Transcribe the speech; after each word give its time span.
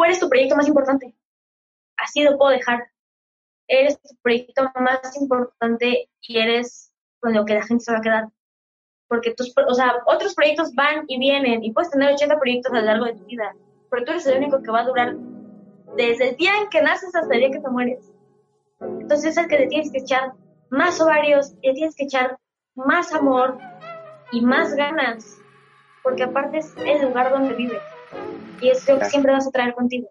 tú 0.00 0.04
eres 0.04 0.18
tu 0.18 0.30
proyecto 0.30 0.56
más 0.56 0.66
importante. 0.66 1.14
Así 1.98 2.22
lo 2.22 2.38
puedo 2.38 2.52
dejar. 2.52 2.90
Eres 3.68 4.00
tu 4.00 4.16
proyecto 4.22 4.62
más 4.80 5.20
importante 5.20 6.08
y 6.22 6.38
eres 6.38 6.90
con 7.20 7.34
lo 7.34 7.44
que 7.44 7.54
la 7.54 7.62
gente 7.62 7.84
se 7.84 7.92
va 7.92 7.98
a 7.98 8.00
quedar. 8.00 8.28
Porque 9.08 9.34
tus, 9.34 9.52
o 9.68 9.74
sea, 9.74 9.96
otros 10.06 10.34
proyectos 10.34 10.74
van 10.74 11.04
y 11.06 11.18
vienen 11.18 11.62
y 11.62 11.72
puedes 11.72 11.90
tener 11.90 12.14
80 12.14 12.38
proyectos 12.38 12.72
a 12.72 12.76
lo 12.76 12.86
largo 12.86 13.04
de 13.04 13.14
tu 13.14 13.24
vida, 13.26 13.54
pero 13.90 14.04
tú 14.04 14.12
eres 14.12 14.26
el 14.26 14.38
único 14.38 14.62
que 14.62 14.70
va 14.70 14.80
a 14.80 14.86
durar 14.86 15.16
desde 15.96 16.30
el 16.30 16.36
día 16.36 16.52
en 16.62 16.70
que 16.70 16.80
naces 16.80 17.14
hasta 17.14 17.34
el 17.34 17.40
día 17.40 17.50
que 17.50 17.60
te 17.60 17.68
mueres. 17.68 18.10
Entonces 18.80 19.32
es 19.32 19.36
el 19.36 19.48
que 19.48 19.58
le 19.58 19.66
tienes 19.66 19.92
que 19.92 19.98
echar 19.98 20.32
más 20.70 20.98
ovarios, 21.00 21.52
le 21.62 21.74
tienes 21.74 21.94
que 21.94 22.04
echar 22.04 22.38
más 22.74 23.12
amor 23.12 23.58
y 24.32 24.40
más 24.40 24.74
ganas, 24.74 25.36
porque 26.02 26.22
aparte 26.22 26.58
es 26.58 26.74
el 26.78 27.02
lugar 27.02 27.30
donde 27.30 27.54
vives 27.54 27.82
y 28.60 28.70
es 28.70 28.86
lo 28.88 28.98
que 28.98 29.06
siempre 29.06 29.32
vas 29.32 29.46
a 29.46 29.50
traer 29.50 29.74
contigo. 29.74 30.08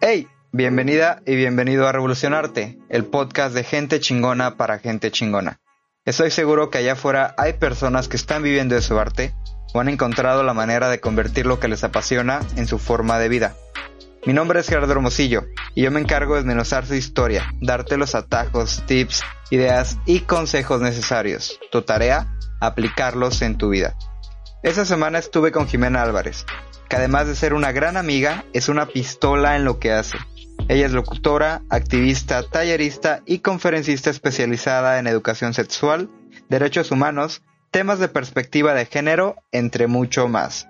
Hey, 0.00 0.28
bienvenida 0.52 1.22
y 1.24 1.34
bienvenido 1.34 1.88
a 1.88 1.92
Revolucionarte, 1.92 2.78
el 2.90 3.06
podcast 3.06 3.54
de 3.54 3.64
gente 3.64 4.00
chingona 4.00 4.56
para 4.56 4.78
gente 4.78 5.10
chingona. 5.10 5.60
Estoy 6.04 6.30
seguro 6.30 6.68
que 6.68 6.78
allá 6.78 6.92
afuera 6.92 7.34
hay 7.38 7.54
personas 7.54 8.08
que 8.08 8.16
están 8.16 8.42
viviendo 8.42 8.74
de 8.74 8.82
su 8.82 8.98
arte 8.98 9.34
o 9.72 9.80
han 9.80 9.88
encontrado 9.88 10.42
la 10.42 10.54
manera 10.54 10.88
de 10.88 11.00
convertir 11.00 11.46
lo 11.46 11.60
que 11.60 11.68
les 11.68 11.84
apasiona 11.84 12.40
en 12.56 12.66
su 12.66 12.78
forma 12.78 13.18
de 13.18 13.28
vida. 13.28 13.54
Mi 14.26 14.32
nombre 14.32 14.60
es 14.60 14.68
Gerardo 14.68 14.92
Hermosillo 14.92 15.44
y 15.74 15.82
yo 15.82 15.90
me 15.90 16.00
encargo 16.00 16.34
de 16.34 16.40
desmenuzar 16.40 16.86
su 16.86 16.94
historia, 16.94 17.52
darte 17.60 17.96
los 17.96 18.14
atajos, 18.14 18.82
tips, 18.86 19.22
ideas 19.50 19.98
y 20.06 20.20
consejos 20.20 20.80
necesarios. 20.80 21.58
Tu 21.70 21.82
tarea, 21.82 22.34
aplicarlos 22.60 23.42
en 23.42 23.58
tu 23.58 23.68
vida. 23.68 23.94
Esta 24.62 24.86
semana 24.86 25.18
estuve 25.18 25.52
con 25.52 25.68
Jimena 25.68 26.02
Álvarez, 26.02 26.46
que 26.88 26.96
además 26.96 27.26
de 27.26 27.36
ser 27.36 27.52
una 27.52 27.72
gran 27.72 27.98
amiga, 27.98 28.44
es 28.54 28.70
una 28.70 28.86
pistola 28.86 29.56
en 29.56 29.64
lo 29.66 29.78
que 29.78 29.92
hace. 29.92 30.16
Ella 30.68 30.86
es 30.86 30.92
locutora, 30.92 31.60
activista, 31.68 32.42
tallerista 32.42 33.20
y 33.26 33.40
conferencista 33.40 34.08
especializada 34.08 34.98
en 34.98 35.06
educación 35.06 35.52
sexual, 35.52 36.08
derechos 36.48 36.90
humanos, 36.90 37.42
temas 37.74 37.98
de 37.98 38.06
perspectiva 38.06 38.72
de 38.72 38.86
género, 38.86 39.34
entre 39.50 39.88
mucho 39.88 40.28
más. 40.28 40.68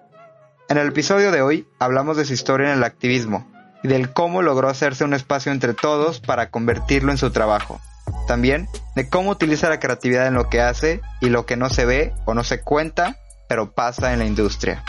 En 0.71 0.79
el 0.79 0.89
episodio 0.89 1.33
de 1.33 1.43
hoy 1.43 1.69
hablamos 1.79 2.17
de 2.17 2.25
su 2.25 2.33
historia 2.33 2.73
en 2.73 2.79
el 2.79 2.85
activismo 2.85 3.47
y 3.83 3.89
del 3.89 4.11
cómo 4.15 4.41
logró 4.41 4.71
hacerse 4.71 5.05
un 5.05 5.13
espacio 5.13 5.53
entre 5.53 5.75
todos 5.75 6.21
para 6.21 6.49
convertirlo 6.49 7.13
en 7.13 7.19
su 7.19 7.31
trabajo. 7.31 7.79
También 8.27 8.69
de 8.97 9.07
cómo 9.11 9.33
utiliza 9.33 9.69
la 9.69 9.81
creatividad 9.81 10.27
en 10.27 10.33
lo 10.33 10.49
que 10.49 10.63
hace 10.63 11.03
y 11.21 11.29
lo 11.29 11.45
que 11.45 11.59
no 11.59 11.69
se 11.69 11.85
ve 11.85 12.15
o 12.25 12.33
no 12.33 12.43
se 12.43 12.63
cuenta, 12.63 13.19
pero 13.51 13.75
pasa 13.75 14.15
en 14.15 14.21
la 14.21 14.25
industria. 14.25 14.83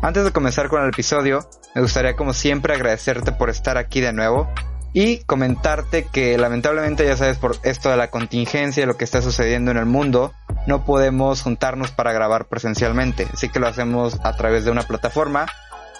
Antes 0.00 0.24
de 0.24 0.32
comenzar 0.32 0.68
con 0.68 0.82
el 0.82 0.88
episodio, 0.88 1.46
me 1.74 1.82
gustaría 1.82 2.16
como 2.16 2.32
siempre 2.32 2.72
agradecerte 2.72 3.32
por 3.32 3.50
estar 3.50 3.76
aquí 3.76 4.00
de 4.00 4.14
nuevo 4.14 4.48
y 4.92 5.18
comentarte 5.24 6.04
que 6.04 6.38
lamentablemente 6.38 7.04
ya 7.04 7.16
sabes 7.16 7.36
por 7.38 7.56
esto 7.62 7.90
de 7.90 7.96
la 7.96 8.10
contingencia 8.10 8.86
lo 8.86 8.96
que 8.96 9.04
está 9.04 9.22
sucediendo 9.22 9.70
en 9.70 9.76
el 9.76 9.86
mundo, 9.86 10.32
no 10.66 10.84
podemos 10.84 11.42
juntarnos 11.42 11.90
para 11.90 12.12
grabar 12.12 12.46
presencialmente, 12.46 13.26
así 13.32 13.48
que 13.48 13.60
lo 13.60 13.68
hacemos 13.68 14.18
a 14.22 14.36
través 14.36 14.64
de 14.64 14.70
una 14.70 14.82
plataforma. 14.82 15.46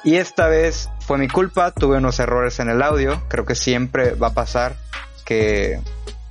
Y 0.04 0.16
esta 0.16 0.46
vez 0.46 0.90
fue 1.00 1.18
mi 1.18 1.28
culpa, 1.28 1.72
tuve 1.72 1.98
unos 1.98 2.20
errores 2.20 2.60
en 2.60 2.70
el 2.70 2.82
audio, 2.82 3.22
creo 3.28 3.44
que 3.44 3.54
siempre 3.54 4.12
va 4.12 4.28
a 4.28 4.34
pasar 4.34 4.76
que 5.24 5.80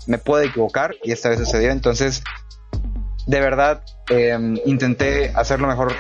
me 0.08 0.18
puedo 0.18 0.44
equivocar 0.44 0.96
y 1.04 1.12
esta 1.12 1.30
vez 1.30 1.40
sucedió, 1.40 1.72
entonces 1.72 2.24
de 3.28 3.42
verdad 3.42 3.84
em, 4.10 4.58
intenté 4.66 5.32
hacer 5.36 5.60
lo 5.60 5.68
mejor 5.68 5.94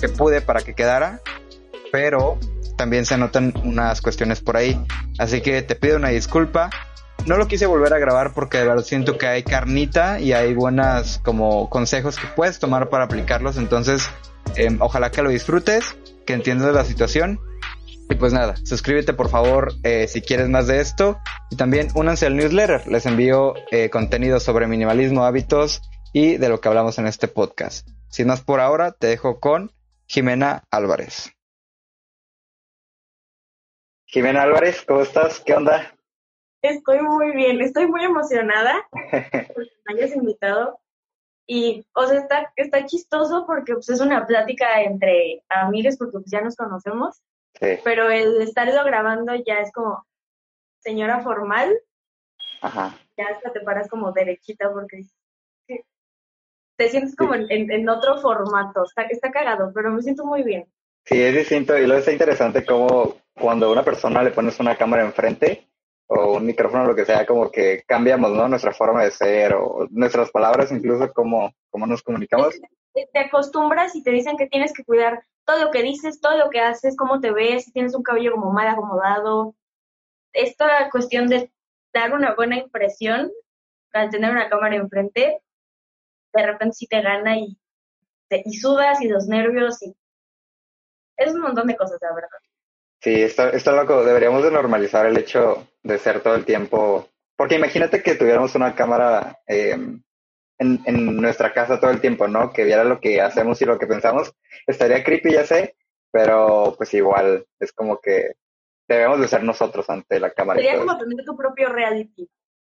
que 0.00 0.08
pude 0.08 0.40
para 0.40 0.62
que 0.62 0.74
quedara, 0.74 1.20
pero 1.92 2.38
también 2.76 3.06
se 3.06 3.16
notan 3.18 3.52
unas 3.64 4.00
cuestiones 4.00 4.40
por 4.40 4.56
ahí. 4.56 4.80
Así 5.18 5.40
que 5.40 5.62
te 5.62 5.74
pido 5.74 5.96
una 5.96 6.08
disculpa. 6.08 6.70
No 7.26 7.36
lo 7.36 7.46
quise 7.46 7.66
volver 7.66 7.94
a 7.94 7.98
grabar 7.98 8.34
porque 8.34 8.58
de 8.58 8.66
verdad 8.66 8.82
siento 8.82 9.16
que 9.16 9.26
hay 9.26 9.42
carnita 9.44 10.18
y 10.18 10.32
hay 10.32 10.54
buenas 10.54 11.20
como 11.24 11.70
consejos 11.70 12.16
que 12.16 12.26
puedes 12.34 12.58
tomar 12.58 12.88
para 12.88 13.04
aplicarlos. 13.04 13.56
Entonces, 13.56 14.10
em, 14.56 14.80
ojalá 14.80 15.10
que 15.10 15.22
lo 15.22 15.30
disfrutes, 15.30 15.94
que 16.26 16.32
entiendas 16.32 16.74
la 16.74 16.84
situación. 16.84 17.40
Y 18.10 18.16
pues 18.16 18.32
nada, 18.32 18.54
suscríbete 18.64 19.14
por 19.14 19.28
favor 19.28 19.72
eh, 19.84 20.06
si 20.08 20.20
quieres 20.20 20.48
más 20.48 20.66
de 20.66 20.80
esto. 20.80 21.18
Y 21.50 21.56
también 21.56 21.88
únanse 21.94 22.26
al 22.26 22.36
newsletter. 22.36 22.86
Les 22.88 23.06
envío 23.06 23.54
eh, 23.70 23.88
contenido 23.88 24.40
sobre 24.40 24.66
minimalismo, 24.66 25.24
hábitos 25.24 25.80
y 26.12 26.36
de 26.36 26.48
lo 26.48 26.60
que 26.60 26.68
hablamos 26.68 26.98
en 26.98 27.06
este 27.06 27.28
podcast. 27.28 27.88
Sin 28.08 28.26
más 28.26 28.42
por 28.42 28.60
ahora, 28.60 28.92
te 28.92 29.06
dejo 29.06 29.40
con 29.40 29.72
Jimena 30.06 30.64
Álvarez. 30.70 31.32
Jimena 34.12 34.42
Álvarez, 34.42 34.84
¿cómo 34.86 35.00
estás? 35.00 35.40
¿Qué 35.40 35.54
onda? 35.54 35.94
Estoy 36.60 37.00
muy 37.00 37.32
bien, 37.32 37.60
estoy 37.62 37.86
muy 37.86 38.04
emocionada 38.04 38.86
porque 38.92 39.70
me 39.86 39.94
hayas 39.94 40.14
invitado. 40.14 40.78
Y, 41.46 41.84
o 41.94 42.06
sea, 42.06 42.18
está, 42.20 42.52
está 42.56 42.84
chistoso 42.84 43.44
porque 43.46 43.72
pues, 43.72 43.88
es 43.88 44.00
una 44.00 44.26
plática 44.26 44.82
entre 44.82 45.42
amigos 45.48 45.96
porque 45.96 46.18
pues, 46.18 46.30
ya 46.30 46.42
nos 46.42 46.56
conocemos. 46.56 47.22
Sí. 47.58 47.78
Pero 47.82 48.10
el 48.10 48.42
estarlo 48.42 48.84
grabando 48.84 49.34
ya 49.46 49.60
es 49.60 49.72
como 49.72 50.06
señora 50.80 51.20
formal. 51.22 51.74
Ajá. 52.60 52.94
Ya 53.16 53.24
hasta 53.34 53.50
te 53.50 53.60
paras 53.60 53.88
como 53.88 54.12
derechita 54.12 54.70
porque 54.72 55.04
que 55.66 55.84
te 56.76 56.88
sientes 56.90 57.16
como 57.16 57.34
en, 57.34 57.50
en- 57.50 57.72
en 57.72 57.88
otro 57.88 58.18
formato. 58.20 58.84
Está, 58.84 59.02
está 59.04 59.30
cagado, 59.30 59.72
pero 59.74 59.90
me 59.90 60.02
siento 60.02 60.26
muy 60.26 60.42
bien. 60.42 60.66
Sí, 61.06 61.20
es 61.20 61.34
distinto 61.34 61.76
y 61.78 61.86
luego 61.86 62.00
está 62.00 62.12
interesante 62.12 62.64
como 62.64 63.16
cuando 63.34 63.66
a 63.66 63.72
una 63.72 63.84
persona 63.84 64.22
le 64.22 64.30
pones 64.30 64.58
una 64.60 64.76
cámara 64.76 65.02
enfrente 65.02 65.68
o 66.06 66.36
un 66.36 66.46
micrófono, 66.46 66.84
lo 66.84 66.94
que 66.94 67.04
sea, 67.04 67.26
como 67.26 67.50
que 67.50 67.82
cambiamos, 67.86 68.30
¿no? 68.32 68.48
Nuestra 68.48 68.72
forma 68.72 69.04
de 69.04 69.10
ser 69.10 69.54
o 69.54 69.86
nuestras 69.90 70.30
palabras, 70.30 70.70
incluso 70.70 71.10
cómo, 71.12 71.52
cómo 71.70 71.86
nos 71.86 72.02
comunicamos. 72.02 72.54
te 72.92 73.18
acostumbras 73.18 73.96
y 73.96 74.02
te 74.02 74.10
dicen 74.10 74.36
que 74.36 74.46
tienes 74.46 74.72
que 74.72 74.84
cuidar 74.84 75.24
todo 75.44 75.64
lo 75.64 75.70
que 75.70 75.82
dices, 75.82 76.20
todo 76.20 76.36
lo 76.36 76.50
que 76.50 76.60
haces, 76.60 76.96
cómo 76.96 77.20
te 77.20 77.32
ves, 77.32 77.64
si 77.64 77.72
tienes 77.72 77.94
un 77.94 78.02
cabello 78.02 78.32
como 78.32 78.52
mal 78.52 78.68
acomodado. 78.68 79.54
Esta 80.32 80.90
cuestión 80.90 81.28
de 81.28 81.50
dar 81.92 82.12
una 82.14 82.34
buena 82.34 82.56
impresión 82.56 83.30
al 83.92 84.10
tener 84.10 84.30
una 84.30 84.48
cámara 84.48 84.76
enfrente, 84.76 85.42
de 86.32 86.46
repente 86.46 86.74
sí 86.74 86.86
te 86.86 87.02
gana 87.02 87.38
y, 87.38 87.58
y 88.30 88.54
sudas 88.54 89.02
y 89.02 89.08
los 89.08 89.26
nervios 89.26 89.82
y 89.82 89.94
es 91.16 91.34
un 91.34 91.42
montón 91.42 91.66
de 91.66 91.76
cosas, 91.76 91.98
la 92.00 92.14
verdad. 92.14 92.38
Sí, 93.02 93.22
está, 93.22 93.50
está 93.50 93.72
loco. 93.72 94.04
Deberíamos 94.04 94.44
de 94.44 94.52
normalizar 94.52 95.06
el 95.06 95.18
hecho 95.18 95.66
de 95.82 95.98
ser 95.98 96.20
todo 96.20 96.36
el 96.36 96.44
tiempo. 96.44 97.08
Porque 97.36 97.56
imagínate 97.56 98.00
que 98.00 98.14
tuviéramos 98.14 98.54
una 98.54 98.76
cámara 98.76 99.40
eh, 99.48 99.76
en, 100.58 100.80
en 100.86 101.16
nuestra 101.16 101.52
casa 101.52 101.80
todo 101.80 101.90
el 101.90 102.00
tiempo, 102.00 102.28
¿no? 102.28 102.52
Que 102.52 102.64
viera 102.64 102.84
lo 102.84 103.00
que 103.00 103.20
hacemos 103.20 103.60
y 103.60 103.64
lo 103.64 103.76
que 103.76 103.88
pensamos. 103.88 104.32
Estaría 104.68 105.02
creepy, 105.02 105.32
ya 105.32 105.44
sé, 105.44 105.74
pero 106.12 106.74
pues 106.76 106.94
igual 106.94 107.44
es 107.58 107.72
como 107.72 108.00
que 108.00 108.34
debemos 108.86 109.20
de 109.20 109.26
ser 109.26 109.42
nosotros 109.42 109.90
ante 109.90 110.20
la 110.20 110.30
cámara. 110.30 110.60
Sería 110.60 110.78
como 110.78 110.96
tener 110.96 111.24
tu 111.24 111.36
propio 111.36 111.70
reality. 111.70 112.28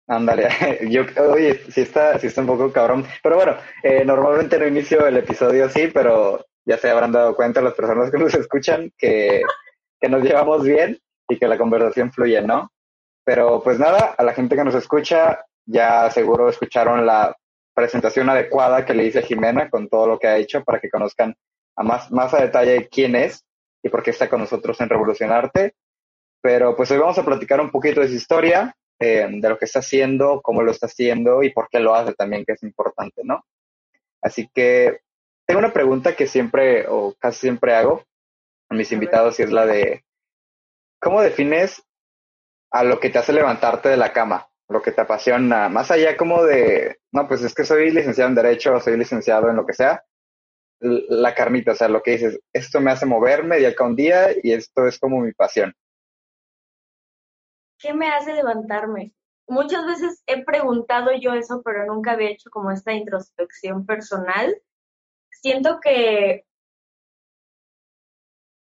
Ándale, 0.08 0.48
yo, 0.90 1.04
oye, 1.30 1.62
sí 1.70 1.82
está, 1.82 2.18
sí 2.20 2.28
está 2.28 2.42
un 2.42 2.48
poco 2.48 2.72
cabrón, 2.72 3.06
pero 3.22 3.36
bueno, 3.36 3.58
eh, 3.84 4.06
normalmente 4.06 4.58
no 4.58 4.68
inicio 4.68 5.06
el 5.06 5.18
episodio 5.18 5.66
así, 5.66 5.88
pero 5.88 6.46
ya 6.66 6.78
se 6.78 6.90
habrán 6.90 7.12
dado 7.12 7.36
cuenta 7.36 7.62
las 7.62 7.74
personas 7.74 8.12
que 8.12 8.18
nos 8.18 8.34
escuchan 8.34 8.92
que, 8.98 9.42
que 10.02 10.10
nos 10.10 10.24
llevamos 10.24 10.64
bien 10.64 11.00
y 11.30 11.38
que 11.38 11.48
la 11.48 11.58
conversación 11.58 12.12
fluye, 12.12 12.42
¿no? 12.42 12.72
Pero 13.24 13.62
pues 13.64 13.78
nada, 13.80 14.16
a 14.18 14.24
la 14.24 14.34
gente 14.34 14.56
que 14.56 14.64
nos 14.64 14.74
escucha, 14.76 15.46
ya 15.66 16.10
seguro 16.10 16.50
escucharon 16.50 17.06
la 17.06 17.36
presentación 17.74 18.30
adecuada 18.30 18.86
que 18.86 18.96
le 18.96 19.06
hice 19.06 19.20
a 19.20 19.22
Jimena 19.22 19.70
con 19.70 19.88
todo 19.88 20.08
lo 20.08 20.20
que 20.20 20.28
ha 20.28 20.38
hecho 20.38 20.64
para 20.64 20.80
que 20.80 20.90
conozcan 20.90 21.36
a 21.76 21.84
más, 21.84 22.12
más 22.12 22.34
a 22.34 22.42
detalle 22.42 22.90
quién 22.90 23.16
es 23.16 23.46
y 23.84 23.90
por 23.90 24.04
qué 24.04 24.10
está 24.10 24.28
con 24.28 24.42
nosotros 24.42 24.82
en 24.82 24.90
Revolucionarte. 24.90 25.76
Pero 26.42 26.76
pues 26.76 26.90
hoy 26.90 26.98
vamos 26.98 27.20
a 27.20 27.26
platicar 27.26 27.62
un 27.62 27.70
poquito 27.70 28.02
de 28.02 28.08
su 28.08 28.16
historia, 28.16 28.76
eh, 29.00 29.28
de 29.30 29.50
lo 29.50 29.58
que 29.58 29.66
está 29.66 29.80
haciendo, 29.80 30.42
cómo 30.42 30.64
lo 30.64 30.72
está 30.72 30.88
haciendo 30.88 31.44
y 31.44 31.52
por 31.52 31.70
qué 31.70 31.80
lo 31.80 31.94
hace 31.94 32.14
también, 32.14 32.44
que 32.44 32.54
es 32.54 32.64
importante, 32.64 33.22
¿no? 33.24 33.46
Así 34.22 34.50
que 34.54 35.02
tengo 35.46 35.60
una 35.60 35.74
pregunta 35.74 36.16
que 36.16 36.28
siempre 36.28 36.88
o 36.88 37.14
casi 37.20 37.42
siempre 37.42 37.76
hago 37.76 38.04
a 38.72 38.74
mis 38.74 38.92
A 38.92 38.96
ver. 38.96 39.04
invitados 39.04 39.40
y 39.40 39.44
es 39.44 39.52
la 39.52 39.66
de, 39.66 40.06
¿cómo 41.00 41.22
defines 41.22 41.84
a 42.72 42.84
lo 42.84 43.00
que 43.00 43.10
te 43.10 43.20
hace 43.20 43.34
levantarte 43.34 43.90
de 43.90 43.98
la 43.98 44.14
cama? 44.14 44.48
Lo 44.70 44.82
que 44.82 44.94
te 44.94 45.02
apasiona, 45.02 45.68
más 45.68 45.92
allá 45.92 46.16
como 46.16 46.44
de, 46.44 47.00
no, 47.12 47.28
pues 47.28 47.44
es 47.44 47.54
que 47.54 47.66
soy 47.66 47.92
licenciado 47.92 48.30
en 48.30 48.36
Derecho, 48.36 48.80
soy 48.80 48.98
licenciado 48.98 49.50
en 49.50 49.58
lo 49.58 49.66
que 49.66 49.74
sea, 49.74 50.06
la 50.80 51.36
carnita, 51.36 51.74
o 51.74 51.76
sea, 51.76 51.90
lo 51.90 52.02
que 52.02 52.12
dices, 52.12 52.40
esto 52.54 52.80
me 52.80 52.92
hace 52.92 53.06
moverme 53.06 53.60
de 53.60 53.68
acá 53.68 53.84
un 53.84 53.98
día 53.98 54.30
y 54.42 54.54
esto 54.54 54.88
es 54.88 54.98
como 54.98 55.20
mi 55.20 55.34
pasión. 55.34 55.74
¿Qué 57.78 57.94
me 57.94 58.10
hace 58.10 58.34
levantarme? 58.34 59.14
Muchas 59.48 59.86
veces 59.86 60.24
he 60.28 60.46
preguntado 60.46 61.12
yo 61.20 61.34
eso, 61.34 61.62
pero 61.64 61.86
nunca 61.86 62.14
había 62.14 62.30
hecho 62.30 62.50
como 62.50 62.72
esta 62.72 62.94
introspección 62.94 63.86
personal. 63.86 64.56
Siento 65.30 65.80
que 65.82 66.46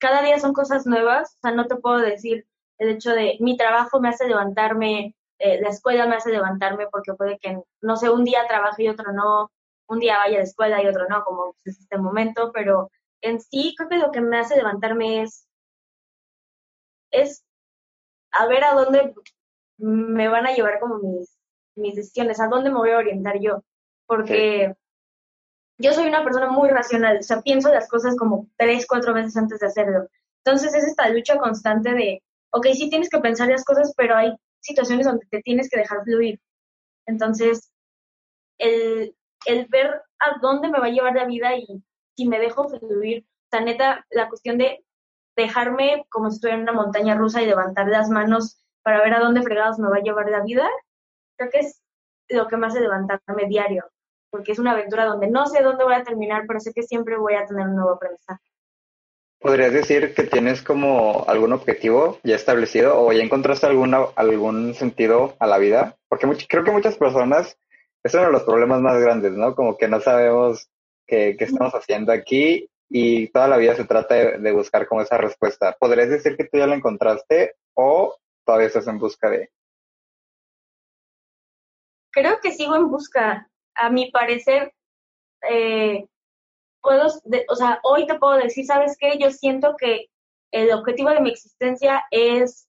cada 0.05 0.21
día 0.21 0.37
son 0.39 0.53
cosas 0.53 0.85
nuevas, 0.85 1.35
o 1.37 1.39
sea, 1.41 1.51
no 1.51 1.65
te 1.65 1.77
puedo 1.77 1.97
decir 1.97 2.45
el 2.77 2.89
hecho 2.89 3.09
de 3.09 3.37
mi 3.39 3.57
trabajo 3.57 3.99
me 3.99 4.09
hace 4.09 4.27
levantarme, 4.27 5.15
eh, 5.39 5.59
la 5.61 5.69
escuela 5.69 6.05
me 6.05 6.15
hace 6.15 6.29
levantarme 6.29 6.85
porque 6.91 7.15
puede 7.15 7.39
que, 7.39 7.59
no 7.81 7.95
sé, 7.95 8.11
un 8.11 8.23
día 8.23 8.45
trabaje 8.47 8.83
y 8.83 8.89
otro 8.89 9.13
no, 9.13 9.51
un 9.87 9.99
día 9.99 10.17
vaya 10.17 10.35
a 10.35 10.37
la 10.39 10.43
escuela 10.43 10.83
y 10.83 10.87
otro 10.87 11.07
no, 11.09 11.23
como 11.23 11.55
es 11.63 11.79
este 11.79 11.97
momento, 11.97 12.51
pero 12.53 12.91
en 13.21 13.39
sí 13.39 13.73
creo 13.75 13.89
que 13.89 13.97
lo 13.97 14.11
que 14.11 14.21
me 14.21 14.37
hace 14.37 14.57
levantarme 14.57 15.23
es, 15.23 15.47
es 17.09 17.43
a 18.31 18.45
ver 18.45 18.63
a 18.63 18.75
dónde 18.75 19.15
me 19.77 20.27
van 20.27 20.45
a 20.45 20.53
llevar 20.53 20.79
como 20.79 20.99
mis, 20.99 21.35
mis 21.75 21.95
decisiones, 21.95 22.39
a 22.39 22.47
dónde 22.47 22.69
me 22.69 22.77
voy 22.77 22.91
a 22.91 22.99
orientar 22.99 23.39
yo, 23.39 23.63
porque 24.05 24.75
yo 25.77 25.93
soy 25.93 26.07
una 26.07 26.23
persona 26.23 26.49
muy 26.49 26.69
racional, 26.69 27.17
o 27.19 27.23
sea, 27.23 27.41
pienso 27.41 27.69
las 27.73 27.87
cosas 27.89 28.15
como 28.15 28.47
tres, 28.57 28.85
cuatro 28.87 29.13
veces 29.13 29.35
antes 29.37 29.59
de 29.59 29.67
hacerlo. 29.67 30.07
Entonces 30.43 30.73
es 30.73 30.85
esta 30.85 31.09
lucha 31.09 31.37
constante 31.37 31.93
de, 31.93 32.23
ok, 32.51 32.67
sí 32.73 32.89
tienes 32.89 33.09
que 33.09 33.19
pensar 33.19 33.49
las 33.49 33.65
cosas, 33.65 33.93
pero 33.97 34.15
hay 34.15 34.33
situaciones 34.61 35.05
donde 35.05 35.25
te 35.29 35.41
tienes 35.41 35.69
que 35.69 35.79
dejar 35.79 36.03
fluir. 36.03 36.39
Entonces, 37.05 37.71
el, 38.57 39.15
el 39.45 39.67
ver 39.67 40.01
a 40.19 40.39
dónde 40.41 40.69
me 40.69 40.79
va 40.79 40.87
a 40.87 40.89
llevar 40.89 41.15
la 41.15 41.25
vida 41.25 41.55
y 41.55 41.83
si 42.15 42.27
me 42.27 42.39
dejo 42.39 42.69
fluir, 42.69 43.25
o 43.25 43.47
sea, 43.51 43.61
neta, 43.61 44.05
la 44.09 44.29
cuestión 44.29 44.57
de 44.57 44.83
dejarme 45.35 46.05
como 46.09 46.29
si 46.29 46.35
estuviera 46.35 46.57
en 46.57 46.63
una 46.63 46.73
montaña 46.73 47.15
rusa 47.15 47.41
y 47.41 47.45
levantar 47.45 47.87
las 47.87 48.09
manos 48.09 48.57
para 48.83 49.01
ver 49.01 49.13
a 49.13 49.19
dónde 49.19 49.41
fregados 49.41 49.79
me 49.79 49.89
va 49.89 49.97
a 49.97 50.01
llevar 50.01 50.29
la 50.29 50.41
vida, 50.41 50.67
creo 51.37 51.51
que 51.51 51.59
es 51.59 51.81
lo 52.29 52.47
que 52.47 52.57
me 52.57 52.67
hace 52.67 52.79
levantarme 52.79 53.47
diario, 53.47 53.83
porque 54.35 54.51
es 54.51 54.59
una 54.59 54.71
aventura 54.71 55.05
donde 55.05 55.29
no 55.29 55.45
sé 55.47 55.63
dónde 55.63 55.85
voy 55.85 55.93
a 55.93 56.03
terminar, 56.03 56.43
pero 56.45 56.59
sé 56.59 56.73
que 56.73 56.83
siempre 56.83 57.15
voy 57.15 57.35
a 57.35 57.45
tener 57.45 57.67
un 57.67 57.77
nuevo 57.77 57.91
aprendizaje. 57.91 58.43
¿Podrías 59.39 59.71
decir 59.71 60.13
que 60.13 60.23
tienes 60.23 60.61
como 60.61 61.23
algún 61.29 61.53
objetivo 61.53 62.19
ya 62.21 62.35
establecido 62.35 62.99
o 62.99 63.13
ya 63.13 63.23
encontraste 63.23 63.65
alguna, 63.65 63.99
algún 64.17 64.73
sentido 64.73 65.35
a 65.39 65.47
la 65.47 65.57
vida? 65.57 65.95
Porque 66.09 66.27
creo 66.49 66.65
que 66.65 66.71
muchas 66.71 66.97
personas, 66.97 67.57
es 68.03 68.13
uno 68.13 68.25
de 68.25 68.31
los 68.33 68.43
problemas 68.43 68.81
más 68.81 68.99
grandes, 68.99 69.31
¿no? 69.31 69.55
Como 69.55 69.77
que 69.77 69.87
no 69.87 70.01
sabemos 70.01 70.67
qué, 71.07 71.37
qué 71.39 71.45
estamos 71.45 71.73
haciendo 71.73 72.11
aquí 72.11 72.69
y 72.89 73.29
toda 73.29 73.47
la 73.47 73.55
vida 73.55 73.73
se 73.75 73.85
trata 73.85 74.15
de, 74.15 74.51
buscar 74.51 74.85
como 74.85 75.01
esa 75.01 75.17
respuesta. 75.17 75.77
¿Podrías 75.79 76.09
decir 76.09 76.35
que 76.35 76.43
tú 76.43 76.57
ya 76.57 76.67
la 76.67 76.75
encontraste 76.75 77.55
o 77.73 78.17
todavía 78.43 78.67
estás 78.67 78.87
en 78.87 78.99
busca 78.99 79.29
de? 79.29 79.49
Creo 82.11 82.39
que 82.41 82.51
sigo 82.51 82.75
en 82.75 82.89
busca. 82.89 83.49
A 83.75 83.89
mi 83.89 84.11
parecer, 84.11 84.73
eh, 85.49 86.07
puedo, 86.81 87.07
o 87.49 87.55
sea, 87.55 87.79
hoy 87.83 88.07
te 88.07 88.17
puedo 88.19 88.37
decir, 88.37 88.65
¿sabes 88.65 88.97
qué? 88.99 89.17
Yo 89.19 89.31
siento 89.31 89.75
que 89.77 90.07
el 90.51 90.71
objetivo 90.71 91.09
de 91.09 91.21
mi 91.21 91.31
existencia 91.31 92.03
es 92.11 92.67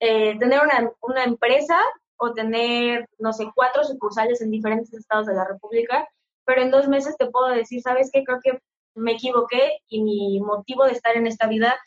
eh, 0.00 0.38
tener 0.38 0.60
una, 0.62 0.92
una 1.00 1.24
empresa 1.24 1.78
o 2.16 2.32
tener, 2.32 3.08
no 3.18 3.32
sé, 3.32 3.50
cuatro 3.54 3.84
sucursales 3.84 4.40
en 4.40 4.50
diferentes 4.50 4.92
estados 4.92 5.26
de 5.26 5.34
la 5.34 5.44
República, 5.46 6.08
pero 6.44 6.62
en 6.62 6.70
dos 6.70 6.88
meses 6.88 7.16
te 7.16 7.30
puedo 7.30 7.48
decir, 7.48 7.80
¿sabes 7.82 8.10
qué? 8.12 8.24
Creo 8.24 8.40
que 8.42 8.60
me 8.94 9.12
equivoqué 9.12 9.78
y 9.88 10.02
mi 10.02 10.40
motivo 10.40 10.84
de 10.84 10.92
estar 10.92 11.16
en 11.16 11.26
esta 11.26 11.46
vida 11.46 11.78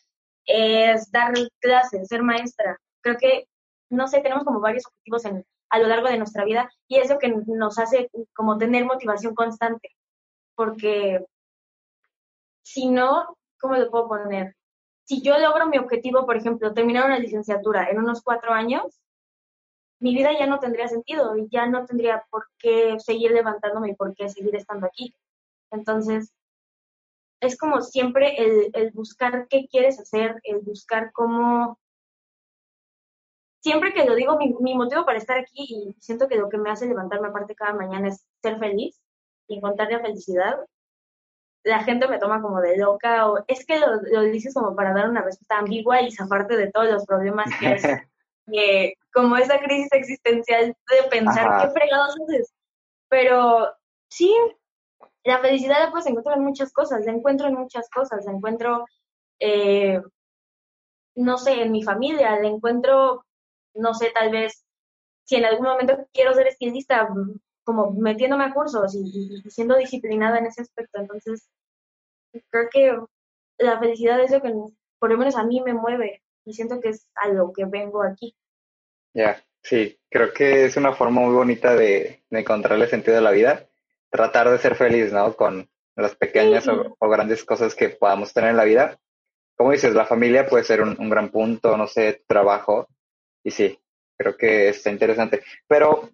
es 0.46 1.12
dar 1.12 1.34
clases, 1.60 2.08
ser 2.08 2.24
maestra. 2.24 2.78
Creo 3.02 3.18
que, 3.18 3.48
no 3.90 4.08
sé, 4.08 4.22
tenemos 4.22 4.44
como 4.44 4.60
varios 4.60 4.86
objetivos 4.88 5.26
en, 5.26 5.46
a 5.70 5.80
lo 5.80 5.88
largo 5.88 6.08
de 6.08 6.18
nuestra 6.18 6.46
vida 6.46 6.70
y 6.88 6.98
eso 6.98 7.18
que 7.20 7.30
nos 7.30 7.80
hace 7.80 8.10
como 8.34 8.58
tener 8.58 8.86
motivación 8.86 9.36
constante. 9.36 9.90
Porque 10.56 11.26
si 12.64 12.88
no, 12.90 13.38
¿cómo 13.60 13.76
lo 13.76 13.90
puedo 13.90 14.08
poner? 14.08 14.56
Si 15.04 15.22
yo 15.22 15.38
logro 15.38 15.68
mi 15.68 15.78
objetivo, 15.78 16.26
por 16.26 16.38
ejemplo, 16.38 16.74
terminar 16.74 17.06
una 17.06 17.20
licenciatura 17.20 17.90
en 17.90 18.00
unos 18.00 18.22
cuatro 18.24 18.54
años, 18.54 19.00
mi 20.00 20.14
vida 20.16 20.32
ya 20.38 20.48
no 20.48 20.60
tendría 20.60 20.88
sentido 20.88 21.38
y 21.38 21.48
ya 21.50 21.68
no 21.68 21.86
tendría 21.86 22.26
por 22.30 22.48
qué 22.58 23.00
seguir 23.00 23.32
levantándome 23.32 23.92
y 23.92 23.96
por 23.96 24.16
qué 24.16 24.30
seguir 24.30 24.56
estando 24.56 24.88
aquí. 24.88 25.14
Entonces, 25.72 26.34
es 27.40 27.58
como 27.58 27.82
siempre 27.82 28.36
el, 28.38 28.92
buscar 28.92 29.48
qué 29.48 29.68
quieres 29.68 30.00
hacer, 30.00 30.40
el 30.44 30.60
buscar 30.60 31.12
cómo... 31.12 31.80
Siempre 33.66 33.96
que 33.96 34.06
lo 34.06 34.14
digo, 34.14 34.38
mi, 34.38 34.76
motivo 34.76 35.06
para 35.06 35.18
estar 35.18 35.40
aquí 35.40 35.66
y 35.68 35.96
siento 36.00 36.28
que 36.28 36.36
lo 36.36 36.50
que 36.50 36.60
me 36.60 36.70
hace 36.70 36.86
levantarme 36.86 37.30
aparte 37.30 37.56
cada 37.56 37.74
mañana 37.74 38.10
es 38.10 38.24
ser 38.44 38.60
feliz 38.60 39.02
y 39.48 39.58
encontrar 39.58 39.92
la 39.92 40.02
felicidad, 40.02 40.60
la 41.64 41.84
gente 41.84 42.08
me 42.08 42.20
toma 42.20 42.44
como 42.44 42.62
de 42.62 42.78
loca 42.78 43.28
o 43.28 43.44
es 43.48 43.66
que 43.66 43.80
lo, 43.80 44.22
dices 44.22 44.54
como 44.54 44.76
para 44.76 44.94
dar 44.94 45.10
una 45.10 45.24
respuesta 45.24 45.58
ambigua 45.58 46.00
y 46.04 46.12
zafarte 46.12 46.56
de 46.58 46.72
todos 46.72 46.92
los 46.92 47.08
problemas 47.08 47.50
que 47.60 47.74
es 47.74 48.96
como 49.12 49.36
esa 49.36 49.58
crisis 49.58 49.92
existencial 49.94 50.68
de 50.68 51.10
pensar 51.10 51.64
qué 51.64 51.72
fregados 51.72 52.16
haces. 52.22 52.54
Pero 53.10 53.74
sí, 54.10 54.32
la 55.24 55.40
felicidad 55.40 55.86
la 55.86 55.90
puedes 55.90 56.06
encontrar 56.06 56.38
en 56.38 56.44
muchas 56.44 56.72
cosas, 56.72 57.04
la 57.04 57.14
encuentro 57.14 57.48
en 57.48 57.56
muchas 57.56 57.90
cosas, 57.90 58.26
la 58.26 58.32
encuentro, 58.32 58.86
eh, 59.40 60.00
no 61.16 61.40
sé, 61.40 61.64
en 61.64 61.72
mi 61.72 61.82
familia, 61.82 62.40
la 62.40 62.48
encuentro, 62.48 63.25
no 63.75 63.94
sé, 63.94 64.12
tal 64.12 64.31
vez, 64.31 64.66
si 65.25 65.36
en 65.36 65.45
algún 65.45 65.68
momento 65.68 66.07
quiero 66.13 66.33
ser 66.33 66.48
estilista, 66.48 67.07
como 67.63 67.92
metiéndome 67.92 68.45
a 68.45 68.54
cursos 68.54 68.95
y, 68.95 69.42
siendo 69.50 69.75
disciplinada 69.75 70.39
en 70.39 70.48
ese 70.48 70.62
aspecto. 70.62 71.00
Entonces, 71.00 71.50
creo 72.50 72.69
que 72.72 72.98
la 73.57 73.80
felicidad 73.80 74.19
es 74.19 74.31
lo 74.31 74.42
que 74.42 74.54
por 75.00 75.12
lo 75.12 75.18
menos 75.18 75.36
a 75.36 75.44
mí 75.44 75.62
me 75.62 75.74
mueve 75.74 76.24
y 76.45 76.54
siento 76.54 76.80
que 76.80 76.89
es 76.89 77.07
a 77.16 77.30
lo 77.30 77.51
que 77.54 77.66
vengo 77.66 78.04
aquí. 78.04 78.36
Ya, 79.13 79.42
sí, 79.63 80.00
creo 80.10 80.33
que 80.33 80.66
es 80.66 80.77
una 80.77 80.94
forma 80.94 81.22
muy 81.22 81.33
bonita 81.33 81.75
de, 81.75 82.24
de 82.30 82.39
encontrarle 82.39 82.88
sentido 82.88 83.18
a 83.18 83.22
la 83.22 83.31
vida 83.31 83.68
tratar 84.16 84.50
de 84.50 84.57
ser 84.57 84.75
feliz, 84.75 85.12
¿no? 85.12 85.36
Con 85.36 85.69
las 85.95 86.16
pequeñas 86.16 86.68
o, 86.68 87.10
grandes 87.10 87.44
cosas 87.44 87.75
que 87.75 87.89
podamos 87.89 88.33
tener 88.33 88.51
en 88.51 88.57
la 88.57 88.63
vida. 88.63 88.98
Como 89.57 89.72
dices, 89.72 89.94
la 89.94 90.06
familia 90.06 90.48
puede 90.48 90.63
ser 90.63 90.81
un, 90.81 91.10
gran 91.10 91.30
punto, 91.30 91.77
no 91.77 91.88
sé, 91.88 92.24
trabajo. 92.27 92.88
Y 93.46 93.52
sí, 93.52 93.80
creo 94.18 94.36
que 94.36 94.70
está 94.70 94.90
interesante. 94.90 95.44
Pero, 95.68 96.10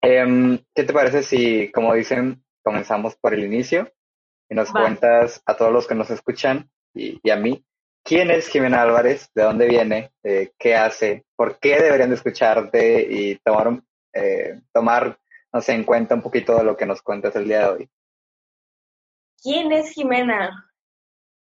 em, 0.00 0.58
¿qué 0.74 0.84
te 0.84 0.92
parece 0.92 1.22
si, 1.22 1.70
como 1.70 1.94
dicen, 1.94 2.42
comenzamos 2.62 3.16
por 3.16 3.34
el 3.34 3.44
inicio 3.44 3.92
y 4.48 4.54
nos 4.54 4.70
cuentas 4.70 5.42
a 5.44 5.56
todos 5.56 5.72
los 5.72 5.86
que 5.86 5.94
nos 5.94 6.10
escuchan 6.10 6.70
y, 6.94 7.30
a 7.30 7.36
mí, 7.36 7.62
quién 8.02 8.30
es 8.30 8.48
Jimena 8.48 8.82
Álvarez, 8.82 9.28
de 9.34 9.42
dónde 9.42 9.68
viene, 9.68 10.12
eh, 10.22 10.52
qué 10.58 10.74
hace, 10.74 11.26
por 11.36 11.58
qué 11.58 11.80
deberían 11.80 12.08
de 12.08 12.16
escucharte 12.16 13.02
y 13.02 13.36
tomar, 13.36 13.82
eh, 14.14 14.60
tomar 14.72 15.18
no 15.52 15.60
sé, 15.60 15.72
en 15.72 15.84
cuenta 15.84 16.14
un 16.14 16.22
poquito 16.22 16.56
de 16.56 16.64
lo 16.64 16.76
que 16.76 16.86
nos 16.86 17.00
cuentas 17.00 17.36
el 17.36 17.44
día 17.44 17.60
de 17.60 17.66
hoy. 17.66 17.90
¿Quién 19.40 19.70
es 19.70 19.90
Jimena? 19.90 20.72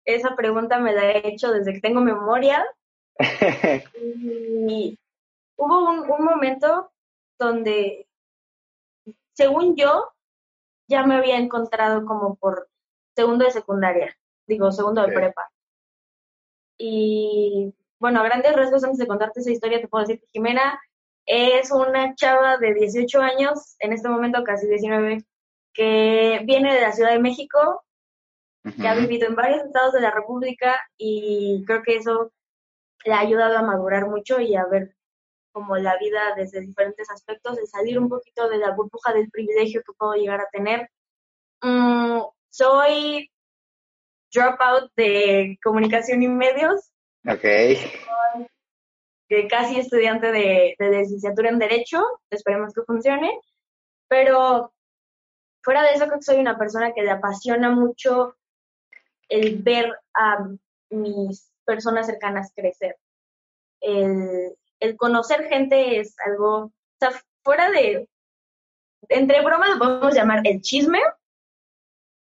Esa 0.04 0.34
pregunta 0.34 0.78
me 0.78 0.92
la 0.92 1.12
he 1.12 1.28
hecho 1.28 1.52
desde 1.52 1.72
que 1.72 1.80
tengo 1.80 2.00
memoria. 2.00 2.62
y 4.68 4.98
hubo 5.64 5.90
un, 5.90 6.24
momento 6.24 6.90
donde, 7.38 8.08
según 9.32 9.76
yo, 9.76 10.12
ya 10.88 11.04
me 11.04 11.16
había 11.16 11.38
encontrado 11.38 12.04
como 12.04 12.34
por 12.34 12.68
segundo 13.14 13.44
de 13.44 13.52
secundaria, 13.52 14.16
digo, 14.46 14.72
segundo 14.72 15.02
de 15.02 15.12
prepa. 15.12 15.50
Y 16.78 17.74
bueno, 17.98 18.20
a 18.20 18.24
grandes 18.24 18.56
rasgos, 18.56 18.82
antes 18.82 18.98
de 18.98 19.06
contarte 19.06 19.40
esa 19.40 19.52
historia, 19.52 19.80
te 19.80 19.88
puedo 19.88 20.04
decir 20.04 20.20
que 20.20 20.28
Jimena 20.32 20.80
es 21.26 21.70
una 21.70 22.14
chava 22.16 22.58
de 22.58 22.74
18 22.74 23.20
años, 23.20 23.76
en 23.78 23.92
este 23.92 24.08
momento 24.08 24.42
casi 24.42 24.66
19, 24.66 25.24
que 25.72 26.40
viene 26.44 26.74
de 26.74 26.80
la 26.80 26.92
Ciudad 26.92 27.12
de 27.12 27.20
México, 27.20 27.84
que 28.64 28.88
ha 28.88 28.94
vivido 28.94 29.28
en 29.28 29.36
varios 29.36 29.64
estados 29.64 29.92
de 29.92 30.00
la 30.00 30.10
República 30.10 30.80
y 30.96 31.64
creo 31.66 31.82
que 31.82 31.96
eso 31.96 32.32
le 33.04 33.12
ha 33.12 33.20
ayudado 33.20 33.58
a 33.58 33.62
madurar 33.62 34.06
mucho 34.06 34.40
y 34.40 34.54
a 34.54 34.64
ver 34.66 34.94
como 35.52 35.76
la 35.76 35.96
vida 35.98 36.34
desde 36.36 36.60
diferentes 36.60 37.10
aspectos, 37.10 37.56
de 37.56 37.66
salir 37.66 37.98
un 37.98 38.08
poquito 38.08 38.48
de 38.48 38.58
la 38.58 38.72
burbuja 38.72 39.12
del 39.12 39.30
privilegio 39.30 39.82
que 39.86 39.92
puedo 39.96 40.14
llegar 40.14 40.40
a 40.40 40.48
tener. 40.50 40.90
Mm, 41.62 42.20
soy 42.48 43.30
dropout 44.32 44.90
de 44.96 45.58
comunicación 45.62 46.22
y 46.22 46.28
medios. 46.28 46.90
Ok 47.28 47.44
casi 49.48 49.78
estudiante 49.78 50.30
de, 50.32 50.76
licenciatura 50.78 51.50
en 51.50 51.58
Derecho, 51.58 52.02
esperemos 52.30 52.74
que 52.74 52.82
funcione, 52.82 53.30
pero 54.08 54.72
fuera 55.62 55.82
de 55.82 55.92
eso 55.92 56.06
creo 56.06 56.18
que 56.18 56.24
soy 56.24 56.38
una 56.38 56.58
persona 56.58 56.92
que 56.92 57.02
le 57.02 57.10
apasiona 57.10 57.70
mucho 57.70 58.36
el 59.28 59.62
ver 59.62 59.92
a 60.14 60.48
mis 60.90 61.50
personas 61.64 62.06
cercanas 62.06 62.52
crecer. 62.54 62.96
El, 63.80 64.54
el 64.82 64.96
conocer 64.96 65.44
gente 65.44 66.00
es 66.00 66.16
algo, 66.26 66.72
o 67.00 67.06
fuera 67.44 67.70
de, 67.70 68.08
entre 69.08 69.40
bromas 69.44 69.70
lo 69.70 69.78
podemos 69.78 70.14
llamar 70.14 70.40
el 70.44 70.60
chisme. 70.60 70.98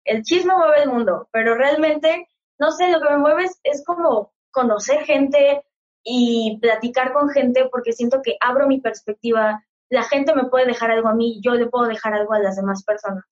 El 0.05 0.23
chisme 0.25 0.57
mueve 0.57 0.83
el 0.83 0.91
mundo, 0.91 1.29
pero 1.31 1.55
realmente, 1.55 2.29
no 2.59 2.73
sé, 2.73 2.91
lo 2.91 3.01
que 3.01 3.11
me 3.11 3.19
mueve 3.19 3.47
es, 3.63 3.85
como 3.85 4.33
conocer 4.51 5.05
gente 5.05 5.65
y 6.03 6.59
platicar 6.61 7.13
con 7.13 7.29
gente 7.29 7.69
porque 7.71 7.93
siento 7.93 8.21
que 8.21 8.37
abro 8.41 8.67
mi 8.67 8.81
perspectiva. 8.81 9.65
La 9.89 10.03
gente 10.03 10.35
me 10.35 10.47
puede 10.47 10.67
dejar 10.67 10.91
algo 10.91 11.09
a 11.09 11.15
mí, 11.15 11.41
yo 11.45 11.55
le 11.55 11.69
puedo 11.69 11.87
dejar 11.87 12.15
algo 12.15 12.35
a 12.35 12.41
las 12.41 12.57
demás 12.57 12.83
personas. 12.83 13.25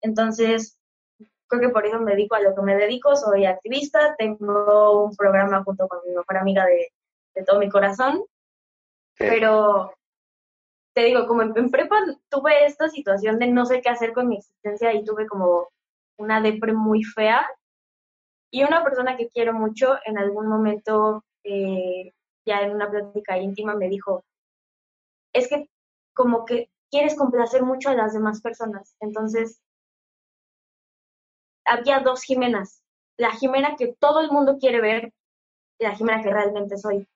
Entonces, 0.00 0.78
creo 1.46 1.60
que 1.60 1.68
por 1.68 1.84
eso 1.84 1.98
me 1.98 2.12
dedico 2.12 2.36
a 2.36 2.40
lo 2.40 2.54
que 2.54 2.62
me 2.62 2.76
dedico. 2.76 3.16
Soy 3.16 3.44
activista, 3.44 4.14
tengo 4.16 5.04
un 5.04 5.14
programa 5.14 5.62
junto 5.62 5.86
con 5.88 5.98
mi 6.06 6.14
mejor 6.14 6.38
amiga 6.38 6.64
de, 6.64 6.88
de 7.34 7.44
todo 7.44 7.58
mi 7.58 7.68
corazón. 7.68 8.24
Pero 9.18 9.92
te 10.94 11.04
digo, 11.04 11.26
como 11.26 11.42
en, 11.42 11.70
prepa 11.70 11.96
tuve 12.30 12.64
esta 12.64 12.88
situación 12.88 13.38
de 13.38 13.48
no 13.48 13.66
sé 13.66 13.80
qué 13.80 13.90
hacer 13.90 14.12
con 14.12 14.28
mi 14.28 14.38
existencia 14.38 14.94
y 14.94 15.04
tuve 15.04 15.26
como 15.26 15.68
una 16.18 16.40
depre 16.40 16.72
muy 16.72 17.04
fea. 17.04 17.46
Y 18.50 18.64
una 18.64 18.82
persona 18.82 19.16
que 19.16 19.28
quiero 19.28 19.52
mucho 19.52 19.96
en 20.04 20.18
algún 20.18 20.48
momento, 20.48 21.24
eh, 21.44 22.12
ya 22.46 22.60
en 22.60 22.72
una 22.72 22.90
plática 22.90 23.36
íntima, 23.38 23.74
me 23.74 23.88
dijo, 23.88 24.24
es 25.34 25.48
que 25.48 25.68
como 26.14 26.44
que 26.46 26.70
quieres 26.90 27.16
complacer 27.16 27.62
mucho 27.62 27.90
a 27.90 27.94
las 27.94 28.14
demás 28.14 28.40
personas. 28.40 28.96
Entonces, 29.00 29.60
había 31.66 32.00
dos 32.00 32.22
Jimenas. 32.22 32.82
La 33.18 33.32
Jimena 33.32 33.76
que 33.76 33.94
todo 33.98 34.20
el 34.20 34.30
mundo 34.30 34.56
quiere 34.58 34.80
ver 34.80 35.12
y 35.78 35.84
la 35.84 35.94
Jimena 35.94 36.22
que 36.22 36.32
realmente 36.32 36.78
soy. 36.78 37.06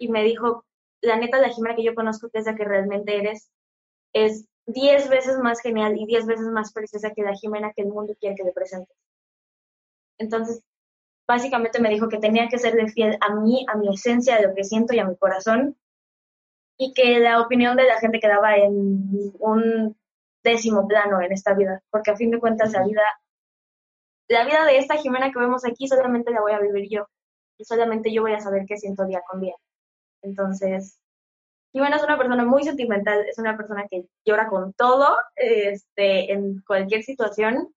Y 0.00 0.08
me 0.08 0.24
dijo, 0.24 0.64
la 1.02 1.16
neta, 1.16 1.38
la 1.38 1.50
Jimena 1.50 1.76
que 1.76 1.84
yo 1.84 1.94
conozco, 1.94 2.30
que 2.30 2.38
es 2.38 2.46
la 2.46 2.56
que 2.56 2.64
realmente 2.64 3.18
eres, 3.18 3.50
es 4.14 4.46
diez 4.64 5.10
veces 5.10 5.38
más 5.38 5.60
genial 5.60 5.94
y 5.98 6.06
diez 6.06 6.24
veces 6.24 6.46
más 6.46 6.72
preciosa 6.72 7.12
que 7.14 7.22
la 7.22 7.34
Jimena 7.34 7.72
que 7.76 7.82
el 7.82 7.88
mundo 7.88 8.14
quiere 8.18 8.34
que 8.34 8.44
le 8.44 8.52
presentes. 8.52 8.96
Entonces, 10.18 10.62
básicamente 11.28 11.80
me 11.80 11.90
dijo 11.90 12.08
que 12.08 12.18
tenía 12.18 12.48
que 12.48 12.58
ser 12.58 12.74
de 12.74 12.88
fiel 12.88 13.18
a 13.20 13.34
mí, 13.34 13.66
a 13.68 13.76
mi 13.76 13.94
esencia, 13.94 14.36
de 14.36 14.48
lo 14.48 14.54
que 14.54 14.64
siento 14.64 14.94
y 14.94 15.00
a 15.00 15.04
mi 15.04 15.16
corazón, 15.16 15.76
y 16.78 16.94
que 16.94 17.20
la 17.20 17.42
opinión 17.42 17.76
de 17.76 17.84
la 17.84 17.98
gente 17.98 18.20
quedaba 18.20 18.56
en 18.56 19.34
un 19.38 19.96
décimo 20.42 20.88
plano 20.88 21.20
en 21.20 21.32
esta 21.32 21.52
vida, 21.52 21.82
porque 21.90 22.10
a 22.10 22.16
fin 22.16 22.30
de 22.30 22.40
cuentas 22.40 22.72
la 22.72 22.84
vida, 22.84 23.02
la 24.28 24.46
vida 24.46 24.64
de 24.64 24.78
esta 24.78 24.96
Jimena 24.96 25.30
que 25.30 25.38
vemos 25.38 25.66
aquí 25.66 25.86
solamente 25.86 26.30
la 26.30 26.40
voy 26.40 26.52
a 26.52 26.58
vivir 26.58 26.88
yo, 26.90 27.06
y 27.58 27.64
solamente 27.64 28.10
yo 28.10 28.22
voy 28.22 28.32
a 28.32 28.40
saber 28.40 28.64
qué 28.66 28.78
siento 28.78 29.04
día 29.04 29.20
con 29.28 29.42
día. 29.42 29.54
Entonces, 30.22 30.98
Jimena 31.72 31.96
es 31.96 32.02
una 32.02 32.18
persona 32.18 32.44
muy 32.44 32.64
sentimental, 32.64 33.24
es 33.28 33.38
una 33.38 33.56
persona 33.56 33.86
que 33.88 34.06
llora 34.24 34.48
con 34.48 34.72
todo, 34.72 35.16
este, 35.36 36.32
en 36.32 36.60
cualquier 36.66 37.02
situación. 37.02 37.72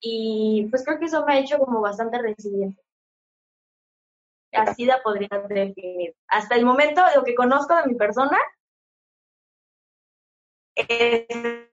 Y 0.00 0.66
pues 0.70 0.84
creo 0.84 0.98
que 0.98 1.06
eso 1.06 1.24
me 1.24 1.34
ha 1.34 1.38
hecho 1.38 1.58
como 1.58 1.80
bastante 1.80 2.18
resiliente. 2.18 2.80
Así 4.52 4.84
la 4.84 5.02
podría 5.02 5.28
definir. 5.48 6.14
Hasta 6.28 6.56
el 6.56 6.64
momento, 6.64 7.02
lo 7.14 7.22
que 7.22 7.34
conozco 7.34 7.76
de 7.76 7.86
mi 7.86 7.94
persona 7.94 8.38
es 10.74 11.26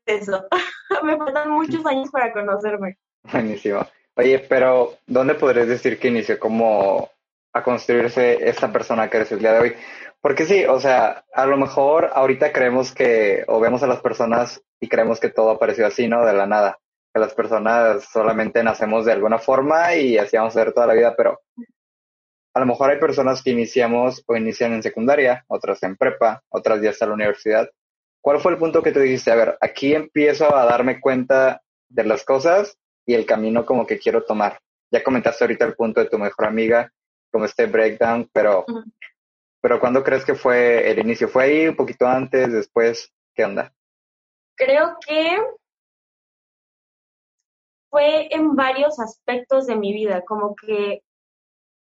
eso. 0.05 0.48
me 1.03 1.17
faltan 1.17 1.50
muchos 1.50 1.86
años 1.86 2.10
para 2.12 2.34
conocerme. 2.34 2.98
Buenísimo. 3.32 3.86
Oye, 4.15 4.39
pero 4.39 4.98
¿dónde 5.08 5.36
podrías 5.36 5.67
decir 5.67 6.00
que 6.00 6.08
inició 6.08 6.39
como 6.39 7.10
a 7.56 7.64
construirse 7.64 8.50
esta 8.50 8.70
persona 8.72 9.10
que 9.10 9.16
eres 9.16 9.32
el 9.32 9.40
día 9.40 9.54
de 9.54 9.60
hoy. 9.60 9.76
Porque 10.20 10.46
sí, 10.46 10.66
o 10.66 10.78
sea, 10.80 11.24
a 11.34 11.46
lo 11.46 11.56
mejor 11.56 12.12
ahorita 12.14 12.52
creemos 12.52 12.94
que, 12.94 13.46
o 13.48 13.62
vemos 13.62 13.82
a 13.82 13.88
las 13.88 14.02
personas 14.02 14.62
y 14.82 14.90
creemos 14.90 15.22
que 15.22 15.30
todo 15.30 15.52
apareció 15.52 15.88
así, 15.88 16.08
¿no? 16.10 16.26
De 16.26 16.34
la 16.34 16.48
nada. 16.48 16.78
Que 17.14 17.20
las 17.22 17.34
personas 17.34 18.04
solamente 18.12 18.62
nacemos 18.62 19.06
de 19.06 19.14
alguna 19.14 19.40
forma 19.40 19.96
y 19.96 20.18
así 20.18 20.36
vamos 20.36 20.56
a 20.58 20.66
ver 20.66 20.74
toda 20.74 20.88
la 20.88 20.96
vida, 20.96 21.16
pero 21.16 21.40
a 22.54 22.60
lo 22.60 22.66
mejor 22.66 22.90
hay 22.90 23.00
personas 23.00 23.42
que 23.42 23.52
iniciamos 23.52 24.22
o 24.28 24.36
inician 24.36 24.74
en 24.74 24.84
secundaria, 24.84 25.46
otras 25.48 25.82
en 25.84 25.96
prepa, 25.96 26.44
otras 26.50 26.82
ya 26.82 26.90
hasta 26.90 27.08
la 27.08 27.14
universidad. 27.14 27.70
¿Cuál 28.20 28.42
fue 28.42 28.52
el 28.52 28.58
punto 28.58 28.84
que 28.84 28.92
tú 28.92 29.00
dijiste? 29.00 29.32
A 29.32 29.36
ver, 29.36 29.58
aquí 29.62 29.96
empiezo 29.96 30.54
a 30.54 30.66
darme 30.66 31.00
cuenta 31.00 31.62
de 31.88 32.04
las 32.04 32.26
cosas 32.26 32.78
y 33.06 33.14
el 33.14 33.26
camino 33.26 33.66
como 33.66 33.88
que 33.88 33.98
quiero 33.98 34.24
tomar. 34.24 34.60
Ya 34.92 35.04
comentaste 35.04 35.46
ahorita 35.46 35.64
el 35.64 35.76
punto 35.76 36.02
de 36.02 36.10
tu 36.10 36.20
mejor 36.20 36.48
amiga 36.48 36.92
como 37.36 37.44
este 37.44 37.65
breakdown, 37.65 38.30
pero, 38.32 38.63
pero 39.60 39.82
¿cuándo 39.82 40.01
crees 40.06 40.24
que 40.24 40.36
fue 40.36 40.89
el 40.89 41.00
inicio? 41.00 41.27
¿Fue 41.27 41.44
ahí 41.44 41.68
un 41.68 41.75
poquito 41.75 42.08
antes, 42.08 42.50
después? 42.50 43.13
¿Qué 43.34 43.44
onda? 43.44 43.74
Creo 44.56 44.96
que 45.06 45.38
fue 47.89 48.34
en 48.34 48.56
varios 48.56 49.01
aspectos 49.01 49.68
de 49.68 49.75
mi 49.75 49.92
vida, 49.92 50.24
como 50.24 50.56
que 50.56 51.04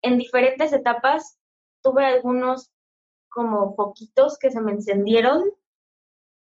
en 0.01 0.17
diferentes 0.17 0.74
etapas 0.74 1.39
tuve 1.81 2.05
algunos 2.05 2.69
como 3.29 3.77
poquitos 3.77 4.38
que 4.38 4.51
se 4.51 4.60
me 4.60 4.74
encendieron, 4.74 5.41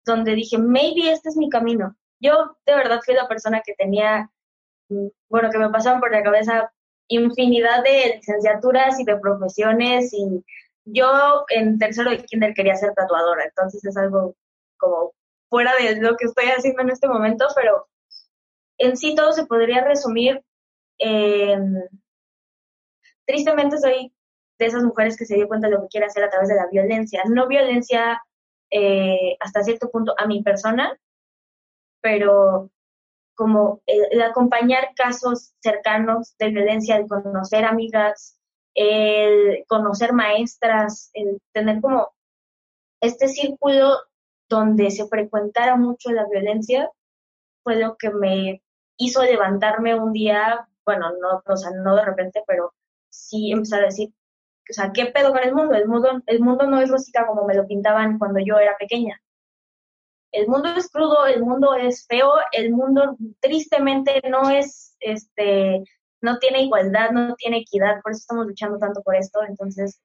donde 0.06 0.34
dije, 0.34 0.56
maybe 0.56 1.12
este 1.12 1.28
es 1.28 1.36
mi 1.36 1.50
camino. 1.50 1.94
Yo 2.20 2.56
de 2.64 2.74
verdad 2.74 3.02
fui 3.04 3.12
la 3.12 3.28
persona 3.28 3.60
que 3.60 3.74
tenía, 3.74 4.30
mm, 4.88 5.08
bueno, 5.28 5.50
que 5.50 5.58
me 5.58 5.68
pasaban 5.68 6.00
por 6.00 6.10
la 6.10 6.22
cabeza 6.22 6.72
infinidad 7.08 7.82
de 7.82 8.16
licenciaturas 8.16 9.00
y 9.00 9.04
de 9.04 9.16
profesiones 9.18 10.12
y 10.12 10.44
yo 10.84 11.44
en 11.48 11.78
tercero 11.78 12.10
de 12.10 12.24
kinder 12.24 12.54
quería 12.54 12.74
ser 12.74 12.94
tatuadora, 12.94 13.44
entonces 13.44 13.84
es 13.84 13.96
algo 13.96 14.34
como 14.78 15.12
fuera 15.50 15.72
de 15.76 16.00
lo 16.00 16.16
que 16.16 16.26
estoy 16.26 16.46
haciendo 16.46 16.82
en 16.82 16.90
este 16.90 17.08
momento, 17.08 17.46
pero 17.54 17.88
en 18.78 18.96
sí 18.96 19.14
todo 19.14 19.32
se 19.32 19.46
podría 19.46 19.84
resumir 19.84 20.42
en... 20.98 21.74
Tristemente 23.26 23.78
soy 23.78 24.12
de 24.58 24.66
esas 24.66 24.82
mujeres 24.82 25.16
que 25.16 25.26
se 25.26 25.34
dio 25.34 25.48
cuenta 25.48 25.68
de 25.68 25.74
lo 25.74 25.82
que 25.82 25.88
quiere 25.88 26.06
hacer 26.06 26.24
a 26.24 26.30
través 26.30 26.48
de 26.48 26.54
la 26.54 26.66
violencia, 26.70 27.22
no 27.28 27.46
violencia 27.46 28.22
eh, 28.70 29.36
hasta 29.40 29.62
cierto 29.62 29.90
punto 29.90 30.14
a 30.18 30.26
mi 30.26 30.42
persona, 30.42 30.98
pero 32.00 32.70
como 33.38 33.82
el, 33.86 34.20
acompañar 34.20 34.94
casos 34.96 35.54
cercanos 35.60 36.34
de 36.40 36.48
violencia, 36.48 36.96
el 36.96 37.06
conocer 37.06 37.64
amigas, 37.64 38.36
el 38.74 39.64
conocer 39.68 40.12
maestras, 40.12 41.10
el 41.14 41.40
tener 41.52 41.80
como 41.80 42.10
este 43.00 43.28
círculo 43.28 43.96
donde 44.48 44.90
se 44.90 45.06
frecuentara 45.06 45.76
mucho 45.76 46.10
la 46.10 46.26
violencia, 46.28 46.90
fue 47.62 47.76
lo 47.76 47.96
que 47.96 48.10
me 48.10 48.60
hizo 48.96 49.22
levantarme 49.22 49.94
un 49.94 50.12
día, 50.12 50.68
bueno, 50.84 51.12
no, 51.20 51.40
o 51.46 51.56
sea, 51.56 51.70
no 51.70 51.94
de 51.94 52.04
repente, 52.04 52.42
pero 52.44 52.74
sí 53.08 53.52
empezar 53.52 53.82
a 53.82 53.86
decir, 53.86 54.08
o 54.68 54.72
sea, 54.72 54.90
¿qué 54.92 55.06
pedo 55.06 55.30
con 55.30 55.44
el 55.44 55.54
mundo? 55.54 55.76
El 55.76 55.86
mundo, 55.86 56.22
el 56.26 56.40
mundo 56.40 56.66
no 56.66 56.80
es 56.80 56.90
rosita 56.90 57.24
como 57.24 57.46
me 57.46 57.54
lo 57.54 57.68
pintaban 57.68 58.18
cuando 58.18 58.40
yo 58.40 58.58
era 58.58 58.76
pequeña 58.76 59.22
el 60.32 60.46
mundo 60.48 60.68
es 60.70 60.90
crudo, 60.90 61.26
el 61.26 61.42
mundo 61.42 61.74
es 61.74 62.06
feo, 62.06 62.32
el 62.52 62.70
mundo 62.70 63.16
tristemente 63.40 64.20
no 64.28 64.50
es, 64.50 64.96
este, 65.00 65.84
no 66.20 66.38
tiene 66.38 66.62
igualdad, 66.62 67.10
no 67.10 67.34
tiene 67.36 67.58
equidad, 67.58 68.00
por 68.02 68.12
eso 68.12 68.20
estamos 68.20 68.46
luchando 68.46 68.78
tanto 68.78 69.02
por 69.02 69.16
esto. 69.16 69.40
Entonces, 69.46 70.00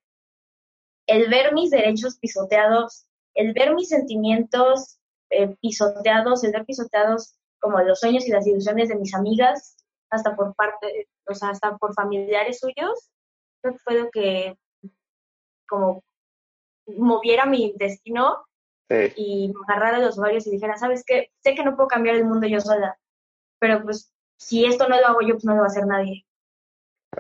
el 1.08 1.30
ver 1.30 1.54
mis 1.54 1.72
derechos 1.72 2.18
pisoteados, 2.18 3.06
el 3.34 3.54
ver 3.54 3.74
mis 3.74 3.90
sentimientos 3.90 5.00
eh, 5.30 5.56
pisoteados, 5.62 6.44
el 6.44 6.52
ver 6.52 6.66
pisoteados 6.66 7.36
como 7.60 7.80
los 7.82 8.00
sueños 8.00 8.28
y 8.28 8.32
las 8.32 8.48
ilusiones 8.48 8.90
de 8.90 8.96
mis 8.96 9.14
amigas, 9.14 9.78
hasta 10.10 10.36
por 10.36 10.54
parte, 10.56 11.08
o 11.28 11.34
sea, 11.34 11.50
hasta 11.50 11.78
por 11.78 11.94
familiares 11.94 12.60
suyos, 12.60 13.10
creo 13.62 13.74
que 13.74 13.80
fue 13.80 14.00
lo 14.00 14.12
que 14.12 14.58
como 15.68 16.04
moviera 16.86 17.46
mi 17.46 17.74
destino 17.78 18.46
y 19.16 19.50
me 19.50 19.62
agarrara 19.68 20.00
los 20.00 20.18
ovarios 20.18 20.48
y 20.48 20.52
dijera, 20.52 20.78
¿sabes 20.78 21.04
qué? 21.06 21.32
Sé 21.44 21.56
que 21.56 21.64
no 21.64 21.76
puedo 21.76 21.88
cambiar 21.88 22.16
el 22.16 22.26
mundo 22.26 22.48
yo 22.48 22.60
sola, 22.60 22.98
pero 23.60 23.84
pues 23.84 24.14
si 24.38 24.66
esto 24.66 24.88
no 24.88 25.00
lo 25.00 25.08
hago 25.08 25.22
yo, 25.22 25.36
pues 25.36 25.46
no 25.46 25.54
lo 25.54 25.62
va 25.62 25.68
a 25.68 25.68
hacer 25.68 25.86
nadie. 25.86 26.26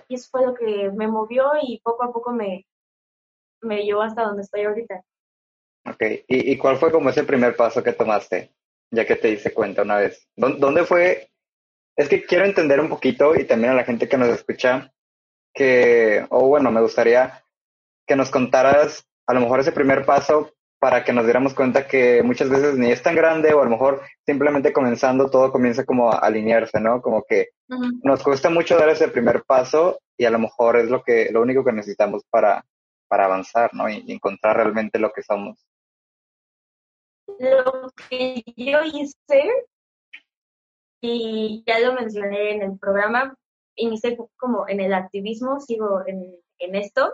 Y 0.07 0.15
eso 0.15 0.27
fue 0.31 0.45
lo 0.45 0.53
que 0.53 0.91
me 0.91 1.07
movió 1.07 1.51
y 1.61 1.79
poco 1.81 2.03
a 2.03 2.11
poco 2.11 2.31
me, 2.31 2.65
me 3.61 3.83
llevó 3.83 4.01
hasta 4.01 4.23
donde 4.23 4.41
estoy 4.41 4.63
ahorita. 4.63 5.03
Ok, 5.85 6.01
¿Y, 6.27 6.51
¿y 6.51 6.57
cuál 6.57 6.77
fue 6.77 6.91
como 6.91 7.09
ese 7.09 7.23
primer 7.23 7.55
paso 7.55 7.83
que 7.83 7.93
tomaste, 7.93 8.53
ya 8.91 9.05
que 9.05 9.15
te 9.15 9.29
diste 9.29 9.53
cuenta 9.53 9.83
una 9.83 9.97
vez? 9.97 10.27
¿Dónde 10.35 10.85
fue? 10.85 11.29
Es 11.95 12.09
que 12.09 12.23
quiero 12.25 12.45
entender 12.45 12.79
un 12.79 12.89
poquito 12.89 13.35
y 13.35 13.45
también 13.45 13.73
a 13.73 13.75
la 13.75 13.83
gente 13.83 14.07
que 14.07 14.17
nos 14.17 14.29
escucha, 14.29 14.91
que, 15.53 16.25
o 16.29 16.47
bueno, 16.47 16.71
me 16.71 16.81
gustaría 16.81 17.43
que 18.07 18.15
nos 18.15 18.31
contaras 18.31 19.07
a 19.27 19.33
lo 19.33 19.41
mejor 19.41 19.59
ese 19.59 19.71
primer 19.71 20.05
paso 20.05 20.53
para 20.83 21.05
que 21.05 21.13
nos 21.13 21.23
diéramos 21.23 21.53
cuenta 21.53 21.87
que 21.87 22.21
muchas 22.23 22.49
veces 22.49 22.77
ni 22.77 22.91
es 22.91 23.01
tan 23.01 23.15
grande 23.15 23.53
o 23.53 23.61
a 23.61 23.63
lo 23.63 23.69
mejor 23.69 24.01
simplemente 24.25 24.73
comenzando 24.73 25.29
todo 25.29 25.49
comienza 25.49 25.85
como 25.85 26.11
a 26.11 26.17
alinearse, 26.17 26.77
¿no? 26.81 27.01
Como 27.01 27.23
que 27.23 27.51
nos 28.03 28.21
cuesta 28.21 28.49
mucho 28.49 28.77
dar 28.77 28.89
ese 28.89 29.07
primer 29.07 29.45
paso 29.45 29.99
y 30.17 30.25
a 30.25 30.29
lo 30.29 30.39
mejor 30.39 30.75
es 30.75 30.89
lo 30.89 31.01
que 31.01 31.29
lo 31.31 31.41
único 31.41 31.63
que 31.63 31.71
necesitamos 31.71 32.25
para, 32.29 32.65
para 33.07 33.23
avanzar, 33.23 33.73
¿no? 33.73 33.87
Y, 33.87 34.11
encontrar 34.11 34.57
realmente 34.57 34.99
lo 34.99 35.13
que 35.13 35.23
somos. 35.23 35.65
Lo 37.39 37.89
que 38.09 38.43
yo 38.57 38.79
hice, 38.83 39.53
y 40.99 41.63
ya 41.65 41.79
lo 41.79 41.93
mencioné 41.93 42.55
en 42.55 42.61
el 42.61 42.77
programa, 42.77 43.33
inicié 43.77 44.17
como 44.35 44.67
en 44.67 44.81
el 44.81 44.93
activismo, 44.93 45.61
sigo 45.61 46.01
en, 46.05 46.35
en 46.57 46.75
esto, 46.75 47.09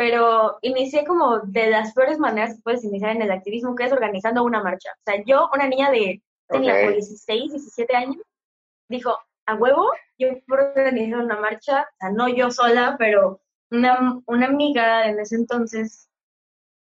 pero 0.00 0.56
inicié 0.62 1.04
como 1.04 1.40
de 1.40 1.68
las 1.68 1.92
peores 1.92 2.18
maneras 2.18 2.54
que 2.54 2.62
puedes 2.62 2.82
iniciar 2.84 3.14
en 3.14 3.20
el 3.20 3.30
activismo, 3.30 3.74
que 3.74 3.84
es 3.84 3.92
organizando 3.92 4.42
una 4.42 4.62
marcha. 4.62 4.88
O 4.92 5.02
sea, 5.04 5.22
yo, 5.26 5.50
una 5.52 5.68
niña 5.68 5.90
de, 5.90 6.22
tenía 6.48 6.88
16, 6.88 7.52
17 7.52 7.94
años, 7.94 8.16
dijo, 8.88 9.14
a 9.44 9.56
huevo, 9.56 9.92
yo 10.18 10.28
puedo 10.46 10.72
organizar 10.74 11.20
una 11.20 11.38
marcha, 11.38 11.82
o 11.82 11.96
sea, 12.00 12.10
no 12.12 12.28
yo 12.28 12.50
sola, 12.50 12.96
pero 12.98 13.42
una, 13.70 14.18
una 14.24 14.46
amiga 14.46 15.06
en 15.06 15.20
ese 15.20 15.36
entonces 15.36 16.08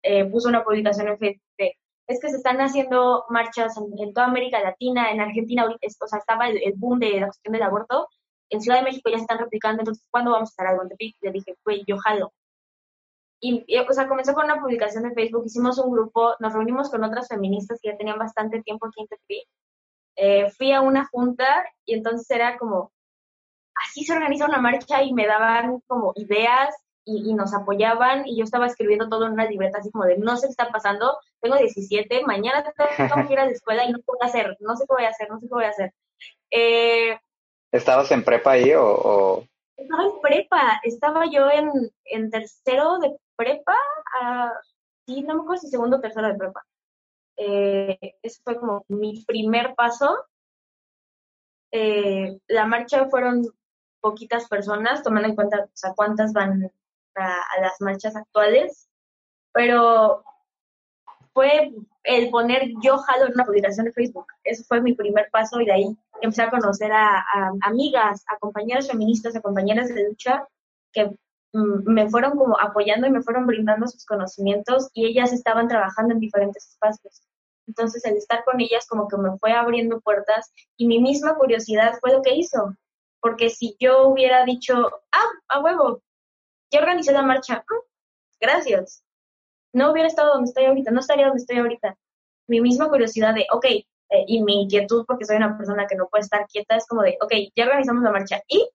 eh, 0.03 0.25
puso 0.25 0.47
una 0.47 0.63
publicación 0.63 1.07
en 1.07 1.17
Facebook 1.17 1.41
es 2.05 2.19
que 2.19 2.29
se 2.29 2.37
están 2.37 2.61
haciendo 2.61 3.25
marchas 3.29 3.75
en, 3.77 4.13
toda 4.13 4.27
América 4.27 4.59
Latina, 4.59 5.11
en 5.11 5.19
Argentina, 5.19 5.65
o 5.65 6.07
sea, 6.07 6.19
estaba 6.19 6.47
el, 6.47 6.73
boom 6.75 6.99
de 6.99 7.21
la 7.21 7.27
cuestión 7.27 7.53
del 7.53 7.63
aborto, 7.63 8.07
en 8.51 8.61
Ciudad 8.61 8.77
de 8.77 8.83
México 8.83 9.09
ya 9.09 9.17
se 9.17 9.23
están 9.23 9.39
replicando, 9.39 9.81
entonces, 9.81 10.05
¿cuándo 10.11 10.31
vamos 10.31 10.49
a 10.49 10.51
estar 10.51 10.67
algo 10.67 10.83
en 10.83 10.89
Tepic? 10.89 11.15
Le 11.21 11.31
dije, 11.31 11.55
güey, 11.65 11.83
yo 11.87 11.97
jalo. 11.97 12.33
Y, 13.41 13.63
o 13.77 13.93
sea, 13.93 14.07
comenzó 14.07 14.33
con 14.33 14.45
una 14.45 14.59
publicación 14.59 15.03
de 15.03 15.13
Facebook, 15.13 15.45
hicimos 15.45 15.77
un 15.79 15.91
grupo, 15.91 16.35
nos 16.39 16.53
reunimos 16.53 16.89
con 16.89 17.03
otras 17.03 17.29
feministas 17.29 17.79
que 17.81 17.89
ya 17.89 17.97
tenían 17.97 18.19
bastante 18.19 18.61
tiempo 18.61 18.87
aquí 18.87 19.01
en 19.01 19.07
Tepic. 19.07 19.47
Eh, 20.17 20.51
fui 20.51 20.73
a 20.73 20.81
una 20.81 21.05
junta 21.05 21.65
y 21.85 21.93
entonces 21.93 22.29
era 22.29 22.57
como, 22.57 22.91
así 23.87 24.03
se 24.03 24.13
organiza 24.13 24.45
una 24.45 24.59
marcha 24.59 25.01
y 25.03 25.13
me 25.13 25.25
daban 25.25 25.79
como 25.87 26.11
ideas 26.15 26.75
y, 27.05 27.33
nos 27.33 27.53
apoyaban 27.53 28.27
y 28.27 28.37
yo 28.37 28.43
estaba 28.43 28.67
escribiendo 28.67 29.09
todo 29.09 29.25
en 29.25 29.33
una 29.33 29.45
libreta 29.45 29.79
así 29.79 29.89
como 29.91 30.05
de 30.05 30.17
no 30.17 30.37
sé 30.37 30.47
qué 30.47 30.51
está 30.51 30.69
pasando, 30.69 31.17
tengo 31.41 31.55
17, 31.55 32.23
mañana 32.25 32.63
tengo 32.63 33.27
que 33.27 33.33
ir 33.33 33.39
a 33.39 33.45
la 33.45 33.51
escuela 33.51 33.85
y 33.85 33.91
no 33.91 33.99
a 34.21 34.25
hacer, 34.25 34.57
no 34.59 34.75
sé 34.75 34.85
qué 34.87 34.93
voy 34.93 35.05
a 35.05 35.09
hacer, 35.09 35.29
no 35.29 35.39
sé 35.39 35.47
qué 35.47 35.53
voy 35.53 35.63
a 35.63 35.69
hacer. 35.69 35.93
Eh, 36.51 37.17
¿Estabas 37.71 38.11
en 38.11 38.23
prepa 38.23 38.51
ahí 38.51 38.73
o, 38.75 39.43
Estaba 39.77 40.03
en 40.03 40.21
prepa, 40.21 40.81
estaba 40.83 41.25
yo 41.31 41.49
en, 41.49 41.71
en 42.05 42.29
tercero 42.29 42.99
de 42.99 43.15
prepa, 43.39 43.75
uh, 44.21 44.51
sí, 45.07 45.21
no 45.21 45.35
me 45.35 45.41
acuerdo 45.41 45.61
si 45.61 45.69
segundo 45.69 45.97
o 45.97 46.01
tercero 46.01 46.27
de 46.27 46.35
prepa. 46.35 46.65
Eh, 47.37 48.15
ese 48.21 48.41
fue 48.43 48.59
como 48.59 48.83
mi 48.89 49.23
primer 49.23 49.73
paso. 49.75 50.25
Eh, 51.71 52.37
la 52.47 52.65
marcha 52.65 53.07
fueron 53.09 53.47
poquitas 54.01 54.49
personas, 54.49 55.03
tomando 55.03 55.29
en 55.29 55.35
cuenta 55.35 55.63
o 55.63 55.69
sea, 55.73 55.93
cuántas 55.93 56.33
van 56.33 56.69
a, 57.15 57.61
las 57.61 57.79
marchas 57.79 58.15
actuales, 58.17 58.89
pero 59.53 60.23
fue 61.33 61.71
el 62.03 62.29
poner 62.29 62.71
yo 62.81 62.97
jalo 62.97 63.27
en 63.27 63.33
una 63.33 63.45
publicación 63.45 63.85
de 63.85 63.93
Facebook. 63.93 64.27
Ese 64.43 64.65
fue 64.65 64.81
mi 64.81 64.95
primer 64.95 65.29
paso 65.31 65.61
y 65.61 65.65
de 65.65 65.73
ahí 65.73 65.97
empecé 66.21 66.41
a 66.41 66.49
conocer 66.49 66.91
a, 66.91 67.23
amigas, 67.61 68.25
a 68.27 68.37
compañeras 68.37 68.89
feministas, 68.89 69.35
a 69.35 69.41
compañeras 69.41 69.87
de 69.87 70.09
lucha 70.09 70.45
que 70.91 71.09
me 71.53 72.09
fueron 72.09 72.37
como 72.37 72.59
apoyando 72.59 73.07
y 73.07 73.11
me 73.11 73.21
fueron 73.21 73.47
brindando 73.47 73.87
sus 73.87 74.05
conocimientos 74.05 74.89
y 74.93 75.07
ellas 75.07 75.33
estaban 75.33 75.67
trabajando 75.67 76.13
en 76.13 76.19
diferentes 76.19 76.69
espacios. 76.69 77.21
Entonces 77.67 78.03
el 78.05 78.17
estar 78.17 78.43
con 78.43 78.59
ellas 78.61 78.87
como 78.87 79.07
que 79.07 79.17
me 79.17 79.37
fue 79.37 79.53
abriendo 79.53 80.01
puertas 80.01 80.51
y 80.77 80.87
mi 80.87 80.99
misma 80.99 81.35
curiosidad 81.35 81.93
fue 81.99 82.11
lo 82.11 82.21
que 82.21 82.35
hizo. 82.35 82.75
Porque 83.21 83.49
si 83.49 83.75
yo 83.79 84.07
hubiera 84.07 84.45
dicho, 84.45 84.73
ah, 85.11 85.31
a 85.49 85.59
huevo, 85.59 86.01
ya 86.71 86.79
organizé 86.79 87.11
la 87.11 87.21
marcha, 87.21 87.63
ah, 87.69 87.81
gracias. 88.39 89.03
No 89.73 89.91
hubiera 89.91 90.07
estado 90.07 90.33
donde 90.33 90.49
estoy 90.49 90.65
ahorita, 90.65 90.91
no 90.91 90.99
estaría 90.99 91.27
donde 91.27 91.41
estoy 91.41 91.57
ahorita. 91.57 91.97
Mi 92.47 92.61
misma 92.61 92.89
curiosidad 92.89 93.35
de, 93.35 93.45
ok, 93.51 93.65
eh, 93.65 93.85
y 94.27 94.41
mi 94.43 94.63
inquietud 94.63 95.05
porque 95.07 95.25
soy 95.25 95.37
una 95.37 95.55
persona 95.57 95.85
que 95.85 95.95
no 95.95 96.07
puede 96.07 96.23
estar 96.23 96.47
quieta 96.47 96.75
es 96.75 96.87
como 96.87 97.03
de, 97.03 97.17
ok, 97.21 97.33
ya 97.55 97.65
organizamos 97.65 98.03
la 98.03 98.11
marcha. 98.11 98.41
¿Y 98.47 98.67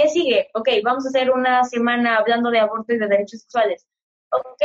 qué 0.00 0.08
sigue? 0.08 0.48
Ok, 0.54 0.68
vamos 0.82 1.04
a 1.04 1.08
hacer 1.08 1.30
una 1.30 1.64
semana 1.64 2.16
hablando 2.16 2.50
de 2.50 2.60
aborto 2.60 2.92
y 2.92 2.98
de 2.98 3.06
derechos 3.06 3.40
sexuales. 3.40 3.86
Ok, 4.30 4.62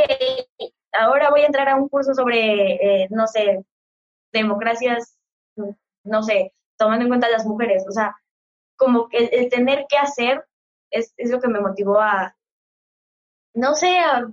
ahora 0.93 1.30
voy 1.30 1.41
a 1.41 1.48
entrar 1.48 1.67
a 1.69 1.76
un 1.76 1.89
curso 1.89 2.13
sobre, 2.13 3.04
eh, 3.04 3.08
no 3.10 3.28
sé, 3.28 3.65
democracias, 4.32 5.17
no 6.04 6.24
sé, 6.24 6.54
tomando 6.78 7.04
en 7.04 7.10
cuenta 7.10 7.28
a 7.28 7.32
las 7.32 7.45
mujeres. 7.45 7.86
O 7.88 7.91
sea, 7.91 8.15
como 8.78 9.10
que 9.10 9.26
el 9.26 9.50
tener 9.50 9.86
que 9.89 9.98
hacer 9.98 10.45
es, 10.91 11.13
es 11.17 11.32
lo 11.32 11.41
que 11.41 11.48
me 11.48 11.60
motivó 11.60 12.00
a, 12.00 12.36
no 13.54 13.74
sé, 13.76 13.98
a, 14.00 14.28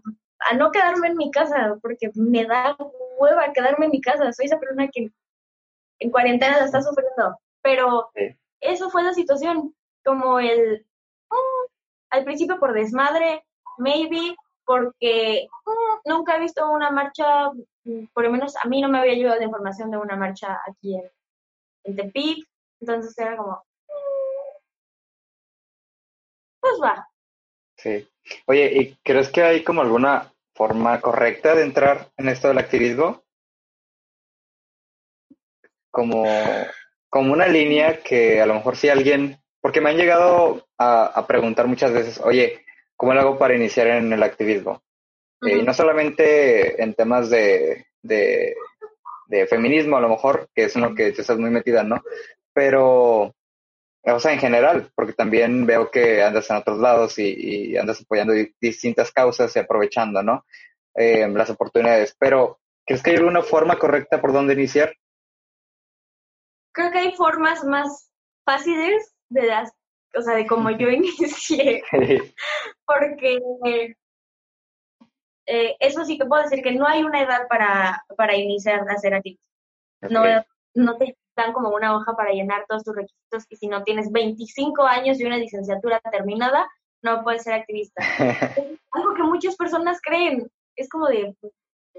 no 0.57 0.71
quedarme 0.71 1.09
en 1.09 1.17
mi 1.17 1.31
casa, 1.31 1.79
porque 1.83 2.11
me 2.15 2.45
da 2.45 2.77
hueva 3.19 3.53
quedarme 3.53 3.87
en 3.87 3.93
mi 3.93 4.01
casa. 4.01 4.33
Soy 4.33 4.47
esa 4.47 4.59
persona 4.59 4.89
que 4.89 5.11
en 6.01 6.11
cuarentena 6.11 6.59
la 6.59 6.67
está 6.67 6.83
sufriendo. 6.83 7.39
Pero 7.63 8.11
eso 8.61 8.91
fue 8.91 9.05
la 9.05 9.15
situación, 9.15 9.75
como 10.05 10.41
el, 10.41 10.85
mm, 11.33 11.67
al 12.11 12.25
principio 12.25 12.59
por 12.59 12.73
desmadre, 12.73 13.45
maybe 13.79 14.37
porque 14.65 15.49
mm, 15.67 16.11
nunca 16.11 16.37
he 16.37 16.41
visto 16.41 16.71
una 16.71 16.91
marcha, 16.91 17.51
mm, 17.85 18.07
por 18.13 18.25
lo 18.25 18.31
menos 18.31 18.55
a 18.57 18.69
mí 18.69 18.81
no 18.81 18.89
me 18.89 18.99
había 18.99 19.15
llegado 19.15 19.39
la 19.39 19.45
información 19.45 19.91
de 19.91 19.99
una 19.99 20.17
marcha 20.17 20.61
aquí 20.69 20.95
en, 20.95 21.11
en 21.85 21.97
Tepic, 21.97 22.47
entonces 22.81 23.17
era 23.19 23.37
como, 23.37 23.65
pues 26.61 26.75
va. 26.83 27.09
Sí. 27.77 28.09
Oye, 28.47 28.73
¿y 28.73 28.97
crees 29.03 29.31
que 29.31 29.43
hay 29.43 29.65
como 29.65 29.83
alguna 29.83 30.33
forma 30.55 31.01
correcta 31.01 31.55
de 31.55 31.65
entrar 31.65 32.11
en 32.17 32.29
esto 32.29 32.49
del 32.49 32.59
activismo? 32.59 33.25
Como, 35.91 36.25
como 37.11 37.33
una 37.33 37.49
línea 37.49 38.01
que 38.03 38.41
a 38.41 38.47
lo 38.47 38.55
mejor 38.55 38.77
si 38.77 38.89
alguien, 38.89 39.43
porque 39.61 39.81
me 39.81 39.91
han 39.91 39.97
llegado 39.97 40.67
a, 40.83 41.27
preguntar 41.27 41.67
muchas 41.67 41.93
veces, 41.93 42.21
oye, 42.23 42.65
¿cómo 42.97 43.15
lo 43.15 43.21
hago 43.21 43.39
para 43.39 43.57
iniciar 43.57 43.89
en 43.89 44.13
el 44.13 44.23
activismo? 44.23 44.83
Eh, 45.43 45.59
y 45.59 45.63
no 45.63 45.75
solamente 45.75 46.83
en 46.83 46.95
temas 46.95 47.31
de, 47.31 47.87
de, 48.03 48.55
de, 49.27 49.47
feminismo, 49.47 49.97
a 49.97 50.01
lo 50.01 50.09
mejor, 50.09 50.49
que 50.55 50.65
es 50.65 50.77
en 50.77 50.83
lo 50.83 50.95
que 50.95 51.13
tú 51.13 51.21
estás 51.21 51.39
muy 51.39 51.51
metida, 51.51 51.83
¿no? 51.83 52.03
Pero 52.53 53.35
o 54.05 54.19
sea, 54.19 54.33
en 54.33 54.41
general, 54.41 54.91
porque 54.95 55.13
también 55.13 55.65
veo 55.65 55.91
que 55.91 56.23
andas 56.23 56.51
en 56.51 56.57
otros 56.57 56.79
lados 56.79 57.19
y, 57.19 57.77
andas 57.77 58.01
apoyando 58.01 58.35
distintas 58.61 59.13
causas 59.13 59.55
y 59.55 59.59
aprovechando, 59.61 60.23
¿no? 60.23 60.45
Eh, 60.95 61.29
las 61.29 61.51
oportunidades. 61.51 62.17
Pero, 62.19 62.59
¿crees 62.85 63.03
que 63.03 63.11
hay 63.11 63.17
alguna 63.17 63.43
forma 63.43 63.79
correcta 63.79 64.21
por 64.21 64.33
donde 64.33 64.55
iniciar? 64.55 64.97
Creo 66.73 66.91
que 66.91 66.99
hay 66.99 67.15
formas 67.15 67.65
más 67.65 68.11
fáciles 68.45 69.15
de 69.29 69.47
las, 69.47 69.73
o 70.17 70.23
sea, 70.23 70.35
de 70.35 70.47
cómo 70.47 70.71
yo 70.71 70.89
inicié. 70.89 71.83
porque 72.87 73.41
eh, 75.47 75.77
eso 75.81 76.05
sí 76.05 76.19
que 76.19 76.27
puedo 76.27 76.43
decir 76.43 76.63
que 76.63 76.73
no 76.73 76.87
hay 76.87 77.03
una 77.03 77.23
edad 77.23 77.49
para, 77.49 78.05
para 78.17 78.37
iniciar 78.37 78.89
a 78.89 78.93
hacer 78.93 79.15
activismo. 79.15 79.43
No, 80.03 80.25
no 80.75 80.97
te 80.97 81.17
dan 81.37 81.53
como 81.53 81.71
una 81.71 81.97
hoja 81.97 82.15
para 82.17 82.33
llenar 82.33 82.65
todos 82.69 82.85
tus 82.85 82.95
requisitos 82.95 83.47
y 83.49 83.57
si 83.57 83.69
no 83.69 83.83
tienes 83.85 84.11
25 84.11 84.85
años 84.85 85.21
y 85.21 85.25
una 85.25 85.39
licenciatura 85.39 86.01
terminada, 86.11 86.69
no 87.03 87.23
puedes 87.23 87.43
ser 87.43 87.55
activista. 87.55 88.03
algo 88.93 89.15
que 89.15 89.23
muchas 89.23 89.57
personas 89.57 90.01
creen. 90.03 90.51
Es 90.77 90.89
como 90.89 91.07
de, 91.07 91.35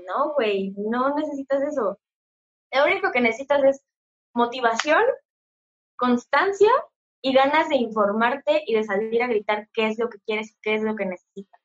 no, 0.08 0.34
güey, 0.34 0.74
no 0.78 1.16
necesitas 1.16 1.62
eso. 1.62 2.00
Lo 2.72 2.86
único 2.86 3.12
que 3.12 3.22
necesitas 3.22 3.64
es 3.64 3.84
motivación, 4.34 5.04
constancia 5.96 6.72
y 7.24 7.34
ganas 7.34 7.70
de 7.70 7.78
informarte 7.78 8.64
y 8.68 8.76
de 8.76 8.84
salir 8.84 9.24
a 9.24 9.28
gritar 9.28 9.70
qué 9.74 9.88
es 9.88 9.98
lo 9.98 10.10
que 10.10 10.20
quieres 10.20 10.56
qué 10.62 10.76
es 10.76 10.84
lo 10.84 10.96
que 10.96 11.06
necesitas. 11.06 11.62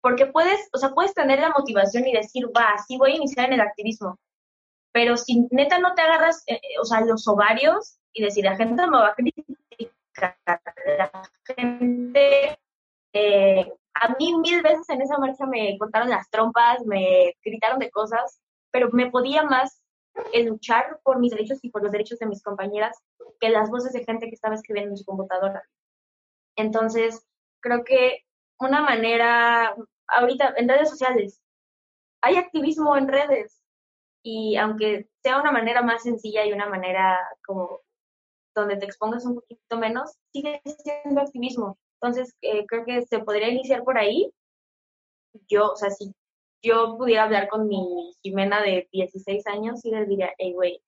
Porque 0.00 0.26
puedes, 0.26 0.68
o 0.72 0.78
sea, 0.78 0.90
puedes 0.90 1.14
tener 1.14 1.40
la 1.40 1.50
motivación 1.50 2.06
y 2.06 2.12
decir, 2.12 2.46
va, 2.56 2.78
sí 2.86 2.96
voy 2.96 3.12
a 3.12 3.16
iniciar 3.16 3.46
en 3.46 3.54
el 3.54 3.60
activismo, 3.60 4.18
pero 4.92 5.16
si 5.16 5.46
neta 5.50 5.78
no 5.80 5.94
te 5.94 6.02
agarras, 6.02 6.44
eh, 6.46 6.54
eh, 6.54 6.78
o 6.80 6.84
sea, 6.84 7.00
los 7.00 7.26
ovarios 7.26 7.98
y 8.12 8.22
decir, 8.22 8.44
la 8.44 8.56
gente 8.56 8.86
me 8.86 8.98
va 8.98 9.08
a 9.08 9.14
criticar, 9.14 10.36
la 10.96 11.22
gente, 11.44 12.58
eh, 13.12 13.72
a 13.94 14.08
mí 14.18 14.38
mil 14.38 14.62
veces 14.62 14.88
en 14.90 15.02
esa 15.02 15.18
marcha 15.18 15.44
me 15.46 15.76
cortaron 15.76 16.08
las 16.08 16.30
trompas, 16.30 16.86
me 16.86 17.34
gritaron 17.44 17.80
de 17.80 17.90
cosas, 17.90 18.40
pero 18.70 18.90
me 18.92 19.10
podía 19.10 19.42
más 19.42 19.82
luchar 20.44 21.00
por 21.02 21.18
mis 21.18 21.32
derechos 21.32 21.58
y 21.62 21.70
por 21.70 21.82
los 21.82 21.92
derechos 21.92 22.18
de 22.18 22.26
mis 22.26 22.42
compañeras 22.42 22.96
que 23.40 23.48
las 23.48 23.70
voces 23.70 23.92
de 23.92 24.04
gente 24.04 24.28
que 24.28 24.34
estaba 24.34 24.54
escribiendo 24.54 24.92
en 24.92 24.96
su 24.96 25.04
computadora. 25.04 25.62
Entonces, 26.56 27.26
creo 27.60 27.84
que 27.84 28.24
una 28.58 28.82
manera, 28.82 29.74
ahorita 30.08 30.54
en 30.56 30.68
redes 30.68 30.90
sociales, 30.90 31.40
hay 32.22 32.36
activismo 32.36 32.96
en 32.96 33.08
redes 33.08 33.62
y 34.22 34.56
aunque 34.56 35.08
sea 35.22 35.40
una 35.40 35.52
manera 35.52 35.82
más 35.82 36.02
sencilla 36.02 36.44
y 36.44 36.52
una 36.52 36.68
manera 36.68 37.18
como 37.44 37.80
donde 38.54 38.76
te 38.76 38.86
expongas 38.86 39.24
un 39.26 39.36
poquito 39.36 39.76
menos, 39.78 40.16
sigue 40.32 40.60
siendo 40.82 41.20
activismo. 41.20 41.78
Entonces, 42.00 42.34
eh, 42.40 42.66
creo 42.66 42.84
que 42.84 43.02
se 43.02 43.18
podría 43.18 43.48
iniciar 43.48 43.84
por 43.84 43.98
ahí. 43.98 44.32
Yo, 45.48 45.72
o 45.72 45.76
sea, 45.76 45.90
si 45.90 46.12
yo 46.66 46.96
pudiera 46.96 47.24
hablar 47.24 47.48
con 47.48 47.68
mi 47.68 48.12
Jimena 48.22 48.60
de 48.62 48.88
16 48.92 49.46
años, 49.46 49.84
y 49.84 49.90
le 49.90 50.04
diría, 50.06 50.32
hey, 50.38 50.52
güey, 50.52 50.82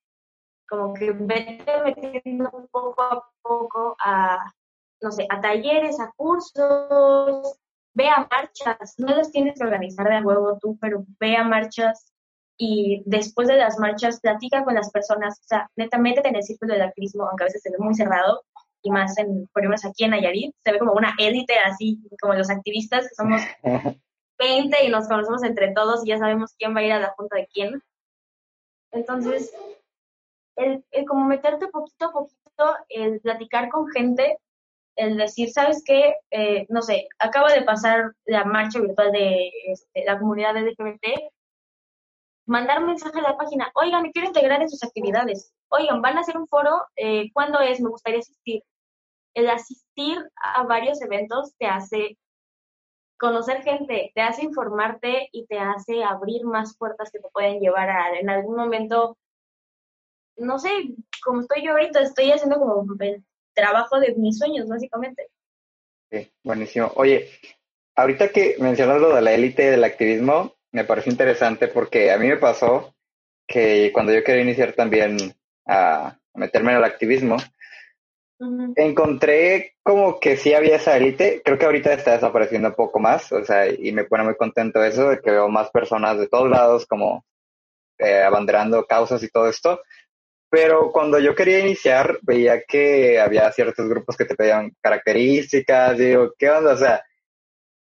como 0.69 0.93
que 0.95 1.13
vete 1.13 1.65
metiendo 1.85 2.51
poco 2.71 3.03
a 3.03 3.25
poco 3.43 3.97
a, 4.05 4.53
no 5.01 5.11
sé, 5.11 5.27
a 5.31 5.41
talleres, 5.41 5.99
a 6.01 6.13
cursos, 6.17 7.59
ve 7.95 8.09
a 8.09 8.29
marchas, 8.31 8.95
no 8.99 9.15
las 9.15 9.31
tienes 9.33 9.59
que 9.59 9.65
organizar 9.65 10.09
de 10.09 10.21
huevo 10.21 10.59
tú, 10.61 10.77
pero 10.81 11.05
ve 11.19 11.37
a 11.37 11.45
marchas 11.45 12.13
y 12.59 13.03
después 13.07 13.49
de 13.49 13.57
las 13.57 13.79
marchas 13.79 14.21
platica 14.21 14.65
con 14.65 14.75
las 14.75 14.91
personas, 14.91 15.39
o 15.41 15.47
sea, 15.47 15.71
netamente 15.77 16.27
en 16.29 16.37
el 16.37 16.43
círculo 16.43 16.75
del 16.75 16.83
activismo, 16.83 17.25
aunque 17.25 17.45
a 17.45 17.47
veces 17.47 17.63
se 17.63 17.71
ve 17.71 17.79
muy 17.79 17.95
cerrado, 17.95 18.43
y 18.83 18.91
más 18.91 19.17
en, 19.19 19.47
por 19.53 19.63
ejemplo, 19.63 19.89
aquí 19.89 20.05
en 20.05 20.11
Nayarit, 20.11 20.55
se 20.65 20.73
ve 20.73 20.79
como 20.79 20.93
una 20.93 21.15
élite 21.19 21.55
así, 21.59 22.01
como 22.21 22.35
los 22.35 22.51
activistas, 22.51 23.09
somos 23.17 23.41
20 24.39 24.85
y 24.85 24.89
nos 24.89 25.09
conocemos 25.09 25.43
entre 25.43 25.73
todos 25.73 26.05
y 26.05 26.09
ya 26.09 26.19
sabemos 26.19 26.55
quién 26.59 26.75
va 26.75 26.81
a 26.81 26.85
ir 26.85 26.93
a 26.93 27.01
la 27.01 27.15
junta 27.17 27.37
de 27.37 27.49
quién. 27.49 27.83
Entonces, 28.93 29.55
el, 30.57 30.85
como 31.07 31.25
meterte 31.25 31.69
poquito 31.69 32.07
a 32.07 32.13
poquito, 32.13 32.77
el 32.89 33.21
platicar 33.21 33.69
con 33.69 33.89
gente, 33.89 34.39
el 34.97 35.17
decir, 35.17 35.51
¿sabes 35.51 35.83
qué? 35.85 36.17
Eh, 36.31 36.67
no 36.69 36.83
sé, 36.83 37.09
acaba 37.19 37.53
de 37.53 37.63
pasar 37.63 38.13
la 38.25 38.45
marcha 38.45 38.81
virtual 38.81 39.13
de 39.13 39.51
este, 39.67 40.05
la 40.05 40.19
comunidad 40.19 40.57
LGBT 40.57 41.31
mandar 42.49 42.83
mensaje 42.83 43.19
a 43.19 43.23
la 43.23 43.37
página, 43.37 43.71
oigan, 43.75 44.03
me 44.03 44.11
quiero 44.11 44.29
integrar 44.29 44.63
en 44.63 44.71
sus 44.71 44.83
actividades, 44.83 45.53
oigan, 45.69 46.01
van 46.01 46.17
a 46.17 46.23
hacer 46.23 46.37
un 46.37 46.49
foro, 46.49 46.87
eh, 46.97 47.31
¿cuándo 47.35 47.61
es? 47.61 47.79
Me 47.81 47.91
gustaría 47.91 48.21
asistir. 48.21 48.63
El 49.35 49.51
asistir 49.51 50.19
a 50.37 50.63
varios 50.63 51.01
eventos 51.03 51.55
te 51.59 51.67
hace 51.67 52.17
conocer 53.19 53.63
gente, 53.63 54.13
te 54.15 54.21
hace 54.21 54.45
informarte 54.45 55.29
y 55.33 55.47
te 55.47 55.59
hace 55.59 56.03
abrir 56.05 56.45
más 56.45 56.77
puertas 56.77 57.11
que 57.11 57.19
te 57.19 57.29
pueden 57.29 57.61
llevar 57.61 57.91
a 57.91 58.19
en 58.19 58.31
algún 58.31 58.57
momento, 58.57 59.19
no 60.37 60.59
sé, 60.59 60.71
como 61.25 61.41
estoy 61.41 61.65
yo 61.65 61.73
ahorita, 61.73 62.01
estoy 62.01 62.31
haciendo 62.31 62.59
como 62.59 62.87
el 63.01 63.25
trabajo 63.55 63.99
de 63.99 64.15
mis 64.15 64.39
sueños, 64.39 64.69
básicamente. 64.69 65.29
Sí, 66.11 66.31
buenísimo. 66.45 66.93
Oye, 66.95 67.29
ahorita 67.97 68.29
que 68.29 68.57
mencionas 68.61 69.01
lo 69.01 69.15
de 69.15 69.23
la 69.23 69.33
élite 69.33 69.71
del 69.71 69.85
activismo, 69.85 70.55
me 70.71 70.85
pareció 70.85 71.11
interesante 71.11 71.69
porque 71.69 72.13
a 72.13 72.19
mí 72.19 72.29
me 72.29 72.37
pasó 72.37 72.95
que 73.47 73.91
cuando 73.93 74.13
yo 74.13 74.23
quería 74.23 74.43
iniciar 74.43 74.75
también 74.75 75.17
a 75.67 76.19
meterme 76.35 76.73
en 76.73 76.79
el 76.79 76.85
activismo, 76.85 77.37
encontré 78.77 79.75
como 79.83 80.21
que 80.21 80.37
sí 80.37 80.55
había 80.55 80.77
esa 80.77 80.97
élite. 80.97 81.43
Creo 81.45 81.59
que 81.59 81.67
ahorita 81.67 81.93
está 81.93 82.13
desapareciendo 82.13 82.69
un 82.69 82.75
poco 82.75 83.01
más, 83.01 83.33
o 83.33 83.45
sea, 83.45 83.67
y 83.69 83.93
me 83.93 84.05
pone 84.05 84.25
muy 84.25 84.37
contento 84.37 84.83
eso 84.83 85.11
de 85.11 85.21
que 85.21 85.31
veo 85.31 85.49
más 85.49 85.71
personas 85.71 86.19
de 86.19 86.29
todos 86.29 86.49
lados 86.49 86.87
como 86.87 87.25
eh, 87.99 88.23
abanderando 88.23 88.85
causas 88.87 89.23
y 89.23 89.29
todo 89.29 89.49
esto. 89.49 89.81
Pero 90.51 90.93
cuando 90.93 91.19
yo 91.19 91.35
quería 91.35 91.61
iniciar, 91.61 92.19
veía 92.23 92.63
que 92.63 93.21
había 93.21 93.53
ciertos 93.53 93.89
grupos 93.89 94.17
que 94.17 94.25
te 94.25 94.35
pedían 94.35 94.73
características, 94.81 95.99
digo, 95.99 96.33
¿qué 96.39 96.51
onda? 96.51 96.73
O 96.73 96.77
sea, 96.77 97.05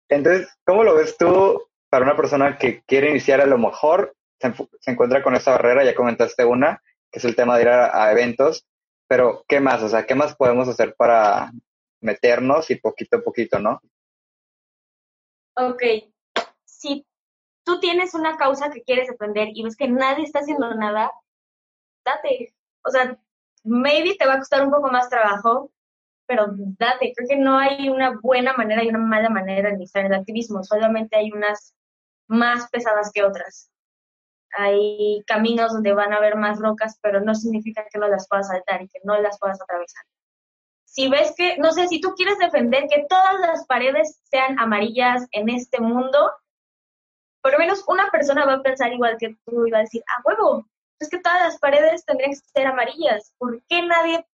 entonces, 0.09 0.49
¿cómo 0.65 0.85
lo 0.85 0.95
ves 0.95 1.17
tú 1.17 1.63
para 1.89 2.05
una 2.05 2.17
persona 2.17 2.59
que 2.59 2.83
quiere 2.83 3.11
iniciar 3.11 3.41
a 3.41 3.47
lo 3.47 3.57
mejor 3.57 4.15
se, 4.41 4.91
encuentra 4.91 5.23
con 5.23 5.35
esa 5.35 5.53
barrera, 5.53 5.85
ya 5.85 5.95
comentaste 5.95 6.45
una, 6.45 6.83
que 7.11 7.19
es 7.19 7.25
el 7.25 7.37
tema 7.37 7.57
de 7.57 7.63
ir 7.63 7.69
a, 7.69 8.11
eventos, 8.11 8.67
pero 9.11 9.45
¿qué 9.49 9.59
más? 9.59 9.83
O 9.83 9.89
sea, 9.89 10.07
¿qué 10.07 10.15
más 10.15 10.37
podemos 10.37 10.69
hacer 10.69 10.95
para 10.95 11.51
meternos 12.01 12.71
y 12.71 12.77
poquito 12.77 13.17
a 13.17 13.23
poquito, 13.23 13.59
no? 13.59 13.83
Ok, 15.57 15.83
si 16.65 17.05
tú 17.65 17.81
tienes 17.81 18.15
una 18.15 18.37
causa 18.37 18.71
que 18.71 18.85
quieres 18.85 19.09
defender 19.09 19.49
y 19.53 19.65
ves 19.65 19.75
que 19.75 19.89
nadie 19.89 20.23
está 20.23 20.39
haciendo 20.39 20.73
nada, 20.77 21.11
date. 22.05 22.55
O 22.85 22.91
sea, 22.91 23.19
maybe 23.65 24.15
te 24.15 24.27
va 24.27 24.35
a 24.35 24.39
costar 24.39 24.65
un 24.65 24.71
poco 24.71 24.93
más 24.93 25.11
trabajo, 25.11 25.73
pero 26.25 26.47
date. 26.49 27.13
Creo 27.17 27.29
que 27.29 27.37
no 27.37 27.59
hay 27.59 27.89
una 27.89 28.17
buena 28.23 28.53
manera 28.53 28.85
y 28.85 28.91
una 28.91 28.99
mala 29.01 29.29
manera 29.29 29.71
de 29.71 29.75
iniciar 29.75 30.07
el 30.07 30.15
activismo, 30.15 30.63
solamente 30.63 31.17
hay 31.17 31.33
unas 31.33 31.75
más 32.29 32.71
pesadas 32.71 33.11
que 33.13 33.25
otras. 33.25 33.73
Hay 34.57 35.23
caminos 35.27 35.73
donde 35.73 35.93
van 35.93 36.13
a 36.13 36.17
haber 36.17 36.37
más 36.37 36.59
rocas, 36.59 36.99
pero 37.03 37.21
no 37.21 37.35
significa 37.35 37.85
que 37.91 37.99
no 37.99 38.09
las 38.09 38.29
puedas 38.29 38.49
saltar 38.49 38.83
y 38.83 38.89
que 38.89 39.01
no 39.05 39.21
las 39.21 39.39
puedas 39.39 39.61
atravesar. 39.61 40.05
Si 40.85 41.09
ves 41.09 41.35
que, 41.37 41.57
no 41.59 41.71
sé, 41.73 41.87
si 41.87 42.01
tú 42.01 42.15
quieres 42.15 42.39
defender 42.39 42.89
que 42.89 43.07
todas 43.09 43.39
las 43.41 43.65
paredes 43.67 44.21
sean 44.25 44.59
amarillas 44.59 45.27
en 45.31 45.49
este 45.49 45.81
mundo, 45.81 46.33
por 47.43 47.53
lo 47.53 47.59
menos 47.59 47.85
una 47.87 48.11
persona 48.11 48.45
va 48.45 48.55
a 48.55 48.63
pensar 48.63 48.93
igual 48.93 49.17
que 49.19 49.37
tú 49.47 49.67
y 49.67 49.71
va 49.71 49.79
a 49.79 49.83
decir, 49.83 50.03
ah, 50.09 50.23
huevo, 50.25 50.67
es 50.99 51.09
que 51.09 51.21
todas 51.21 51.41
las 51.41 51.59
paredes 51.59 52.05
tendrían 52.05 52.33
que 52.33 52.37
ser 52.37 52.67
amarillas. 52.67 53.35
¿Por 53.39 53.63
qué 53.69 53.83
nadie, 53.83 54.27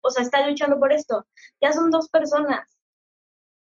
o 0.00 0.10
sea, 0.10 0.22
está 0.22 0.46
luchando 0.46 0.78
por 0.78 0.92
esto? 0.92 1.26
Ya 1.60 1.72
son 1.72 1.90
dos 1.90 2.08
personas. 2.08 2.78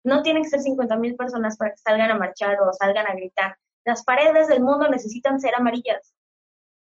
No 0.02 0.22
tienen 0.22 0.42
que 0.42 0.48
ser 0.48 0.60
50 0.60 0.96
mil 0.96 1.16
personas 1.16 1.56
para 1.56 1.72
que 1.72 1.78
salgan 1.78 2.10
a 2.10 2.18
marchar 2.18 2.58
o 2.60 2.72
salgan 2.72 3.06
a 3.06 3.14
gritar. 3.14 3.56
Las 3.84 4.04
paredes 4.04 4.48
del 4.48 4.62
mundo 4.62 4.88
necesitan 4.88 5.40
ser 5.40 5.54
amarillas. 5.54 6.14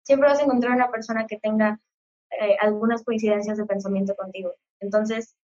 Siempre 0.04 0.30
vas 0.30 0.40
a 0.40 0.44
encontrar 0.44 0.76
una 0.76 0.92
persona 0.92 1.26
que 1.28 1.40
tenga 1.40 1.80
eh, 2.40 2.58
algunas 2.60 3.04
coincidencias 3.04 3.58
de 3.58 3.66
pensamiento 3.66 4.16
contigo. 4.16 4.54
Entonces, 4.80 5.36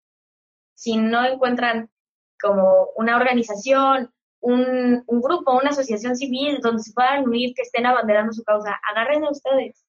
si 0.76 0.98
no 0.98 1.26
encuentran 1.26 1.90
como 2.42 2.90
una 2.96 3.18
organización, 3.18 4.14
un, 4.42 5.04
grupo, 5.08 5.58
una 5.58 5.72
asociación 5.72 6.16
civil 6.16 6.60
donde 6.62 6.84
se 6.84 6.94
puedan 6.94 7.26
unir, 7.26 7.54
que 7.54 7.64
estén 7.64 7.86
abanderando 7.86 8.32
su 8.34 8.44
causa, 8.44 8.80
agarren 8.90 9.24
a 9.26 9.32
ustedes. 9.32 9.84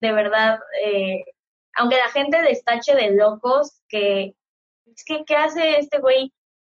De 0.00 0.12
verdad, 0.12 0.58
eh, 0.84 1.24
aunque 1.74 1.96
la 1.96 2.10
gente 2.12 2.42
destache 2.42 2.94
de 2.94 3.12
locos, 3.12 3.80
que 3.88 4.34
es 4.86 5.04
que, 5.04 5.24
¿qué 5.24 5.36
hace 5.36 5.78
este 5.78 5.98
güey 5.98 6.32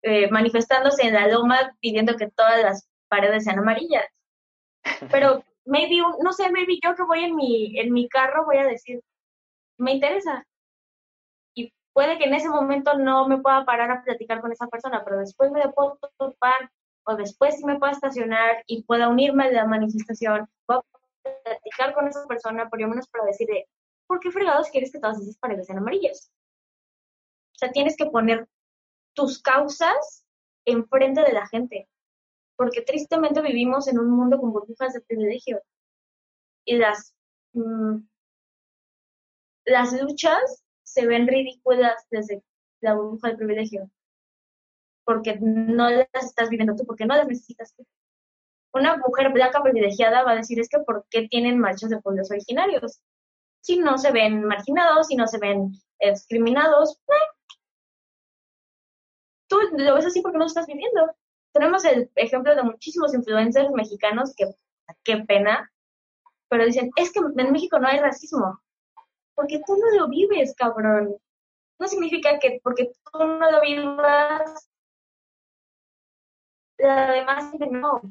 eh, 0.03 0.31
manifestándose 0.31 1.03
en 1.03 1.15
la 1.15 1.29
loma 1.29 1.77
pidiendo 1.81 2.17
que 2.17 2.31
todas 2.31 2.63
las 2.63 2.90
paredes 3.11 3.45
sean 3.45 3.59
amarillas. 3.59 4.07
Pero 5.11 5.45
maybe, 5.67 5.99
no 6.23 6.33
sé, 6.33 6.51
maybe 6.51 6.79
yo 6.83 6.95
que 6.95 7.03
voy 7.03 7.25
en 7.25 7.37
mi, 7.37 7.79
en 7.79 7.93
mi 7.93 8.09
carro 8.09 8.47
voy 8.47 8.59
a 8.59 8.65
decir, 8.65 9.01
me 9.79 9.93
interesa. 9.93 10.47
Y 11.55 11.73
puede 11.93 12.19
que 12.19 12.25
en 12.25 12.35
ese 12.35 12.49
momento 12.49 12.97
no 12.97 13.29
me 13.29 13.39
pueda 13.39 13.65
parar 13.65 13.91
a 13.91 14.03
platicar 14.03 14.41
con 14.41 14.53
esa 14.53 14.69
persona, 14.69 15.05
pero 15.05 15.19
después 15.19 15.51
me 15.51 15.69
puedo 15.69 15.99
topar 16.19 16.71
o 17.05 17.17
después 17.17 17.57
sí 17.57 17.65
me 17.65 17.79
puedo 17.79 17.93
estacionar 17.93 18.63
y 18.67 18.85
pueda 18.85 19.09
unirme 19.09 19.45
a 19.45 19.53
la 19.53 19.67
manifestación, 19.67 20.49
puedo 20.67 20.85
platicar 21.23 21.95
con 21.95 22.09
esa 22.09 22.27
persona, 22.27 22.69
por 22.69 22.81
lo 22.81 22.89
menos 22.89 23.09
para 23.09 23.25
decirle, 23.25 23.69
¿por 24.07 24.21
qué 24.21 24.31
fregados 24.31 24.69
quieres 24.71 24.93
que 24.93 25.01
todas 25.01 25.21
esas 25.21 25.37
paredes 25.39 25.67
sean 25.67 25.79
amarillas? 25.79 26.31
O 27.55 27.59
sea, 27.59 27.73
tienes 27.73 27.97
que 27.97 28.07
poner 28.07 28.47
tus 29.15 29.43
causas 29.43 30.25
enfrente 30.65 31.23
de 31.23 31.33
la 31.33 31.47
gente 31.49 31.89
porque 32.61 32.83
tristemente 32.83 33.41
vivimos 33.41 33.89
en 33.89 33.99
un 33.99 34.11
mundo 34.11 34.39
con 34.39 34.53
burbujas 34.53 34.93
de 34.93 35.01
privilegio 35.01 35.63
y 36.67 36.77
las, 36.77 37.15
mm, 37.55 38.01
las 39.65 39.99
luchas 40.03 40.63
se 40.83 41.07
ven 41.07 41.27
ridículas 41.27 42.07
desde 42.11 42.43
la 42.83 42.93
burbuja 42.93 43.31
de 43.31 43.39
privilegio, 43.39 43.91
porque 45.07 45.39
no 45.41 45.89
las 45.89 46.07
estás 46.23 46.51
viviendo 46.51 46.77
tú, 46.77 46.85
porque 46.85 47.07
no 47.07 47.17
las 47.17 47.27
necesitas 47.27 47.73
tú. 47.75 47.87
Una 48.75 48.99
mujer 48.99 49.33
blanca 49.33 49.63
privilegiada 49.63 50.23
va 50.23 50.33
a 50.33 50.37
decir 50.37 50.61
es 50.61 50.69
que 50.69 50.81
¿por 50.81 51.07
qué 51.09 51.29
tienen 51.29 51.59
marchas 51.59 51.89
de 51.89 52.03
pueblos 52.03 52.31
originarios? 52.31 53.01
Si 53.63 53.79
no 53.79 53.97
se 53.97 54.13
ven 54.13 54.45
marginados, 54.45 55.07
si 55.07 55.17
no 55.17 55.27
se 55.27 55.39
ven 55.39 55.73
discriminados, 55.99 57.01
eh. 57.09 57.57
tú 59.49 59.57
lo 59.79 59.95
ves 59.95 60.05
así 60.05 60.21
porque 60.21 60.37
no 60.37 60.45
lo 60.45 60.49
estás 60.49 60.67
viviendo 60.67 61.11
tenemos 61.53 61.85
el 61.85 62.11
ejemplo 62.15 62.55
de 62.55 62.63
muchísimos 62.63 63.15
influencers 63.15 63.71
mexicanos 63.71 64.35
que, 64.37 64.47
qué 65.05 65.19
pena, 65.19 65.71
pero 66.49 66.65
dicen, 66.65 66.91
es 66.97 67.13
que 67.13 67.21
en 67.21 67.53
México 67.53 67.79
no 67.79 67.89
hay 67.89 67.99
racismo, 67.99 68.61
porque 69.35 69.61
tú 69.67 69.77
no 69.77 69.99
lo 69.99 70.09
vives, 70.09 70.55
cabrón. 70.57 71.17
No 71.79 71.89
significa 71.89 72.39
que 72.39 72.61
porque 72.63 72.91
tú 73.13 73.19
no 73.19 73.51
lo 73.51 73.61
vivas, 73.61 74.69
además 76.79 77.53
no. 77.71 78.03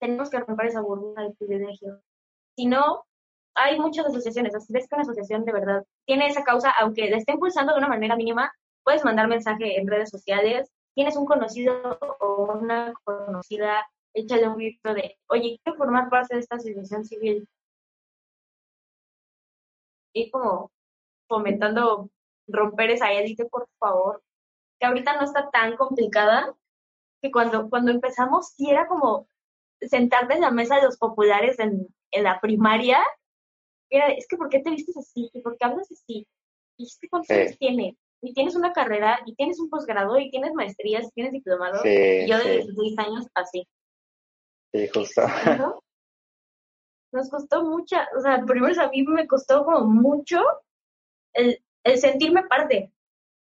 Tenemos 0.00 0.30
que 0.30 0.40
romper 0.40 0.66
esa 0.66 0.80
burbuja 0.80 1.22
de 1.22 1.34
privilegio. 1.34 2.00
Si 2.56 2.66
no, 2.66 3.04
hay 3.54 3.78
muchas 3.78 4.06
asociaciones. 4.06 4.52
Si 4.64 4.72
ves 4.72 4.88
que 4.88 4.94
una 4.94 5.02
asociación 5.02 5.44
de 5.44 5.52
verdad 5.52 5.84
tiene 6.06 6.26
esa 6.26 6.42
causa, 6.42 6.70
aunque 6.80 7.10
la 7.10 7.18
esté 7.18 7.32
impulsando 7.32 7.72
de 7.72 7.78
una 7.78 7.88
manera 7.88 8.16
mínima, 8.16 8.52
puedes 8.82 9.04
mandar 9.04 9.28
mensaje 9.28 9.78
en 9.78 9.86
redes 9.86 10.10
sociales, 10.10 10.70
tienes 10.94 11.16
un 11.16 11.26
conocido 11.26 11.98
o 12.20 12.58
una 12.60 12.92
conocida 13.04 13.86
échale 14.14 14.48
un 14.48 14.56
grito 14.56 14.94
de, 14.94 15.18
oye, 15.28 15.60
quiero 15.62 15.78
formar 15.78 16.10
parte 16.10 16.34
de 16.34 16.40
esta 16.40 16.56
asociación 16.56 17.04
civil. 17.04 17.48
Y 20.12 20.30
como 20.30 20.72
fomentando 21.28 22.10
romper 22.48 22.90
esa 22.90 23.12
élite, 23.12 23.44
por 23.46 23.68
favor, 23.78 24.22
que 24.78 24.86
ahorita 24.86 25.16
no 25.16 25.24
está 25.24 25.50
tan 25.50 25.76
complicada, 25.76 26.54
que 27.22 27.30
cuando, 27.30 27.68
cuando 27.68 27.92
empezamos 27.92 28.48
sí 28.48 28.68
era 28.70 28.88
como 28.88 29.28
sentarte 29.80 30.34
en 30.34 30.40
la 30.40 30.50
mesa 30.50 30.76
de 30.76 30.82
los 30.82 30.98
populares 30.98 31.58
en, 31.58 31.86
en 32.10 32.24
la 32.24 32.40
primaria, 32.40 32.98
era, 33.90 34.08
es 34.08 34.26
que 34.26 34.36
¿por 34.36 34.48
qué 34.48 34.60
te 34.60 34.70
vistes 34.70 34.96
así? 34.96 35.30
¿Y 35.32 35.40
por 35.40 35.56
qué 35.56 35.66
hablas 35.66 35.90
así? 35.90 36.26
¿Y 36.76 36.84
es 36.84 36.98
que 37.00 37.08
cuántos 37.08 37.30
años 37.30 37.58
tienes? 37.58 37.96
Y 38.22 38.34
tienes 38.34 38.54
una 38.54 38.72
carrera, 38.72 39.20
y 39.24 39.34
tienes 39.34 39.58
un 39.58 39.70
posgrado, 39.70 40.18
y 40.18 40.30
tienes 40.30 40.52
maestrías, 40.52 41.06
y 41.06 41.10
tienes 41.12 41.32
diplomado. 41.32 41.80
y 41.84 42.28
yo 42.28 42.38
de 42.38 42.64
16 42.64 42.98
años 42.98 43.26
así. 43.34 43.66
Sí, 44.72 44.88
justo. 44.88 45.22
Nos 47.12 47.28
costó 47.28 47.64
mucha, 47.64 48.08
o 48.16 48.20
sea, 48.20 48.44
primero 48.46 48.80
a 48.80 48.88
mí 48.88 49.02
me 49.02 49.26
costó 49.26 49.64
como 49.64 49.80
mucho 49.80 50.40
el, 51.32 51.60
el 51.82 51.98
sentirme 51.98 52.44
parte. 52.44 52.92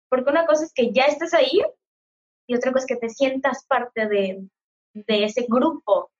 Porque 0.08 0.30
una 0.30 0.46
cosa 0.46 0.64
es 0.64 0.72
que 0.72 0.92
ya 0.92 1.04
estés 1.04 1.34
ahí 1.34 1.60
y 2.46 2.54
otra 2.54 2.72
cosa 2.72 2.84
es 2.84 2.86
que 2.86 2.96
te 2.96 3.08
sientas 3.08 3.64
parte 3.64 4.08
de, 4.08 4.44
de 4.92 5.24
ese 5.24 5.46
grupo, 5.48 6.10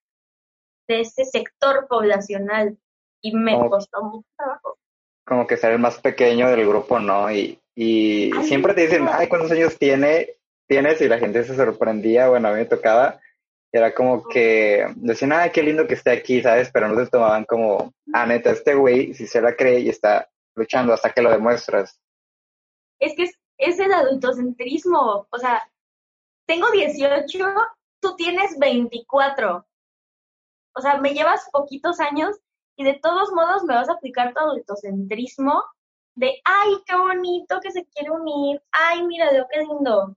de 0.88 1.00
ese 1.00 1.24
sector 1.24 1.86
poblacional. 1.88 2.78
Y 3.22 3.34
me 3.34 3.58
costó 3.68 4.02
mucho 4.02 4.28
trabajo. 4.36 4.78
Como 5.26 5.46
que 5.46 5.56
ser 5.56 5.72
el 5.72 5.78
más 5.78 6.00
pequeño 6.00 6.48
del 6.48 6.66
grupo, 6.66 6.98
¿no? 6.98 7.30
Y, 7.30 7.59
y 7.74 8.30
siempre 8.44 8.74
te 8.74 8.82
dicen, 8.82 9.06
ay, 9.10 9.28
¿cuántos 9.28 9.50
años 9.52 9.78
tiene, 9.78 10.36
tienes? 10.66 11.00
Y 11.00 11.08
la 11.08 11.18
gente 11.18 11.44
se 11.44 11.56
sorprendía, 11.56 12.28
bueno, 12.28 12.48
a 12.48 12.52
mí 12.52 12.58
me 12.58 12.64
tocaba 12.66 13.20
era 13.72 13.94
como 13.94 14.24
que 14.24 14.84
decían, 14.96 15.32
ay, 15.32 15.50
qué 15.50 15.62
lindo 15.62 15.86
que 15.86 15.94
esté 15.94 16.10
aquí, 16.10 16.42
¿sabes? 16.42 16.70
Pero 16.72 16.88
no 16.88 16.96
te 16.96 17.08
tomaban 17.08 17.44
como, 17.44 17.94
ah, 18.12 18.26
neta, 18.26 18.50
este 18.50 18.74
güey 18.74 19.14
si 19.14 19.26
se 19.26 19.40
la 19.40 19.54
cree 19.54 19.80
y 19.80 19.88
está 19.88 20.28
luchando 20.56 20.92
hasta 20.92 21.12
que 21.12 21.22
lo 21.22 21.30
demuestras. 21.30 22.00
Es 22.98 23.14
que 23.14 23.30
es, 23.58 23.78
el 23.78 23.92
adultocentrismo, 23.92 25.26
o 25.30 25.38
sea, 25.38 25.62
tengo 26.46 26.70
18, 26.70 27.38
tú 28.00 28.16
tienes 28.16 28.58
24. 28.58 29.64
O 30.74 30.80
sea, 30.80 30.98
me 30.98 31.14
llevas 31.14 31.48
poquitos 31.52 32.00
años 32.00 32.36
y 32.76 32.84
de 32.84 32.94
todos 32.94 33.30
modos 33.32 33.62
me 33.64 33.74
vas 33.74 33.88
a 33.88 33.94
aplicar 33.94 34.34
tu 34.34 34.40
adultocentrismo 34.40 35.62
de, 36.20 36.40
ay, 36.44 36.72
qué 36.86 36.96
bonito 36.96 37.60
que 37.62 37.72
se 37.72 37.86
quiere 37.86 38.10
unir, 38.10 38.62
ay, 38.72 39.02
mira, 39.04 39.32
lo 39.32 39.48
qué 39.48 39.60
lindo. 39.60 40.16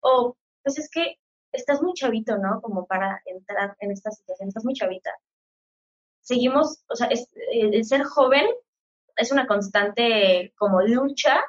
O, 0.00 0.36
pues 0.62 0.78
es 0.78 0.88
que 0.88 1.18
estás 1.50 1.82
muy 1.82 1.92
chavito, 1.94 2.38
¿no? 2.38 2.60
Como 2.62 2.86
para 2.86 3.20
entrar 3.26 3.76
en 3.80 3.90
esta 3.90 4.12
situación, 4.12 4.48
estás 4.48 4.64
muy 4.64 4.74
chavita. 4.74 5.10
Seguimos, 6.20 6.84
o 6.88 6.94
sea, 6.94 7.08
el 7.50 7.84
ser 7.84 8.04
joven 8.04 8.46
es 9.16 9.32
una 9.32 9.48
constante 9.48 10.54
como 10.56 10.80
lucha, 10.82 11.42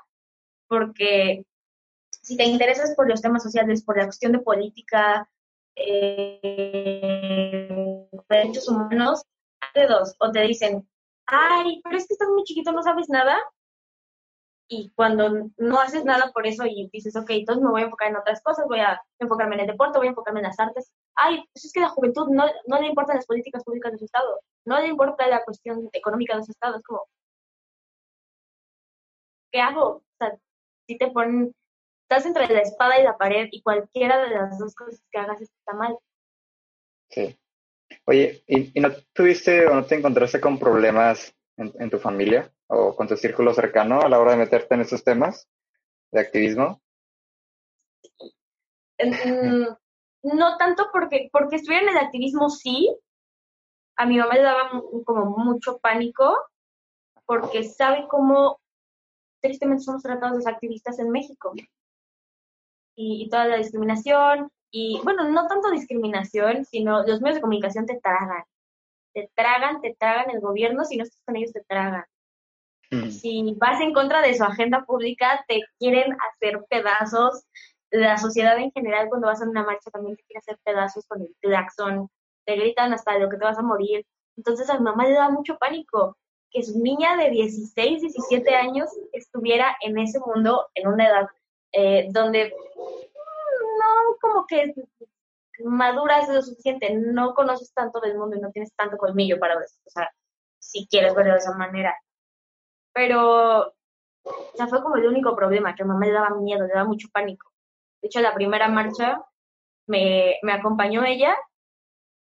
porque 0.67 1.45
si 2.09 2.35
te 2.35 2.45
interesas 2.45 2.95
por 2.95 3.07
los 3.07 3.21
temas 3.21 3.43
sociales, 3.43 3.83
por 3.83 3.97
la 3.97 4.05
cuestión 4.05 4.31
de 4.31 4.39
política, 4.39 5.29
eh, 5.75 6.39
derechos 8.29 8.67
humanos, 8.67 9.21
de 9.75 9.85
dos, 9.85 10.15
o 10.19 10.31
te 10.31 10.41
dicen, 10.41 10.87
ay, 11.25 11.81
pero 11.83 11.97
es 11.97 12.07
que 12.07 12.13
estás 12.13 12.29
muy 12.29 12.43
chiquito, 12.43 12.71
no 12.71 12.83
sabes 12.83 13.09
nada, 13.09 13.37
y 14.67 14.91
cuando 14.95 15.49
no 15.57 15.79
haces 15.79 16.05
nada 16.05 16.31
por 16.31 16.47
eso 16.47 16.65
y 16.65 16.89
dices, 16.91 17.15
ok, 17.15 17.29
entonces 17.29 17.63
me 17.63 17.69
voy 17.69 17.81
a 17.81 17.85
enfocar 17.85 18.09
en 18.09 18.17
otras 18.17 18.41
cosas, 18.41 18.65
voy 18.67 18.79
a 18.79 19.01
enfocarme 19.19 19.55
en 19.55 19.61
el 19.61 19.67
deporte, 19.67 19.97
voy 19.97 20.07
a 20.07 20.11
enfocarme 20.11 20.39
en 20.39 20.47
las 20.47 20.59
artes, 20.59 20.91
ay, 21.15 21.43
pues 21.53 21.65
es 21.65 21.73
que 21.73 21.81
la 21.81 21.89
juventud 21.89 22.27
no, 22.29 22.45
no 22.67 22.79
le 22.79 22.87
importan 22.87 23.17
las 23.17 23.25
políticas 23.25 23.63
públicas 23.63 23.91
de 23.91 23.99
su 23.99 24.05
estado, 24.05 24.39
no 24.65 24.79
le 24.79 24.87
importa 24.87 25.27
la 25.27 25.43
cuestión 25.43 25.89
económica 25.93 26.35
de 26.37 26.43
su 26.43 26.51
estado, 26.51 26.77
es 26.77 26.83
como, 26.83 27.03
¿qué 29.51 29.61
hago? 29.61 29.85
O 29.87 30.03
sea, 30.17 30.37
si 30.87 30.97
te 30.97 31.11
ponen, 31.11 31.53
estás 32.09 32.25
entre 32.25 32.47
la 32.47 32.61
espada 32.61 32.99
y 32.99 33.03
la 33.03 33.17
pared 33.17 33.49
y 33.51 33.61
cualquiera 33.61 34.19
de 34.23 34.29
las 34.29 34.57
dos 34.57 34.73
cosas 34.75 35.01
que 35.11 35.19
hagas 35.19 35.41
está 35.41 35.73
mal. 35.73 35.97
Sí. 37.09 37.37
Oye, 38.05 38.43
¿y, 38.47 38.79
no 38.79 38.91
tuviste 39.13 39.65
o 39.67 39.75
no 39.75 39.85
te 39.85 39.95
encontraste 39.95 40.39
con 40.39 40.59
problemas 40.59 41.35
en 41.57 41.89
tu 41.89 41.99
familia? 41.99 42.51
o 42.75 42.95
con 42.95 43.07
tu 43.07 43.15
círculo 43.15 43.53
cercano 43.53 44.01
a 44.01 44.09
la 44.09 44.19
hora 44.19 44.31
de 44.31 44.37
meterte 44.37 44.75
en 44.75 44.81
esos 44.81 45.03
temas 45.03 45.47
de 46.11 46.21
activismo? 46.21 46.81
no 50.23 50.57
tanto 50.57 50.87
porque, 50.93 51.29
porque 51.31 51.57
estuviera 51.57 51.83
en 51.83 51.97
el 51.97 51.97
activismo, 51.97 52.49
sí. 52.49 52.95
A 53.97 54.05
mi 54.05 54.17
mamá 54.17 54.35
le 54.35 54.41
daba 54.41 54.81
como 55.05 55.37
mucho 55.37 55.77
pánico 55.79 56.37
porque 57.25 57.63
sabe 57.63 58.07
cómo 58.07 58.59
tristemente 59.41 59.83
somos 59.83 60.01
tratados 60.01 60.37
los 60.37 60.47
activistas 60.47 60.97
en 60.99 61.09
México. 61.09 61.53
Y, 62.95 63.27
toda 63.29 63.45
la 63.45 63.57
discriminación, 63.57 64.49
y 64.75 64.99
bueno, 65.03 65.29
no 65.29 65.47
tanto 65.47 65.69
discriminación, 65.69 66.65
sino 66.65 67.05
los 67.05 67.21
medios 67.21 67.35
de 67.35 67.41
comunicación 67.41 67.85
te 67.85 67.99
tragan. 67.99 68.43
Te 69.13 69.29
tragan, 69.35 69.81
te 69.81 69.95
tragan 69.99 70.31
el 70.31 70.41
gobierno, 70.41 70.83
si 70.83 70.97
no 70.97 71.03
estás 71.03 71.21
con 71.25 71.35
ellos 71.35 71.53
te 71.53 71.61
tragan. 71.61 72.05
Si 73.11 73.55
vas 73.57 73.79
en 73.81 73.93
contra 73.93 74.21
de 74.21 74.33
su 74.33 74.43
agenda 74.43 74.83
pública, 74.83 75.45
te 75.47 75.61
quieren 75.77 76.17
hacer 76.27 76.59
pedazos. 76.69 77.45
La 77.91 78.17
sociedad 78.17 78.57
en 78.57 78.71
general, 78.71 79.09
cuando 79.09 79.27
vas 79.27 79.43
a 79.43 79.49
una 79.49 79.63
marcha, 79.63 79.91
también 79.91 80.15
te 80.15 80.23
quiere 80.23 80.39
hacer 80.39 80.57
pedazos 80.63 81.05
con 81.07 81.21
el 81.21 81.35
claxon. 81.39 82.09
Te 82.43 82.55
gritan 82.55 82.93
hasta 82.93 83.19
lo 83.19 83.29
que 83.29 83.37
te 83.37 83.45
vas 83.45 83.59
a 83.59 83.63
morir. 83.63 84.03
Entonces 84.37 84.71
a 84.71 84.77
mi 84.79 84.83
mamá 84.83 85.05
le 85.05 85.13
da 85.13 85.29
mucho 85.29 85.55
pánico 85.59 86.17
que 86.49 86.63
su 86.63 86.79
niña 86.79 87.15
de 87.15 87.29
16, 87.29 88.01
17 88.01 88.55
años 88.55 88.89
estuviera 89.11 89.75
en 89.81 89.99
ese 89.99 90.19
mundo, 90.19 90.67
en 90.73 90.87
una 90.87 91.07
edad 91.07 91.27
eh, 91.73 92.07
donde 92.09 92.53
como 94.23 94.47
que 94.47 94.73
maduras 95.65 96.29
lo 96.29 96.41
suficiente, 96.41 96.95
no 96.95 97.33
conoces 97.33 97.73
tanto 97.73 97.99
del 97.99 98.17
mundo 98.17 98.37
y 98.37 98.39
no 98.39 98.51
tienes 98.51 98.73
tanto 98.75 98.97
colmillo 98.97 99.37
para 99.39 99.55
eso. 99.55 99.77
O 99.85 99.89
sea, 99.89 100.09
si 100.59 100.87
quieres 100.87 101.13
verlo 101.13 101.33
de 101.33 101.39
esa 101.39 101.55
manera. 101.57 101.95
Pero, 102.93 103.67
o 103.67 104.67
fue 104.69 104.81
como 104.81 104.95
el 104.95 105.07
único 105.07 105.35
problema, 105.35 105.75
que 105.75 105.83
a 105.83 105.85
mamá 105.85 106.05
le 106.05 106.13
daba 106.13 106.35
miedo, 106.37 106.65
le 106.65 106.73
daba 106.73 106.87
mucho 106.87 107.09
pánico. 107.11 107.51
De 108.01 108.07
hecho, 108.07 108.21
la 108.21 108.33
primera 108.33 108.67
marcha 108.69 109.21
me, 109.87 110.35
me 110.41 110.53
acompañó 110.53 111.03
ella 111.03 111.35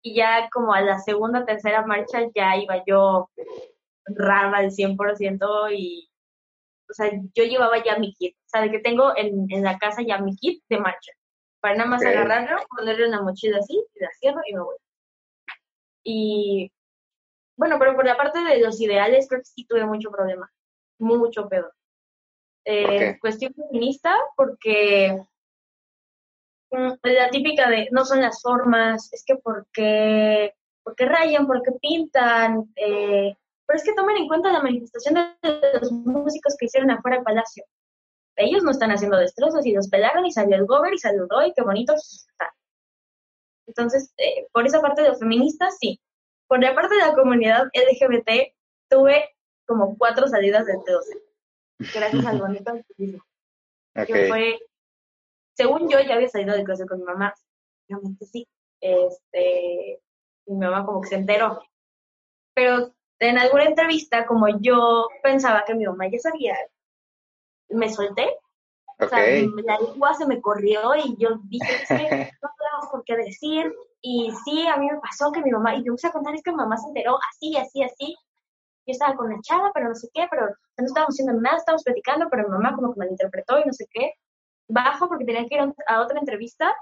y 0.03 0.15
ya 0.15 0.49
como 0.51 0.73
a 0.73 0.81
la 0.81 0.99
segunda, 0.99 1.45
tercera 1.45 1.85
marcha 1.87 2.21
ya 2.35 2.57
iba 2.57 2.83
yo 2.87 3.31
rara 4.07 4.57
al 4.59 4.71
100% 4.71 5.73
y, 5.77 6.11
o 6.89 6.93
sea, 6.95 7.11
yo 7.35 7.45
llevaba 7.45 7.83
ya 7.85 7.99
mi 7.99 8.15
kit, 8.15 8.37
o 8.37 8.49
sea, 8.49 8.71
que 8.71 8.79
tengo 8.81 9.17
en, 9.17 9.47
en 9.51 9.63
la 9.63 9.79
casa 9.79 10.03
ya 10.03 10.19
mi 10.19 10.37
kit 10.37 10.63
de 10.69 10.79
marcha, 10.79 11.13
para 11.61 11.77
nada 11.77 11.91
más 11.91 12.05
agarrarlo, 12.05 12.59
ponerle 12.77 13.09
una 13.09 13.23
mochila 13.23 13.59
así, 13.59 13.75
y 13.95 14.01
la 14.01 14.11
cierro 14.19 14.41
y 14.47 14.55
me 14.55 14.61
voy. 14.61 14.77
Y, 16.03 16.73
bueno, 17.57 17.77
pero 17.79 17.95
por 17.95 18.07
la 18.07 18.17
parte 18.17 18.43
de 18.43 18.61
los 18.61 18.81
ideales 18.81 19.29
creo 19.29 19.41
que 19.41 19.47
sí 19.47 19.67
tuve 19.67 19.85
mucho 19.85 20.11
problema 20.11 20.51
mucho 21.01 21.49
pedo. 21.49 21.73
Eh, 22.65 23.19
Cuestión 23.21 23.55
feminista, 23.55 24.15
porque 24.37 25.19
mm, 26.71 26.93
la 27.03 27.31
típica 27.31 27.69
de 27.69 27.89
no 27.91 28.05
son 28.05 28.21
las 28.21 28.41
formas, 28.43 29.13
es 29.13 29.25
que 29.27 29.37
porque, 29.37 30.55
porque 30.83 31.07
rayan, 31.07 31.47
porque 31.47 31.73
pintan, 31.81 32.71
eh, 32.77 33.35
pero 33.67 33.77
es 33.77 33.85
que 33.85 33.95
tomen 33.95 34.19
en 34.19 34.29
cuenta 34.29 34.53
la 34.53 34.63
manifestación 34.63 35.15
de 35.15 35.81
los 35.81 35.91
músicos 35.91 36.57
que 36.59 36.67
hicieron 36.67 36.91
afuera 36.91 37.17
del 37.17 37.25
palacio. 37.25 37.65
Ellos 38.41 38.63
no 38.63 38.71
están 38.71 38.91
haciendo 38.91 39.17
destrozos 39.17 39.65
y 39.67 39.73
los 39.73 39.89
pelaron 39.89 40.25
y 40.27 40.33
salió 40.33 40.57
el 40.57 40.67
gober 40.67 40.95
y 40.95 40.99
saludó 40.99 41.47
y 41.47 41.53
qué 41.53 41.63
bonito. 41.63 41.95
Entonces, 43.67 44.13
eh, 44.17 44.47
por 44.53 44.67
esa 44.67 44.81
parte 44.81 45.03
de 45.03 45.09
los 45.09 45.19
feministas, 45.19 45.77
sí. 45.79 46.01
Por 46.49 46.61
la 46.61 46.75
parte 46.75 46.97
de 46.97 47.03
la 47.03 47.15
comunidad 47.15 47.69
LGBT, 47.73 48.55
tuve 48.89 49.37
como 49.67 49.97
cuatro 49.97 50.27
salidas 50.27 50.67
del 50.67 50.79
T12. 50.79 51.23
Gracias 51.95 52.27
al 52.27 52.41
bonito 52.41 52.73
activismo. 52.73 53.25
Que 54.07 54.29
fue, 54.29 54.59
según 55.57 55.89
yo, 55.91 55.99
ya 56.01 56.15
había 56.15 56.29
salido 56.29 56.57
de 56.57 56.65
clase 56.65 56.87
con 56.87 56.99
mi 56.99 57.05
mamá. 57.05 57.35
Realmente 57.89 58.25
sí. 58.25 58.47
Este, 58.81 60.01
mi 60.47 60.57
mamá 60.57 60.87
como 60.87 61.01
que 61.01 61.09
se 61.09 61.17
enteró. 61.17 61.61
Pero 62.55 62.95
en 63.19 63.39
alguna 63.39 63.65
entrevista, 63.65 64.27
como 64.27 64.47
yo 64.61 65.09
pensaba 65.23 65.65
que 65.67 65.75
mi 65.75 65.87
mamá 65.87 66.09
ya 66.09 66.19
sabía, 66.19 66.57
me 67.71 67.89
solté. 67.89 68.37
O 68.99 69.09
sea, 69.09 69.19
la 69.65 69.79
lengua 69.79 70.13
se 70.15 70.27
me 70.27 70.41
corrió 70.43 70.95
y 70.95 71.17
yo 71.17 71.31
dije, 71.45 71.87
no 72.43 72.51
tenemos 72.59 72.91
por 72.91 73.03
qué 73.05 73.17
decir. 73.17 73.73
Y 74.03 74.31
sí, 74.45 74.67
a 74.67 74.77
mí 74.77 74.91
me 74.91 75.01
pasó 75.01 75.33
que 75.33 75.43
mi 75.43 75.51
mamá, 75.51 75.75
y 75.75 75.85
yo 75.85 75.93
empecé 75.93 76.09
a 76.09 76.13
contar, 76.13 76.35
es 76.35 76.43
que 76.43 76.51
mi 76.51 76.59
mamá 76.59 76.77
se 76.77 76.89
enteró 76.89 77.19
así, 77.31 77.57
así, 77.57 77.83
así 77.83 78.17
yo 78.87 78.93
estaba 78.93 79.17
con 79.17 79.31
la 79.31 79.41
chava, 79.41 79.71
pero 79.75 79.89
no 79.89 79.95
sé 79.95 80.09
qué, 80.13 80.27
pero 80.31 80.49
no 80.49 80.87
estábamos 80.87 81.15
haciendo 81.15 81.41
nada, 81.41 81.59
estábamos 81.59 81.85
platicando, 81.85 82.29
pero 82.31 82.45
mi 82.45 82.51
mamá 82.51 82.75
como 82.75 82.93
que 82.95 83.01
me 83.01 83.07
interpretó 83.07 83.59
y 83.59 83.65
no 83.65 83.73
sé 83.73 83.87
qué. 83.91 84.15
Bajo 84.69 85.09
porque 85.09 85.25
tenía 85.25 85.47
que 85.47 85.57
ir 85.57 85.75
a 85.87 86.01
otra 86.01 86.19
entrevista 86.19 86.75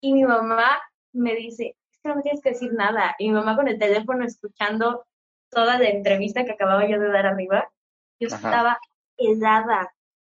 y 0.00 0.12
mi 0.12 0.24
mamá 0.24 0.80
me 1.12 1.34
dice, 1.34 1.76
que 2.02 2.08
no 2.08 2.16
me 2.16 2.22
tienes 2.22 2.42
que 2.42 2.50
decir 2.50 2.72
nada. 2.74 3.14
Y 3.18 3.28
mi 3.28 3.34
mamá 3.34 3.56
con 3.56 3.68
el 3.68 3.78
teléfono 3.78 4.24
escuchando 4.24 5.04
toda 5.50 5.78
la 5.78 5.88
entrevista 5.88 6.44
que 6.44 6.52
acababa 6.52 6.86
yo 6.86 6.98
de 6.98 7.10
dar 7.10 7.26
arriba, 7.26 7.68
yo 8.18 8.28
estaba 8.28 8.78
helada. 9.16 9.92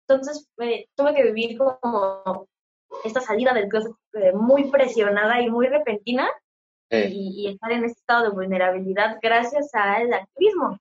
Entonces 0.08 0.48
tuve 0.56 1.14
que 1.14 1.22
vivir 1.32 1.58
como 1.58 2.48
esta 3.04 3.20
salida 3.20 3.52
del 3.52 3.68
closet 3.68 3.92
eh, 4.14 4.32
muy 4.32 4.70
presionada 4.70 5.40
y 5.42 5.50
muy 5.50 5.66
repentina 5.66 6.30
y, 6.90 7.48
estar 7.48 7.70
en 7.72 7.84
este 7.84 8.00
estado 8.00 8.24
de 8.24 8.30
vulnerabilidad 8.30 9.18
gracias 9.20 9.68
al 9.74 10.12
activismo. 10.12 10.78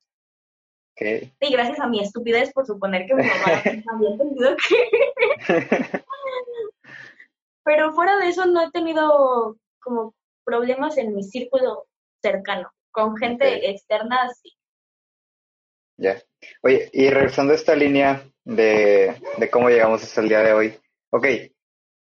Y 0.99 1.51
gracias 1.51 1.79
a 1.79 1.87
mi 1.87 2.01
estupidez 2.01 2.51
por 2.53 2.65
suponer 2.65 3.05
que 3.05 3.15
mi 3.15 3.23
mamá 3.23 3.61
había 3.93 4.09
entendido 4.11 4.55
que... 4.55 4.89
Pero 7.63 7.93
fuera 7.93 8.17
de 8.17 8.29
eso 8.29 8.45
no 8.45 8.61
he 8.61 8.71
tenido 8.71 9.57
como 9.79 10.15
problemas 10.45 10.97
en 10.97 11.13
mi 11.13 11.23
círculo 11.23 11.85
cercano. 12.21 12.71
Con 12.91 13.17
gente 13.17 13.69
externa, 13.69 14.29
sí. 14.41 14.53
Ya. 15.97 16.21
Oye, 16.62 16.89
y 16.93 17.10
regresando 17.10 17.54
a 17.54 17.56
esta 17.56 17.76
línea 17.76 18.23
de, 18.43 19.15
de 19.38 19.50
cómo 19.50 19.69
llegamos 19.69 20.04
hasta 20.04 20.21
el 20.21 20.30
día 20.30 20.39
de 20.39 20.54
hoy. 20.54 20.80
Ok, 21.12 21.28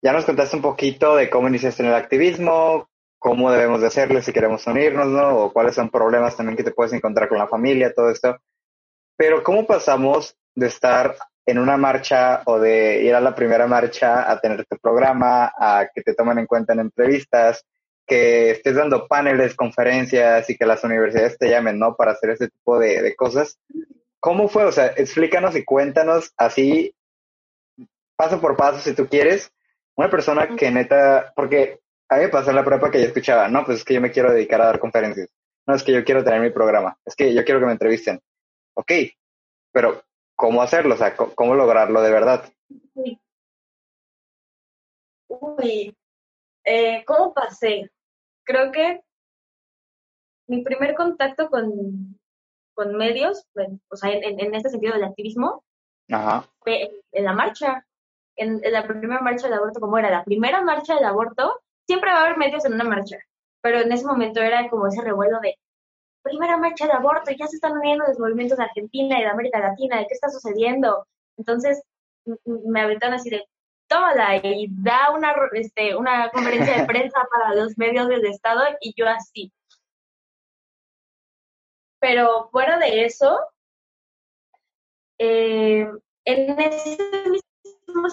ya 0.02 0.12
nos 0.12 0.24
contaste 0.24 0.56
un 0.56 0.62
poquito 0.62 1.16
de 1.16 1.30
cómo 1.30 1.48
iniciaste 1.48 1.82
en 1.82 1.88
el 1.88 1.94
activismo, 1.94 2.88
cómo 3.18 3.52
debemos 3.52 3.80
de 3.80 3.86
hacerlo 3.86 4.20
si 4.20 4.32
queremos 4.32 4.66
unirnos, 4.66 5.06
¿no? 5.06 5.38
O 5.38 5.52
cuáles 5.52 5.76
son 5.76 5.90
problemas 5.90 6.36
también 6.36 6.56
que 6.56 6.64
te 6.64 6.72
puedes 6.72 6.92
encontrar 6.92 7.28
con 7.28 7.38
la 7.38 7.46
familia, 7.46 7.94
todo 7.94 8.10
esto. 8.10 8.36
Pero 9.16 9.42
¿cómo 9.44 9.64
pasamos 9.64 10.36
de 10.56 10.66
estar 10.66 11.14
en 11.46 11.58
una 11.58 11.76
marcha 11.76 12.42
o 12.46 12.58
de 12.58 13.02
ir 13.02 13.14
a 13.14 13.20
la 13.20 13.34
primera 13.34 13.66
marcha 13.66 14.30
a 14.30 14.40
tener 14.40 14.64
tu 14.66 14.76
programa, 14.78 15.52
a 15.56 15.88
que 15.94 16.02
te 16.02 16.14
tomen 16.14 16.38
en 16.38 16.46
cuenta 16.46 16.72
en 16.72 16.80
entrevistas, 16.80 17.64
que 18.06 18.50
estés 18.50 18.74
dando 18.74 19.06
paneles, 19.06 19.54
conferencias 19.54 20.48
y 20.50 20.56
que 20.56 20.66
las 20.66 20.82
universidades 20.82 21.38
te 21.38 21.48
llamen, 21.48 21.78
¿no? 21.78 21.94
Para 21.94 22.12
hacer 22.12 22.30
ese 22.30 22.48
tipo 22.48 22.78
de, 22.78 23.02
de 23.02 23.14
cosas. 23.14 23.58
¿Cómo 24.22 24.46
fue? 24.46 24.62
O 24.64 24.70
sea, 24.70 24.86
explícanos 24.86 25.56
y 25.56 25.64
cuéntanos 25.64 26.32
así, 26.36 26.94
paso 28.14 28.40
por 28.40 28.56
paso, 28.56 28.78
si 28.78 28.94
tú 28.94 29.08
quieres, 29.08 29.52
una 29.96 30.08
persona 30.08 30.54
que 30.54 30.70
neta, 30.70 31.32
porque 31.34 31.80
a 32.08 32.16
mí 32.16 32.22
me 32.22 32.28
pasó 32.28 32.50
en 32.50 32.56
la 32.56 32.64
prueba 32.64 32.88
que 32.88 33.00
yo 33.00 33.08
escuchaba, 33.08 33.48
no, 33.48 33.64
pues 33.64 33.78
es 33.78 33.84
que 33.84 33.94
yo 33.94 34.00
me 34.00 34.12
quiero 34.12 34.32
dedicar 34.32 34.60
a 34.60 34.66
dar 34.66 34.78
conferencias, 34.78 35.28
no, 35.66 35.74
es 35.74 35.82
que 35.82 35.90
yo 35.90 36.04
quiero 36.04 36.22
tener 36.22 36.40
mi 36.40 36.50
programa, 36.50 36.96
es 37.04 37.16
que 37.16 37.34
yo 37.34 37.44
quiero 37.44 37.58
que 37.58 37.66
me 37.66 37.72
entrevisten. 37.72 38.20
Ok, 38.74 38.92
pero 39.72 40.04
¿cómo 40.36 40.62
hacerlo? 40.62 40.94
O 40.94 40.98
sea, 40.98 41.16
¿cómo 41.16 41.56
lograrlo 41.56 42.00
de 42.00 42.12
verdad? 42.12 42.48
Uy, 45.26 45.96
eh, 46.64 47.04
¿cómo 47.04 47.34
pasé? 47.34 47.90
Creo 48.44 48.70
que 48.70 49.00
mi 50.46 50.62
primer 50.62 50.94
contacto 50.94 51.50
con, 51.50 52.20
con 52.82 52.96
medios, 52.96 53.46
o 53.88 53.96
sea, 53.96 54.10
en, 54.12 54.40
en, 54.40 54.54
este 54.54 54.70
sentido 54.70 54.94
del 54.94 55.04
activismo, 55.04 55.62
fue 56.60 56.90
en 57.12 57.24
la 57.24 57.32
marcha 57.32 57.84
en, 58.36 58.60
la 58.64 58.86
primera 58.86 59.20
marcha 59.20 59.46
del 59.46 59.58
aborto, 59.58 59.80
como 59.80 59.98
era 59.98 60.10
la 60.10 60.24
primera 60.24 60.62
marcha 60.62 60.94
del 60.94 61.04
aborto, 61.04 61.60
siempre 61.86 62.10
va 62.10 62.18
a 62.18 62.24
haber 62.24 62.38
medios 62.38 62.64
en 62.64 62.74
una 62.74 62.84
marcha, 62.84 63.18
pero 63.60 63.80
en 63.80 63.92
ese 63.92 64.06
momento 64.06 64.40
era 64.40 64.68
como 64.68 64.86
ese 64.86 65.02
revuelo 65.02 65.38
de 65.40 65.58
primera 66.22 66.56
marcha 66.56 66.86
del 66.86 66.96
aborto, 66.96 67.30
y 67.30 67.36
ya 67.36 67.46
se 67.46 67.56
están 67.56 67.76
uniendo 67.76 68.04
los 68.06 68.18
movimientos 68.18 68.58
de 68.58 68.64
Argentina 68.64 69.18
y 69.18 69.22
de 69.22 69.28
América 69.28 69.58
Latina, 69.58 69.98
¿de 69.98 70.06
qué 70.06 70.14
está 70.14 70.28
sucediendo? 70.28 71.06
Entonces 71.36 71.82
me 72.44 72.80
aventaron 72.80 73.14
así 73.14 73.30
de, 73.30 73.44
tómala 73.88 74.36
y 74.36 74.68
da 74.70 75.10
una, 75.10 75.34
este, 75.52 75.96
una 75.96 76.30
conferencia 76.30 76.78
de 76.78 76.86
prensa 76.86 77.18
para 77.30 77.54
los 77.54 77.76
medios 77.76 78.08
del 78.08 78.24
Estado 78.26 78.62
y 78.80 78.94
yo 78.96 79.08
así. 79.08 79.52
Pero 82.02 82.48
fuera 82.50 82.78
de 82.80 83.04
eso, 83.04 83.38
eh, 85.18 85.86
en 86.24 86.60
ese 86.60 86.98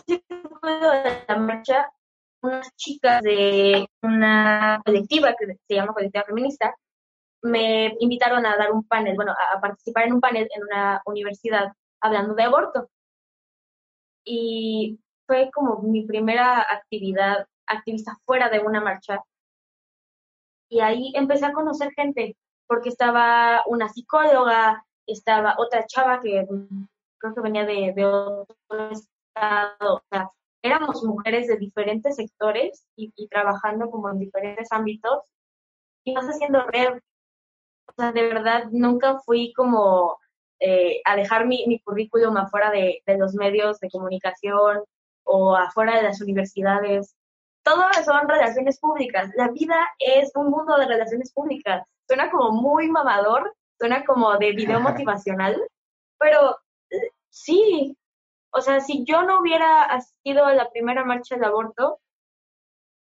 de 0.05 1.25
la 1.27 1.35
marcha, 1.37 1.91
unas 2.43 2.75
chicas 2.75 3.23
de 3.23 3.87
una 4.03 4.79
colectiva 4.85 5.33
que 5.35 5.57
se 5.67 5.75
llama 5.75 5.93
Colectiva 5.93 6.23
Feminista 6.23 6.75
me 7.41 7.95
invitaron 7.99 8.45
a 8.45 8.57
dar 8.57 8.71
un 8.71 8.83
panel, 8.83 9.15
bueno, 9.15 9.31
a, 9.33 9.59
participar 9.59 10.05
en 10.05 10.13
un 10.13 10.21
panel 10.21 10.47
en 10.55 10.63
una 10.63 11.01
universidad 11.07 11.73
hablando 11.99 12.35
de 12.35 12.43
aborto. 12.43 12.91
Y 14.23 14.99
fue 15.25 15.49
como 15.51 15.81
mi 15.81 16.05
primera 16.05 16.61
actividad 16.61 17.47
activista 17.65 18.19
fuera 18.23 18.49
de 18.49 18.59
una 18.59 18.81
marcha. 18.81 19.23
Y 20.69 20.79
ahí 20.81 21.11
empecé 21.15 21.47
a 21.47 21.53
conocer 21.53 21.91
gente, 21.95 22.37
porque 22.69 22.89
estaba 22.89 23.63
una 23.65 23.89
psicóloga, 23.89 24.85
estaba 25.07 25.55
otra 25.57 25.87
chava 25.87 26.19
que 26.21 26.45
creo 27.17 27.33
que 27.33 27.41
venía 27.41 27.65
de, 27.65 27.93
de 27.95 28.05
otro 28.05 28.55
o 29.81 30.01
sea, 30.09 30.29
éramos 30.61 31.03
mujeres 31.03 31.47
de 31.47 31.57
diferentes 31.57 32.17
sectores 32.17 32.85
y, 32.95 33.27
trabajando 33.27 33.89
como 33.89 34.09
en 34.09 34.19
diferentes 34.19 34.71
ámbitos 34.71 35.23
y 36.03 36.13
vas 36.13 36.25
haciendo 36.25 36.63
red. 36.67 36.99
O 37.87 37.93
sea, 37.97 38.11
de 38.11 38.23
verdad, 38.23 38.65
nunca 38.71 39.19
fui 39.19 39.51
como 39.53 40.19
eh, 40.59 41.01
a 41.05 41.15
dejar 41.15 41.47
mi, 41.47 41.65
mi 41.67 41.79
currículum 41.79 42.37
afuera 42.37 42.69
de, 42.69 43.01
de, 43.05 43.17
los 43.17 43.33
medios 43.33 43.79
de 43.79 43.89
comunicación 43.89 44.83
o 45.23 45.55
afuera 45.55 45.95
de 45.97 46.03
las 46.03 46.21
universidades. 46.21 47.15
Todo 47.63 47.83
son 48.05 48.27
relaciones 48.27 48.79
públicas. 48.79 49.31
La 49.35 49.49
vida 49.49 49.89
es 49.97 50.31
un 50.35 50.51
mundo 50.51 50.77
de 50.77 50.85
relaciones 50.85 51.31
públicas. 51.33 51.83
Suena 52.09 52.31
como 52.31 52.49
muy 52.49 52.89
mamador, 52.89 53.55
suena 53.77 54.03
como 54.03 54.35
de 54.39 54.53
video 54.53 54.79
motivacional, 54.79 55.61
pero 56.17 56.57
eh, 56.89 57.11
sí, 57.29 57.95
o 58.51 58.61
sea, 58.61 58.79
si 58.79 59.05
yo 59.05 59.21
no 59.21 59.41
hubiera 59.41 59.83
asistido 59.83 60.43
a 60.47 60.55
la 60.55 60.71
primera 60.71 61.05
marcha 61.05 61.35
del 61.35 61.43
aborto, 61.43 61.99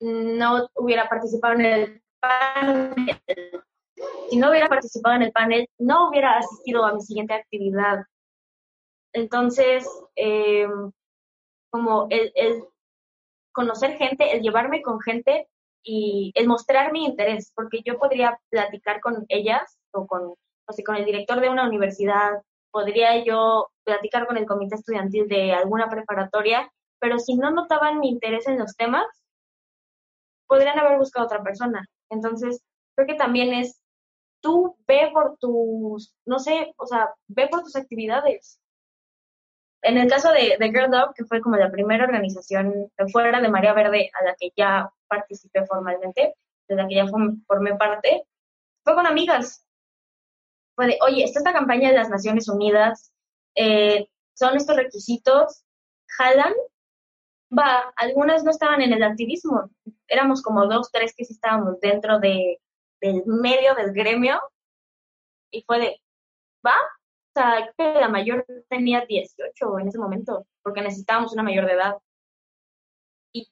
no 0.02 0.68
hubiera 0.74 1.08
participado 1.08 1.54
en 1.54 1.66
el 1.66 2.04
panel. 2.20 2.96
Si 4.32 4.38
no 4.38 4.50
hubiera 4.50 4.68
participado 4.68 5.18
en 5.18 5.22
el 5.22 5.32
panel, 5.32 5.70
no 5.78 6.10
hubiera 6.10 6.40
asistido 6.40 6.84
a 6.84 6.94
mi 6.94 7.02
siguiente 7.02 7.36
actividad. 7.36 8.06
Entonces, 9.14 9.88
eh, 10.16 10.68
como 11.70 12.08
el, 12.10 12.32
el 12.34 12.64
conocer 13.52 13.98
gente, 13.98 14.36
el 14.36 14.42
llevarme 14.42 14.82
con 14.82 15.00
gente 15.00 15.48
y 15.86 16.32
el 16.36 16.48
mostrar 16.48 16.92
mi 16.92 17.06
interés, 17.06 17.52
porque 17.56 17.82
yo 17.86 18.00
podría 18.00 18.40
platicar 18.50 19.00
con 19.00 19.26
ellas 19.30 19.78
o 19.92 20.08
con, 20.08 20.34
o 20.68 20.74
sea, 20.74 20.84
con 20.84 20.96
el 20.96 21.06
director 21.06 21.40
de 21.40 21.50
una 21.50 21.68
universidad 21.68 22.42
podría 22.72 23.24
yo 23.24 23.70
platicar 23.86 24.28
con 24.28 24.36
el 24.36 24.46
comité 24.46 24.76
estudiantil 24.76 25.30
de 25.30 25.54
alguna 25.54 25.90
preparatoria, 25.90 26.70
pero 27.00 27.20
si 27.20 27.36
no 27.36 27.52
notaban 27.52 28.00
mi 28.00 28.10
interés 28.10 28.48
en 28.48 28.60
los 28.60 28.76
temas, 28.76 29.06
podrían 30.48 30.78
haber 30.80 30.98
buscado 30.98 31.26
otra 31.26 31.44
persona. 31.44 31.88
Entonces, 32.10 32.62
creo 32.96 33.08
que 33.08 33.16
también 33.16 33.54
es, 33.54 33.80
tú 34.42 34.76
ve 34.88 35.10
por 35.14 35.38
tus, 35.38 36.14
no 36.26 36.40
sé, 36.40 36.74
o 36.78 36.86
sea, 36.86 37.14
ve 37.28 37.48
por 37.48 37.62
tus 37.62 37.76
actividades. 37.76 38.60
En 39.86 40.00
el 40.00 40.10
caso 40.10 40.32
de, 40.32 40.58
de 40.60 40.70
Girl 40.72 40.96
Up, 40.96 41.14
que 41.16 41.26
fue 41.26 41.42
como 41.42 41.58
la 41.58 41.70
primera 41.70 42.06
organización 42.06 42.92
fuera 43.12 43.40
de 43.40 43.50
María 43.50 43.72
Verde 43.74 44.10
a 44.20 44.24
la 44.24 44.36
que 44.36 44.52
ya 44.58 44.92
participé 45.08 45.64
formalmente, 45.68 46.34
de 46.68 46.76
la 46.76 46.88
que 46.88 46.96
ya 46.96 47.06
formé 47.06 47.76
parte, 47.76 48.24
fue 48.84 48.96
con 48.96 49.06
amigas, 49.06 49.64
fue 50.76 50.98
oye, 51.02 51.24
está 51.24 51.38
esta 51.38 51.54
campaña 51.54 51.90
de 51.90 51.98
las 51.98 52.10
Naciones 52.10 52.50
Unidas, 52.50 53.12
eh, 53.54 54.08
son 54.34 54.58
estos 54.58 54.76
requisitos, 54.76 55.64
jalan, 56.18 56.54
va, 57.56 57.94
algunas 57.96 58.44
no 58.44 58.50
estaban 58.50 58.82
en 58.82 58.92
el 58.92 59.04
activismo, 59.04 59.70
éramos 60.08 60.42
como 60.42 60.66
dos, 60.66 60.92
tres 60.92 61.14
que 61.16 61.26
sí 61.26 61.34
estábamos 61.34 61.80
dentro 61.80 62.18
de, 62.18 62.60
del 63.02 63.22
medio 63.28 63.76
del 63.76 63.94
gremio, 63.94 64.42
y 65.52 65.62
fue 65.62 65.78
de, 65.78 66.02
va, 66.66 66.74
sea, 67.40 67.72
que 67.78 67.94
la 68.00 68.10
mayor 68.10 68.46
tenía 68.70 69.06
18 69.06 69.80
en 69.80 69.88
ese 69.88 70.00
momento, 70.00 70.46
porque 70.64 70.82
necesitábamos 70.82 71.34
una 71.34 71.44
mayor 71.44 71.66
de 71.66 71.74
edad. 71.74 71.98
Y 73.34 73.50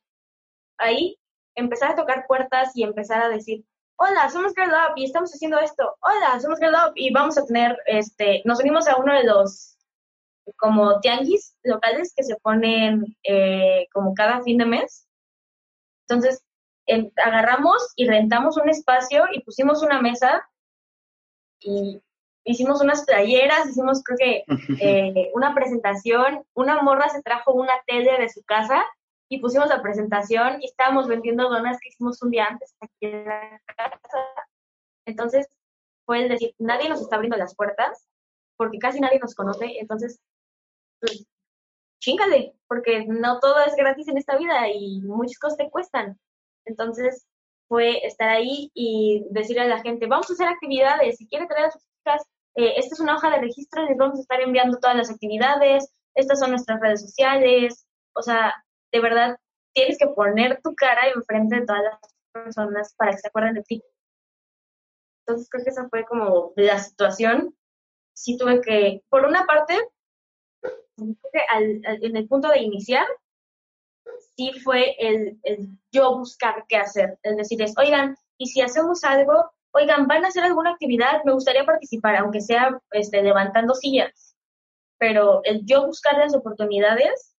ahí 0.78 1.20
empezar 1.56 1.92
a 1.92 1.96
tocar 1.96 2.26
puertas 2.28 2.76
y 2.76 2.84
empezar 2.84 3.22
a 3.22 3.30
decir, 3.30 3.66
hola, 3.98 4.30
somos 4.30 4.54
Girl 4.56 4.72
Up 4.72 4.94
y 4.96 5.06
estamos 5.06 5.32
haciendo 5.32 5.60
esto, 5.60 5.96
hola, 6.02 6.40
somos 6.40 6.60
Girl 6.60 6.74
Up 6.76 6.94
y 6.96 7.14
vamos 7.14 7.38
a 7.38 7.46
tener, 7.46 7.78
este, 7.86 8.42
nos 8.46 8.60
unimos 8.60 8.88
a 8.88 8.98
uno 8.98 9.14
de 9.14 9.24
los 9.24 9.78
como 10.58 11.00
tianguis 11.00 11.56
locales 11.64 12.14
que 12.16 12.24
se 12.24 12.36
ponen 12.38 13.16
eh, 13.24 13.88
como 13.94 14.14
cada 14.14 14.42
fin 14.44 14.58
de 14.58 14.66
mes. 14.66 15.08
Entonces, 16.08 16.44
agarramos 17.24 17.94
y 17.96 18.08
rentamos 18.08 18.58
un 18.58 18.70
espacio 18.70 19.26
y 19.32 19.42
pusimos 19.42 19.84
una 19.84 20.02
mesa 20.02 20.46
y 21.62 22.02
hicimos 22.44 22.82
unas 22.82 23.06
playeras, 23.06 23.68
hicimos 23.68 24.04
creo 24.04 24.18
que 24.18 24.44
eh, 24.82 25.32
una 25.34 25.54
presentación, 25.54 26.44
una 26.54 26.82
morra 26.82 27.10
se 27.10 27.22
trajo 27.22 27.54
una 27.54 27.74
tele 27.88 28.18
de 28.18 28.30
su 28.30 28.44
casa 28.44 28.84
y 29.30 29.40
pusimos 29.40 29.70
la 29.70 29.82
presentación 29.82 30.62
y 30.62 30.66
estábamos 30.66 31.08
vendiendo 31.08 31.50
donas 31.50 31.80
que 31.80 31.90
hicimos 31.90 32.22
un 32.22 32.32
día 32.32 32.46
antes 32.46 32.76
aquí 32.82 33.08
en 33.08 33.26
la 33.26 33.62
casa. 33.66 34.20
Entonces 35.06 35.48
fue 36.06 36.24
el 36.24 36.30
decir, 36.30 36.54
nadie 36.60 36.90
nos 36.90 37.02
está 37.02 37.16
abriendo 37.16 37.38
las 37.38 37.56
puertas 37.56 38.08
porque 38.58 38.78
casi 38.78 39.00
nadie 39.00 39.20
nos 39.20 39.36
conoce, 39.36 39.80
entonces, 39.80 40.20
pues, 41.00 41.26
chingale, 42.00 42.54
porque 42.68 43.06
no 43.08 43.40
todo 43.40 43.60
es 43.66 43.76
gratis 43.76 44.08
en 44.08 44.18
esta 44.18 44.38
vida 44.38 44.68
y 44.70 45.02
muchas 45.02 45.40
cosas 45.40 45.58
te 45.58 45.70
cuestan. 45.70 46.20
Entonces 46.66 47.26
fue 47.68 48.06
estar 48.06 48.30
ahí 48.30 48.72
y 48.74 49.26
decirle 49.32 49.64
a 49.64 49.68
la 49.68 49.82
gente, 49.82 50.06
vamos 50.08 50.30
a 50.30 50.34
hacer 50.34 50.48
actividades, 50.48 51.18
si 51.18 51.28
quiere 51.28 51.48
traer 51.48 51.66
a 51.66 51.72
sus 51.72 51.82
hijas, 52.06 52.24
eh, 52.56 52.74
esta 52.78 52.96
es 52.96 53.00
una 53.00 53.16
hoja 53.16 53.30
de 53.30 53.40
registro, 53.40 53.86
les 53.86 53.98
vamos 53.98 54.20
a 54.20 54.22
estar 54.22 54.42
enviando 54.42 54.80
todas 54.80 54.96
las 54.96 55.10
actividades, 55.10 55.92
estas 56.16 56.40
son 56.40 56.52
nuestras 56.52 56.80
redes 56.80 57.02
sociales, 57.02 57.86
o 58.16 58.22
sea, 58.22 58.54
de 58.92 59.00
verdad 59.00 59.38
tienes 59.74 59.98
que 59.98 60.08
poner 60.08 60.62
tu 60.62 60.76
cara 60.76 61.10
enfrente 61.14 61.60
de 61.60 61.66
todas 61.66 61.84
las 61.84 62.00
personas 62.32 62.94
para 62.96 63.12
que 63.12 63.18
se 63.18 63.28
acuerden 63.28 63.56
de 63.56 63.64
ti. 63.64 63.84
Entonces 65.26 65.50
creo 65.50 65.64
que 65.64 65.70
esa 65.70 65.90
fue 65.90 66.06
como 66.06 66.54
la 66.56 66.78
situación. 66.80 67.56
Sí 68.14 68.38
tuve 68.38 68.62
que, 68.62 69.04
por 69.10 69.26
una 69.26 69.46
parte, 69.46 69.80
en 70.98 72.16
el 72.16 72.28
punto 72.28 72.50
de 72.50 72.60
iniciar, 72.60 73.08
sí 74.36 74.52
fue 74.64 74.96
el, 75.00 75.40
yo 75.92 76.18
buscar 76.18 76.66
qué 76.68 76.78
hacer. 76.78 77.18
Es 77.24 77.38
decir, 77.38 77.62
es, 77.62 77.74
oigan, 77.78 78.18
y 78.38 78.48
si 78.48 78.62
hacemos 78.62 79.04
algo, 79.04 79.52
oigan, 79.74 80.08
van 80.08 80.24
a 80.24 80.28
hacer 80.28 80.44
alguna 80.44 80.72
actividad, 80.72 81.24
me 81.26 81.34
gustaría 81.34 81.66
participar, 81.66 82.16
aunque 82.16 82.42
sea 82.42 82.80
este, 82.92 83.22
levantando 83.22 83.74
sillas. 83.74 84.36
Pero 84.98 85.42
el 85.44 85.66
yo 85.66 85.86
buscar 85.88 86.18
las 86.18 86.36
oportunidades 86.36 87.36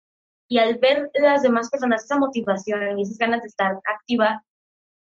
y 0.48 0.58
al 0.60 0.78
ver 0.80 1.10
las 1.14 1.44
demás 1.44 1.70
personas 1.70 2.04
esa 2.04 2.18
motivación 2.18 3.00
y 3.00 3.04
esas 3.04 3.18
ganas 3.18 3.42
de 3.42 3.48
estar 3.48 3.80
activa, 3.86 4.44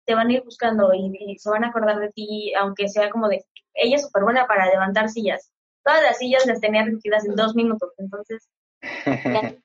te 0.06 0.14
van 0.14 0.28
a 0.28 0.32
ir 0.32 0.42
buscando 0.42 0.92
y, 0.94 1.36
se 1.38 1.50
van 1.50 1.64
a 1.64 1.68
acordar 1.68 1.98
de 2.00 2.10
ti, 2.12 2.52
aunque 2.54 2.88
sea 2.88 3.10
como 3.10 3.28
de, 3.28 3.44
ella 3.74 3.96
es 3.96 4.02
súper 4.02 4.24
buena 4.24 4.46
para 4.46 4.66
levantar 4.66 5.10
sillas. 5.10 5.52
Todas 5.84 6.02
las 6.02 6.18
sillas 6.18 6.46
las 6.46 6.60
tenía 6.60 6.84
recogidas 6.84 7.26
en 7.26 7.36
dos 7.36 7.54
minutos, 7.54 7.92
entonces, 7.98 8.48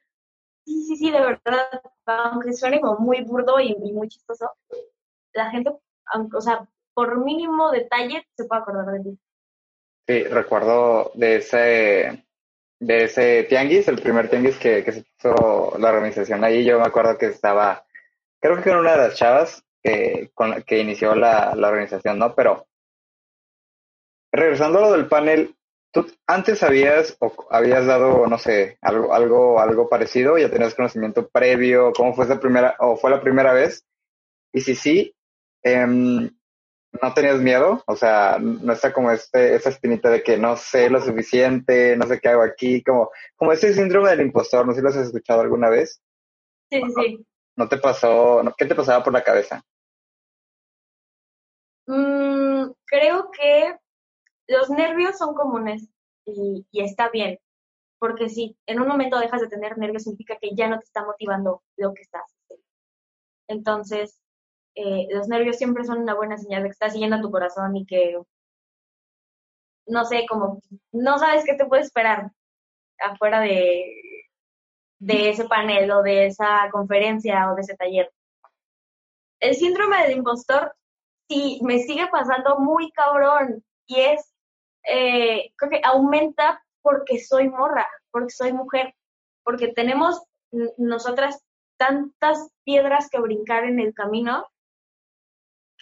sí, 0.65 0.85
sí, 0.85 0.95
sí, 0.97 1.11
de 1.11 1.19
verdad, 1.21 1.65
aunque 2.05 2.53
suene 2.53 2.81
como 2.81 2.99
muy 2.99 3.23
burdo 3.23 3.59
y, 3.59 3.73
muy 3.75 4.09
chistoso, 4.09 4.51
la 5.33 5.49
gente, 5.49 5.71
o 5.71 6.41
sea, 6.41 6.67
por 6.93 7.23
mínimo 7.23 7.71
detalle 7.71 8.25
se 8.35 8.45
puede 8.45 8.61
acordar 8.61 8.93
de 8.93 8.99
ti. 9.03 9.19
Sí, 10.07 10.23
recuerdo 10.25 11.11
de 11.15 11.37
ese 11.37 12.25
de 12.79 13.05
ese 13.05 13.43
tianguis, 13.43 13.87
el 13.87 14.01
primer 14.01 14.29
tianguis 14.29 14.57
que, 14.57 14.83
que 14.83 14.91
se 14.91 15.03
puso 15.03 15.77
la 15.79 15.89
organización 15.89 16.43
ahí, 16.43 16.65
yo 16.65 16.79
me 16.79 16.85
acuerdo 16.85 17.17
que 17.17 17.27
estaba, 17.27 17.85
creo 18.41 18.57
que 18.57 18.69
con 18.69 18.79
una 18.79 18.91
de 18.91 18.97
las 18.97 19.15
chavas 19.15 19.63
que, 19.81 20.31
que 20.65 20.79
inició 20.79 21.15
la, 21.15 21.55
la 21.55 21.69
organización, 21.69 22.19
¿no? 22.19 22.35
Pero 22.35 22.67
regresando 24.33 24.79
a 24.79 24.81
lo 24.81 24.91
del 24.91 25.07
panel, 25.07 25.55
¿tú 25.91 26.05
antes 26.27 26.61
habías 26.63 27.15
o 27.19 27.31
habías 27.49 27.85
dado, 27.85 28.27
no 28.27 28.37
sé, 28.37 28.77
algo, 28.81 29.13
algo, 29.13 29.59
algo 29.59 29.87
parecido? 29.87 30.37
¿Ya 30.37 30.49
tenías 30.49 30.75
conocimiento 30.75 31.29
previo? 31.29 31.93
¿Cómo 31.95 32.13
fue 32.13 32.25
esa 32.25 32.39
primera, 32.39 32.75
o 32.79 32.97
fue 32.97 33.11
la 33.11 33.21
primera 33.21 33.53
vez? 33.53 33.85
Y 34.51 34.61
si 34.61 34.75
sí, 34.75 35.15
eh, 35.63 36.29
¿No 37.01 37.13
tenías 37.13 37.39
miedo? 37.39 37.83
O 37.87 37.95
sea, 37.95 38.37
no 38.39 38.71
está 38.71 38.93
como 38.93 39.11
este, 39.11 39.55
esa 39.55 39.69
espinita 39.69 40.09
de 40.09 40.21
que 40.21 40.37
no 40.37 40.55
sé 40.55 40.89
lo 40.89 41.01
suficiente, 41.01 41.97
no 41.97 42.05
sé 42.05 42.19
qué 42.19 42.29
hago 42.29 42.43
aquí, 42.43 42.83
como, 42.83 43.09
como 43.35 43.51
ese 43.51 43.73
síndrome 43.73 44.11
del 44.11 44.21
impostor, 44.21 44.65
no 44.65 44.73
sé 44.73 44.77
si 44.79 44.83
lo 44.83 44.89
has 44.89 44.95
escuchado 44.97 45.41
alguna 45.41 45.69
vez. 45.69 46.01
Sí, 46.69 46.81
sí. 46.95 47.25
¿No 47.55 47.67
te 47.67 47.77
pasó, 47.77 48.41
qué 48.57 48.65
te 48.65 48.75
pasaba 48.75 49.03
por 49.03 49.11
la 49.11 49.23
cabeza? 49.23 49.63
Mm, 51.87 52.71
creo 52.85 53.31
que 53.31 53.75
los 54.47 54.69
nervios 54.69 55.17
son 55.17 55.33
comunes 55.33 55.89
y, 56.25 56.65
y 56.71 56.83
está 56.83 57.09
bien, 57.09 57.39
porque 57.99 58.29
si 58.29 58.55
en 58.67 58.79
un 58.79 58.87
momento 58.87 59.19
dejas 59.19 59.41
de 59.41 59.47
tener 59.47 59.77
nervios 59.77 60.03
significa 60.03 60.37
que 60.39 60.55
ya 60.55 60.67
no 60.67 60.77
te 60.77 60.85
está 60.85 61.03
motivando 61.03 61.63
lo 61.77 61.93
que 61.93 62.03
estás 62.03 62.23
haciendo. 62.23 62.65
Entonces, 63.47 64.22
eh, 64.75 65.07
los 65.11 65.27
nervios 65.27 65.57
siempre 65.57 65.83
son 65.83 65.99
una 65.99 66.15
buena 66.15 66.37
señal 66.37 66.63
de 66.63 66.69
que 66.69 66.73
estás 66.73 66.93
siguiendo 66.93 67.21
tu 67.21 67.31
corazón 67.31 67.75
y 67.75 67.85
que, 67.85 68.17
no 69.85 70.05
sé, 70.05 70.25
como 70.27 70.61
no 70.91 71.19
sabes 71.19 71.43
qué 71.45 71.55
te 71.55 71.65
puede 71.65 71.83
esperar 71.83 72.31
afuera 72.99 73.39
de, 73.41 74.23
de 74.99 75.29
ese 75.29 75.45
panel 75.45 75.91
o 75.91 76.01
de 76.01 76.27
esa 76.27 76.69
conferencia 76.71 77.51
o 77.51 77.55
de 77.55 77.61
ese 77.61 77.75
taller. 77.75 78.11
El 79.39 79.55
síndrome 79.55 80.01
del 80.03 80.17
impostor 80.17 80.73
sí 81.27 81.59
me 81.63 81.79
sigue 81.79 82.07
pasando 82.07 82.59
muy 82.59 82.91
cabrón 82.91 83.63
y 83.85 83.99
es, 83.99 84.33
eh, 84.87 85.51
creo 85.57 85.69
que 85.69 85.81
aumenta 85.83 86.63
porque 86.81 87.19
soy 87.19 87.49
morra, 87.49 87.87
porque 88.11 88.31
soy 88.31 88.53
mujer, 88.53 88.95
porque 89.43 89.69
tenemos 89.69 90.21
nosotras 90.77 91.43
tantas 91.77 92.49
piedras 92.63 93.09
que 93.09 93.19
brincar 93.19 93.65
en 93.65 93.79
el 93.79 93.93
camino 93.93 94.47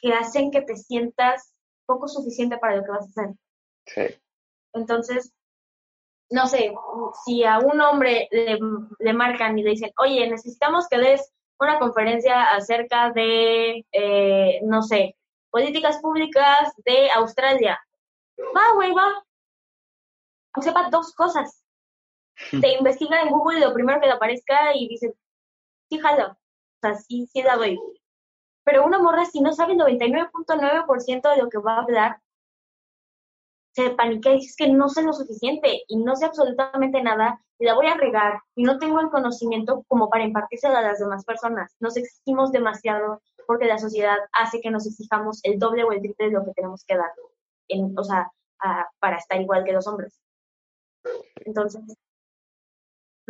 que 0.02 0.14
hacen 0.14 0.52
que 0.52 0.62
te 0.62 0.76
sientas 0.76 1.54
poco 1.86 2.08
suficiente 2.08 2.58
para 2.58 2.76
lo 2.76 2.84
que 2.84 2.92
vas 2.92 3.06
a 3.06 3.10
hacer. 3.10 3.36
Sí. 3.86 4.22
Entonces, 4.74 5.34
no 6.32 6.48
sé, 6.48 6.74
si 7.26 7.44
a 7.44 7.60
un 7.60 7.80
hombre 7.82 8.28
le, 8.32 9.14
marcan 9.14 9.60
y 9.60 9.64
le 9.64 9.72
dicen, 9.72 9.92
oye, 9.98 10.28
necesitamos 10.30 10.88
que 10.88 10.98
des 10.98 11.32
una 11.60 11.78
conferencia 11.78 12.46
acerca 12.56 13.12
de, 13.12 13.86
eh, 13.92 14.60
no 14.64 14.82
sé, 14.82 15.16
políticas 15.52 16.00
públicas 16.02 16.74
de 16.86 17.12
Australia. 17.12 17.80
Va, 18.40 18.74
güey, 18.76 18.94
va. 18.94 19.24
O 20.58 20.62
sepa 20.62 20.90
dos 20.90 21.14
cosas. 21.14 21.64
Te 22.62 22.78
investiga 22.78 23.22
en 23.22 23.30
Google 23.30 23.60
lo 23.60 23.74
primero 23.74 24.00
que 24.00 24.08
le 24.08 24.14
aparezca 24.14 24.76
y 24.76 24.88
dice, 24.88 25.14
sí, 25.90 26.00
jalo. 26.00 26.32
O 26.32 26.80
sea, 26.82 26.96
sí, 26.96 27.28
sí 27.28 27.44
la 27.44 27.58
doy. 27.58 27.78
Pero 28.64 28.86
una 28.86 29.00
morra, 29.00 29.26
si 29.26 29.42
no 29.42 29.54
sabe 29.54 29.74
el 29.74 29.80
99.9% 29.80 31.30
de 31.30 31.42
lo 31.42 31.50
que 31.50 31.58
va 31.58 31.76
a 31.76 31.82
hablar, 31.82 32.22
se 33.74 33.90
paniquea 33.92 34.34
y 34.34 34.40
dice 34.40 34.66
que 34.66 34.72
no 34.72 34.90
sé 34.90 35.02
lo 35.02 35.14
suficiente 35.14 35.84
y 35.88 35.98
no 35.98 36.16
sé 36.16 36.26
absolutamente 36.26 37.02
nada 37.02 37.42
y 37.58 37.66
la 37.66 37.74
voy 37.74 37.88
a 37.88 37.96
regar 37.96 38.40
y 38.56 38.64
no 38.64 38.80
tengo 38.80 39.00
el 39.00 39.10
conocimiento 39.10 39.86
como 39.88 40.10
para 40.10 40.26
impartírselo 40.26 40.76
a 40.76 40.82
las 40.82 41.00
demás 41.00 41.24
personas. 41.24 41.76
Nos 41.80 41.96
exigimos 41.96 42.52
demasiado 42.52 43.22
porque 43.48 43.66
la 43.66 43.78
sociedad 43.78 44.18
hace 44.34 44.60
que 44.62 44.72
nos 44.72 44.86
exijamos 44.86 45.40
el 45.44 45.58
doble 45.58 45.84
o 45.84 45.92
el 45.92 46.02
triple 46.02 46.28
de 46.28 46.32
lo 46.32 46.44
que 46.44 46.54
tenemos 46.54 46.84
que 46.86 46.98
dar, 46.98 47.12
en, 47.70 47.98
o 47.98 48.04
sea, 48.04 48.32
para 49.00 49.18
estar 49.18 49.40
igual 49.40 49.64
que 49.64 49.74
los 49.74 49.88
hombres. 49.88 50.20
Entonces, 51.46 51.82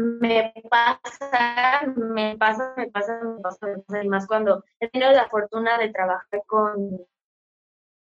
me 0.01 0.53
pasa, 0.69 1.81
me 1.95 2.37
pasa, 2.37 2.73
me 2.75 2.87
pasa, 2.89 3.19
me 3.23 3.39
pasa, 3.41 3.67
me 3.87 4.03
más 4.05 4.27
cuando 4.27 4.63
he 4.79 4.89
tenido 4.89 5.11
la 5.11 5.29
fortuna 5.29 5.77
de 5.77 5.89
trabajar 5.89 6.43
con, 6.47 7.05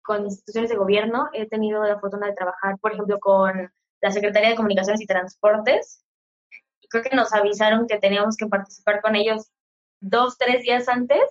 con 0.02 0.24
instituciones 0.24 0.70
de 0.70 0.76
gobierno, 0.76 1.28
he 1.32 1.48
tenido 1.48 1.82
la 1.84 1.98
fortuna 1.98 2.26
de 2.26 2.34
trabajar, 2.34 2.78
por 2.78 2.92
ejemplo, 2.92 3.18
con 3.20 3.72
la 4.00 4.10
Secretaría 4.10 4.50
de 4.50 4.56
Comunicaciones 4.56 5.00
y 5.00 5.06
Transportes, 5.06 6.04
y 6.80 6.88
creo 6.88 7.02
que 7.02 7.16
nos 7.16 7.32
avisaron 7.32 7.86
que 7.86 7.98
teníamos 7.98 8.36
que 8.36 8.46
participar 8.46 9.00
con 9.00 9.16
ellos 9.16 9.50
dos, 10.00 10.36
tres 10.36 10.62
días 10.62 10.88
antes, 10.88 11.22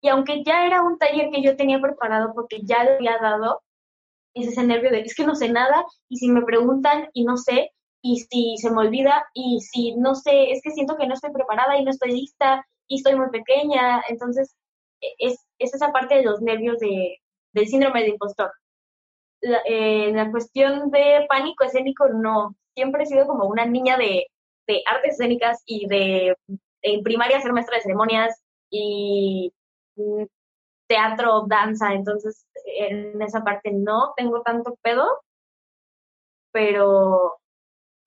y 0.00 0.08
aunque 0.08 0.44
ya 0.44 0.66
era 0.66 0.82
un 0.82 0.98
taller 0.98 1.30
que 1.30 1.42
yo 1.42 1.56
tenía 1.56 1.80
preparado 1.80 2.32
porque 2.34 2.60
ya 2.62 2.84
lo 2.84 2.92
había 2.92 3.18
dado, 3.18 3.62
es 4.34 4.48
ese 4.48 4.62
nervio 4.64 4.90
de, 4.90 5.00
es 5.00 5.14
que 5.14 5.26
no 5.26 5.34
sé 5.34 5.48
nada, 5.48 5.84
y 6.08 6.18
si 6.18 6.28
me 6.30 6.42
preguntan 6.42 7.08
y 7.12 7.24
no 7.24 7.36
sé, 7.36 7.72
y 8.02 8.20
si 8.20 8.56
se 8.58 8.70
me 8.70 8.78
olvida 8.78 9.26
y 9.34 9.60
si 9.60 9.94
no 9.96 10.14
sé, 10.14 10.50
es 10.52 10.62
que 10.62 10.70
siento 10.70 10.96
que 10.96 11.06
no 11.06 11.14
estoy 11.14 11.32
preparada 11.32 11.76
y 11.76 11.84
no 11.84 11.90
estoy 11.90 12.12
lista 12.12 12.66
y 12.86 12.96
estoy 12.96 13.16
muy 13.16 13.30
pequeña, 13.30 14.02
entonces 14.08 14.54
e, 15.00 15.08
es, 15.18 15.46
es 15.58 15.74
esa 15.74 15.92
parte 15.92 16.16
de 16.16 16.24
los 16.24 16.40
nervios 16.40 16.78
de, 16.78 17.18
del 17.52 17.68
síndrome 17.68 18.02
de 18.02 18.10
impostor. 18.10 18.52
La, 19.42 19.60
eh, 19.66 20.12
la 20.12 20.30
cuestión 20.30 20.90
de 20.90 21.26
pánico 21.28 21.64
escénico, 21.64 22.08
no, 22.08 22.54
siempre 22.74 23.04
he 23.04 23.06
sido 23.06 23.26
como 23.26 23.46
una 23.46 23.66
niña 23.66 23.96
de, 23.96 24.26
de 24.66 24.82
artes 24.86 25.14
escénicas 25.14 25.62
y 25.66 25.86
de 25.86 26.36
en 26.82 27.02
primaria 27.02 27.40
ser 27.40 27.52
maestra 27.52 27.76
de 27.76 27.82
ceremonias 27.82 28.42
y 28.70 29.52
mm, 29.96 30.24
teatro, 30.88 31.44
danza, 31.46 31.92
entonces 31.94 32.46
en 32.66 33.20
esa 33.22 33.42
parte 33.44 33.70
no 33.72 34.12
tengo 34.16 34.42
tanto 34.42 34.76
pedo, 34.82 35.06
pero 36.52 37.40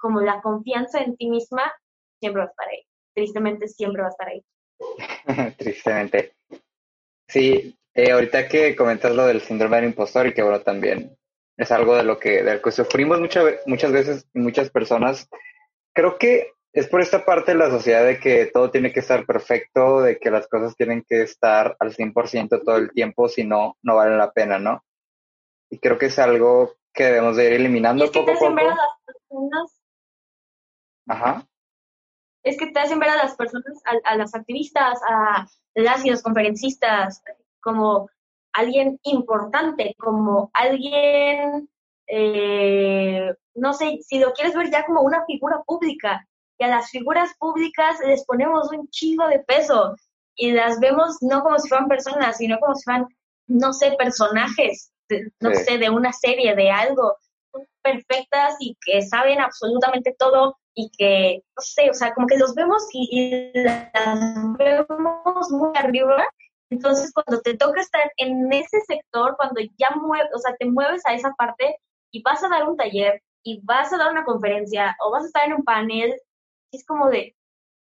como 0.03 0.19
la 0.19 0.41
confianza 0.41 0.99
en 0.99 1.15
ti 1.15 1.29
misma 1.29 1.63
siempre 2.19 2.41
va 2.41 2.47
a 2.47 2.49
estar 2.49 2.67
ahí. 2.67 2.85
Tristemente 3.15 3.69
siempre 3.69 4.01
va 4.01 4.09
a 4.09 4.11
estar 4.11 4.27
ahí. 4.27 4.43
Tristemente. 5.57 6.35
Sí, 7.25 7.79
eh, 7.93 8.11
ahorita 8.11 8.49
que 8.49 8.75
comentas 8.75 9.15
lo 9.15 9.25
del 9.25 9.39
síndrome 9.39 9.77
del 9.77 9.85
impostor 9.85 10.27
y 10.27 10.33
que 10.33 10.43
bueno, 10.43 10.59
también 10.59 11.17
es 11.55 11.71
algo 11.71 11.95
de 11.95 12.03
lo 12.03 12.19
que, 12.19 12.43
de 12.43 12.55
lo 12.55 12.61
que 12.61 12.71
sufrimos 12.71 13.21
muchas 13.21 13.45
muchas 13.65 13.93
veces 13.93 14.27
muchas 14.33 14.69
personas, 14.71 15.29
creo 15.93 16.17
que 16.17 16.51
es 16.73 16.87
por 16.87 16.99
esta 16.99 17.23
parte 17.23 17.53
de 17.53 17.59
la 17.59 17.69
sociedad 17.69 18.05
de 18.05 18.19
que 18.19 18.47
todo 18.47 18.71
tiene 18.71 18.91
que 18.91 18.99
estar 18.99 19.25
perfecto, 19.25 20.01
de 20.01 20.17
que 20.17 20.31
las 20.31 20.47
cosas 20.49 20.75
tienen 20.75 21.05
que 21.07 21.21
estar 21.21 21.77
al 21.79 21.95
100% 21.95 22.61
todo 22.65 22.75
el 22.75 22.91
tiempo, 22.91 23.29
si 23.29 23.45
no, 23.45 23.77
no 23.83 23.95
vale 23.95 24.17
la 24.17 24.31
pena, 24.31 24.59
¿no? 24.59 24.83
Y 25.69 25.77
creo 25.77 25.97
que 25.97 26.07
es 26.07 26.19
algo 26.19 26.73
que 26.91 27.05
debemos 27.05 27.37
de 27.37 27.45
ir 27.45 27.53
eliminando 27.53 28.11
poco 28.11 28.31
a 28.31 28.33
poco. 28.33 28.55
Ajá. 31.07 31.47
Es 32.43 32.57
que 32.57 32.67
te 32.67 32.79
hacen 32.79 32.99
ver 32.99 33.09
a 33.09 33.17
las 33.17 33.35
personas, 33.35 33.81
a, 34.03 34.15
las 34.15 34.35
activistas, 34.35 34.99
a 35.07 35.47
las 35.75 36.05
y 36.05 36.09
los 36.09 36.21
conferencistas, 36.21 37.21
como 37.61 38.09
alguien 38.51 38.99
importante, 39.03 39.95
como 39.97 40.51
alguien, 40.53 41.69
eh, 42.07 43.33
no 43.55 43.73
sé, 43.73 43.99
si 44.01 44.19
lo 44.19 44.33
quieres 44.33 44.55
ver 44.55 44.69
ya 44.69 44.85
como 44.85 45.01
una 45.01 45.25
figura 45.25 45.61
pública, 45.65 46.27
que 46.57 46.65
a 46.65 46.69
las 46.69 46.89
figuras 46.89 47.33
públicas 47.39 47.97
les 48.05 48.25
ponemos 48.25 48.71
un 48.71 48.87
chingo 48.89 49.27
de 49.27 49.39
peso 49.39 49.95
y 50.35 50.51
las 50.51 50.79
vemos 50.79 51.17
no 51.21 51.41
como 51.41 51.57
si 51.59 51.69
fueran 51.69 51.87
personas, 51.87 52.37
sino 52.37 52.59
como 52.59 52.75
si 52.75 52.83
fueran, 52.83 53.07
no 53.47 53.73
sé, 53.73 53.93
personajes, 53.97 54.91
no 55.39 55.53
sé, 55.53 55.77
de 55.77 55.89
una 55.89 56.13
serie, 56.13 56.55
de 56.55 56.69
algo, 56.71 57.15
perfectas 57.81 58.55
y 58.59 58.77
que 58.85 59.01
saben 59.01 59.39
absolutamente 59.39 60.15
todo 60.17 60.57
y 60.75 60.89
que, 60.97 61.43
no 61.55 61.61
sé, 61.61 61.89
o 61.89 61.93
sea, 61.93 62.13
como 62.13 62.27
que 62.27 62.37
los 62.37 62.55
vemos 62.55 62.87
y, 62.91 63.51
las 63.53 64.57
vemos 64.57 65.51
muy 65.51 65.71
arriba. 65.75 66.25
Entonces, 66.69 67.11
cuando 67.13 67.41
te 67.41 67.55
toca 67.55 67.81
estar 67.81 68.11
en 68.17 68.51
ese 68.51 68.81
sector, 68.81 69.35
cuando 69.37 69.61
ya 69.77 69.91
mueves, 69.95 70.29
o 70.35 70.39
sea, 70.39 70.55
te 70.55 70.65
mueves 70.65 71.03
a 71.05 71.13
esa 71.13 71.31
parte 71.33 71.77
y 72.11 72.21
vas 72.23 72.43
a 72.43 72.49
dar 72.49 72.67
un 72.67 72.77
taller 72.77 73.21
y 73.43 73.61
vas 73.63 73.93
a 73.93 73.97
dar 73.97 74.11
una 74.11 74.23
conferencia 74.23 74.95
o 75.05 75.11
vas 75.11 75.23
a 75.23 75.27
estar 75.27 75.47
en 75.47 75.53
un 75.53 75.63
panel, 75.63 76.19
es 76.71 76.85
como 76.85 77.09
de, 77.09 77.35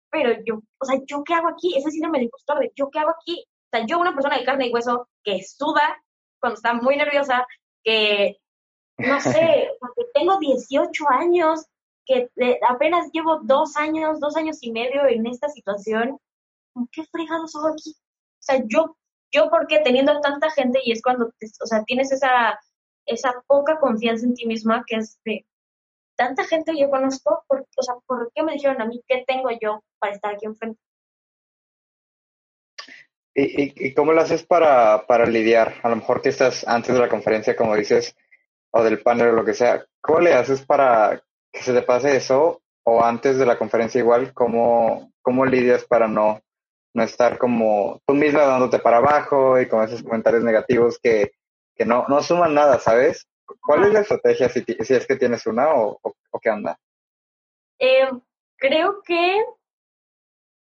pero 0.10 0.32
yo, 0.46 0.62
o 0.80 0.86
sea, 0.86 1.00
¿yo 1.06 1.24
qué 1.24 1.34
hago 1.34 1.48
aquí? 1.50 1.76
Ese 1.78 1.92
síndrome 1.92 2.20
del 2.20 2.26
impostor 2.26 2.60
de, 2.60 2.72
¿yo 2.76 2.90
qué 2.90 3.00
hago 3.00 3.12
aquí? 3.12 3.46
O 3.48 3.78
sea, 3.78 3.86
yo 3.86 4.00
una 4.00 4.14
persona 4.14 4.38
de 4.38 4.44
carne 4.44 4.68
y 4.68 4.74
hueso 4.74 5.08
que 5.24 5.42
suda 5.44 6.02
cuando 6.42 6.56
está 6.56 6.74
muy 6.74 6.98
nerviosa, 6.98 7.48
que, 7.84 8.38
no 8.98 9.22
sé, 9.22 9.70
porque 9.80 10.04
tengo 10.14 10.38
18 10.40 11.10
años, 11.10 11.66
que 12.12 12.60
apenas 12.68 13.10
llevo 13.12 13.40
dos 13.44 13.78
años, 13.78 14.20
dos 14.20 14.36
años 14.36 14.58
y 14.62 14.72
medio 14.72 15.08
en 15.08 15.26
esta 15.28 15.50
situación, 15.50 16.20
¿qué 16.92 17.04
fregados 17.06 17.56
hago 17.56 17.70
aquí? 17.70 17.92
O 17.92 18.44
sea, 18.44 18.64
yo, 18.68 18.98
yo 19.32 19.50
porque 19.50 19.80
teniendo 19.80 20.20
tanta 20.22 20.50
gente 20.52 20.80
y 20.84 20.92
es 20.92 21.02
cuando, 21.02 21.28
o 21.28 21.66
sea, 21.66 21.84
tienes 21.84 22.12
esa, 22.12 22.60
esa 23.06 23.44
poca 23.48 23.80
confianza 23.80 24.26
en 24.26 24.34
ti 24.34 24.46
misma 24.46 24.84
que 24.88 24.98
es 24.98 25.20
de, 25.24 25.46
tanta 26.16 26.44
gente 26.44 26.74
yo 26.78 26.90
conozco, 26.90 27.44
por, 27.48 27.62
o 27.62 27.84
sea, 27.84 27.96
¿por 28.06 28.32
qué 28.34 28.44
me 28.44 28.54
dijeron 28.54 28.82
a 28.82 28.86
mí 28.86 29.02
qué 29.08 29.24
tengo 29.26 29.50
yo 29.62 29.84
para 30.00 30.14
estar 30.14 30.36
aquí 30.36 30.46
enfrente? 30.46 30.80
¿Y, 33.34 33.88
y, 33.88 33.94
cómo 33.94 34.12
lo 34.12 34.22
haces 34.22 34.44
para, 34.44 35.08
para 35.08 35.26
lidiar? 35.26 35.76
A 35.84 35.90
lo 35.90 35.96
mejor 35.96 36.22
que 36.22 36.30
estás 36.30 36.68
antes 36.68 36.94
de 36.94 37.00
la 37.00 37.08
conferencia, 37.08 37.56
como 37.56 37.76
dices, 37.76 38.16
o 38.72 38.84
del 38.84 39.02
panel 39.02 39.30
o 39.30 39.34
lo 39.34 39.46
que 39.46 39.54
sea, 39.54 39.86
¿cómo 40.02 40.20
le 40.20 40.34
haces 40.34 40.66
para 40.66 41.24
que 41.52 41.62
se 41.62 41.74
te 41.74 41.82
pase 41.82 42.16
eso? 42.16 42.62
O 42.84 43.04
antes 43.04 43.38
de 43.38 43.46
la 43.46 43.58
conferencia 43.58 44.00
igual, 44.00 44.34
¿cómo, 44.34 45.12
cómo 45.22 45.46
lidias 45.46 45.86
para 45.86 46.08
no, 46.08 46.42
no 46.94 47.04
estar 47.04 47.38
como 47.38 48.02
tú 48.06 48.14
misma 48.14 48.42
dándote 48.42 48.80
para 48.80 48.98
abajo 48.98 49.60
y 49.60 49.68
con 49.68 49.84
esos 49.84 50.04
comentarios 50.04 50.44
negativos 50.44 51.00
que, 51.02 51.32
que 51.76 51.86
no, 51.86 52.06
no 52.08 52.22
suman 52.22 52.54
nada, 52.54 52.80
¿sabes? 52.80 53.28
¿Cuál 53.62 53.86
es 53.86 53.94
la 53.94 54.00
estrategia 54.02 54.50
si, 54.50 54.64
si 54.64 54.94
es 54.94 55.06
que 55.06 55.16
tienes 55.16 55.46
una 55.46 55.74
o, 55.74 56.00
o, 56.02 56.40
qué 56.40 56.50
onda? 56.50 56.78
Eh, 57.80 58.10
creo 58.58 59.02
que 59.04 59.44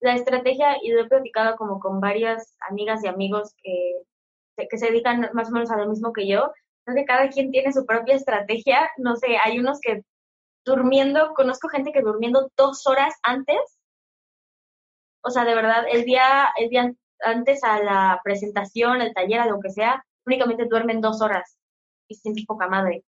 la 0.01 0.15
estrategia, 0.15 0.77
y 0.83 0.91
lo 0.91 1.03
he 1.03 1.09
platicado 1.09 1.57
como 1.57 1.79
con 1.79 2.01
varias 2.01 2.57
amigas 2.69 3.05
y 3.05 3.09
amigos 3.09 3.55
que, 3.63 4.67
que 4.69 4.79
se 4.79 4.87
dedican 4.87 5.31
más 5.33 5.49
o 5.49 5.53
menos 5.53 5.71
a 5.71 5.77
lo 5.77 5.89
mismo 5.89 6.13
que 6.13 6.27
yo, 6.27 6.53
creo 6.85 6.97
que 6.97 7.05
cada 7.05 7.29
quien 7.29 7.51
tiene 7.51 7.73
su 7.73 7.87
propia 7.87 8.17
estrategia. 8.17 8.91
No 8.97 9.15
sé, 9.17 9.37
hay 9.37 9.59
unos 9.59 9.79
que 9.81 10.03
durmiendo, 10.65 11.35
conozco 11.35 11.69
gente 11.69 11.93
que 11.93 12.03
durmiendo 12.03 12.51
dos 12.57 12.87
horas 12.87 13.15
antes, 13.23 13.59
o 15.25 15.31
sea, 15.31 15.45
de 15.45 15.55
verdad, 15.55 15.85
el 15.91 16.05
día, 16.05 16.53
el 16.57 16.69
día 16.69 16.93
antes 17.21 17.63
a 17.63 17.83
la 17.83 18.21
presentación, 18.25 19.01
el 19.01 19.15
taller, 19.15 19.41
a 19.41 19.47
lo 19.47 19.61
que 19.61 19.71
sea, 19.71 20.05
únicamente 20.27 20.67
duermen 20.67 21.01
dos 21.01 21.23
horas 21.23 21.57
y 22.09 22.17
sin 22.17 22.35
poca 22.47 22.69
madre. 22.69 23.05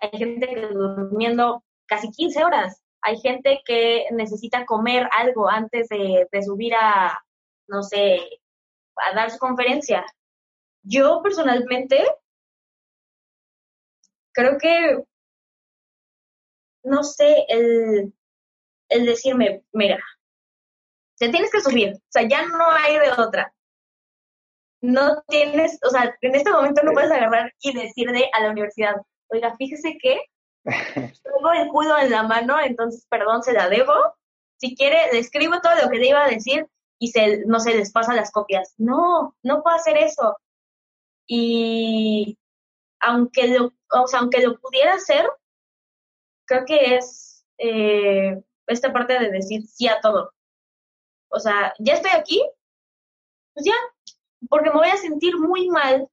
Hay 0.00 0.18
gente 0.18 0.46
que 0.48 0.66
durmiendo 0.68 1.62
casi 1.86 2.10
15 2.10 2.44
horas. 2.44 2.82
Hay 3.02 3.18
gente 3.18 3.60
que 3.64 4.06
necesita 4.12 4.64
comer 4.64 5.08
algo 5.12 5.48
antes 5.48 5.88
de 5.88 6.42
subir 6.42 6.74
a, 6.74 7.22
no 7.68 7.82
sé, 7.82 8.20
a 8.96 9.14
dar 9.14 9.30
su 9.30 9.38
conferencia. 9.38 10.04
Yo 10.82 11.20
personalmente 11.22 12.02
creo 14.32 14.58
que, 14.58 15.02
no 16.82 17.02
sé, 17.02 17.44
el, 17.48 18.12
el 18.88 19.06
decirme, 19.06 19.62
mira, 19.72 20.02
te 21.18 21.28
tienes 21.28 21.50
que 21.50 21.60
subir, 21.60 21.94
o 21.94 22.00
sea, 22.08 22.26
ya 22.28 22.46
no 22.46 22.70
hay 22.70 22.98
de 22.98 23.12
otra. 23.12 23.52
No 24.82 25.22
tienes, 25.28 25.78
o 25.86 25.90
sea, 25.90 26.16
en 26.22 26.34
este 26.34 26.50
momento 26.50 26.82
no 26.82 26.92
puedes 26.92 27.10
agarrar 27.10 27.52
y 27.60 27.74
decirle 27.74 28.30
a 28.32 28.42
la 28.42 28.50
universidad, 28.50 28.94
oiga, 29.28 29.54
fíjese 29.56 29.98
que 30.00 30.22
tengo 30.64 31.52
el 31.52 31.68
cuido 31.68 31.98
en 31.98 32.10
la 32.10 32.22
mano, 32.22 32.58
entonces, 32.60 33.06
perdón, 33.08 33.42
se 33.42 33.52
la 33.52 33.68
debo. 33.68 33.92
Si 34.58 34.74
quiere, 34.74 35.12
le 35.12 35.18
escribo 35.18 35.60
todo 35.60 35.74
lo 35.82 35.90
que 35.90 35.98
le 35.98 36.08
iba 36.08 36.24
a 36.24 36.28
decir 36.28 36.66
y 36.98 37.08
se, 37.08 37.44
no 37.46 37.60
se 37.60 37.74
les 37.74 37.92
pasa 37.92 38.14
las 38.14 38.30
copias. 38.30 38.74
No, 38.78 39.34
no 39.42 39.62
puedo 39.62 39.76
hacer 39.76 39.96
eso. 39.96 40.36
Y 41.26 42.38
aunque 43.00 43.48
lo, 43.48 43.72
o 43.90 44.06
sea, 44.06 44.20
aunque 44.20 44.42
lo 44.42 44.58
pudiera 44.58 44.94
hacer, 44.94 45.28
creo 46.50 46.64
que 46.64 46.96
es 46.96 47.44
eh, 47.58 48.42
esta 48.66 48.92
parte 48.92 49.18
de 49.18 49.30
decir 49.30 49.62
sí 49.66 49.86
a 49.86 50.00
todo. 50.00 50.32
O 51.30 51.38
sea, 51.38 51.72
ya 51.78 51.94
estoy 51.94 52.10
aquí, 52.12 52.42
pues 53.54 53.66
ya, 53.66 53.74
porque 54.48 54.70
me 54.70 54.78
voy 54.78 54.88
a 54.88 54.96
sentir 54.96 55.38
muy 55.38 55.68
mal 55.68 56.08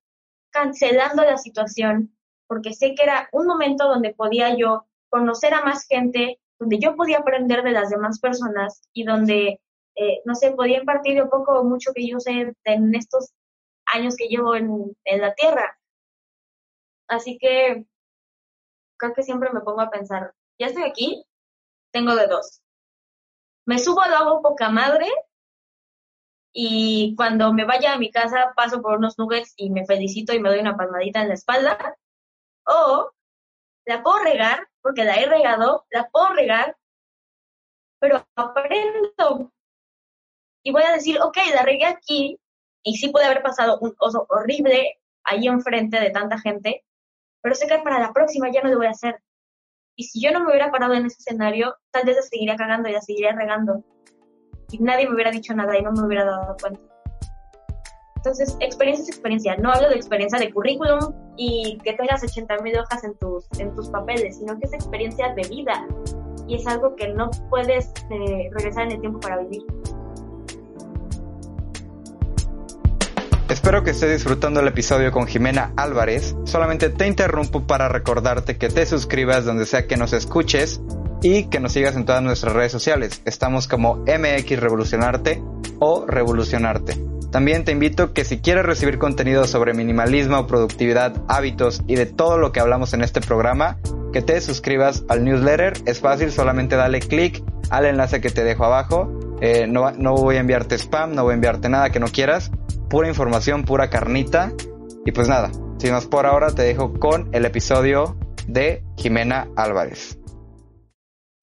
cancelando 0.51 1.23
la 1.23 1.37
situación, 1.37 2.15
porque 2.47 2.73
sé 2.73 2.93
que 2.93 3.03
era 3.03 3.27
un 3.31 3.47
momento 3.47 3.87
donde 3.87 4.13
podía 4.13 4.55
yo 4.55 4.85
conocer 5.09 5.55
a 5.55 5.63
más 5.63 5.87
gente, 5.87 6.39
donde 6.59 6.77
yo 6.77 6.95
podía 6.95 7.19
aprender 7.19 7.63
de 7.63 7.71
las 7.71 7.89
demás 7.89 8.19
personas 8.19 8.83
y 8.93 9.05
donde, 9.05 9.59
eh, 9.95 10.21
no 10.25 10.35
sé, 10.35 10.51
podía 10.51 10.77
impartir 10.79 11.21
un 11.21 11.29
poco 11.29 11.59
o 11.59 11.63
mucho 11.63 11.93
que 11.95 12.07
yo 12.07 12.19
sé 12.19 12.53
en 12.63 12.95
estos 12.95 13.33
años 13.91 14.15
que 14.15 14.27
llevo 14.27 14.55
en 14.55 14.95
la 15.03 15.33
Tierra. 15.33 15.79
Así 17.07 17.39
que 17.39 17.87
creo 18.97 19.13
que 19.13 19.23
siempre 19.23 19.49
me 19.51 19.61
pongo 19.61 19.81
a 19.81 19.89
pensar, 19.89 20.33
ya 20.59 20.67
estoy 20.67 20.83
aquí, 20.83 21.25
tengo 21.91 22.15
de 22.15 22.27
dos. 22.27 22.61
Me 23.65 23.79
subo, 23.79 24.05
lo 24.07 24.15
hago 24.15 24.41
poca 24.41 24.69
madre 24.69 25.07
y 26.53 27.15
cuando 27.15 27.53
me 27.53 27.65
vaya 27.65 27.93
a 27.93 27.99
mi 27.99 28.11
casa 28.11 28.53
paso 28.55 28.81
por 28.81 28.97
unos 28.97 29.17
nuggets 29.19 29.53
y 29.57 29.69
me 29.69 29.85
felicito 29.85 30.33
y 30.33 30.39
me 30.39 30.49
doy 30.49 30.59
una 30.59 30.75
palmadita 30.77 31.21
en 31.21 31.27
la 31.27 31.33
espalda. 31.35 31.77
O 32.65 33.11
la 33.85 34.03
puedo 34.03 34.19
regar, 34.23 34.67
porque 34.81 35.03
la 35.03 35.15
he 35.15 35.27
regado, 35.27 35.85
la 35.91 36.09
puedo 36.09 36.29
regar, 36.33 36.75
pero 37.99 38.25
aprendo. 38.35 39.51
Y 40.63 40.71
voy 40.71 40.83
a 40.83 40.93
decir, 40.93 41.19
ok, 41.21 41.37
la 41.53 41.61
regué 41.63 41.85
aquí 41.85 42.39
y 42.83 42.97
sí 42.97 43.09
puede 43.09 43.25
haber 43.25 43.43
pasado 43.43 43.79
un 43.79 43.95
oso 43.99 44.25
horrible 44.29 44.99
ahí 45.23 45.47
enfrente 45.47 45.99
de 45.99 46.09
tanta 46.09 46.39
gente, 46.39 46.85
pero 47.47 47.55
sé 47.55 47.65
que 47.65 47.79
para 47.79 47.97
la 47.97 48.11
próxima 48.11 48.51
ya 48.51 48.61
no 48.61 48.69
lo 48.69 48.75
voy 48.75 48.87
a 48.87 48.89
hacer. 48.89 49.23
Y 49.95 50.03
si 50.03 50.21
yo 50.21 50.33
no 50.33 50.41
me 50.41 50.49
hubiera 50.49 50.69
parado 50.69 50.95
en 50.95 51.05
ese 51.05 51.15
escenario, 51.19 51.73
tal 51.91 52.03
vez 52.05 52.17
la 52.17 52.21
seguiría 52.21 52.57
cagando 52.57 52.89
y 52.89 52.91
la 52.91 52.99
seguiría 52.99 53.31
regando. 53.31 53.85
Y 54.69 54.79
nadie 54.79 55.07
me 55.07 55.15
hubiera 55.15 55.31
dicho 55.31 55.55
nada 55.55 55.77
y 55.77 55.81
no 55.81 55.93
me 55.93 56.05
hubiera 56.05 56.25
dado 56.25 56.57
cuenta. 56.59 56.81
Entonces, 58.17 58.57
experiencia 58.59 59.03
es 59.03 59.09
experiencia. 59.11 59.55
No 59.55 59.71
hablo 59.71 59.87
de 59.87 59.95
experiencia 59.95 60.37
de 60.37 60.51
currículum 60.51 61.13
y 61.37 61.77
que 61.85 61.93
tengas 61.93 62.21
80 62.21 62.57
mil 62.57 62.77
hojas 62.79 63.05
en 63.05 63.17
tus, 63.17 63.47
en 63.59 63.73
tus 63.75 63.87
papeles, 63.91 64.39
sino 64.39 64.59
que 64.59 64.65
es 64.65 64.73
experiencia 64.73 65.33
de 65.33 65.47
vida. 65.47 65.87
Y 66.49 66.55
es 66.55 66.67
algo 66.67 66.97
que 66.97 67.07
no 67.13 67.31
puedes 67.49 67.93
eh, 68.11 68.49
regresar 68.51 68.87
en 68.87 68.91
el 68.91 68.99
tiempo 68.99 69.21
para 69.21 69.37
vivir. 69.37 69.63
Espero 73.49 73.81
que 73.81 73.91
estés 73.91 74.11
disfrutando 74.11 74.59
el 74.59 74.67
episodio 74.67 75.09
con 75.13 75.25
Jimena 75.25 75.71
Álvarez. 75.77 76.35
Solamente 76.43 76.89
te 76.89 77.07
interrumpo 77.07 77.65
para 77.65 77.87
recordarte 77.87 78.57
que 78.57 78.67
te 78.67 78.85
suscribas 78.85 79.45
donde 79.45 79.65
sea 79.65 79.87
que 79.87 79.95
nos 79.95 80.11
escuches 80.11 80.81
y 81.21 81.45
que 81.45 81.61
nos 81.61 81.71
sigas 81.71 81.95
en 81.95 82.03
todas 82.03 82.21
nuestras 82.21 82.53
redes 82.53 82.73
sociales. 82.73 83.21
Estamos 83.23 83.69
como 83.69 84.03
MX 84.05 84.59
Revolucionarte 84.59 85.41
o 85.79 86.05
Revolucionarte. 86.05 87.01
También 87.31 87.63
te 87.63 87.71
invito 87.71 88.11
que 88.11 88.25
si 88.25 88.39
quieres 88.39 88.65
recibir 88.65 88.97
contenido 88.97 89.45
sobre 89.47 89.73
minimalismo, 89.73 90.45
productividad, 90.45 91.13
hábitos 91.29 91.81
y 91.87 91.95
de 91.95 92.05
todo 92.05 92.37
lo 92.37 92.51
que 92.51 92.59
hablamos 92.59 92.93
en 92.93 93.01
este 93.01 93.21
programa, 93.21 93.77
que 94.11 94.21
te 94.21 94.41
suscribas 94.41 95.05
al 95.07 95.23
newsletter. 95.23 95.73
Es 95.85 96.01
fácil, 96.01 96.33
solamente 96.33 96.75
dale 96.75 96.99
clic 96.99 97.41
al 97.69 97.85
enlace 97.85 98.19
que 98.19 98.29
te 98.29 98.43
dejo 98.43 98.65
abajo. 98.65 99.09
Eh, 99.39 99.67
no, 99.67 99.91
no 99.91 100.15
voy 100.15 100.35
a 100.35 100.39
enviarte 100.41 100.75
spam, 100.75 101.15
no 101.15 101.23
voy 101.23 101.31
a 101.31 101.35
enviarte 101.35 101.69
nada 101.69 101.91
que 101.91 102.01
no 102.01 102.07
quieras. 102.07 102.51
Pura 102.89 103.09
información, 103.09 103.65
pura 103.65 103.89
carnita. 103.89 104.53
Y 105.05 105.11
pues 105.11 105.27
nada, 105.27 105.51
sin 105.77 105.91
más 105.91 106.07
por 106.07 106.25
ahora 106.25 106.55
te 106.55 106.63
dejo 106.63 106.93
con 106.93 107.29
el 107.33 107.43
episodio 107.43 108.17
de 108.47 108.81
Jimena 108.95 109.49
Álvarez. 109.57 110.17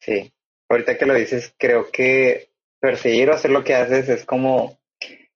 Sí, 0.01 0.33
ahorita 0.71 0.97
que 0.97 1.07
lo 1.07 1.15
dices, 1.15 1.55
creo 1.59 1.91
que 1.91 2.49
perseguir 2.81 3.29
o 3.29 3.35
hacer 3.35 3.51
lo 3.51 3.63
que 3.63 3.75
haces 3.75 4.09
es 4.09 4.25
como 4.25 4.79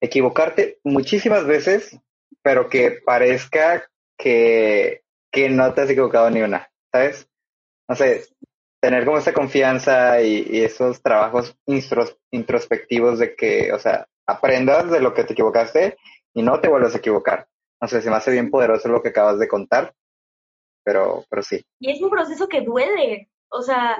equivocarte 0.00 0.78
muchísimas 0.82 1.46
veces, 1.46 1.98
pero 2.42 2.68
que 2.68 2.92
parezca 3.04 3.90
que, 4.18 5.02
que 5.30 5.50
no 5.50 5.74
te 5.74 5.82
has 5.82 5.90
equivocado 5.90 6.30
ni 6.30 6.40
una, 6.40 6.70
¿sabes? 6.90 7.28
No 7.88 7.96
sé, 7.96 8.24
tener 8.80 9.04
como 9.04 9.18
esa 9.18 9.32
confianza 9.32 10.22
y, 10.22 10.62
esos 10.62 11.02
trabajos 11.02 11.56
introspectivos 12.30 13.18
de 13.18 13.34
que, 13.34 13.72
o 13.72 13.78
sea, 13.78 14.06
aprendas 14.28 14.90
de 14.90 15.00
lo 15.00 15.14
que 15.14 15.24
te 15.24 15.32
equivocaste 15.32 15.96
y 16.34 16.42
no 16.42 16.60
te 16.60 16.68
vuelvas 16.68 16.94
a 16.94 16.98
equivocar. 16.98 17.48
No 17.80 17.88
sé, 17.88 18.02
se 18.02 18.10
me 18.10 18.16
hace 18.16 18.30
bien 18.30 18.50
poderoso 18.50 18.88
lo 18.88 19.02
que 19.02 19.08
acabas 19.08 19.38
de 19.38 19.48
contar, 19.48 19.94
pero, 20.84 21.24
pero 21.30 21.42
sí. 21.42 21.64
Y 21.80 21.90
es 21.90 22.02
un 22.02 22.10
proceso 22.10 22.48
que 22.48 22.60
duele, 22.60 23.30
o 23.50 23.62
sea, 23.62 23.96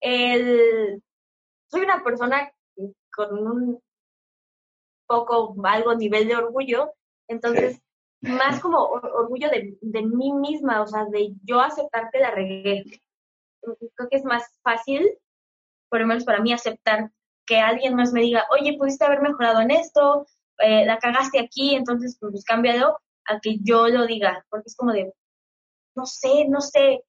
el... 0.00 1.02
soy 1.70 1.80
una 1.80 2.02
persona 2.04 2.52
con 3.12 3.36
un 3.36 3.82
poco, 5.06 5.54
algo 5.64 5.94
nivel 5.94 6.28
de 6.28 6.36
orgullo, 6.36 6.92
entonces, 7.28 7.80
más 8.20 8.60
como 8.62 8.84
orgullo 8.84 9.50
de, 9.50 9.76
de 9.80 10.02
mí 10.02 10.32
misma, 10.32 10.82
o 10.82 10.86
sea, 10.86 11.06
de 11.06 11.32
yo 11.42 11.60
aceptar 11.60 12.10
que 12.12 12.20
la 12.20 12.30
regué 12.30 12.84
creo 13.60 14.08
que 14.08 14.16
es 14.16 14.24
más 14.24 14.44
fácil, 14.62 15.18
por 15.88 16.00
lo 16.00 16.06
menos 16.06 16.24
para 16.24 16.40
mí, 16.40 16.52
aceptar 16.52 17.10
que 17.50 17.58
alguien 17.58 17.96
más 17.96 18.12
me 18.12 18.20
diga, 18.20 18.46
oye, 18.50 18.78
pudiste 18.78 19.04
haber 19.04 19.22
mejorado 19.22 19.60
en 19.60 19.72
esto, 19.72 20.24
eh, 20.58 20.84
la 20.86 20.98
cagaste 20.98 21.40
aquí, 21.40 21.74
entonces 21.74 22.16
pues 22.20 22.44
cámbialo, 22.44 22.96
a 23.26 23.40
que 23.40 23.58
yo 23.60 23.88
lo 23.88 24.06
diga, 24.06 24.46
porque 24.50 24.68
es 24.68 24.76
como 24.76 24.92
de, 24.92 25.12
no 25.96 26.06
sé, 26.06 26.46
no 26.48 26.60
sé, 26.60 27.02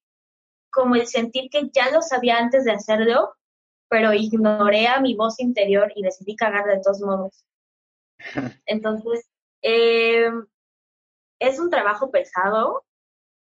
como 0.72 0.96
el 0.96 1.06
sentir 1.06 1.52
que 1.52 1.70
ya 1.72 1.92
lo 1.92 2.02
sabía 2.02 2.40
antes 2.40 2.66
de 2.66 2.72
hacerlo, 2.72 3.36
pero 3.88 4.14
ignoré 4.14 4.88
a 4.88 5.00
mi 5.00 5.14
voz 5.16 5.40
interior 5.40 5.92
y 5.96 6.02
decidí 6.02 6.36
cagar 6.36 6.66
de 6.66 6.82
todos 6.82 7.02
modos. 7.02 7.46
Entonces, 8.66 9.30
eh, 9.62 10.32
es 11.40 11.60
un 11.60 11.70
trabajo 11.70 12.10
pesado, 12.10 12.84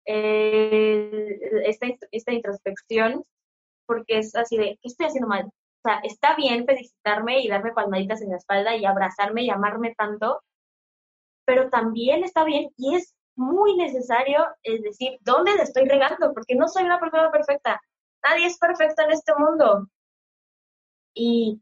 eh, 0.06 1.40
esta, 1.66 1.88
esta 2.12 2.34
introspección, 2.34 3.26
porque 3.88 4.20
es 4.20 4.36
así 4.36 4.58
de, 4.58 4.78
¿qué 4.80 4.90
estoy 4.90 5.08
haciendo 5.08 5.28
mal? 5.28 5.50
O 5.84 5.90
sea, 5.90 6.00
está 6.04 6.36
bien 6.36 6.66
felicitarme 6.66 7.42
y 7.42 7.50
darme 7.50 7.74
palmaditas 7.74 8.22
en 8.22 8.30
la 8.30 8.38
espalda 8.38 8.76
y 8.76 8.86
abrazarme 8.86 9.44
y 9.44 9.50
amarme 9.50 9.94
tanto, 9.96 10.42
pero 11.46 11.70
también 11.70 12.24
está 12.24 12.46
bien 12.46 12.70
y 12.78 12.96
es 12.96 13.14
muy 13.36 13.76
necesario 13.76 14.46
es 14.62 14.82
decir, 14.84 15.18
¿dónde 15.22 15.56
le 15.56 15.64
estoy 15.64 15.88
regando? 15.88 16.34
Porque 16.34 16.56
no 16.56 16.68
soy 16.68 16.84
una 16.84 17.00
persona 17.00 17.32
perfecta. 17.32 17.82
Nadie 18.24 18.46
es 18.46 18.58
perfecto 18.58 19.02
en 19.04 19.12
este 19.12 19.34
mundo. 19.36 19.90
Y 21.14 21.62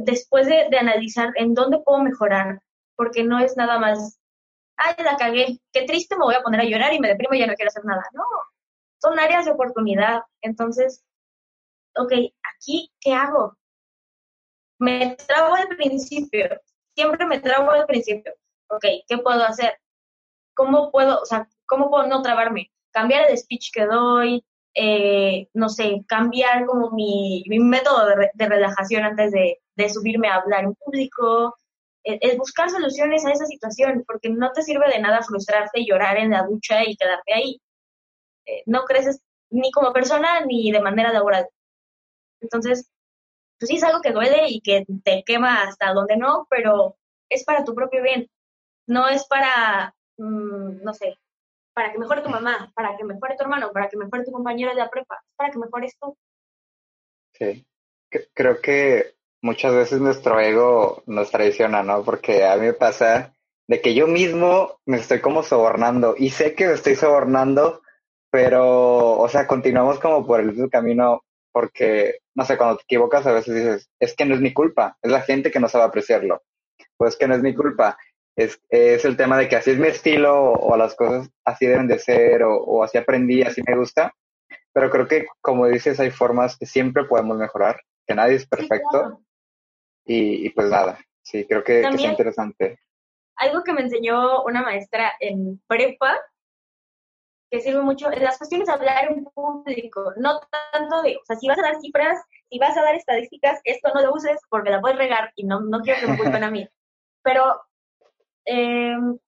después 0.00 0.46
de, 0.46 0.68
de 0.70 0.78
analizar 0.78 1.32
en 1.36 1.54
dónde 1.54 1.78
puedo 1.78 2.02
mejorar, 2.02 2.60
porque 2.96 3.24
no 3.24 3.38
es 3.38 3.56
nada 3.56 3.78
más 3.78 4.18
ay, 4.76 4.94
la 5.04 5.16
cagué, 5.16 5.58
qué 5.72 5.82
triste, 5.84 6.16
me 6.16 6.24
voy 6.24 6.34
a 6.34 6.42
poner 6.42 6.60
a 6.60 6.64
llorar 6.64 6.92
y 6.92 7.00
me 7.00 7.08
deprimo 7.08 7.34
y 7.34 7.40
ya 7.40 7.46
no 7.46 7.54
quiero 7.54 7.68
hacer 7.68 7.84
nada. 7.84 8.02
No, 8.12 8.24
son 9.00 9.18
áreas 9.18 9.44
de 9.44 9.52
oportunidad. 9.52 10.22
Entonces, 10.42 11.02
ok, 11.96 12.12
aquí, 12.54 12.90
¿qué 13.00 13.12
hago? 13.12 13.56
Me 14.78 15.16
trago 15.26 15.54
al 15.54 15.68
principio, 15.68 16.60
siempre 16.94 17.26
me 17.26 17.40
trago 17.40 17.70
al 17.70 17.86
principio. 17.86 18.32
Ok, 18.68 18.84
¿qué 19.08 19.18
puedo 19.18 19.42
hacer? 19.44 19.78
¿Cómo 20.54 20.90
puedo, 20.90 21.20
o 21.20 21.24
sea, 21.24 21.48
cómo 21.66 21.90
puedo 21.90 22.06
no 22.06 22.22
trabarme? 22.22 22.70
Cambiar 22.90 23.30
el 23.30 23.38
speech 23.38 23.70
que 23.72 23.86
doy, 23.86 24.44
eh, 24.74 25.48
no 25.54 25.68
sé, 25.68 26.04
cambiar 26.06 26.66
como 26.66 26.90
mi, 26.90 27.44
mi 27.48 27.58
método 27.58 28.06
de, 28.06 28.30
de 28.34 28.48
relajación 28.48 29.04
antes 29.04 29.32
de, 29.32 29.60
de 29.76 29.90
subirme 29.90 30.28
a 30.28 30.36
hablar 30.36 30.64
en 30.64 30.74
público, 30.74 31.56
es 32.06 32.38
buscar 32.38 32.70
soluciones 32.70 33.26
a 33.26 33.32
esa 33.32 33.46
situación, 33.46 34.04
porque 34.06 34.30
no 34.30 34.52
te 34.52 34.62
sirve 34.62 34.88
de 34.88 35.00
nada 35.00 35.22
frustrarte 35.22 35.80
y 35.80 35.88
llorar 35.88 36.16
en 36.18 36.30
la 36.30 36.44
ducha 36.44 36.84
y 36.84 36.96
quedarte 36.96 37.34
ahí. 37.34 37.60
Eh, 38.46 38.62
no 38.66 38.84
creces 38.84 39.20
ni 39.50 39.72
como 39.72 39.92
persona 39.92 40.40
ni 40.46 40.70
de 40.70 40.80
manera 40.80 41.12
laboral. 41.12 41.48
Entonces, 42.40 42.90
pues 43.58 43.68
sí 43.68 43.76
es 43.76 43.84
algo 43.84 44.00
que 44.00 44.12
duele 44.12 44.48
y 44.48 44.60
que 44.60 44.84
te 45.04 45.22
quema 45.24 45.62
hasta 45.62 45.92
donde 45.92 46.16
no, 46.16 46.46
pero 46.50 46.96
es 47.28 47.44
para 47.44 47.64
tu 47.64 47.74
propio 47.74 48.02
bien. 48.02 48.28
No 48.86 49.08
es 49.08 49.26
para, 49.26 49.94
mm, 50.18 50.82
no 50.82 50.94
sé, 50.94 51.16
para 51.74 51.92
que 51.92 51.98
mejore 51.98 52.22
tu 52.22 52.30
mamá, 52.30 52.72
para 52.74 52.96
que 52.96 53.04
mejore 53.04 53.36
tu 53.36 53.42
hermano, 53.44 53.72
para 53.72 53.88
que 53.88 53.96
mejore 53.96 54.24
tu 54.24 54.32
compañero 54.32 54.70
de 54.70 54.76
la 54.76 54.90
prepa, 54.90 55.16
es 55.16 55.36
para 55.36 55.50
que 55.50 55.58
mejores 55.58 55.96
tú. 56.00 56.16
Sí, 57.34 57.66
creo 58.32 58.60
que 58.60 59.14
muchas 59.42 59.74
veces 59.74 60.00
nuestro 60.00 60.40
ego 60.40 61.02
nos 61.06 61.30
traiciona, 61.30 61.82
¿no? 61.82 62.02
Porque 62.02 62.44
a 62.46 62.56
mí 62.56 62.66
me 62.66 62.72
pasa 62.72 63.34
de 63.68 63.80
que 63.80 63.94
yo 63.94 64.06
mismo 64.06 64.78
me 64.86 64.98
estoy 64.98 65.20
como 65.20 65.42
sobornando 65.42 66.14
y 66.16 66.30
sé 66.30 66.54
que 66.54 66.66
me 66.66 66.74
estoy 66.74 66.96
sobornando, 66.96 67.82
pero, 68.30 69.18
o 69.18 69.28
sea, 69.28 69.46
continuamos 69.46 69.98
como 69.98 70.26
por 70.26 70.40
el 70.40 70.52
mismo 70.52 70.68
camino 70.70 71.22
porque, 71.56 72.18
no 72.34 72.44
sé, 72.44 72.58
cuando 72.58 72.76
te 72.76 72.82
equivocas 72.82 73.26
a 73.26 73.32
veces 73.32 73.54
dices, 73.54 73.90
es 73.98 74.14
que 74.14 74.26
no 74.26 74.34
es 74.34 74.42
mi 74.42 74.52
culpa, 74.52 74.98
es 75.00 75.10
la 75.10 75.22
gente 75.22 75.50
que 75.50 75.58
no 75.58 75.70
sabe 75.70 75.84
apreciarlo, 75.84 76.42
pues 76.98 77.16
que 77.16 77.26
no 77.26 77.34
es 77.34 77.40
mi 77.40 77.54
culpa, 77.54 77.96
es, 78.36 78.60
es 78.68 79.06
el 79.06 79.16
tema 79.16 79.38
de 79.38 79.48
que 79.48 79.56
así 79.56 79.70
es 79.70 79.78
mi 79.78 79.88
estilo 79.88 80.52
o, 80.52 80.76
las 80.76 80.94
cosas 80.94 81.30
así 81.46 81.64
deben 81.64 81.88
de 81.88 81.98
ser 81.98 82.42
o, 82.42 82.58
o 82.58 82.84
así 82.84 82.98
aprendí, 82.98 83.40
así 83.40 83.62
me 83.66 83.74
gusta, 83.74 84.12
pero 84.74 84.90
creo 84.90 85.08
que, 85.08 85.28
como 85.40 85.66
dices, 85.66 85.98
hay 85.98 86.10
formas 86.10 86.58
que 86.58 86.66
siempre 86.66 87.04
podemos 87.04 87.38
mejorar, 87.38 87.80
que 88.06 88.14
nadie 88.14 88.34
es 88.34 88.46
perfecto 88.46 89.22
y, 90.04 90.50
pues 90.50 90.68
nada, 90.68 90.98
sí, 91.22 91.46
creo 91.48 91.64
que, 91.64 91.80
es 91.80 92.00
interesante. 92.02 92.80
Algo 93.36 93.64
que 93.64 93.72
me 93.72 93.80
enseñó 93.80 94.42
una 94.42 94.60
maestra 94.60 95.14
en 95.20 95.58
prepa, 95.66 96.20
que 97.50 97.60
sirve 97.60 97.80
mucho, 97.80 98.10
las 98.10 98.38
cuestiones 98.38 98.66
de 98.66 98.74
hablar 98.74 99.10
en 99.10 99.24
público, 99.24 100.12
no 100.16 100.40
tanto 100.72 101.02
de, 101.02 101.16
o 101.16 101.24
sea, 101.24 101.36
si 101.36 101.46
vas 101.46 101.58
a 101.58 101.62
dar 101.62 101.80
cifras, 101.80 102.20
si 102.48 102.58
vas 102.58 102.76
a 102.76 102.82
dar 102.82 102.94
estadísticas, 102.94 103.60
esto 103.64 103.90
no 103.94 104.02
lo 104.02 104.12
uses 104.12 104.38
porque 104.48 104.70
la 104.70 104.80
puedes 104.80 104.98
regar 104.98 105.32
y 105.36 105.44
no, 105.44 105.60
no 105.60 105.80
quiero 105.80 106.00
que 106.00 106.06
me 106.08 106.18
culpen 106.18 106.44
a 106.44 106.50
mí. 106.50 106.68
Pero 107.22 107.60
em, 108.44 109.18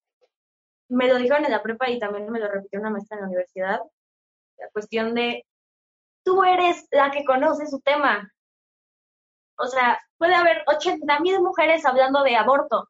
me 0.89 1.09
lo 1.09 1.17
dijeron 1.17 1.45
en 1.45 1.53
la 1.53 1.63
prepa 1.63 1.91
y 1.91 1.99
también 1.99 2.31
me 2.31 2.41
lo 2.41 2.49
repitió 2.49 2.81
una 2.81 2.91
maestra 2.91 3.17
en 3.17 3.23
la 3.23 3.29
universidad, 3.29 3.81
la 4.59 4.69
cuestión 4.71 5.15
de, 5.15 5.47
tú 6.25 6.43
eres 6.43 6.87
la 6.91 7.11
que 7.11 7.25
conoce 7.25 7.67
su 7.67 7.81
tema, 7.81 8.33
o 9.59 9.67
sea, 9.67 10.01
puede 10.19 10.35
haber 10.35 10.63
80 10.67 11.21
mil 11.21 11.41
mujeres 11.41 11.85
hablando 11.85 12.23
de 12.23 12.37
aborto, 12.37 12.89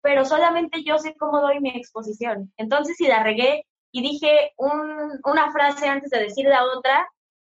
pero 0.00 0.24
solamente 0.24 0.82
yo 0.84 0.98
sé 0.98 1.14
cómo 1.16 1.40
doy 1.40 1.60
mi 1.60 1.70
exposición. 1.70 2.52
Entonces, 2.56 2.96
si 2.96 3.06
la 3.06 3.22
regué 3.22 3.64
y 3.92 4.02
dije 4.02 4.54
una 4.56 5.52
frase 5.52 5.86
antes 5.86 6.10
de 6.10 6.20
decir 6.20 6.46
la 6.46 6.64
otra, 6.64 7.06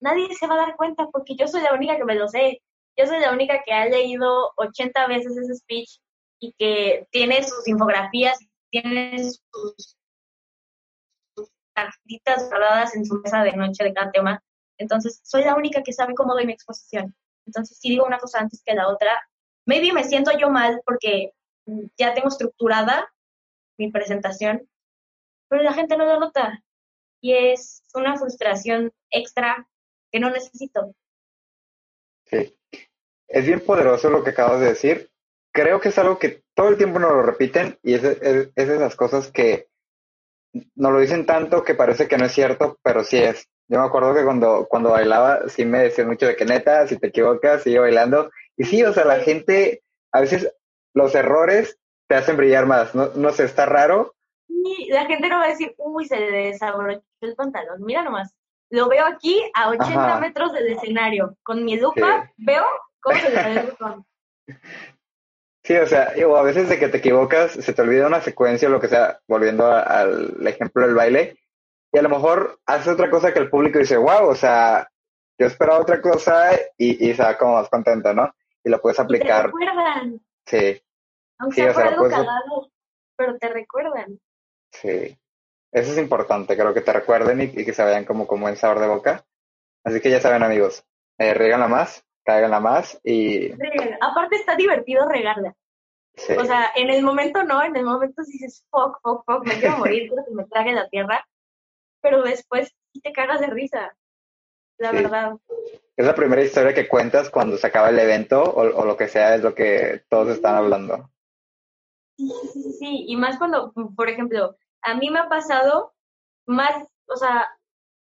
nadie 0.01 0.33
se 0.35 0.47
va 0.47 0.55
a 0.55 0.65
dar 0.65 0.75
cuenta 0.75 1.07
porque 1.11 1.35
yo 1.35 1.47
soy 1.47 1.61
la 1.61 1.73
única 1.73 1.95
que 1.95 2.05
me 2.05 2.15
lo 2.15 2.27
sé. 2.27 2.61
Yo 2.97 3.05
soy 3.05 3.19
la 3.19 3.31
única 3.31 3.61
que 3.63 3.71
ha 3.71 3.85
leído 3.85 4.51
80 4.57 5.07
veces 5.07 5.37
ese 5.37 5.55
speech 5.55 5.99
y 6.39 6.53
que 6.53 7.07
tiene 7.11 7.43
sus 7.43 7.67
infografías, 7.67 8.37
tiene 8.69 9.23
sus, 9.23 9.95
sus 11.35 11.49
tarjetitas 11.73 12.49
guardadas 12.49 12.95
en 12.95 13.05
su 13.05 13.15
mesa 13.15 13.43
de 13.43 13.53
noche 13.53 13.83
de 13.83 13.93
cada 13.93 14.11
tema. 14.11 14.43
Entonces, 14.77 15.21
soy 15.23 15.43
la 15.43 15.55
única 15.55 15.83
que 15.83 15.93
sabe 15.93 16.13
cómo 16.13 16.33
doy 16.33 16.45
mi 16.45 16.53
exposición. 16.53 17.15
Entonces, 17.45 17.77
si 17.79 17.89
digo 17.89 18.05
una 18.05 18.19
cosa 18.19 18.39
antes 18.39 18.61
que 18.65 18.73
la 18.73 18.89
otra, 18.89 19.19
maybe 19.65 19.93
me 19.93 20.03
siento 20.03 20.31
yo 20.37 20.49
mal 20.49 20.81
porque 20.85 21.33
ya 21.97 22.13
tengo 22.13 22.27
estructurada 22.27 23.07
mi 23.77 23.91
presentación, 23.91 24.67
pero 25.53 25.65
la 25.65 25.73
gente 25.73 25.95
no 25.95 26.05
lo 26.05 26.19
nota. 26.19 26.63
Y 27.21 27.35
es 27.35 27.83
una 27.93 28.17
frustración 28.17 28.91
extra 29.11 29.67
que 30.11 30.19
no 30.19 30.31
necesito. 30.31 30.95
Sí. 32.25 32.57
Es 33.27 33.45
bien 33.45 33.59
poderoso 33.59 34.09
lo 34.09 34.23
que 34.23 34.31
acabas 34.31 34.61
de 34.61 34.69
decir. 34.69 35.11
Creo 35.53 35.79
que 35.79 35.89
es 35.89 35.97
algo 35.99 36.17
que 36.17 36.41
todo 36.55 36.69
el 36.69 36.77
tiempo 36.77 36.97
nos 36.97 37.11
lo 37.11 37.21
repiten 37.21 37.77
y 37.83 37.93
es, 37.93 38.03
es, 38.03 38.49
es 38.55 38.69
esas 38.69 38.95
cosas 38.95 39.29
que 39.29 39.67
nos 40.73 40.91
lo 40.91 40.99
dicen 40.99 41.27
tanto 41.27 41.63
que 41.63 41.75
parece 41.75 42.07
que 42.07 42.17
no 42.17 42.25
es 42.25 42.31
cierto, 42.31 42.79
pero 42.81 43.03
sí 43.03 43.17
es. 43.17 43.47
Yo 43.67 43.79
me 43.79 43.85
acuerdo 43.85 44.15
que 44.15 44.23
cuando, 44.23 44.65
cuando 44.67 44.89
bailaba 44.89 45.49
sí 45.49 45.65
me 45.65 45.83
decían 45.83 46.07
mucho 46.07 46.25
de 46.25 46.35
que 46.35 46.45
neta, 46.45 46.87
si 46.87 46.97
te 46.97 47.07
equivocas, 47.09 47.61
sigue 47.61 47.77
bailando. 47.77 48.31
Y 48.57 48.63
sí, 48.63 48.83
o 48.83 48.91
sea, 48.91 49.05
la 49.05 49.19
gente, 49.19 49.83
a 50.11 50.21
veces 50.21 50.51
los 50.95 51.13
errores 51.13 51.77
te 52.07 52.15
hacen 52.15 52.37
brillar 52.37 52.65
más. 52.65 52.95
No, 52.95 53.11
no 53.13 53.31
sé, 53.31 53.43
está 53.43 53.67
raro. 53.67 54.15
Y 54.65 54.89
la 54.91 55.05
gente 55.05 55.27
no 55.29 55.37
va 55.37 55.45
a 55.45 55.49
decir, 55.49 55.73
uy, 55.77 56.05
se 56.05 56.15
desabrochó 56.15 57.03
el 57.21 57.35
pantalón. 57.35 57.83
Mira 57.83 58.03
nomás. 58.03 58.33
lo 58.69 58.87
veo 58.87 59.05
aquí 59.05 59.41
a 59.53 59.69
80 59.69 60.19
metros 60.19 60.53
del 60.53 60.67
escenario. 60.67 61.35
Con 61.43 61.65
mi 61.65 61.79
lupa 61.79 62.31
veo 62.37 62.65
cómo 63.01 63.19
se 63.19 63.31
sale 63.31 63.73
Sí, 65.65 65.77
o 65.77 65.87
sea, 65.87 66.11
a 66.13 66.41
veces 66.41 66.67
de 66.67 66.77
que 66.77 66.89
te 66.89 66.97
equivocas, 66.97 67.51
se 67.51 67.73
te 67.73 67.81
olvida 67.81 68.07
una 68.07 68.19
secuencia 68.19 68.67
o 68.67 68.71
lo 68.71 68.81
que 68.81 68.89
sea, 68.89 69.21
volviendo 69.27 69.65
al 69.65 70.45
ejemplo 70.45 70.85
del 70.85 70.93
baile, 70.93 71.37
y 71.93 71.97
a 71.97 72.01
lo 72.01 72.09
mejor 72.09 72.59
haces 72.65 72.89
otra 72.89 73.09
cosa 73.09 73.31
que 73.31 73.39
el 73.39 73.49
público 73.49 73.79
dice, 73.79 73.95
wow, 73.95 74.27
o 74.27 74.35
sea, 74.35 74.89
yo 75.39 75.47
esperaba 75.47 75.79
otra 75.79 76.01
cosa 76.01 76.51
y, 76.77 77.09
y 77.09 77.13
se 77.13 77.23
va 77.23 77.37
como 77.37 77.53
más 77.53 77.69
contento, 77.69 78.13
¿no? 78.13 78.33
Y 78.61 78.69
lo 78.69 78.81
puedes 78.81 78.99
aplicar. 78.99 79.41
te 79.41 79.47
recuerdan. 79.47 80.19
Sí. 80.45 80.81
Aunque 81.39 81.55
sea 81.55 81.73
por 81.73 81.87
algo 81.87 82.09
cagado, 82.09 82.71
pero 83.15 83.37
te 83.37 83.47
recuerdan. 83.49 84.19
Sí. 84.81 85.17
Eso 85.71 85.91
es 85.91 85.97
importante, 85.97 86.55
creo 86.55 86.73
que 86.73 86.81
te 86.81 86.93
recuerden 86.93 87.41
y, 87.41 87.49
que 87.51 87.73
se 87.73 87.83
vayan 87.83 88.05
como, 88.05 88.27
como 88.27 88.47
en 88.47 88.55
sabor 88.55 88.79
de 88.79 88.87
boca. 88.87 89.25
Así 89.83 89.99
que 90.01 90.11
ya 90.11 90.21
saben, 90.21 90.43
amigos, 90.43 90.85
eh, 91.17 91.33
regála 91.33 91.67
más, 91.67 92.05
cáiganla 92.23 92.59
más 92.59 92.99
y... 93.03 93.51
Aparte 93.99 94.35
está 94.35 94.55
divertido 94.55 95.07
regarla. 95.09 95.55
Sí. 96.15 96.33
O 96.33 96.45
sea, 96.45 96.71
en 96.75 96.91
el 96.91 97.01
momento 97.03 97.43
no, 97.43 97.63
en 97.63 97.75
el 97.75 97.85
momento 97.85 98.21
dices, 98.23 98.63
fuck, 98.69 98.99
fuck, 99.01 99.25
fuck, 99.25 99.45
me 99.47 99.59
quiero 99.59 99.79
morir, 99.79 100.07
quiero 100.09 100.23
que 100.25 100.35
me 100.35 100.45
trague 100.45 100.73
la 100.73 100.87
tierra, 100.89 101.27
pero 102.01 102.21
después 102.21 102.71
te 103.01 103.11
cagas 103.11 103.39
de 103.39 103.47
risa, 103.47 103.97
la 104.77 104.91
verdad. 104.91 105.37
Es 105.97 106.05
la 106.05 106.13
primera 106.13 106.43
historia 106.43 106.75
que 106.75 106.87
cuentas 106.87 107.31
cuando 107.31 107.57
se 107.57 107.65
acaba 107.65 107.89
el 107.89 107.97
evento 107.97 108.43
o, 108.43 108.61
o 108.61 108.85
lo 108.85 108.95
que 108.95 109.07
sea, 109.07 109.33
es 109.33 109.41
lo 109.41 109.55
que 109.55 110.03
todos 110.07 110.29
están 110.29 110.55
hablando. 110.55 111.09
Sí, 112.15 112.31
sí, 112.53 112.71
sí, 112.73 113.05
y 113.07 113.15
más 113.15 113.39
cuando, 113.39 113.73
por 113.95 114.07
ejemplo, 114.07 114.55
a 114.83 114.95
mí 114.95 115.09
me 115.09 115.19
ha 115.19 115.29
pasado 115.29 115.93
más, 116.45 116.75
o 117.07 117.15
sea, 117.15 117.49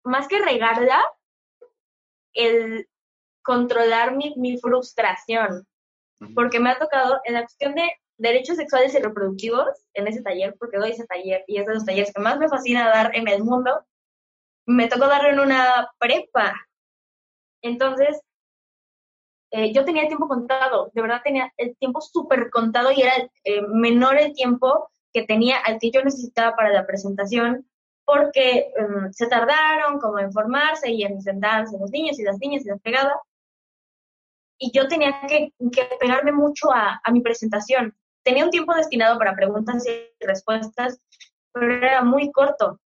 más 0.03 0.28
que 0.28 0.39
regarla, 0.39 1.01
el 2.34 2.88
controlar 3.43 4.15
mi, 4.15 4.34
mi 4.38 4.59
frustración, 4.59 5.67
porque 6.36 6.59
me 6.59 6.70
ha 6.70 6.80
tocado 6.80 7.20
en 7.24 7.34
la 7.34 7.41
cuestión 7.41 7.74
de 7.76 7.89
derechos 8.17 8.57
sexuales 8.57 8.93
y 8.93 8.99
reproductivos 8.99 9.67
en 9.93 10.07
ese 10.07 10.22
taller, 10.22 10.55
porque 10.59 10.78
doy 10.78 10.91
ese 10.91 11.07
taller 11.07 11.43
y 11.47 11.57
es 11.57 11.65
de 11.65 11.74
los 11.74 11.86
talleres 11.86 12.13
que 12.13 12.22
más 12.22 12.38
me 12.38 12.49
fascina 12.49 12.89
dar 12.89 13.15
en 13.15 13.28
el 13.28 13.43
mundo, 13.43 13.86
me 14.65 14.88
tocó 14.88 15.07
darlo 15.07 15.30
en 15.30 15.39
una 15.39 15.89
prepa. 15.97 16.53
Entonces, 17.61 18.22
eh, 19.51 19.74
yo 19.74 19.84
tenía 19.84 20.03
el 20.03 20.09
tiempo 20.09 20.28
contado, 20.28 20.91
de 20.93 21.01
verdad 21.01 21.22
tenía 21.24 21.51
el 21.57 21.76
tiempo 21.78 22.01
súper 22.01 22.51
contado 22.51 22.91
y 22.91 23.01
era 23.01 23.13
eh, 23.43 23.61
menor 23.61 24.17
el 24.17 24.34
tiempo 24.34 24.91
que 25.14 25.24
tenía 25.24 25.57
al 25.57 25.80
que 25.80 25.91
yo 25.91 26.03
necesitaba 26.03 26.55
para 26.55 26.72
la 26.72 26.86
presentación, 26.86 27.68
porque 28.05 28.72
em, 28.76 29.12
se 29.12 29.28
tardaron 29.28 29.99
como 29.99 30.20
en 30.20 30.32
formarse 30.32 30.91
y 30.91 31.03
en 31.03 31.22
sentarse 31.22 31.78
los 31.80 31.91
niños 31.91 32.20
y 32.20 32.24
las 32.24 32.38
niñas 32.39 32.66
y 32.66 32.70
las 32.70 32.82
pegadas. 32.82 33.18
Y 34.57 34.72
yo 34.72 34.88
tenía 34.88 35.22
que, 35.28 35.53
pegarme 35.99 36.32
mucho 36.32 36.72
a, 36.72 36.99
a 37.03 37.12
mi 37.12 37.22
presentación. 37.22 37.95
Tenía 38.24 38.43
un 38.43 38.51
tiempo 38.51 38.74
destinado 38.74 39.18
para 39.18 39.36
preguntas 39.36 39.86
y 39.88 40.26
respuestas, 40.26 40.99
pero 41.53 41.74
era 41.74 42.03
muy 42.03 42.32
corto. 42.32 42.80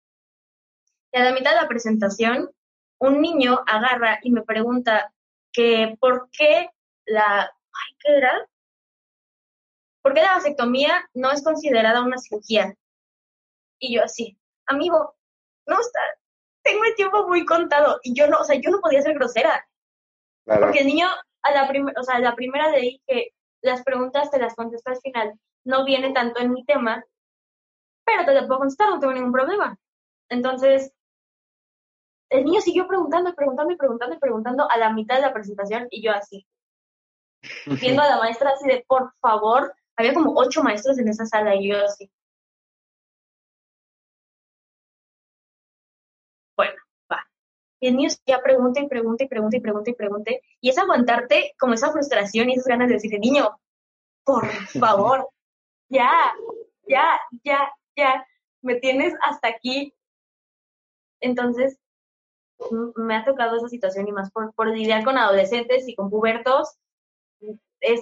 Y 1.13 1.19
a 1.19 1.25
la 1.25 1.33
mitad 1.33 1.51
de 1.51 1.63
la 1.63 1.69
presentación, 1.69 2.51
un 2.99 3.21
niño 3.21 3.61
agarra 3.67 4.19
y 4.23 4.31
me 4.31 4.43
pregunta, 4.43 5.13
que 5.53 5.97
por 6.01 6.31
qué 6.31 6.71
la, 7.07 7.43
ay, 7.43 7.97
¿qué 8.01 8.17
era? 8.17 8.49
¿Por 10.03 10.15
qué 10.15 10.21
la 10.21 10.35
vasectomía 10.35 11.09
no 11.15 11.31
es 11.31 11.43
considerada 11.43 12.03
una 12.03 12.19
cirugía? 12.19 12.75
Y 13.79 13.95
yo 13.95 14.05
así, 14.05 14.39
amigo, 14.67 15.15
no 15.67 15.81
está, 15.81 16.01
tengo 16.63 16.85
el 16.85 16.95
tiempo 16.95 17.27
muy 17.29 17.45
contado 17.45 17.99
y 18.03 18.15
yo 18.15 18.29
no, 18.29 18.39
o 18.39 18.45
sea, 18.45 18.57
yo 18.61 18.71
no 18.71 18.81
podía 18.81 19.03
ser 19.03 19.15
grosera. 19.15 19.67
Porque 20.45 20.81
el 20.81 20.87
niño, 20.87 21.07
a 21.43 21.51
la, 21.53 21.69
primera 21.69 22.01
o 22.01 22.05
sea, 22.05 22.19
la 22.19 22.35
primera 22.35 22.71
le 22.71 22.81
dije, 22.81 23.35
las 23.63 23.83
preguntas 23.85 24.31
te 24.31 24.39
las 24.39 24.55
contesto 24.55 24.91
al 24.91 25.01
final, 25.01 25.33
no 25.65 25.85
viene 25.85 26.13
tanto 26.13 26.41
en 26.41 26.53
mi 26.53 26.65
tema, 26.65 27.05
pero 28.05 28.25
te 28.25 28.35
las 28.35 28.47
puedo 28.47 28.61
contestar, 28.61 28.89
no 28.89 28.99
tengo 28.99 29.13
ningún 29.13 29.33
problema. 29.33 29.79
Entonces, 30.29 30.93
el 32.31 32.45
niño 32.45 32.61
siguió 32.61 32.89
preguntando 32.89 33.31
y 33.31 33.35
preguntando 33.35 33.73
y 33.73 33.77
preguntando 33.77 34.17
y 34.17 34.19
preguntando 34.19 34.71
a 34.71 34.77
la 34.79 34.93
mitad 34.93 35.17
de 35.17 35.23
la 35.23 35.33
presentación 35.33 35.87
y 35.91 36.03
yo 36.03 36.13
así, 36.13 36.47
viendo 37.81 38.03
a 38.03 38.09
la 38.09 38.19
maestra 38.19 38.51
así 38.51 38.67
de, 38.67 38.85
por 38.89 39.13
favor, 39.21 39.75
había 40.03 40.15
como 40.15 40.33
ocho 40.37 40.63
maestros 40.63 40.99
en 40.99 41.09
esa 41.09 41.27
sala 41.27 41.55
y 41.57 41.69
yo 41.69 41.85
así. 41.85 42.11
Bueno, 46.57 46.75
va. 47.11 47.25
Y 47.81 47.89
el 47.89 47.97
niño 47.97 48.11
ya 48.27 48.43
pregunta 48.43 48.81
y 48.81 48.89
pregunta 48.89 49.25
y 49.25 49.29
pregunta 49.29 49.57
y 49.57 49.61
pregunta 49.61 49.91
y 49.91 49.95
pregunta. 49.95 50.31
Y 50.61 50.71
es 50.71 50.79
aguantarte 50.79 51.55
como 51.59 51.75
esa 51.75 51.93
frustración 51.93 52.51
y 52.51 52.55
esas 52.55 52.67
ganas 52.67 52.89
de 52.89 52.95
decirle, 52.95 53.19
niño, 53.19 53.59
por 54.25 54.47
favor, 54.81 55.29
ya, 55.89 56.11
ya, 56.87 57.21
ya, 57.45 57.73
ya, 57.97 58.27
me 58.63 58.77
tienes 58.77 59.15
hasta 59.23 59.49
aquí. 59.49 59.95
Entonces, 61.21 61.79
me 62.97 63.17
ha 63.17 63.25
tocado 63.25 63.57
esa 63.57 63.69
situación 63.69 64.09
y 64.09 64.13
más 64.13 64.31
por, 64.31 64.55
por 64.55 64.69
lidiar 64.69 65.05
con 65.05 65.19
adolescentes 65.19 65.89
y 65.89 65.95
con 65.95 66.11
pubertos. 66.11 66.77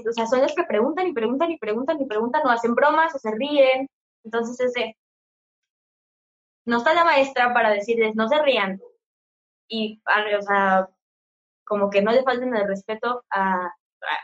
O 0.09 0.12
sea, 0.12 0.26
son 0.26 0.43
los 0.43 0.55
que 0.55 0.64
preguntan 0.64 1.07
y 1.07 1.12
preguntan 1.12 1.51
y 1.51 1.59
preguntan 1.59 2.01
y 2.01 2.07
preguntan, 2.07 2.47
o 2.47 2.51
hacen 2.51 2.74
bromas 2.74 3.14
o 3.14 3.18
se 3.18 3.31
ríen. 3.33 3.89
Entonces, 4.24 4.61
ese. 4.61 4.97
No 6.66 6.78
está 6.78 6.95
la 6.95 7.05
maestra 7.05 7.53
para 7.55 7.70
decirles, 7.70 8.14
no 8.14 8.28
se 8.28 8.41
rían. 8.43 8.81
Y, 9.68 10.03
o 10.39 10.43
sea, 10.43 10.89
como 11.64 11.91
que 11.91 12.03
no 12.03 12.12
le 12.12 12.22
falten 12.22 12.55
el 12.55 12.66
respeto 12.66 13.24
a, 13.31 13.72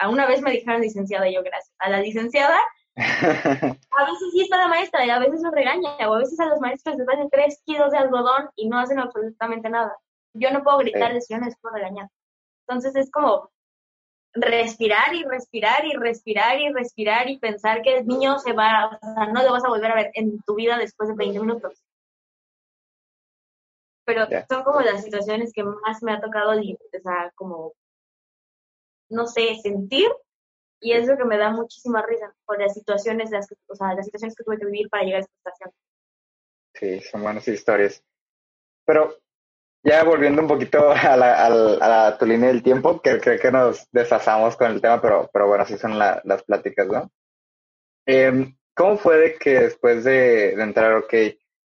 a 0.01 0.09
una 0.09 0.27
vez 0.27 0.43
me 0.43 0.51
dijeron 0.51 0.81
licenciada, 0.81 1.29
y 1.29 1.35
yo 1.35 1.43
gracias. 1.43 1.75
A 1.79 1.89
la 1.89 2.01
licenciada, 2.01 2.59
a 2.97 4.05
veces 4.05 4.31
sí 4.33 4.43
está 4.43 4.57
la 4.57 4.69
maestra 4.69 5.05
y 5.05 5.11
a 5.11 5.19
veces 5.19 5.43
lo 5.43 5.51
regaña, 5.51 5.91
o 6.09 6.15
a 6.15 6.19
veces 6.19 6.39
a 6.41 6.47
los 6.47 6.61
maestros 6.61 6.97
les 6.97 7.07
dan 7.07 7.29
tres 7.31 7.63
kilos 7.65 7.93
de 7.93 7.99
algodón 7.99 8.51
y 8.57 8.69
no 8.69 8.79
hacen 8.79 8.99
absolutamente 8.99 9.69
nada. 9.69 9.97
Yo 10.35 10.51
no 10.51 10.63
puedo 10.63 10.79
gritar 10.79 11.19
si 11.21 11.35
yo 11.35 11.39
no 11.39 11.47
les 11.47 11.59
puedo 11.61 11.75
regañar. 11.75 12.09
Entonces 12.67 12.97
es 12.97 13.11
como 13.11 13.51
respirar 14.37 15.15
y 15.15 15.25
respirar 15.25 15.85
y 15.85 15.95
respirar 15.95 16.61
y 16.61 16.73
respirar 16.73 17.29
y 17.29 17.39
pensar 17.39 17.83
que 17.83 17.99
el 17.99 18.07
niño 18.07 18.39
se 18.39 18.53
va, 18.53 18.87
o 18.87 19.15
sea, 19.15 19.27
no 19.27 19.43
lo 19.43 19.53
vas 19.53 19.65
a 19.65 19.69
volver 19.69 19.91
a 19.91 19.95
ver 19.95 20.11
en 20.15 20.41
tu 20.43 20.55
vida 20.55 20.79
después 20.79 21.09
de 21.09 21.15
20 21.15 21.41
minutos. 21.41 21.83
Pero 24.05 24.27
son 24.49 24.63
como 24.63 24.81
las 24.83 25.03
situaciones 25.03 25.53
que 25.53 25.65
más 25.65 26.03
me 26.03 26.13
ha 26.13 26.21
tocado, 26.21 26.53
o 26.53 27.01
sea, 27.03 27.33
como, 27.35 27.73
no 29.11 29.27
sé, 29.27 29.57
sentir 29.63 30.09
y 30.81 30.93
es 30.93 31.09
lo 31.09 31.17
que 31.17 31.25
me 31.25 31.39
da 31.39 31.51
muchísima 31.51 32.05
risa 32.07 32.33
por 32.45 32.61
las 32.61 32.75
situaciones, 32.75 33.31
las 33.31 33.49
o 33.67 33.75
sea, 33.75 33.95
las 33.95 34.05
situaciones 34.05 34.37
que 34.37 34.45
tuve 34.45 34.59
que 34.59 34.67
vivir 34.67 34.89
para 34.89 35.05
llegar 35.05 35.23
a 35.23 35.25
esta 35.25 35.35
estación. 35.37 35.73
Sí, 36.75 37.01
son 37.01 37.23
buenas 37.23 37.49
historias. 37.49 38.05
Pero 38.85 39.17
ya 39.87 40.03
volviendo 40.03 40.43
un 40.43 40.49
poquito 40.49 40.91
a 40.91 41.17
la, 41.17 41.47
a 41.47 41.49
la, 41.49 42.19
tu 42.19 42.27
línea 42.27 42.49
del 42.49 42.63
tiempo, 42.63 43.01
que 43.01 43.21
creo 43.21 43.39
que 43.39 43.53
nos 43.53 43.87
desfasamos 43.93 44.57
con 44.57 44.73
el 44.73 44.81
tema, 44.81 45.01
pero, 45.01 45.31
pero 45.33 45.47
bueno, 45.47 45.63
así 45.63 45.79
son 45.79 45.97
las 45.99 46.43
pláticas, 46.45 46.89
¿no? 46.89 47.11
Em, 48.05 48.57
¿Cómo 48.75 48.99
fue 48.99 49.17
de 49.17 49.35
que 49.37 49.61
después 49.61 50.05
de, 50.05 50.53
entrar, 50.55 50.93
ok, 50.95 51.15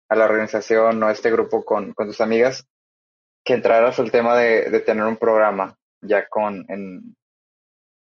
a 0.10 0.16
la 0.16 0.26
organización 0.26 1.04
o 1.04 1.08
a 1.08 1.12
este 1.12 1.30
grupo 1.30 1.64
con, 1.64 1.94
con 1.94 2.08
tus 2.08 2.22
amigas, 2.22 2.66
que 3.44 3.54
entraras 3.54 4.00
al 4.00 4.12
tema 4.12 4.36
de, 4.38 4.70
de 4.72 4.80
tener 4.80 5.04
un 5.04 5.18
programa, 5.18 5.78
ya 6.02 6.28
con, 6.28 6.66
en, 6.70 7.16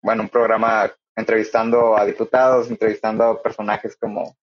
bueno, 0.04 0.24
un 0.24 0.30
programa 0.30 0.92
entrevistando 1.16 1.98
a 1.98 2.06
diputados, 2.06 2.70
entrevistando 2.70 3.24
a 3.24 3.42
personajes 3.42 3.96
como 3.96 4.36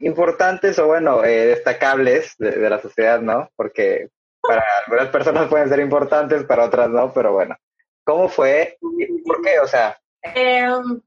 importantes 0.00 0.78
o 0.78 0.86
bueno, 0.86 1.24
eh, 1.24 1.46
destacables 1.46 2.34
de, 2.38 2.52
de, 2.52 2.70
la 2.70 2.80
sociedad, 2.80 3.20
¿no? 3.20 3.50
Porque 3.54 4.08
para 4.48 4.64
algunas 4.86 5.08
personas 5.08 5.48
pueden 5.48 5.68
ser 5.68 5.80
importantes, 5.80 6.44
para 6.44 6.64
otras 6.64 6.88
no, 6.88 7.12
pero 7.12 7.34
bueno. 7.34 7.54
¿Cómo 8.04 8.28
fue? 8.28 8.78
¿Por 8.80 9.42
qué? 9.42 9.60
O 9.60 9.66
sea. 9.66 10.00
Em, 10.22 11.02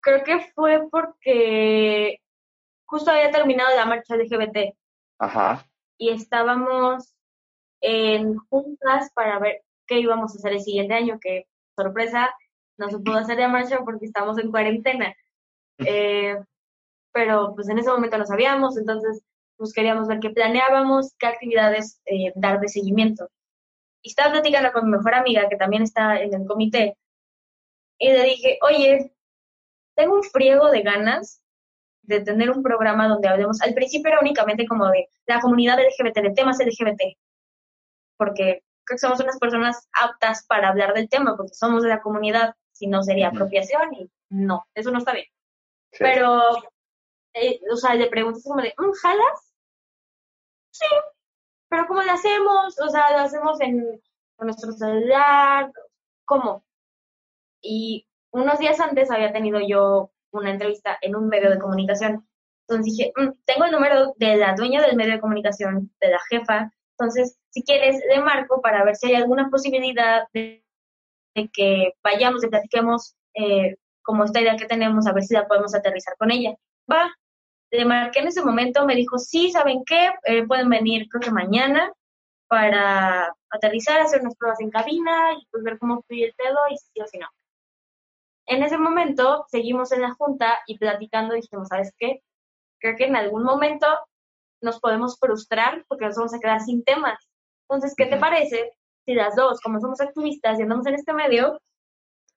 creo 0.00 0.22
que 0.22 0.52
fue 0.54 0.88
porque 0.88 2.20
justo 2.86 3.10
había 3.10 3.32
terminado 3.32 3.74
la 3.74 3.84
marcha 3.84 4.14
LGBT. 4.14 4.76
Ajá. 5.18 5.66
Y 5.98 6.10
estábamos 6.10 7.14
en 7.80 8.36
juntas 8.48 9.10
para 9.14 9.40
ver 9.40 9.64
qué 9.86 9.98
íbamos 9.98 10.32
a 10.32 10.38
hacer 10.38 10.52
el 10.52 10.60
siguiente 10.60 10.94
año, 10.94 11.18
que 11.20 11.48
sorpresa, 11.76 12.32
no 12.78 12.88
se 12.90 12.98
pudo 13.00 13.18
hacer 13.18 13.38
la 13.38 13.48
marcha 13.48 13.80
porque 13.84 14.06
estamos 14.06 14.38
en 14.38 14.50
cuarentena. 14.50 15.14
Eh, 15.84 16.36
pero 17.12 17.54
pues 17.56 17.68
en 17.68 17.78
ese 17.78 17.90
momento 17.90 18.16
no 18.16 18.24
sabíamos, 18.24 18.76
entonces 18.76 19.24
pues 19.56 19.72
queríamos 19.72 20.08
ver 20.08 20.20
qué 20.20 20.30
planeábamos, 20.30 21.14
qué 21.18 21.26
actividades 21.26 22.00
eh, 22.06 22.32
dar 22.34 22.60
de 22.60 22.68
seguimiento. 22.68 23.28
Y 24.02 24.10
estaba 24.10 24.32
platicando 24.32 24.72
con 24.72 24.86
mi 24.86 24.96
mejor 24.96 25.14
amiga, 25.14 25.48
que 25.48 25.56
también 25.56 25.82
está 25.82 26.20
en 26.20 26.34
el 26.34 26.46
comité, 26.46 26.96
y 27.98 28.08
le 28.08 28.24
dije, 28.24 28.58
oye, 28.62 29.12
tengo 29.94 30.16
un 30.16 30.24
friego 30.24 30.70
de 30.70 30.82
ganas 30.82 31.40
de 32.02 32.20
tener 32.20 32.50
un 32.50 32.62
programa 32.62 33.06
donde 33.06 33.28
hablemos, 33.28 33.60
al 33.62 33.74
principio 33.74 34.10
era 34.10 34.20
únicamente 34.20 34.66
como 34.66 34.88
de 34.88 35.08
la 35.26 35.40
comunidad 35.40 35.78
LGBT, 35.78 36.16
de 36.16 36.34
temas 36.34 36.58
LGBT, 36.58 37.16
porque 38.16 38.64
creo 38.84 38.96
que 38.96 38.98
somos 38.98 39.20
unas 39.20 39.38
personas 39.38 39.88
aptas 39.92 40.44
para 40.48 40.68
hablar 40.68 40.94
del 40.94 41.08
tema, 41.08 41.36
porque 41.36 41.54
somos 41.54 41.84
de 41.84 41.90
la 41.90 42.02
comunidad, 42.02 42.54
si 42.72 42.88
no 42.88 43.04
sería 43.04 43.28
apropiación 43.28 43.94
y 43.94 44.10
no, 44.30 44.66
eso 44.74 44.90
no 44.90 44.98
está 44.98 45.12
bien. 45.12 45.26
Pero, 45.96 46.40
eh, 47.34 47.60
o 47.72 47.76
sea, 47.76 47.94
le 47.94 48.08
preguntas 48.08 48.42
como 48.44 48.62
de, 48.62 48.74
¿un 48.78 48.92
¿jalas? 48.92 49.54
Sí, 50.70 50.86
pero 51.68 51.86
¿cómo 51.86 52.02
lo 52.02 52.12
hacemos? 52.12 52.78
O 52.80 52.88
sea, 52.88 53.12
lo 53.12 53.18
hacemos 53.18 53.60
en 53.60 54.00
nuestro 54.38 54.72
celular, 54.72 55.72
¿cómo? 56.24 56.64
Y 57.62 58.06
unos 58.32 58.58
días 58.58 58.80
antes 58.80 59.10
había 59.10 59.32
tenido 59.32 59.60
yo 59.60 60.10
una 60.32 60.50
entrevista 60.50 60.98
en 61.00 61.16
un 61.16 61.28
medio 61.28 61.50
de 61.50 61.58
comunicación. 61.58 62.26
Entonces 62.66 62.96
dije, 62.96 63.12
mm, 63.16 63.32
tengo 63.44 63.64
el 63.64 63.72
número 63.72 64.14
de 64.16 64.36
la 64.36 64.54
dueña 64.54 64.82
del 64.82 64.96
medio 64.96 65.12
de 65.12 65.20
comunicación, 65.20 65.90
de 66.00 66.08
la 66.08 66.18
jefa. 66.30 66.72
Entonces, 66.98 67.38
si 67.50 67.62
quieres, 67.62 68.00
le 68.08 68.20
marco 68.20 68.60
para 68.60 68.84
ver 68.84 68.96
si 68.96 69.08
hay 69.08 69.14
alguna 69.16 69.50
posibilidad 69.50 70.26
de, 70.32 70.64
que 71.52 71.94
vayamos 72.02 72.44
y 72.44 72.48
platiquemos 72.48 73.14
eh, 73.34 73.76
como 74.02 74.24
esta 74.24 74.40
idea 74.40 74.56
que 74.56 74.66
tenemos, 74.66 75.06
a 75.06 75.12
ver 75.12 75.22
si 75.22 75.34
la 75.34 75.46
podemos 75.46 75.74
aterrizar 75.74 76.16
con 76.18 76.30
ella. 76.30 76.54
Va, 76.90 77.10
le 77.72 77.84
marqué 77.86 78.20
en 78.20 78.28
ese 78.28 78.44
momento, 78.44 78.84
me 78.84 78.94
dijo, 78.94 79.18
sí, 79.18 79.50
¿saben 79.50 79.82
qué? 79.84 80.10
Eh, 80.24 80.46
pueden 80.46 80.68
venir 80.68 81.08
creo 81.08 81.22
que 81.22 81.30
mañana 81.30 81.90
para 82.46 83.34
aterrizar, 83.50 84.00
hacer 84.00 84.20
unas 84.20 84.36
pruebas 84.36 84.60
en 84.60 84.70
cabina 84.70 85.32
y 85.32 85.46
pues 85.50 85.64
ver 85.64 85.78
cómo 85.78 86.02
fluye 86.02 86.26
el 86.26 86.34
pedo 86.34 86.58
y 86.70 86.76
si 86.76 87.00
o 87.00 87.06
si 87.06 87.18
no. 87.18 87.26
En 88.46 88.62
ese 88.62 88.76
momento 88.76 89.46
seguimos 89.48 89.90
en 89.92 90.02
la 90.02 90.12
junta 90.12 90.58
y 90.66 90.76
platicando 90.76 91.34
dijimos, 91.34 91.68
¿sabes 91.68 91.94
qué? 91.96 92.22
Creo 92.78 92.94
que 92.96 93.04
en 93.04 93.16
algún 93.16 93.42
momento 93.42 93.86
nos 94.60 94.78
podemos 94.78 95.18
frustrar 95.18 95.84
porque 95.88 96.04
nos 96.04 96.16
vamos 96.16 96.34
a 96.34 96.40
quedar 96.40 96.60
sin 96.60 96.84
temas. 96.84 97.26
Entonces, 97.68 97.94
¿qué 97.96 98.04
te 98.04 98.18
parece 98.18 98.72
si 99.06 99.14
las 99.14 99.34
dos, 99.34 99.60
como 99.62 99.80
somos 99.80 100.00
activistas 100.02 100.58
y 100.58 100.62
andamos 100.62 100.86
en 100.86 100.96
este 100.96 101.14
medio, 101.14 101.58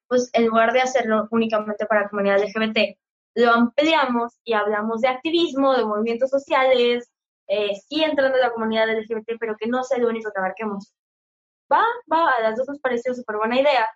pues 0.08 0.30
en 0.32 0.48
lugar 0.48 0.72
de 0.72 0.80
hacerlo 0.80 1.28
únicamente 1.32 1.86
para 1.88 2.04
la 2.04 2.10
comunidad 2.10 2.40
LGBT, 2.40 2.98
lo 3.36 3.52
ampliamos 3.52 4.34
y 4.44 4.54
hablamos 4.54 5.02
de 5.02 5.10
activismo, 5.10 5.74
de 5.74 5.86
movimientos 5.86 6.30
sociales, 6.30 7.12
eh, 7.48 7.76
sí 7.88 8.04
entrando 8.04 8.38
en 8.38 8.44
la 8.44 8.52
comunidad 8.52 8.90
LGBT, 8.90 9.34
pero 9.40 9.56
que 9.58 9.68
no 9.68 9.84
sea 9.84 10.00
lo 10.00 10.10
único 10.10 10.32
que 10.32 10.40
abarquemos. 10.40 10.94
Va, 11.72 11.84
va, 12.12 12.30
a 12.30 12.42
las 12.42 12.58
dos 12.58 12.68
nos 12.68 12.80
pareció 12.80 13.14
súper 13.14 13.38
buena 13.38 13.60
idea 13.60 13.88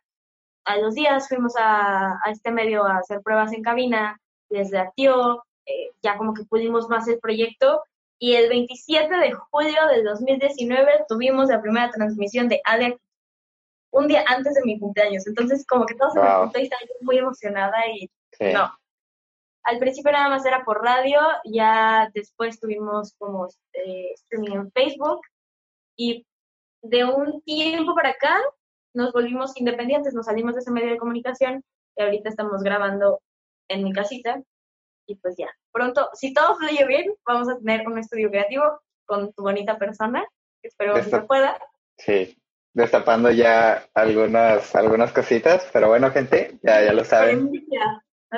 a 0.70 0.78
los 0.78 0.94
días 0.94 1.28
fuimos 1.28 1.54
a, 1.58 2.20
este 2.30 2.52
medio 2.52 2.86
a 2.86 2.98
hacer 2.98 3.22
pruebas 3.22 3.52
en 3.54 3.64
cabina, 3.64 4.20
les 4.50 4.70
latió, 4.70 5.44
eh, 5.66 5.92
ya 6.04 6.16
como 6.16 6.34
que 6.34 6.44
pudimos 6.46 6.88
más 6.90 7.08
el 7.08 7.20
proyecto 7.20 7.82
y 8.20 8.36
el 8.36 8.50
27 8.50 9.16
de 9.16 9.32
julio 9.32 9.88
del 9.88 10.04
2019 10.04 11.06
tuvimos 11.08 11.50
la 11.50 11.62
primera 11.62 11.90
transmisión 11.90 12.50
de 12.50 12.62
ADEC 12.66 13.00
un 13.92 14.08
día 14.08 14.24
antes 14.28 14.54
de 14.54 14.62
mi 14.64 14.80
cumpleaños. 14.80 15.26
Entonces, 15.26 15.66
como 15.66 15.88
que 15.88 15.96
todos 15.96 16.14
se 16.14 16.20
me 16.20 16.62
y 16.62 16.64
estaba 16.64 16.82
muy 17.02 17.18
emocionada 17.18 17.78
y 17.88 18.08
no. 18.54 18.72
Al 19.70 19.78
principio 19.78 20.11
nada 20.11 20.30
más 20.30 20.43
era 20.47 20.63
por 20.65 20.82
radio, 20.84 21.20
ya 21.45 22.09
después 22.15 22.59
tuvimos 22.59 23.13
como 23.20 23.47
eh, 23.74 24.13
streaming 24.15 24.55
en 24.55 24.72
Facebook 24.72 25.22
y 25.95 26.26
de 26.82 27.05
un 27.05 27.43
tiempo 27.43 27.93
para 27.93 28.09
acá 28.09 28.36
nos 28.95 29.13
volvimos 29.13 29.55
independientes, 29.57 30.15
nos 30.15 30.26
salimos 30.26 30.55
de 30.55 30.61
ese 30.61 30.72
medio 30.72 30.89
de 30.89 30.97
comunicación 30.97 31.63
y 31.95 32.01
ahorita 32.01 32.30
estamos 32.30 32.63
grabando 32.63 33.22
en 33.67 33.84
mi 33.84 33.93
casita 33.93 34.41
y 35.05 35.13
pues 35.17 35.36
ya, 35.38 35.51
pronto, 35.72 36.09
si 36.13 36.34
todo 36.34 36.55
fluye 36.55 36.88
bien, 36.88 37.13
vamos 37.24 37.47
a 37.47 37.59
tener 37.59 37.88
un 37.88 37.99
estudio 37.99 38.32
creativo 38.32 38.82
con 39.05 39.32
tu 39.34 39.43
bonita 39.43 39.78
persona, 39.78 40.26
espero 40.63 40.95
que 40.95 41.03
se 41.03 41.22
pueda. 41.22 41.59
Sí, 41.95 42.41
destapando 42.74 43.30
ya 43.30 43.88
algunas, 43.93 44.76
algunas 44.76 45.11
cositas, 45.11 45.70
pero 45.72 45.89
bueno, 45.89 46.09
gente, 46.09 46.57
ya, 46.63 46.84
ya 46.84 46.91
lo 46.91 47.03
saben. 47.03 47.51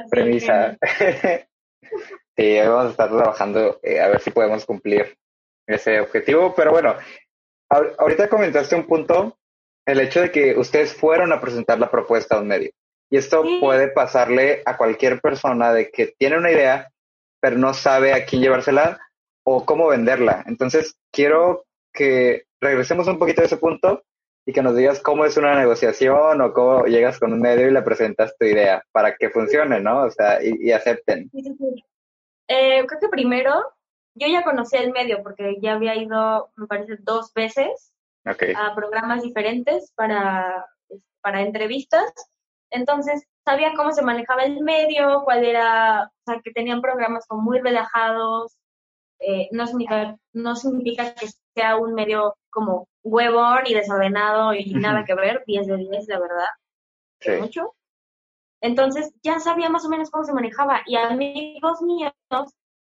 Premisa. 0.09 0.77
sí, 2.37 2.57
vamos 2.59 2.85
a 2.85 2.89
estar 2.89 3.09
trabajando 3.09 3.79
eh, 3.83 3.99
a 3.99 4.07
ver 4.07 4.19
si 4.19 4.31
podemos 4.31 4.65
cumplir 4.65 5.17
ese 5.67 5.99
objetivo, 5.99 6.53
pero 6.55 6.71
bueno, 6.71 6.95
ahorita 7.69 8.27
comentaste 8.27 8.75
un 8.75 8.85
punto 8.85 9.37
el 9.85 9.99
hecho 9.99 10.21
de 10.21 10.31
que 10.31 10.57
ustedes 10.57 10.93
fueron 10.93 11.31
a 11.33 11.41
presentar 11.41 11.79
la 11.79 11.89
propuesta 11.89 12.35
a 12.35 12.41
un 12.41 12.47
medio. 12.47 12.71
Y 13.09 13.17
esto 13.17 13.43
puede 13.59 13.89
pasarle 13.89 14.61
a 14.65 14.77
cualquier 14.77 15.19
persona 15.19 15.73
de 15.73 15.89
que 15.91 16.13
tiene 16.17 16.37
una 16.37 16.51
idea, 16.51 16.89
pero 17.41 17.57
no 17.57 17.73
sabe 17.73 18.13
a 18.13 18.25
quién 18.25 18.41
llevársela 18.41 18.99
o 19.43 19.65
cómo 19.65 19.87
venderla. 19.87 20.43
Entonces, 20.47 20.95
quiero 21.11 21.65
que 21.93 22.43
regresemos 22.61 23.07
un 23.07 23.19
poquito 23.19 23.41
a 23.41 23.45
ese 23.45 23.57
punto 23.57 24.03
y 24.45 24.53
que 24.53 24.61
nos 24.61 24.75
digas 24.75 25.01
cómo 25.01 25.25
es 25.25 25.37
una 25.37 25.55
negociación 25.55 26.41
o 26.41 26.53
cómo 26.53 26.85
llegas 26.85 27.19
con 27.19 27.33
un 27.33 27.41
medio 27.41 27.67
y 27.67 27.71
le 27.71 27.81
presentas 27.81 28.35
tu 28.37 28.45
idea 28.45 28.83
para 28.91 29.15
que 29.15 29.29
funcione, 29.29 29.79
¿no? 29.79 30.03
O 30.03 30.11
sea, 30.11 30.39
y, 30.43 30.71
acepten. 30.71 31.29
Eh, 32.47 32.85
creo 32.87 32.99
que 32.99 33.09
primero, 33.09 33.53
yo 34.15 34.27
ya 34.27 34.43
conocí 34.43 34.77
el 34.77 34.91
medio 34.91 35.21
porque 35.23 35.57
ya 35.61 35.73
había 35.73 35.95
ido, 35.95 36.51
me 36.55 36.67
parece, 36.67 36.97
dos 36.99 37.33
veces 37.33 37.93
a 38.25 38.75
programas 38.75 39.23
diferentes 39.23 39.91
para, 39.95 40.65
para 41.21 41.41
entrevistas. 41.41 42.11
Entonces, 42.69 43.23
sabía 43.45 43.73
cómo 43.75 43.91
se 43.91 44.01
manejaba 44.01 44.43
el 44.43 44.61
medio, 44.61 45.23
cuál 45.23 45.43
era, 45.43 46.03
o 46.03 46.31
sea, 46.31 46.41
que 46.43 46.51
tenían 46.51 46.81
programas 46.81 47.25
como 47.27 47.41
muy 47.41 47.59
relajados. 47.59 48.57
Eh, 49.19 49.49
no, 49.51 49.67
significa, 49.67 50.17
no 50.33 50.55
significa 50.55 51.13
que 51.13 51.27
sea 51.56 51.78
un 51.78 51.93
medio 51.93 52.36
como 52.49 52.88
huevón 53.04 53.64
y 53.66 53.74
desordenado 53.74 54.54
y 54.54 54.74
nada 54.74 55.06
que 55.06 55.16
ver, 55.16 55.43
10 55.45 55.68
de 55.68 55.78
10, 55.78 56.08
la 56.08 56.20
verdad. 56.20 56.47
Sí. 57.20 57.32
Mucho. 57.39 57.76
Entonces, 58.62 59.14
ya 59.24 59.39
sabía 59.39 59.70
más 59.70 59.86
o 59.86 59.89
menos 59.89 60.12
cómo 60.12 60.24
se 60.24 60.34
manejaba 60.34 60.82
y 60.86 60.95
amigos 60.95 61.82
míos 61.82 62.14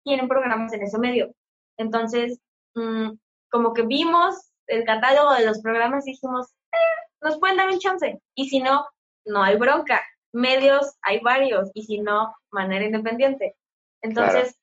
tienen 0.04 0.28
programas 0.28 0.74
en 0.74 0.84
ese 0.84 1.00
medio. 1.00 1.32
Entonces, 1.78 2.40
mm, 2.76 3.12
como 3.50 3.74
que 3.74 3.84
vimos 3.84 4.52
el 4.68 4.84
catálogo 4.84 5.34
de 5.34 5.46
los 5.46 5.62
programas 5.62 6.06
dijimos, 6.06 6.52
eh, 6.72 7.08
nos 7.22 7.40
pueden 7.40 7.58
dar 7.58 7.70
un 7.70 7.80
chance. 7.80 8.22
Y 8.36 8.50
si 8.50 8.60
no, 8.60 8.86
no 9.26 9.44
hay 9.44 9.58
bronca. 9.58 10.02
Medios 10.34 10.96
hay 11.02 11.20
varios. 11.22 11.72
Y 11.74 11.84
si 11.84 12.00
no, 12.00 12.36
manera 12.52 12.86
independiente. 12.86 13.56
Entonces, 14.02 14.59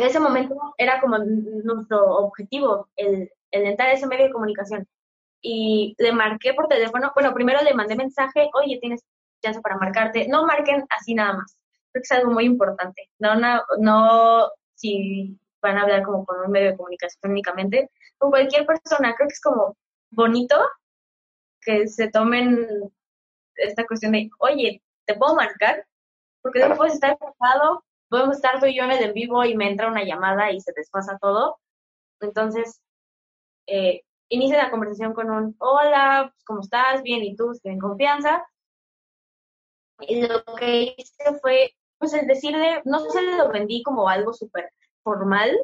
en 0.00 0.06
ese 0.06 0.20
momento 0.20 0.56
era 0.78 1.00
como 1.00 1.18
nuestro 1.18 2.16
objetivo, 2.16 2.88
el, 2.96 3.30
el 3.50 3.66
entrar 3.66 3.90
a 3.90 3.92
ese 3.92 4.06
medio 4.06 4.26
de 4.26 4.32
comunicación. 4.32 4.88
Y 5.42 5.94
le 5.98 6.12
marqué 6.12 6.54
por 6.54 6.68
teléfono. 6.68 7.12
Bueno, 7.14 7.34
primero 7.34 7.60
le 7.62 7.74
mandé 7.74 7.96
mensaje, 7.96 8.50
oye, 8.54 8.78
tienes 8.80 9.04
chance 9.42 9.60
para 9.60 9.76
marcarte. 9.76 10.26
No 10.28 10.46
marquen 10.46 10.84
así 10.90 11.14
nada 11.14 11.34
más. 11.34 11.56
Creo 11.92 12.02
que 12.02 12.04
es 12.04 12.12
algo 12.12 12.32
muy 12.32 12.44
importante. 12.44 13.10
No, 13.18 13.34
no, 13.34 13.62
no 13.78 14.50
si 14.74 15.38
van 15.62 15.76
a 15.76 15.82
hablar 15.82 16.02
como 16.02 16.24
con 16.24 16.40
un 16.40 16.50
medio 16.50 16.70
de 16.70 16.76
comunicación 16.76 17.32
únicamente, 17.32 17.90
con 18.16 18.30
cualquier 18.30 18.64
persona. 18.64 19.14
Creo 19.14 19.28
que 19.28 19.34
es 19.34 19.40
como 19.40 19.76
bonito 20.10 20.56
que 21.60 21.88
se 21.88 22.08
tomen 22.10 22.66
esta 23.56 23.86
cuestión 23.86 24.12
de, 24.12 24.30
oye, 24.38 24.82
¿te 25.04 25.14
puedo 25.14 25.34
marcar? 25.34 25.86
Porque 26.42 26.66
no 26.66 26.76
puedes 26.76 26.94
estar 26.94 27.12
ocupado, 27.20 27.84
podemos 28.10 28.36
estar 28.36 28.60
tú 28.60 28.66
y 28.66 28.76
yo 28.76 28.84
en 28.84 28.90
el 28.90 29.04
en 29.04 29.14
vivo 29.14 29.44
y 29.44 29.56
me 29.56 29.70
entra 29.70 29.88
una 29.88 30.04
llamada 30.04 30.50
y 30.52 30.60
se 30.60 30.72
desfasa 30.76 31.18
todo. 31.18 31.58
Entonces, 32.20 32.82
eh, 33.66 34.02
inicia 34.28 34.62
la 34.62 34.70
conversación 34.70 35.14
con 35.14 35.30
un, 35.30 35.56
hola, 35.58 36.30
pues, 36.32 36.44
¿cómo 36.44 36.60
estás? 36.60 37.02
Bien, 37.02 37.22
¿y 37.22 37.36
tú? 37.36 37.52
¿Tienes 37.62 37.80
confianza? 37.80 38.44
Y 40.00 40.26
lo 40.26 40.44
que 40.58 40.94
hice 40.96 41.38
fue, 41.40 41.74
pues, 41.98 42.12
el 42.14 42.26
decirle, 42.26 42.82
no 42.84 43.00
se 43.00 43.22
lo 43.22 43.48
vendí 43.48 43.82
como 43.82 44.08
algo 44.08 44.32
súper 44.32 44.70
formal, 45.02 45.56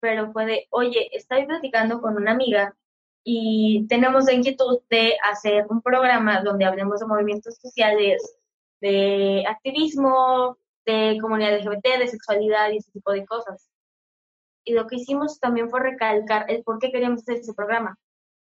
pero 0.00 0.30
fue 0.32 0.46
de, 0.46 0.66
oye, 0.70 1.08
estoy 1.16 1.46
platicando 1.46 2.00
con 2.00 2.16
una 2.16 2.32
amiga 2.32 2.76
y 3.24 3.86
tenemos 3.88 4.26
la 4.26 4.34
inquietud 4.34 4.80
de 4.90 5.16
hacer 5.24 5.66
un 5.70 5.82
programa 5.82 6.42
donde 6.42 6.64
hablemos 6.66 7.00
de 7.00 7.06
movimientos 7.06 7.56
sociales, 7.56 8.38
de 8.80 9.44
activismo, 9.48 10.56
de 10.88 11.18
comunidad 11.20 11.58
LGBT, 11.58 11.98
de 11.98 12.08
sexualidad 12.08 12.70
y 12.70 12.78
ese 12.78 12.90
tipo 12.90 13.12
de 13.12 13.26
cosas. 13.26 13.68
Y 14.64 14.72
lo 14.72 14.86
que 14.86 14.96
hicimos 14.96 15.38
también 15.38 15.68
fue 15.70 15.80
recalcar 15.80 16.50
el 16.50 16.62
por 16.62 16.78
qué 16.78 16.90
queríamos 16.90 17.22
hacer 17.22 17.36
ese 17.36 17.54
programa. 17.54 17.98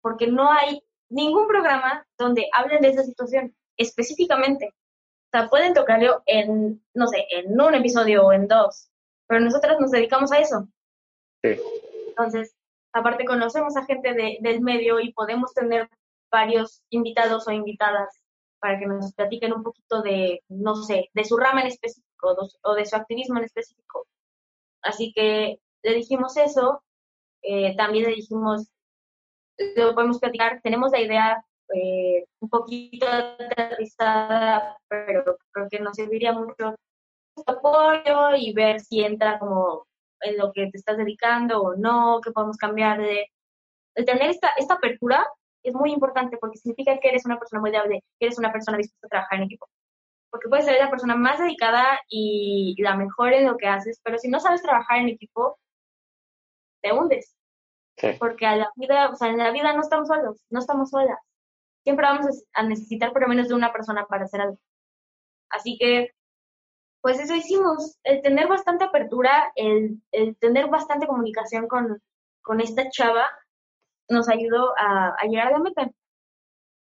Porque 0.02 0.26
no 0.26 0.52
hay 0.52 0.82
ningún 1.08 1.48
programa 1.48 2.06
donde 2.18 2.46
hablen 2.52 2.82
de 2.82 2.88
esa 2.88 3.04
situación 3.04 3.54
específicamente. 3.76 4.68
O 4.68 5.28
sea, 5.32 5.48
pueden 5.48 5.74
tocarlo 5.74 6.22
en, 6.26 6.82
no 6.94 7.06
sé, 7.08 7.24
en 7.30 7.58
un 7.60 7.74
episodio 7.74 8.26
o 8.26 8.32
en 8.32 8.48
dos, 8.48 8.90
pero 9.26 9.40
nosotras 9.40 9.78
nos 9.80 9.90
dedicamos 9.90 10.30
a 10.32 10.38
eso. 10.38 10.68
Sí. 11.42 11.60
Entonces, 12.08 12.54
aparte 12.92 13.24
conocemos 13.24 13.76
a 13.76 13.84
gente 13.84 14.14
de, 14.14 14.38
del 14.40 14.60
medio 14.60 15.00
y 15.00 15.12
podemos 15.12 15.52
tener 15.54 15.88
varios 16.30 16.82
invitados 16.90 17.48
o 17.48 17.50
invitadas 17.50 18.08
para 18.60 18.78
que 18.78 18.86
nos 18.86 19.12
platiquen 19.14 19.52
un 19.52 19.62
poquito 19.62 20.02
de, 20.02 20.42
no 20.48 20.76
sé, 20.76 21.10
de 21.12 21.24
su 21.24 21.36
rama 21.36 21.62
en 21.62 21.68
específico 21.68 22.05
o 22.22 22.74
de 22.74 22.86
su 22.86 22.96
activismo 22.96 23.38
en 23.38 23.44
específico. 23.44 24.06
Así 24.82 25.12
que 25.14 25.60
le 25.82 25.94
dijimos 25.94 26.36
eso, 26.36 26.82
eh, 27.42 27.76
también 27.76 28.06
le 28.06 28.14
dijimos, 28.14 28.68
lo 29.76 29.94
podemos 29.94 30.18
platicar, 30.18 30.60
tenemos 30.62 30.92
la 30.92 31.00
idea 31.00 31.44
eh, 31.74 32.24
un 32.40 32.48
poquito 32.48 33.06
aterrizada, 33.06 34.78
pero 34.88 35.36
creo 35.52 35.68
que 35.70 35.80
nos 35.80 35.96
serviría 35.96 36.32
mucho 36.32 36.74
apoyo 37.46 38.36
y 38.36 38.52
ver 38.52 38.80
si 38.80 39.02
entra 39.02 39.38
como 39.38 39.86
en 40.20 40.38
lo 40.38 40.52
que 40.52 40.68
te 40.70 40.78
estás 40.78 40.96
dedicando 40.96 41.60
o 41.62 41.76
no, 41.76 42.20
qué 42.22 42.30
podemos 42.32 42.56
cambiar 42.56 43.00
de... 43.00 43.26
El 43.94 44.04
tener 44.04 44.30
esta, 44.30 44.50
esta 44.56 44.74
apertura 44.74 45.26
es 45.62 45.74
muy 45.74 45.92
importante 45.92 46.38
porque 46.38 46.58
significa 46.58 46.98
que 46.98 47.08
eres 47.08 47.24
una 47.26 47.38
persona 47.38 47.60
muy 47.60 47.72
que 47.72 48.00
eres 48.20 48.38
una 48.38 48.52
persona 48.52 48.78
dispuesta 48.78 49.06
a 49.06 49.10
trabajar 49.10 49.38
en 49.38 49.44
equipo. 49.44 49.68
Porque 50.30 50.48
puedes 50.48 50.64
ser 50.66 50.78
la 50.78 50.90
persona 50.90 51.16
más 51.16 51.38
dedicada 51.38 52.00
y 52.08 52.74
la 52.82 52.96
mejor 52.96 53.32
en 53.32 53.46
lo 53.46 53.56
que 53.56 53.68
haces, 53.68 54.00
pero 54.02 54.18
si 54.18 54.28
no 54.28 54.40
sabes 54.40 54.62
trabajar 54.62 54.98
en 54.98 55.08
equipo, 55.08 55.58
te 56.82 56.92
hundes. 56.92 57.34
Porque 58.18 58.46
a 58.46 58.56
la 58.56 58.70
vida, 58.76 59.08
o 59.10 59.16
sea, 59.16 59.28
en 59.28 59.38
la 59.38 59.50
vida 59.50 59.72
no 59.72 59.80
estamos 59.80 60.08
solos, 60.08 60.38
no 60.50 60.58
estamos 60.58 60.90
solas. 60.90 61.18
Siempre 61.82 62.04
vamos 62.04 62.44
a 62.52 62.62
necesitar 62.62 63.12
por 63.12 63.22
lo 63.22 63.28
menos 63.28 63.48
de 63.48 63.54
una 63.54 63.72
persona 63.72 64.06
para 64.06 64.24
hacer 64.24 64.42
algo. 64.42 64.58
Así 65.48 65.78
que, 65.78 66.10
pues 67.00 67.18
eso 67.20 67.34
hicimos, 67.34 67.98
el 68.02 68.20
tener 68.20 68.48
bastante 68.48 68.84
apertura, 68.84 69.52
el, 69.54 70.02
el 70.12 70.36
tener 70.36 70.68
bastante 70.68 71.06
comunicación 71.06 71.68
con, 71.68 72.02
con 72.42 72.60
esta 72.60 72.90
chava, 72.90 73.26
nos 74.08 74.28
ayudó 74.28 74.72
a, 74.76 75.16
llegar 75.28 75.48
a 75.48 75.50
la 75.52 75.58
meta. 75.58 75.90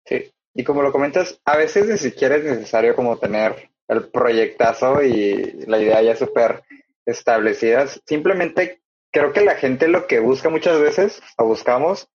Sí, 0.05 0.31
y 0.53 0.63
como 0.63 0.81
lo 0.81 0.91
comentas, 0.91 1.39
a 1.45 1.57
veces 1.57 1.87
ni 1.87 1.97
siquiera 1.97 2.35
es 2.35 2.43
necesario 2.43 2.95
como 2.95 3.17
tener 3.17 3.69
el 3.87 4.09
proyectazo 4.09 5.01
y 5.03 5.65
la 5.67 5.79
idea 5.79 6.01
ya 6.01 6.15
súper 6.15 6.63
establecida. 7.05 7.87
Simplemente 7.87 8.81
creo 9.11 9.31
que 9.33 9.41
la 9.41 9.55
gente 9.55 9.87
lo 9.87 10.07
que 10.07 10.19
busca 10.19 10.49
muchas 10.49 10.79
veces, 10.79 11.21
o 11.37 11.45
buscamos, 11.45 12.09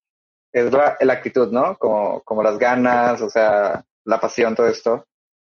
es 0.52 0.72
la, 0.72 0.96
la 1.00 1.12
actitud, 1.12 1.50
¿no? 1.50 1.76
Como, 1.78 2.22
como 2.22 2.42
las 2.42 2.58
ganas, 2.58 3.20
o 3.20 3.28
sea, 3.28 3.84
la 4.04 4.20
pasión, 4.20 4.54
todo 4.54 4.68
esto. 4.68 5.04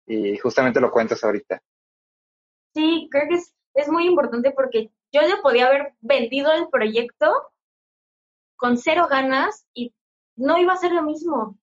Y 0.07 0.37
justamente 0.39 0.81
lo 0.81 0.93
cuentas 0.93 1.23
ahorita. 1.25 1.61
Sí, 2.75 3.09
creo 3.11 3.29
que 3.29 3.35
es, 3.35 3.55
es 3.75 3.89
muy 3.89 4.07
importante 4.07 4.53
porque 4.53 4.91
yo 5.13 5.21
ya 5.23 5.43
podía 5.43 5.67
haber 5.67 5.95
vendido 6.01 6.53
el 6.53 6.69
proyecto 6.69 7.33
con 8.57 8.79
cero 8.79 9.09
ganas 9.11 9.67
y 9.75 9.93
no 10.37 10.59
iba 10.59 10.73
a 10.73 10.79
ser 10.79 10.93
lo 10.93 11.03
mismo. 11.03 11.59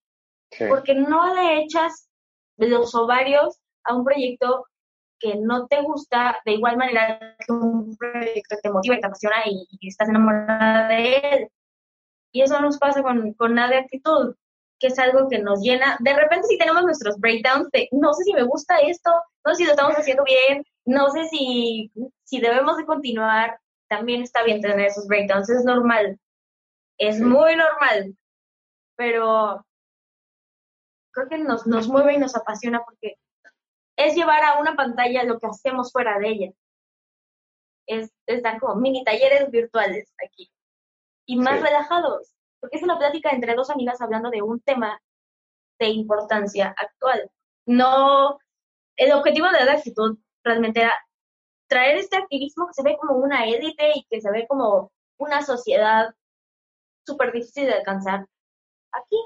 Porque 0.68 0.94
no 0.94 1.34
le 1.34 1.62
echas 1.62 2.08
los 2.56 2.94
ovarios 2.94 3.58
a 3.84 3.94
un 3.94 4.04
proyecto 4.04 4.66
que 5.18 5.36
no 5.36 5.66
te 5.66 5.82
gusta 5.82 6.38
de 6.44 6.52
igual 6.52 6.76
manera 6.76 7.36
que 7.38 7.52
un 7.52 7.96
proyecto 7.96 8.56
que 8.56 8.62
te 8.62 8.70
motiva 8.70 8.96
y 8.96 9.00
te 9.00 9.06
apasiona 9.06 9.36
y, 9.46 9.88
estás 9.88 10.08
enamorada 10.08 10.88
de 10.88 11.16
él. 11.18 11.48
Y 12.32 12.42
eso 12.42 12.60
nos 12.60 12.78
pasa 12.78 13.02
con, 13.02 13.34
con 13.34 13.54
nada 13.54 13.70
de 13.70 13.78
actitud, 13.78 14.34
que 14.78 14.88
es 14.88 14.98
algo 14.98 15.28
que 15.28 15.38
nos 15.38 15.60
llena. 15.60 15.96
De 16.00 16.14
repente 16.14 16.48
si 16.48 16.58
tenemos 16.58 16.84
nuestros 16.84 17.18
breakdowns 17.18 17.70
de 17.70 17.88
no 17.92 18.12
sé 18.14 18.24
si 18.24 18.32
me 18.32 18.44
gusta 18.44 18.78
esto, 18.78 19.10
no 19.44 19.54
sé 19.54 19.58
si 19.58 19.64
lo 19.64 19.70
estamos 19.70 19.94
haciendo 19.94 20.24
bien, 20.24 20.64
no 20.86 21.10
sé 21.10 21.26
si, 21.28 21.92
si 22.24 22.40
debemos 22.40 22.76
de 22.76 22.86
continuar, 22.86 23.58
también 23.88 24.22
está 24.22 24.42
bien 24.44 24.60
tener 24.60 24.86
esos 24.86 25.06
breakdowns, 25.06 25.50
es 25.50 25.64
normal. 25.64 26.18
Es 26.98 27.20
muy 27.20 27.56
normal, 27.56 28.14
pero 28.96 29.64
creo 31.12 31.28
que 31.28 31.38
nos, 31.38 31.66
nos 31.66 31.88
mueve 31.88 32.14
y 32.14 32.18
nos 32.18 32.36
apasiona 32.36 32.82
porque 32.84 33.16
es 33.96 34.14
llevar 34.14 34.42
a 34.44 34.60
una 34.60 34.76
pantalla 34.76 35.24
lo 35.24 35.38
que 35.38 35.46
hacemos 35.46 35.92
fuera 35.92 36.18
de 36.18 36.28
ella. 36.28 36.52
Es 37.86 38.10
estar 38.26 38.60
como 38.60 38.76
mini 38.76 39.04
talleres 39.04 39.50
virtuales 39.50 40.12
aquí 40.24 40.50
y 41.26 41.36
más 41.36 41.60
relajados, 41.60 42.34
porque 42.60 42.76
es 42.76 42.82
una 42.82 42.98
plática 42.98 43.30
entre 43.30 43.54
dos 43.54 43.70
amigas 43.70 44.00
hablando 44.00 44.30
de 44.30 44.42
un 44.42 44.60
tema 44.60 45.00
de 45.78 45.88
importancia 45.88 46.74
actual. 46.76 47.30
No, 47.66 48.38
el 48.96 49.12
objetivo 49.12 49.48
de 49.48 49.64
la 49.64 49.72
actitud 49.72 50.18
realmente 50.44 50.80
era 50.80 50.92
traer 51.68 51.98
este 51.98 52.16
activismo 52.16 52.66
que 52.66 52.74
se 52.74 52.82
ve 52.82 52.96
como 53.00 53.16
una 53.16 53.46
élite 53.46 53.92
y 53.94 54.04
que 54.10 54.20
se 54.20 54.30
ve 54.30 54.46
como 54.48 54.90
una 55.18 55.42
sociedad 55.42 56.14
súper 57.06 57.32
difícil 57.32 57.66
de 57.66 57.74
alcanzar 57.74 58.26
aquí. 58.92 59.16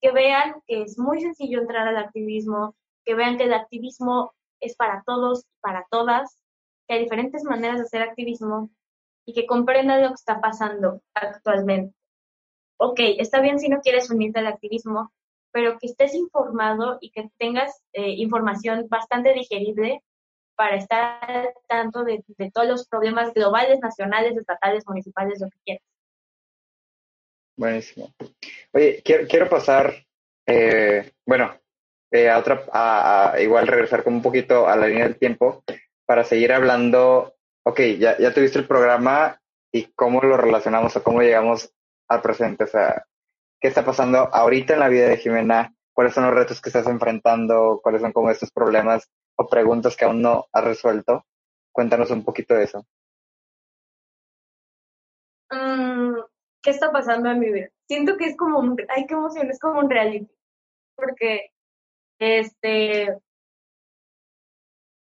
Que 0.00 0.12
vean 0.12 0.62
que 0.66 0.82
es 0.82 0.98
muy 0.98 1.20
sencillo 1.20 1.60
entrar 1.60 1.88
al 1.88 1.96
activismo, 1.96 2.74
que 3.04 3.14
vean 3.14 3.36
que 3.36 3.44
el 3.44 3.54
activismo 3.54 4.32
es 4.60 4.76
para 4.76 5.02
todos, 5.06 5.46
para 5.60 5.86
todas, 5.90 6.38
que 6.86 6.94
hay 6.94 7.02
diferentes 7.02 7.44
maneras 7.44 7.78
de 7.78 7.84
hacer 7.84 8.02
activismo 8.02 8.70
y 9.26 9.34
que 9.34 9.46
comprendan 9.46 10.02
lo 10.02 10.08
que 10.08 10.14
está 10.14 10.40
pasando 10.40 11.02
actualmente. 11.14 11.94
Ok, 12.78 13.00
está 13.18 13.40
bien 13.40 13.58
si 13.58 13.68
no 13.68 13.80
quieres 13.80 14.10
unirte 14.10 14.38
al 14.38 14.46
activismo, 14.46 15.12
pero 15.52 15.78
que 15.78 15.86
estés 15.86 16.14
informado 16.14 16.98
y 17.00 17.10
que 17.10 17.28
tengas 17.38 17.82
eh, 17.92 18.10
información 18.10 18.86
bastante 18.88 19.32
digerible 19.32 20.02
para 20.54 20.76
estar 20.76 21.18
al 21.30 21.48
tanto 21.68 22.04
de, 22.04 22.24
todos 22.52 22.68
los 22.68 22.88
problemas 22.88 23.32
globales, 23.32 23.80
nacionales, 23.80 24.36
estatales, 24.36 24.84
municipales, 24.86 25.40
lo 25.40 25.48
que 25.48 25.58
quieras. 25.64 25.84
Buenísimo. 27.58 28.14
Oye, 28.72 29.02
quiero, 29.04 29.26
quiero 29.26 29.48
pasar, 29.48 29.92
eh, 30.46 31.10
bueno, 31.26 31.58
eh, 32.12 32.30
a 32.30 32.38
otra, 32.38 32.64
a, 32.72 33.34
igual 33.40 33.66
regresar 33.66 34.04
como 34.04 34.16
un 34.16 34.22
poquito 34.22 34.68
a 34.68 34.76
la 34.76 34.86
línea 34.86 35.08
del 35.08 35.18
tiempo 35.18 35.64
para 36.06 36.22
seguir 36.22 36.52
hablando. 36.52 37.34
Ok, 37.64 37.80
ya, 37.98 38.16
ya 38.16 38.32
tuviste 38.32 38.60
el 38.60 38.66
programa 38.66 39.40
y 39.72 39.86
cómo 39.96 40.20
lo 40.22 40.36
relacionamos 40.36 40.94
o 40.94 41.02
cómo 41.02 41.20
llegamos 41.20 41.74
al 42.06 42.22
presente. 42.22 42.62
O 42.62 42.68
sea, 42.68 43.04
¿qué 43.60 43.66
está 43.66 43.84
pasando 43.84 44.18
ahorita 44.32 44.74
en 44.74 44.80
la 44.80 44.88
vida 44.88 45.08
de 45.08 45.16
Jimena? 45.16 45.74
¿Cuáles 45.92 46.14
son 46.14 46.26
los 46.26 46.34
retos 46.34 46.60
que 46.60 46.68
estás 46.68 46.86
enfrentando? 46.86 47.80
¿Cuáles 47.82 48.02
son 48.02 48.12
como 48.12 48.30
estos 48.30 48.52
problemas 48.52 49.10
o 49.36 49.48
preguntas 49.48 49.96
que 49.96 50.04
aún 50.04 50.22
no 50.22 50.46
has 50.52 50.62
resuelto? 50.62 51.26
Cuéntanos 51.72 52.12
un 52.12 52.24
poquito 52.24 52.54
de 52.54 52.64
eso. 52.64 52.86
¿Qué 56.68 56.74
está 56.74 56.92
pasando 56.92 57.30
en 57.30 57.38
mi 57.38 57.50
vida? 57.50 57.70
Siento 57.86 58.18
que 58.18 58.26
es 58.26 58.36
como 58.36 58.58
un, 58.58 58.76
ay, 58.90 59.06
qué 59.06 59.14
emoción, 59.14 59.48
es 59.48 59.58
como 59.58 59.80
un 59.80 59.88
reality, 59.88 60.30
porque, 60.94 61.50
este, 62.18 63.18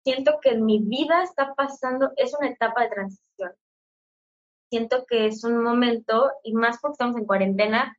siento 0.05 0.39
que 0.41 0.55
mi 0.55 0.79
vida 0.79 1.25
está 1.25 1.53
pasando, 1.57 2.13
es 2.17 2.33
una 2.39 2.51
etapa 2.51 2.83
de 2.83 2.91
transición. 2.91 3.53
Siento 4.71 5.05
que 5.07 5.27
es 5.27 5.43
un 5.43 5.61
momento, 5.61 6.31
y 6.45 6.53
más 6.53 6.79
porque 6.81 6.93
estamos 6.93 7.17
en 7.17 7.27
cuarentena, 7.27 7.99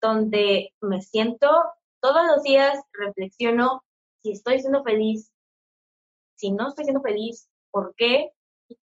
donde 0.00 0.72
me 0.80 1.02
siento 1.02 1.48
todos 2.00 2.26
los 2.26 2.42
días, 2.42 2.82
reflexiono 2.94 3.84
si 4.22 4.32
estoy 4.32 4.60
siendo 4.60 4.82
feliz, 4.82 5.30
si 6.36 6.50
no 6.50 6.68
estoy 6.68 6.84
siendo 6.84 7.02
feliz, 7.02 7.50
por 7.70 7.94
qué, 7.96 8.32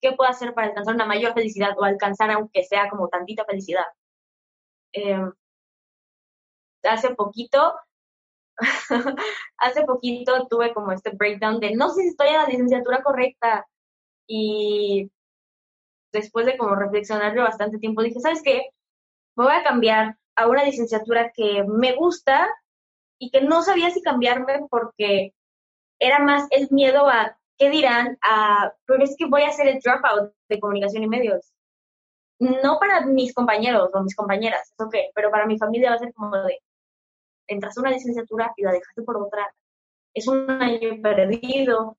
qué 0.02 0.14
puedo 0.14 0.30
hacer 0.30 0.54
para 0.54 0.68
alcanzar 0.68 0.96
una 0.96 1.06
mayor 1.06 1.34
felicidad 1.34 1.78
o 1.78 1.84
alcanzar 1.84 2.32
aunque 2.32 2.64
sea 2.64 2.90
como 2.90 3.10
tantita 3.10 3.46
felicidad. 3.46 3.86
Em, 4.94 5.32
hace 6.84 7.16
poquito, 7.16 7.74
hace 9.58 9.84
poquito 9.86 10.48
tuve 10.50 10.74
como 10.74 10.92
este 10.92 11.12
breakdown 11.12 11.60
de 11.60 11.76
no 11.76 11.90
sé 11.90 12.04
si 12.04 12.08
estoy 12.10 12.30
en 12.30 12.34
la 12.36 12.48
licenciatura 12.48 13.04
correcta 13.04 13.68
y 14.28 15.12
después 16.12 16.46
de 16.46 16.58
como 16.58 16.76
reflexionarlo 16.76 17.44
bastante 17.44 17.80
tiempo 17.80 18.02
dije, 18.02 18.20
¿sabes 18.20 18.42
qué? 18.44 18.70
Me 19.36 19.46
voy 19.46 19.54
a 19.54 19.64
cambiar 19.64 20.18
a 20.36 20.48
una 20.48 20.64
licenciatura 20.64 21.32
que 21.34 21.64
me 21.68 21.96
gusta 21.96 22.48
y 23.20 23.32
que 23.32 23.42
no 23.42 23.62
sabía 23.64 23.90
si 23.92 24.02
cambiarme 24.02 24.68
porque 24.70 25.34
era 26.00 26.20
más 26.20 26.48
el 26.52 26.70
miedo 26.72 27.08
a 27.10 27.38
¿qué 27.60 27.70
dirán? 27.70 28.18
Ah, 28.24 28.74
pero 28.86 29.04
es 29.04 29.16
que 29.18 29.26
voy 29.28 29.44
a 29.44 29.50
hacer 29.50 29.68
el 29.68 29.80
dropout 29.80 30.34
de 30.48 30.60
comunicación 30.60 31.04
y 31.04 31.08
medios. 31.08 31.54
No 32.40 32.80
para 32.80 33.06
mis 33.06 33.34
compañeros 33.34 33.92
o 33.94 34.02
mis 34.02 34.16
compañeras, 34.16 34.72
es 34.72 34.86
ok, 34.86 34.96
pero 35.14 35.30
para 35.30 35.46
mi 35.46 35.58
familia 35.60 35.90
va 35.92 35.98
a 35.98 36.00
ser 36.00 36.14
como 36.14 36.36
de, 36.38 36.60
entras 37.48 37.78
a 37.78 37.82
una 37.82 37.92
licenciatura 37.92 38.54
y 38.56 38.64
la 38.64 38.72
dejaste 38.72 39.04
por 39.04 39.18
otra. 39.18 39.46
Es 40.14 40.28
un 40.28 40.50
año 40.50 41.02
perdido, 41.04 41.98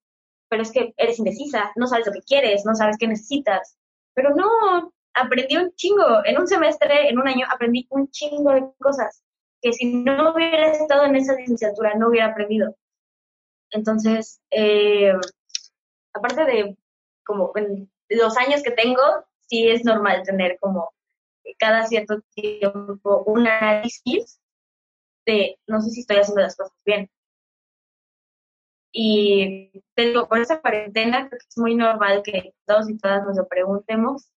pero 0.48 0.62
es 0.62 0.72
que 0.72 0.94
eres 0.96 1.18
indecisa, 1.18 1.72
no 1.76 1.86
sabes 1.86 2.06
lo 2.06 2.12
que 2.12 2.22
quieres, 2.22 2.64
no 2.64 2.74
sabes 2.74 2.96
qué 2.98 3.06
necesitas. 3.06 3.76
Pero 4.14 4.34
no, 4.34 4.92
aprendí 5.14 5.58
un 5.58 5.72
chingo. 5.74 6.24
En 6.24 6.38
un 6.38 6.48
semestre, 6.48 7.10
en 7.10 7.18
un 7.18 7.28
año, 7.28 7.46
aprendí 7.50 7.86
un 7.90 8.10
chingo 8.10 8.52
de 8.52 8.64
cosas 8.80 9.22
que 9.60 9.72
si 9.74 9.92
no 9.92 10.32
hubiera 10.32 10.72
estado 10.72 11.04
en 11.04 11.16
esa 11.16 11.34
licenciatura 11.34 11.94
no 11.94 12.08
hubiera 12.08 12.28
aprendido. 12.28 12.74
Entonces, 13.70 14.40
eh, 14.50 15.12
aparte 16.12 16.44
de 16.44 16.76
como 17.24 17.52
los 18.08 18.36
años 18.36 18.62
que 18.62 18.72
tengo, 18.72 19.02
sí 19.48 19.68
es 19.68 19.84
normal 19.84 20.22
tener 20.24 20.58
como 20.60 20.92
cada 21.58 21.86
cierto 21.86 22.20
tiempo 22.34 23.22
un 23.26 23.46
análisis 23.46 24.40
de 25.26 25.58
no 25.66 25.80
sé 25.80 25.90
si 25.90 26.00
estoy 26.00 26.18
haciendo 26.18 26.42
las 26.42 26.56
cosas 26.56 26.72
bien. 26.84 27.10
Y 28.92 29.70
te 29.94 30.06
digo, 30.06 30.28
por 30.28 30.40
esa 30.40 30.60
cuarentena 30.60 31.28
creo 31.28 31.38
que 31.38 31.46
es 31.48 31.58
muy 31.58 31.76
normal 31.76 32.22
que 32.24 32.54
todos 32.66 32.90
y 32.90 32.98
todas 32.98 33.24
nos 33.24 33.36
lo 33.36 33.46
preguntemos 33.46 34.28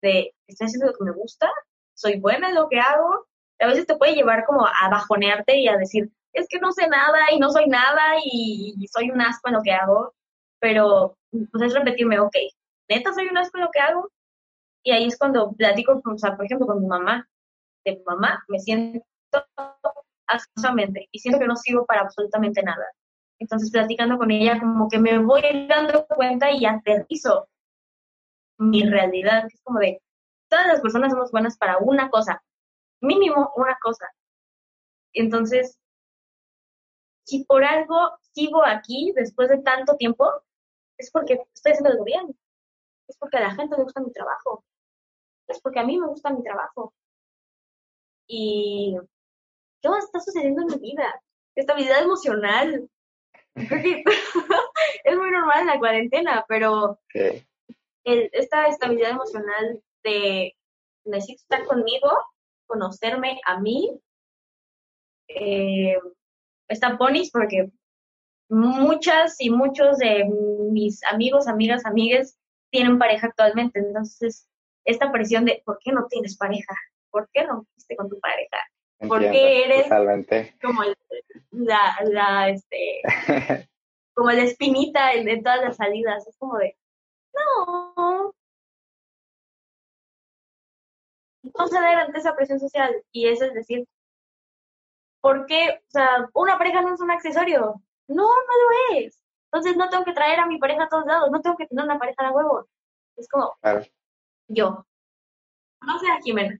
de, 0.00 0.34
¿estoy 0.48 0.66
haciendo 0.66 0.86
lo 0.88 0.94
que 0.94 1.04
me 1.04 1.12
gusta? 1.12 1.50
¿Soy 1.94 2.18
buena 2.18 2.48
en 2.48 2.56
lo 2.56 2.68
que 2.68 2.80
hago? 2.80 3.26
A 3.60 3.68
veces 3.68 3.86
te 3.86 3.96
puede 3.96 4.14
llevar 4.14 4.44
como 4.44 4.66
a 4.66 4.88
bajonearte 4.90 5.58
y 5.58 5.68
a 5.68 5.76
decir, 5.76 6.10
es 6.32 6.48
que 6.48 6.58
no 6.58 6.72
sé 6.72 6.88
nada 6.88 7.32
y 7.32 7.38
no 7.38 7.50
soy 7.50 7.66
nada 7.66 8.16
y, 8.24 8.74
soy 8.92 9.10
un 9.10 9.20
asco 9.20 9.48
en 9.48 9.54
lo 9.54 9.62
que 9.62 9.72
hago, 9.72 10.14
pero 10.62 11.18
pues 11.50 11.64
es 11.64 11.74
repetirme, 11.74 12.20
ok, 12.20 12.36
neta 12.88 13.12
soy 13.12 13.26
un 13.26 13.36
asco 13.36 13.58
en 13.58 13.64
lo 13.64 13.70
que 13.72 13.80
hago. 13.80 14.08
Y 14.84 14.92
ahí 14.92 15.06
es 15.06 15.18
cuando 15.18 15.52
platico, 15.52 16.00
o 16.04 16.18
sea, 16.18 16.36
por 16.36 16.44
ejemplo, 16.44 16.68
con 16.68 16.80
mi 16.80 16.86
mamá, 16.86 17.28
de 17.84 17.96
mi 17.96 18.02
mamá, 18.04 18.44
me 18.46 18.60
siento 18.60 19.04
asquerosamente 20.28 21.08
y 21.10 21.18
siento 21.18 21.40
que 21.40 21.48
no 21.48 21.56
sirvo 21.56 21.84
para 21.84 22.02
absolutamente 22.02 22.62
nada. 22.62 22.86
Entonces, 23.40 23.72
platicando 23.72 24.18
con 24.18 24.30
ella, 24.30 24.60
como 24.60 24.88
que 24.88 25.00
me 25.00 25.18
voy 25.18 25.42
dando 25.68 26.06
cuenta 26.06 26.52
y 26.52 26.64
aterrizo 26.64 27.48
mi 28.58 28.88
realidad, 28.88 29.46
es 29.46 29.60
como 29.64 29.80
de, 29.80 30.00
todas 30.48 30.68
las 30.68 30.80
personas 30.80 31.10
somos 31.10 31.32
buenas 31.32 31.58
para 31.58 31.78
una 31.78 32.08
cosa, 32.08 32.40
mínimo 33.00 33.52
una 33.56 33.76
cosa. 33.82 34.06
Entonces, 35.12 35.76
si 37.24 37.44
por 37.44 37.64
algo 37.64 38.12
sigo 38.32 38.64
aquí 38.64 39.12
después 39.16 39.48
de 39.48 39.58
tanto 39.58 39.96
tiempo, 39.96 40.30
es 41.02 41.10
porque 41.10 41.40
estoy 41.54 41.72
haciendo 41.72 41.90
algo 41.90 42.04
bien. 42.04 42.36
Es 43.08 43.16
porque 43.18 43.38
a 43.38 43.40
la 43.40 43.54
gente 43.54 43.76
le 43.76 43.82
gusta 43.82 44.00
mi 44.00 44.12
trabajo. 44.12 44.64
Es 45.48 45.60
porque 45.60 45.80
a 45.80 45.84
mí 45.84 45.98
me 45.98 46.06
gusta 46.06 46.30
mi 46.30 46.42
trabajo. 46.42 46.94
Y 48.26 48.96
¿qué 49.80 49.88
más 49.88 50.04
está 50.04 50.20
sucediendo 50.20 50.62
en 50.62 50.68
mi 50.68 50.90
vida? 50.90 51.22
Estabilidad 51.54 52.02
emocional. 52.02 52.88
es 53.54 55.16
muy 55.16 55.30
normal 55.30 55.60
en 55.60 55.66
la 55.66 55.78
cuarentena, 55.78 56.44
pero 56.48 56.98
esta 58.04 58.66
estabilidad 58.68 59.10
emocional 59.10 59.82
de 60.02 60.56
necesito 61.04 61.42
estar 61.42 61.66
conmigo, 61.66 62.08
conocerme 62.66 63.40
a 63.44 63.60
mí, 63.60 64.00
eh, 65.28 65.98
está 66.68 66.96
ponis 66.96 67.30
porque 67.30 67.70
muchas 68.52 69.36
y 69.40 69.48
muchos 69.48 69.96
de 69.96 70.26
mis 70.70 71.02
amigos, 71.04 71.48
amigas, 71.48 71.86
amigues 71.86 72.36
tienen 72.70 72.98
pareja 72.98 73.28
actualmente. 73.28 73.78
Entonces, 73.78 74.46
esta 74.84 75.10
presión 75.10 75.46
de 75.46 75.62
¿por 75.64 75.78
qué 75.82 75.90
no 75.90 76.06
tienes 76.06 76.36
pareja? 76.36 76.74
¿Por 77.10 77.28
qué 77.32 77.44
no 77.44 77.64
fuiste 77.72 77.96
con 77.96 78.10
tu 78.10 78.20
pareja? 78.20 78.58
¿Por 79.08 79.20
qué 79.20 79.64
eres 79.64 79.88
como 80.60 80.82
la, 81.50 81.96
la, 82.04 82.50
este, 82.50 83.00
como 84.14 84.30
la 84.30 84.42
espinita 84.42 85.12
de 85.14 85.38
todas 85.38 85.62
las 85.62 85.76
salidas? 85.76 86.26
Es 86.28 86.36
como 86.36 86.58
de, 86.58 86.76
no. 87.34 88.34
No 91.42 91.66
ceder 91.68 91.98
ante 91.98 92.18
esa 92.18 92.36
presión 92.36 92.60
social. 92.60 92.94
Y 93.10 93.28
eso 93.28 93.46
es 93.46 93.54
decir, 93.54 93.88
¿por 95.20 95.46
qué? 95.46 95.80
O 95.88 95.90
sea, 95.90 96.28
una 96.34 96.58
pareja 96.58 96.82
no 96.82 96.94
es 96.94 97.00
un 97.00 97.10
accesorio. 97.10 97.82
No, 98.08 98.24
no 98.24 98.92
lo 98.92 98.98
es. 98.98 99.22
Entonces 99.50 99.76
no 99.76 99.88
tengo 99.88 100.04
que 100.04 100.12
traer 100.12 100.40
a 100.40 100.46
mi 100.46 100.58
pareja 100.58 100.84
a 100.84 100.88
todos 100.88 101.06
lados, 101.06 101.30
no 101.30 101.40
tengo 101.40 101.56
que 101.56 101.66
tener 101.66 101.84
una 101.84 101.98
pareja 101.98 102.24
de 102.24 102.30
huevo. 102.30 102.66
Es 103.16 103.28
como, 103.28 103.54
yo. 104.48 104.86
No 105.82 105.98
sé, 105.98 106.06
Jimena. 106.24 106.58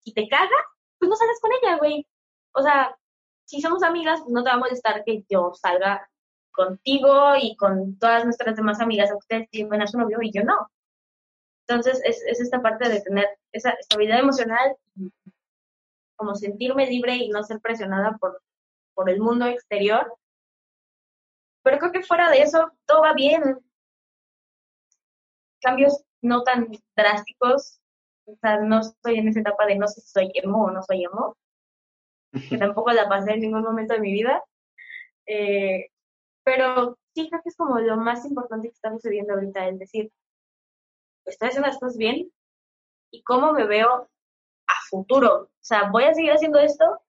Si 0.00 0.12
te 0.12 0.28
caga, 0.28 0.56
pues 0.98 1.08
no 1.08 1.16
salgas 1.16 1.40
con 1.40 1.50
ella, 1.52 1.78
güey. 1.78 2.06
O 2.52 2.62
sea, 2.62 2.96
si 3.44 3.60
somos 3.60 3.82
amigas, 3.82 4.20
pues 4.20 4.30
no 4.30 4.42
te 4.42 4.50
va 4.50 4.56
a 4.56 4.58
molestar 4.58 5.04
que 5.04 5.24
yo 5.28 5.52
salga 5.54 6.08
contigo 6.50 7.36
y 7.40 7.56
con 7.56 7.98
todas 7.98 8.24
nuestras 8.24 8.56
demás 8.56 8.80
amigas, 8.80 9.10
a 9.10 9.16
ustedes 9.16 9.48
lleven 9.50 9.80
a 9.80 9.86
su 9.86 9.98
novio 9.98 10.18
y 10.20 10.32
yo 10.32 10.42
no. 10.44 10.68
Entonces, 11.66 12.02
es, 12.04 12.22
es 12.26 12.40
esta 12.40 12.60
parte 12.60 12.88
de 12.88 13.00
tener 13.00 13.26
esa 13.52 13.70
estabilidad 13.70 14.18
emocional 14.18 14.76
como 16.16 16.34
sentirme 16.34 16.86
libre 16.86 17.16
y 17.16 17.28
no 17.28 17.42
ser 17.44 17.60
presionada 17.60 18.16
por, 18.18 18.42
por 18.94 19.08
el 19.08 19.20
mundo 19.20 19.46
exterior. 19.46 20.12
Pero 21.68 21.80
creo 21.80 21.92
que 21.92 22.02
fuera 22.02 22.30
de 22.30 22.40
eso, 22.40 22.72
todo 22.86 23.02
va 23.02 23.12
bien. 23.12 23.60
Cambios 25.60 26.02
no 26.22 26.42
tan 26.42 26.70
drásticos. 26.96 27.78
O 28.24 28.34
sea, 28.36 28.60
no 28.60 28.80
estoy 28.80 29.18
en 29.18 29.28
esa 29.28 29.40
etapa 29.40 29.66
de 29.66 29.76
no 29.76 29.86
sé 29.86 30.00
si 30.00 30.08
soy 30.08 30.30
emo 30.32 30.64
o 30.64 30.70
no 30.70 30.82
soy 30.82 31.04
emo, 31.04 31.36
que 32.48 32.56
tampoco 32.56 32.90
la 32.92 33.06
pasé 33.06 33.32
en 33.32 33.40
ningún 33.40 33.64
momento 33.64 33.92
de 33.92 34.00
mi 34.00 34.14
vida. 34.14 34.42
Eh, 35.26 35.90
pero 36.42 36.96
sí 37.14 37.28
creo 37.28 37.42
que 37.42 37.50
es 37.50 37.56
como 37.56 37.78
lo 37.80 37.98
más 37.98 38.24
importante 38.24 38.68
que 38.68 38.74
está 38.74 38.90
sucediendo 38.90 39.34
ahorita, 39.34 39.68
es 39.68 39.78
decir, 39.78 40.10
estoy 41.26 41.48
haciendo 41.48 41.68
las 41.68 41.78
cosas 41.78 41.98
bien 41.98 42.32
y 43.10 43.22
cómo 43.24 43.52
me 43.52 43.66
veo 43.66 44.08
a 44.68 44.74
futuro. 44.88 45.42
O 45.42 45.50
sea, 45.60 45.90
voy 45.90 46.04
a 46.04 46.14
seguir 46.14 46.32
haciendo 46.32 46.60
esto, 46.60 47.02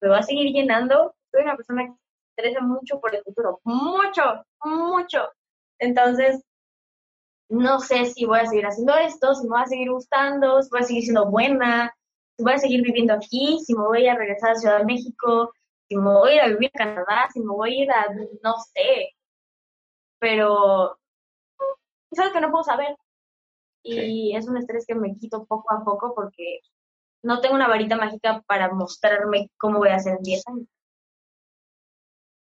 me 0.00 0.10
voy 0.10 0.18
a 0.18 0.22
seguir 0.22 0.52
llenando. 0.52 1.16
Soy 1.32 1.42
una 1.42 1.56
persona 1.56 1.86
que 1.86 2.03
interesa 2.36 2.60
mucho 2.60 3.00
por 3.00 3.14
el 3.14 3.22
futuro, 3.22 3.60
mucho, 3.64 4.44
mucho. 4.64 5.28
Entonces, 5.78 6.42
no 7.48 7.78
sé 7.80 8.06
si 8.06 8.24
voy 8.24 8.40
a 8.40 8.46
seguir 8.46 8.66
haciendo 8.66 8.94
esto, 8.96 9.34
si 9.34 9.44
me 9.44 9.50
voy 9.50 9.62
a 9.62 9.66
seguir 9.66 9.90
gustando, 9.90 10.62
si 10.62 10.70
voy 10.70 10.80
a 10.80 10.84
seguir 10.84 11.02
siendo 11.04 11.30
buena, 11.30 11.94
si 12.36 12.42
voy 12.42 12.54
a 12.54 12.58
seguir 12.58 12.82
viviendo 12.82 13.14
aquí, 13.14 13.60
si 13.64 13.74
me 13.74 13.84
voy 13.84 14.08
a 14.08 14.16
regresar 14.16 14.52
a 14.52 14.56
Ciudad 14.56 14.78
de 14.78 14.84
México, 14.84 15.52
si 15.88 15.96
me 15.96 16.10
voy 16.10 16.32
a 16.32 16.34
ir 16.34 16.40
a 16.40 16.48
vivir 16.48 16.70
a 16.74 16.78
Canadá, 16.78 17.28
si 17.32 17.40
me 17.40 17.52
voy 17.52 17.74
a 17.74 17.82
ir 17.84 17.90
a, 17.92 18.06
no 18.42 18.54
sé, 18.74 19.10
pero 20.18 20.98
es 22.10 22.18
algo 22.18 22.32
que 22.32 22.40
no 22.40 22.50
puedo 22.50 22.64
saber. 22.64 22.96
Y 23.82 24.34
es 24.34 24.48
un 24.48 24.56
estrés 24.56 24.86
que 24.86 24.94
me 24.94 25.14
quito 25.14 25.44
poco 25.44 25.74
a 25.74 25.84
poco 25.84 26.14
porque 26.14 26.60
no 27.22 27.40
tengo 27.42 27.54
una 27.54 27.68
varita 27.68 27.96
mágica 27.96 28.42
para 28.46 28.72
mostrarme 28.72 29.50
cómo 29.58 29.78
voy 29.78 29.90
a 29.90 29.96
hacer 29.96 30.16
en 30.16 30.22
10 30.22 30.48
años. 30.48 30.68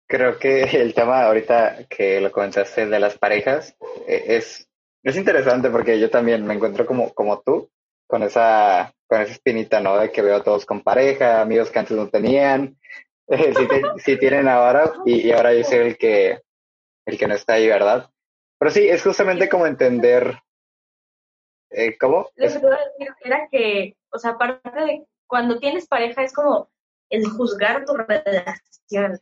Creo 0.09 0.39
que 0.39 0.63
el 0.63 0.95
tema 0.95 1.25
ahorita 1.25 1.87
que 1.89 2.21
lo 2.21 2.31
comentaste 2.31 2.87
de 2.87 3.01
las 3.01 3.19
parejas 3.19 3.77
e, 4.07 4.37
es, 4.37 4.69
es 5.03 5.17
interesante 5.17 5.71
porque 5.71 5.99
yo 5.99 6.11
también 6.11 6.47
me 6.47 6.55
encuentro 6.55 6.87
como, 6.87 7.13
como 7.13 7.41
tú, 7.41 7.71
con 8.07 8.23
esa, 8.23 8.95
con 9.09 9.21
esa 9.21 9.33
espinita, 9.33 9.81
¿no? 9.81 9.99
De 9.99 10.13
que 10.13 10.23
veo 10.23 10.37
a 10.37 10.45
todos 10.45 10.65
con 10.65 10.83
pareja, 10.83 11.41
amigos 11.41 11.71
que 11.71 11.79
antes 11.79 11.97
no 11.97 12.09
tenían, 12.09 12.79
sí, 13.99 14.17
tienen 14.19 14.49
ahora 14.49 14.93
y, 15.05 15.33
ahora 15.33 15.53
yo 15.53 15.65
soy 15.65 15.79
el 15.79 15.99
que, 15.99 16.41
el 17.05 17.19
que 17.19 17.27
no 17.27 17.35
está 17.35 17.55
ahí, 17.55 17.67
¿verdad? 17.67 18.09
Pero 18.59 18.71
sí, 18.71 18.89
es 18.89 19.03
justamente 19.03 19.49
como 19.49 19.67
entender, 19.67 20.39
eh, 21.71 21.99
¿cómo? 21.99 22.31
Lo 22.37 22.47
que 22.47 22.53
decir 22.53 22.63
era 23.25 23.49
que, 23.51 23.97
o 24.11 24.19
sea, 24.19 24.33
aparte 24.33 24.71
de 24.71 25.05
cuando 25.27 25.59
tienes 25.59 25.87
pareja 25.89 26.23
es 26.23 26.33
como 26.33 26.71
el 27.11 27.27
juzgar 27.29 27.85
tu 27.85 27.95
relación. 27.95 29.21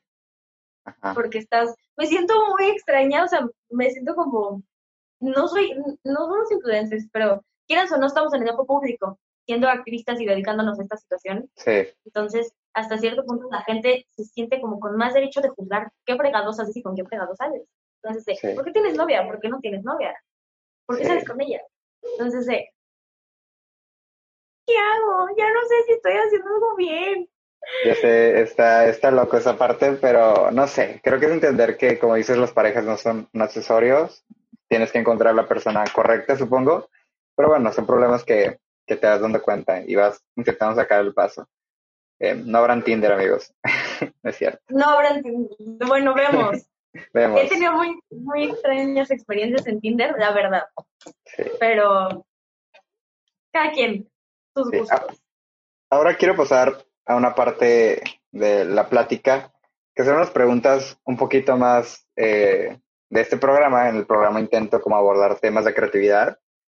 Porque 1.15 1.39
estás, 1.39 1.75
me 1.97 2.07
siento 2.07 2.35
muy 2.49 2.71
extraña, 2.71 3.25
o 3.25 3.29
sea, 3.29 3.47
me 3.71 3.91
siento 3.91 4.15
como, 4.15 4.63
no 5.21 5.49
soy, 5.49 5.73
no 6.05 6.21
somos 6.21 6.51
influencers, 6.51 7.09
pero 7.13 7.45
quieras 7.67 7.91
o 7.93 7.97
no 7.97 8.07
estamos 8.07 8.33
en 8.35 8.43
el 8.43 8.49
campo 8.49 8.67
público 8.67 9.19
siendo 9.47 9.69
activistas 9.69 10.21
y 10.21 10.27
dedicándonos 10.27 10.79
a 10.79 10.83
esta 10.83 10.97
situación. 10.97 11.51
Sí. 11.57 11.89
Entonces, 12.05 12.55
hasta 12.73 12.99
cierto 12.99 13.25
punto 13.25 13.49
la 13.51 13.63
gente 13.63 14.07
se 14.11 14.25
siente 14.25 14.61
como 14.61 14.81
con 14.81 14.97
más 14.97 15.15
derecho 15.15 15.41
de 15.41 15.51
juzgar 15.51 15.93
qué 16.05 16.17
fregados 16.17 16.59
haces 16.61 16.77
y 16.77 16.83
con 16.83 16.97
qué 16.97 17.05
fregados 17.05 17.37
sales. 17.37 17.63
Entonces, 18.03 18.55
¿por 18.55 18.65
qué 18.65 18.73
tienes 18.73 18.97
novia? 18.97 19.27
¿Por 19.27 19.41
qué 19.41 19.49
no 19.49 19.61
tienes 19.61 19.83
novia? 19.85 20.15
¿Por 20.87 20.99
qué 20.99 21.05
sales 21.05 21.27
con 21.27 21.41
ella? 21.41 21.61
Entonces, 22.03 22.47
¿qué 24.67 24.75
hago? 24.77 25.29
Ya 25.37 25.53
no 25.53 25.61
sé 25.69 25.75
si 25.87 25.93
estoy 25.93 26.13
haciendo 26.13 26.49
algo 26.49 26.77
bien. 26.77 27.29
Ya 27.85 27.95
sé, 27.95 28.41
está, 28.41 28.87
está 28.87 29.11
loco 29.11 29.37
esa 29.37 29.57
parte, 29.57 29.93
pero 30.01 30.51
no 30.51 30.67
sé, 30.67 31.01
creo 31.03 31.19
que 31.19 31.27
es 31.27 31.33
entender 31.33 31.77
que, 31.77 31.99
como 31.99 32.15
dices, 32.15 32.37
las 32.37 32.53
parejas 32.53 32.85
no 32.85 32.97
son 32.97 33.29
accesorios, 33.35 34.25
tienes 34.69 34.93
que 34.93 34.99
encontrar 34.99 35.35
la 35.35 35.49
persona 35.49 35.85
correcta, 35.93 36.37
supongo, 36.37 36.89
pero 37.37 37.49
bueno, 37.49 37.73
son 37.73 37.87
problemas 37.87 38.25
que 38.25 38.59
que 38.87 38.97
te 38.97 39.07
das 39.07 39.21
dando 39.21 39.43
cuenta 39.43 39.83
y 39.87 39.95
vas 39.95 40.23
intentando 40.37 40.77
sacar 40.77 41.01
el 41.01 41.15
paso. 41.15 41.49
Eh, 42.21 42.35
no 42.35 42.59
habrán 42.59 42.85
Tinder, 42.85 43.13
amigos. 43.13 43.53
es 44.23 44.37
cierto. 44.37 44.63
No 44.69 44.85
habrán 44.87 45.23
Tinder. 45.23 45.51
Bueno, 45.87 46.15
vemos. 46.15 46.67
vemos. 47.13 47.41
He 47.41 47.49
tenido 47.49 47.73
muy, 47.73 47.99
muy 48.11 48.45
extrañas 48.51 49.11
experiencias 49.11 49.67
en 49.67 49.81
Tinder, 49.81 50.15
la 50.19 50.33
verdad. 50.33 50.65
Pero 51.59 52.27
cada 53.53 53.73
quien, 53.73 54.09
sus 54.55 54.71
gustos. 54.71 55.23
Ahora 55.91 56.17
quiero 56.17 56.37
pasar 56.37 56.85
a 57.07 57.17
una 57.17 57.35
parte 57.35 58.03
de 58.33 58.65
la 58.65 58.89
plática, 58.89 59.53
que 59.95 60.05
son 60.05 60.17
unas 60.17 60.31
preguntas 60.31 60.99
un 61.05 61.17
poquito 61.17 61.57
más 61.57 62.07
eh, 62.17 62.79
de 63.11 63.21
este 63.21 63.37
programa. 63.37 63.89
En 63.89 63.97
el 63.97 64.07
programa 64.07 64.41
intento 64.41 64.81
como 64.81 64.97
abordar 64.97 65.39
temas 65.39 65.65
de 65.65 65.75
creatividad 65.75 66.39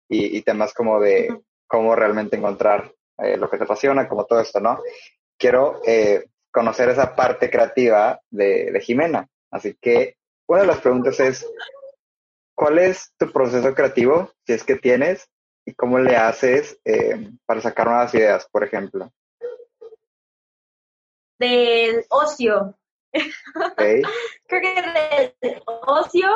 y, 0.09 0.41
temas 0.41 0.73
como 0.73 0.99
de 0.99 1.41
cómo 1.67 1.95
realmente 1.95 2.35
encontrar 2.35 2.93
eh, 3.17 3.37
lo 3.37 3.49
que 3.49 3.57
te 3.57 3.63
apasiona, 3.63 4.07
como 4.07 4.25
todo 4.25 4.39
esto, 4.39 4.59
¿no? 4.59 4.79
Quiero 5.37 5.81
eh, 5.85 6.25
conocer 6.51 6.89
esa 6.89 7.15
parte 7.15 7.49
creativa 7.49 8.19
de, 8.29 8.79
Jimena. 8.81 9.27
Así 9.51 9.75
que 9.79 10.17
una 10.47 10.61
de 10.61 10.67
las 10.67 10.79
preguntas 10.79 11.19
es, 11.19 11.45
¿cuál 12.53 12.79
es 12.79 13.13
tu 13.17 13.31
proceso 13.31 13.73
creativo, 13.73 14.31
si 14.45 14.53
es 14.53 14.63
que 14.63 14.75
tienes, 14.75 15.27
y 15.65 15.73
cómo 15.73 15.97
le 15.97 16.15
haces 16.15 16.79
eh, 16.85 17.31
para 17.45 17.61
sacar 17.61 17.87
nuevas 17.87 18.13
ideas, 18.13 18.47
por 18.51 18.63
ejemplo? 18.63 19.11
Del 21.39 22.05
ocio. 22.09 22.77
Creo 23.77 24.61
que 24.61 25.33
del 25.41 25.63
ocio, 25.65 26.29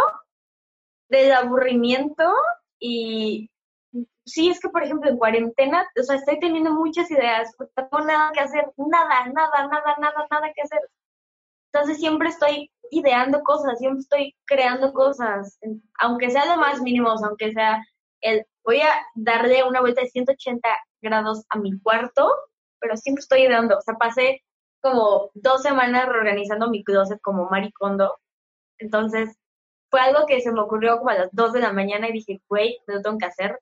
del 1.09 1.31
aburrimiento 1.33 2.31
y 2.79 3.49
sí, 4.25 4.49
es 4.49 4.59
que 4.59 4.69
por 4.69 4.83
ejemplo 4.83 5.09
en 5.09 5.17
cuarentena, 5.17 5.87
o 5.99 6.03
sea, 6.03 6.15
estoy 6.15 6.39
teniendo 6.39 6.71
muchas 6.71 7.09
ideas, 7.11 7.53
no 7.59 7.67
tengo 7.67 8.05
nada 8.05 8.31
que 8.31 8.39
hacer, 8.39 8.71
nada, 8.77 9.25
nada, 9.27 9.67
nada, 9.67 9.95
nada, 9.99 10.27
nada 10.29 10.53
que 10.53 10.61
hacer. 10.61 10.79
Entonces 11.71 11.97
siempre 11.97 12.29
estoy 12.29 12.71
ideando 12.91 13.41
cosas, 13.43 13.77
siempre 13.77 14.01
estoy 14.01 14.35
creando 14.45 14.93
cosas, 14.93 15.59
aunque 15.99 16.29
sea 16.29 16.45
lo 16.45 16.57
más 16.57 16.81
mínimo, 16.81 17.09
aunque 17.09 17.51
sea 17.51 17.83
el, 18.21 18.45
voy 18.63 18.81
a 18.81 18.89
darle 19.15 19.63
una 19.63 19.81
vuelta 19.81 20.01
de 20.01 20.09
180 20.09 20.67
grados 21.01 21.45
a 21.49 21.57
mi 21.57 21.79
cuarto, 21.79 22.31
pero 22.79 22.97
siempre 22.97 23.21
estoy 23.21 23.41
ideando, 23.43 23.77
o 23.77 23.81
sea, 23.81 23.95
pasé 23.95 24.41
como 24.81 25.31
dos 25.33 25.61
semanas 25.61 26.07
reorganizando 26.07 26.69
mi 26.69 26.83
closet 26.83 27.19
como 27.21 27.49
maricondo, 27.49 28.19
entonces 28.77 29.37
fue 29.89 30.01
algo 30.01 30.25
que 30.25 30.41
se 30.41 30.51
me 30.51 30.61
ocurrió 30.61 30.97
como 30.97 31.09
a 31.09 31.15
las 31.15 31.29
2 31.31 31.53
de 31.53 31.59
la 31.61 31.73
mañana 31.73 32.09
y 32.09 32.13
dije, 32.13 32.41
güey, 32.47 32.79
lo 32.87 33.01
tengo 33.01 33.17
que 33.17 33.25
hacer, 33.25 33.59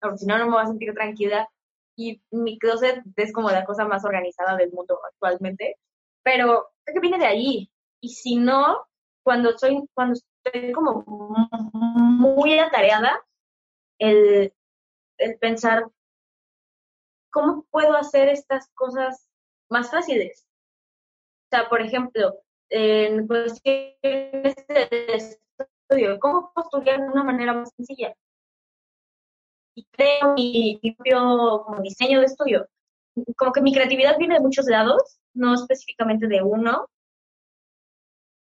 porque 0.00 0.18
si 0.18 0.26
no, 0.26 0.38
no 0.38 0.46
me 0.46 0.52
voy 0.52 0.62
a 0.62 0.66
sentir 0.66 0.94
tranquila. 0.94 1.48
Y 1.96 2.22
mi 2.30 2.58
closet 2.58 3.02
es 3.16 3.32
como 3.32 3.50
la 3.50 3.64
cosa 3.64 3.86
más 3.86 4.04
organizada 4.04 4.56
del 4.56 4.72
mundo 4.72 5.00
actualmente, 5.04 5.78
pero 6.22 6.68
creo 6.84 6.94
que 6.94 7.00
viene 7.00 7.18
de 7.18 7.26
ahí. 7.26 7.70
Y 8.00 8.10
si 8.10 8.36
no, 8.36 8.86
cuando 9.22 9.56
soy, 9.58 9.82
cuando 9.94 10.18
estoy 10.44 10.72
como 10.72 11.04
muy 11.06 12.58
atareada, 12.58 13.24
el, 13.98 14.52
el 15.18 15.38
pensar, 15.38 15.86
¿cómo 17.30 17.64
puedo 17.70 17.96
hacer 17.96 18.28
estas 18.28 18.68
cosas 18.74 19.28
más 19.70 19.90
fáciles? 19.90 20.45
O 21.46 21.56
sea, 21.56 21.68
por 21.68 21.80
ejemplo, 21.80 22.34
en 22.68 23.26
cuestiones 23.26 24.56
de 24.68 25.34
estudio, 25.88 26.18
¿cómo 26.20 26.52
puedo 26.52 26.66
estudiar 26.66 27.00
de 27.00 27.08
una 27.08 27.24
manera 27.24 27.52
más 27.52 27.70
sencilla? 27.76 28.14
y 29.76 29.84
creo 29.92 30.32
mi, 30.34 30.80
propio 30.96 31.66
diseño 31.82 32.20
de 32.20 32.26
estudio. 32.26 32.66
Como 33.36 33.52
que 33.52 33.60
mi 33.60 33.72
creatividad 33.72 34.18
viene 34.18 34.34
de 34.34 34.40
muchos 34.40 34.66
lados, 34.66 35.20
no 35.34 35.54
específicamente 35.54 36.26
de 36.26 36.42
uno, 36.42 36.88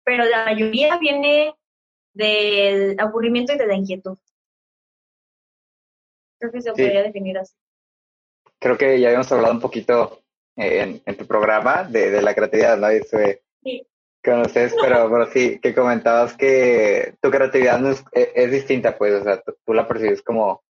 pero 0.03 0.25
la 0.25 0.45
mayoría 0.45 0.97
viene 0.97 1.53
del 2.13 2.99
aburrimiento 2.99 3.53
y 3.53 3.57
de 3.57 3.67
la 3.67 3.75
inquietud. 3.75 4.17
Creo 6.39 6.51
que 6.51 6.61
se 6.61 6.71
podría 6.71 7.03
definir 7.03 7.37
así. 7.37 7.53
Creo 8.59 8.77
que 8.77 8.99
ya 8.99 9.07
habíamos 9.07 9.31
hablado 9.31 9.53
un 9.53 9.61
poquito 9.61 10.23
en, 10.59 11.17
tu 11.17 11.25
programa 11.25 11.83
de, 11.83 12.21
la 12.21 12.35
creatividad, 12.35 12.77
¿no? 12.77 12.91
Y 12.91 13.01
sí. 13.03 13.87
conoces, 14.23 14.75
pero, 14.81 15.09
pero 15.09 15.27
sí, 15.27 15.59
que 15.59 15.73
comentabas 15.73 16.35
que 16.35 17.15
tu 17.21 17.31
creatividad 17.31 17.81
es, 18.11 18.51
distinta, 18.51 18.97
pues, 18.97 19.21
o 19.21 19.23
sea, 19.23 19.41
tú 19.41 19.73
la 19.73 19.87
percibes 19.87 20.21
como 20.21 20.63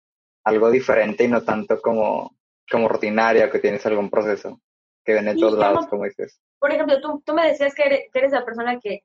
algo 0.45 0.71
diferente 0.71 1.25
y 1.25 1.29
no 1.29 1.43
tanto 1.43 1.81
como, 1.81 2.37
como 2.71 2.89
rutinaria, 2.89 3.51
que 3.51 3.61
tienes 3.61 3.87
algún 3.87 4.11
proceso 4.11 4.61
que 5.05 5.15
ven 5.15 5.29
en 5.29 5.39
todos 5.39 5.57
lados, 5.57 5.87
como 5.87 6.05
dices. 6.05 6.41
Por 6.59 6.73
ejemplo, 6.73 7.01
tú, 7.01 7.23
tú 7.25 7.33
me 7.33 7.47
decías 7.47 7.75
que 7.75 8.09
eres, 8.13 8.33
la 8.33 8.45
persona 8.45 8.81
que 8.81 9.05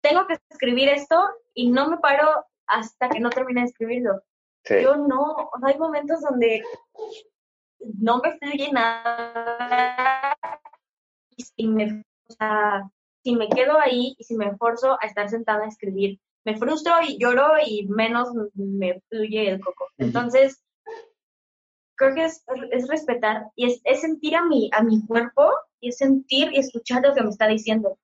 tengo 0.00 0.26
que 0.28 0.38
escribir 0.48 0.88
esto 0.88 1.16
y 1.54 1.70
no 1.70 1.90
me 1.90 1.98
paro 1.98 2.46
hasta 2.68 3.08
que 3.08 3.18
no 3.18 3.30
termine 3.30 3.62
de 3.62 3.66
escribirlo. 3.66 4.22
Yo 4.68 4.96
no, 4.96 5.50
hay 5.62 5.76
momentos 5.76 6.20
donde 6.20 6.62
no 7.98 8.18
me 8.18 8.38
fluye 8.38 8.70
nada 8.72 10.36
y 11.36 11.42
si 11.42 11.66
me, 11.66 12.02
o 12.28 12.32
sea, 12.32 12.90
si 13.22 13.36
me 13.36 13.48
quedo 13.48 13.78
ahí 13.78 14.14
y 14.18 14.24
si 14.24 14.36
me 14.36 14.46
esfuerzo 14.46 14.96
a 15.00 15.06
estar 15.06 15.28
sentada 15.28 15.64
a 15.64 15.68
escribir, 15.68 16.18
me 16.44 16.56
frustro 16.56 16.94
y 17.06 17.18
lloro 17.18 17.54
y 17.64 17.86
menos 17.88 18.30
me 18.54 19.00
fluye 19.08 19.50
el 19.50 19.60
coco. 19.60 19.86
Entonces, 19.98 20.62
creo 21.96 22.14
que 22.14 22.24
es, 22.24 22.44
es 22.70 22.88
respetar 22.88 23.46
y 23.56 23.66
es, 23.66 23.80
es, 23.84 24.00
sentir 24.00 24.34
a 24.36 24.44
mi, 24.44 24.70
a 24.72 24.82
mi 24.82 25.04
cuerpo 25.06 25.50
y 25.80 25.90
es 25.90 25.98
sentir 25.98 26.52
y 26.52 26.58
escuchar 26.58 27.02
lo 27.02 27.14
que 27.14 27.22
me 27.22 27.30
está 27.30 27.46
diciendo. 27.46 27.98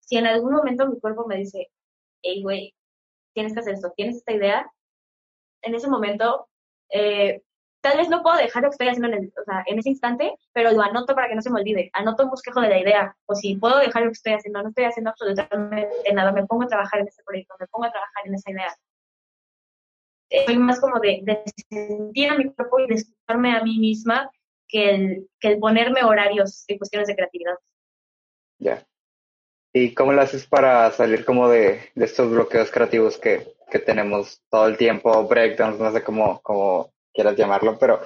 Si 0.00 0.16
en 0.16 0.26
algún 0.26 0.52
momento 0.52 0.88
mi 0.88 1.00
cuerpo 1.00 1.26
me 1.26 1.36
dice, 1.36 1.70
hey, 2.22 2.42
güey, 2.42 2.74
tienes 3.32 3.54
que 3.54 3.60
hacer 3.60 3.74
esto, 3.74 3.92
tienes 3.96 4.16
esta 4.16 4.32
idea, 4.32 4.70
en 5.62 5.74
ese 5.74 5.88
momento, 5.88 6.48
eh, 6.90 7.42
tal 7.88 7.98
vez 7.98 8.08
no 8.08 8.22
puedo 8.22 8.36
dejar 8.36 8.62
lo 8.62 8.68
que 8.68 8.74
estoy 8.74 8.88
haciendo 8.88 9.16
en, 9.16 9.78
ese 9.78 9.88
instante, 9.88 10.34
pero 10.52 10.72
lo 10.72 10.82
anoto 10.82 11.14
para 11.14 11.28
que 11.28 11.34
no 11.34 11.42
se 11.42 11.50
me 11.50 11.60
olvide. 11.60 11.90
Anoto 11.92 12.24
un 12.24 12.30
bosquejo 12.30 12.60
de 12.60 12.68
la 12.68 12.78
idea. 12.78 13.16
O 13.26 13.34
si 13.34 13.56
puedo 13.56 13.78
dejar 13.78 14.02
lo 14.02 14.08
que 14.08 14.12
estoy 14.12 14.32
haciendo, 14.34 14.62
no 14.62 14.68
estoy 14.68 14.84
haciendo 14.84 15.10
absolutamente 15.10 15.88
nada, 16.12 16.32
me 16.32 16.46
pongo 16.46 16.64
a 16.64 16.68
trabajar 16.68 17.00
en 17.00 17.08
ese 17.08 17.22
proyecto, 17.24 17.54
me 17.58 17.66
pongo 17.66 17.86
a 17.86 17.90
trabajar 17.90 18.26
en 18.26 18.34
esa 18.34 18.50
idea 18.50 18.76
soy 20.46 20.58
más 20.58 20.80
como 20.80 21.00
de, 21.00 21.42
sentir 21.70 22.30
a 22.30 22.36
mi 22.36 22.52
cuerpo 22.52 22.80
y 22.80 22.88
de 22.88 22.94
escucharme 22.94 23.56
a 23.56 23.62
mí 23.62 23.78
misma 23.78 24.30
que 24.66 24.90
el, 24.90 25.28
que 25.40 25.56
ponerme 25.56 26.04
horarios 26.04 26.64
en 26.68 26.78
cuestiones 26.78 27.08
de 27.08 27.16
creatividad. 27.16 27.54
Ya. 28.58 28.86
¿Y 29.72 29.94
cómo 29.94 30.12
lo 30.12 30.20
haces 30.20 30.46
para 30.46 30.90
salir 30.90 31.24
como 31.24 31.48
de, 31.48 31.80
de 31.94 32.04
estos 32.04 32.30
bloqueos 32.30 32.70
creativos 32.70 33.16
que, 33.16 33.54
que, 33.70 33.78
tenemos 33.78 34.42
todo 34.50 34.66
el 34.66 34.76
tiempo, 34.76 35.26
breakdowns, 35.26 35.78
no 35.78 35.92
sé 35.92 36.02
cómo, 36.02 36.40
cómo 36.42 36.92
quieras 37.18 37.34
llamarlo, 37.34 37.76
pero 37.80 38.00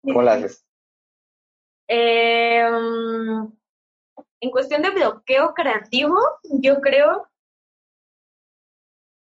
¿cómo 0.00 0.22
lo 0.22 0.30
haces? 0.30 0.64
Em, 1.88 3.52
en 4.40 4.50
cuestión 4.52 4.80
de 4.80 4.90
bloqueo 4.90 5.52
creativo, 5.54 6.16
yo 6.60 6.80
creo 6.80 7.28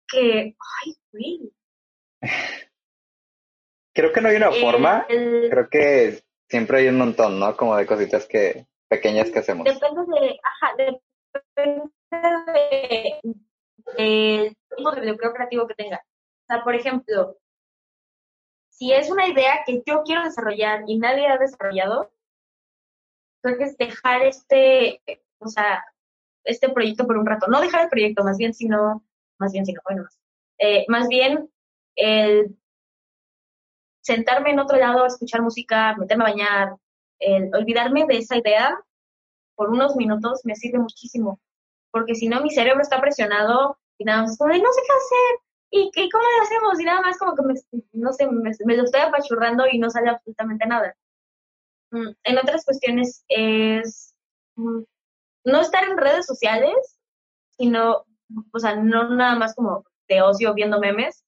que, 0.07 0.55
ay, 0.83 0.95
güey, 1.11 1.51
Creo 3.95 4.13
que 4.13 4.21
no 4.21 4.29
hay 4.29 4.35
una 4.35 4.51
forma, 4.51 5.07
creo 5.07 5.69
que 5.71 6.23
siempre 6.47 6.79
hay 6.79 6.89
un 6.89 6.99
montón, 6.99 7.39
¿no? 7.39 7.57
Como 7.57 7.75
de 7.77 7.87
cositas 7.87 8.27
que 8.27 8.67
pequeñas 8.87 9.31
que 9.31 9.39
hacemos. 9.39 9.65
Depende 9.65 10.01
de, 10.19 10.39
ajá, 10.43 10.75
depende 11.33 11.89
de, 12.53 13.19
del 13.97 14.57
tipo 14.75 14.91
de 14.91 15.01
bloqueo 15.01 15.33
creativo 15.33 15.67
que 15.67 15.73
tenga. 15.73 15.97
O 15.97 16.45
sea, 16.45 16.63
por 16.63 16.75
ejemplo, 16.75 17.37
si 18.77 18.91
es 18.91 19.09
una 19.09 19.27
idea 19.27 19.63
que 19.65 19.81
yo 19.85 20.03
quiero 20.03 20.23
desarrollar 20.23 20.83
y 20.85 20.97
nadie 20.97 21.27
ha 21.27 21.37
desarrollado, 21.37 22.11
creo 23.41 23.57
que 23.57 23.63
es 23.63 23.77
dejar 23.77 24.23
este, 24.23 25.01
o 25.39 25.47
sea, 25.47 25.83
este 26.43 26.69
proyecto 26.69 27.07
por 27.07 27.17
un 27.17 27.25
rato. 27.25 27.47
No 27.47 27.61
dejar 27.61 27.83
el 27.83 27.89
proyecto, 27.89 28.23
más 28.23 28.37
bien, 28.37 28.53
sino, 28.53 29.03
más 29.39 29.53
bien, 29.53 29.65
sino, 29.65 29.81
bueno, 29.85 30.03
más, 30.03 30.19
eh, 30.59 30.85
más 30.89 31.07
bien 31.07 31.49
el 31.95 32.57
sentarme 34.01 34.51
en 34.51 34.59
otro 34.59 34.77
lado 34.77 35.05
escuchar 35.05 35.41
música, 35.41 35.95
meterme 35.95 36.25
a 36.25 36.31
bañar, 36.31 36.75
el 37.19 37.55
olvidarme 37.55 38.05
de 38.05 38.17
esa 38.17 38.37
idea 38.37 38.77
por 39.55 39.69
unos 39.69 39.95
minutos 39.95 40.41
me 40.43 40.55
sirve 40.55 40.79
muchísimo, 40.79 41.39
porque 41.91 42.13
si 42.13 42.27
no 42.27 42.41
mi 42.41 42.49
cerebro 42.49 42.81
está 42.81 42.99
presionado 42.99 43.79
y 43.97 44.03
nada 44.03 44.23
más 44.23 44.37
no 44.37 44.47
sé 44.47 44.59
qué 44.59 44.93
hacer, 44.93 45.44
¿y, 45.69 45.91
qué 45.91 46.07
cómo 46.11 46.23
lo 46.23 46.43
hacemos? 46.43 46.79
Y 46.79 46.85
nada 46.85 47.01
más 47.01 47.17
como 47.17 47.35
que 47.35 47.43
me, 47.43 47.53
no 47.93 48.13
sé, 48.13 48.27
me, 48.27 48.77
lo 48.77 48.83
estoy 48.83 49.01
apachurrando 49.01 49.65
y 49.71 49.79
no 49.79 49.89
sale 49.89 50.09
absolutamente 50.09 50.65
nada. 50.65 50.95
Mm, 51.91 52.09
en 52.23 52.37
otras 52.37 52.65
cuestiones 52.65 53.23
es 53.29 54.15
mm, 54.55 54.83
no 55.45 55.61
estar 55.61 55.83
en 55.83 55.97
redes 55.97 56.25
sociales, 56.25 56.99
sino, 57.57 58.05
o 58.51 58.59
sea, 58.59 58.75
no 58.75 59.09
nada 59.09 59.35
más 59.35 59.55
como 59.55 59.85
de 60.07 60.21
ocio 60.21 60.53
viendo 60.53 60.79
memes, 60.79 61.23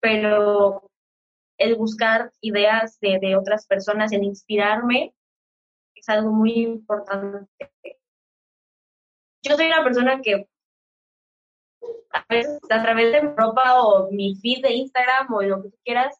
pero 0.00 0.90
el 1.58 1.76
buscar 1.76 2.32
ideas 2.40 2.98
de, 3.00 3.36
otras 3.36 3.66
personas, 3.66 4.12
el 4.12 4.24
inspirarme, 4.24 5.14
es 5.94 6.08
algo 6.08 6.30
muy 6.30 6.52
importante. 6.52 7.70
Yo 9.42 9.56
soy 9.56 9.66
una 9.66 9.84
persona 9.84 10.20
que 10.20 10.48
a 12.14 12.24
veces 12.28 12.58
a 12.70 12.82
través 12.82 13.12
de 13.12 13.22
mi 13.22 13.34
ropa 13.36 13.82
o 13.82 14.10
mi 14.10 14.36
feed 14.36 14.62
de 14.62 14.72
Instagram 14.72 15.32
o 15.32 15.42
lo 15.42 15.62
que 15.62 15.70
tú 15.70 15.76
quieras, 15.84 16.16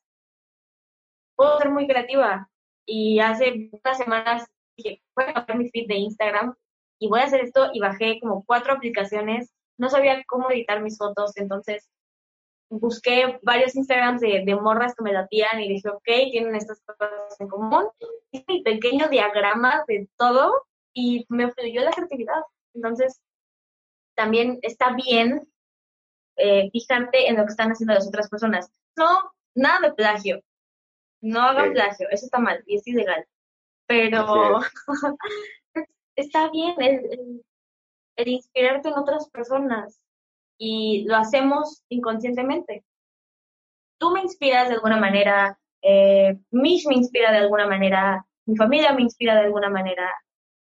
puedo 1.37 1.57
ser 1.59 1.71
muy 1.71 1.87
creativa. 1.87 2.51
Y 2.85 3.21
hace 3.21 3.71
unas 3.73 3.97
semanas 3.97 4.51
dije, 4.77 5.03
voy 5.17 5.27
a 5.29 5.35
cambiar 5.35 5.59
mi 5.59 5.71
feed 5.71 5.87
de 5.87 5.95
Instagram 5.95 6.55
y 6.99 7.09
voy 7.09 7.21
a 7.21 7.25
hacer 7.25 7.41
esto 7.41 7.71
y 7.73 7.81
bajé 7.81 8.19
como 8.21 8.45
cuatro 8.45 8.73
aplicaciones. 8.73 9.53
No 9.79 9.89
sabía 9.89 10.23
cómo 10.27 10.51
editar 10.51 10.83
mis 10.83 10.99
fotos, 10.99 11.37
entonces 11.37 11.89
busqué 12.71 13.39
varios 13.43 13.77
Instagrams 13.77 14.21
de, 14.21 14.43
de, 14.45 14.57
morras 14.57 14.95
que 14.97 15.05
me 15.05 15.13
latían 15.13 15.61
y 15.61 15.69
dije, 15.69 15.89
ok, 15.89 16.05
tienen 16.33 16.57
estas 16.57 16.81
cosas 16.83 17.11
en 17.39 17.49
común. 17.49 17.87
Hice 18.33 18.45
mi 18.49 18.63
pequeño 18.63 19.09
diagrama 19.09 19.85
de 19.87 20.09
todo 20.17 20.67
y 20.93 21.25
me 21.29 21.53
fluyó 21.53 21.83
la 21.83 21.93
creatividad. 21.93 22.43
Entonces, 22.75 23.21
también 24.17 24.59
está 24.63 24.93
bien 24.95 25.43
eh, 26.37 26.71
fijarte 26.71 27.29
en 27.29 27.37
lo 27.37 27.45
que 27.45 27.51
están 27.51 27.71
haciendo 27.71 27.95
las 27.95 28.09
otras 28.09 28.29
personas. 28.29 28.71
No, 28.97 29.33
nada 29.55 29.89
de 29.89 29.95
plagio. 29.95 30.43
No 31.21 31.41
hagan 31.41 31.73
plagio, 31.73 32.09
eso 32.11 32.27
está 32.27 32.39
mal 32.39 32.63
y 32.67 32.77
es 32.77 32.87
ilegal. 32.87 33.27
Pero 33.87 34.61
está 36.17 36.51
bien 36.51 36.75
el, 36.81 37.43
inspirarte 38.17 38.89
en 38.89 38.99
otras 38.99 39.29
personas 39.31 40.01
y 40.59 41.05
lo 41.07 41.17
hacemos 41.17 41.83
inconscientemente. 41.89 42.85
Tú 43.99 44.11
me 44.11 44.21
inspiras 44.21 44.69
de 44.69 44.75
alguna 44.75 44.99
manera, 44.99 45.59
eh, 45.83 46.39
Mish 46.51 46.87
me 46.87 46.95
inspira 46.95 47.33
de 47.33 47.39
alguna 47.39 47.67
manera, 47.67 48.27
mi 48.47 48.57
familia 48.57 48.93
me 48.93 49.03
inspira 49.03 49.35
de 49.35 49.47
alguna 49.47 49.71
manera, 49.71 50.11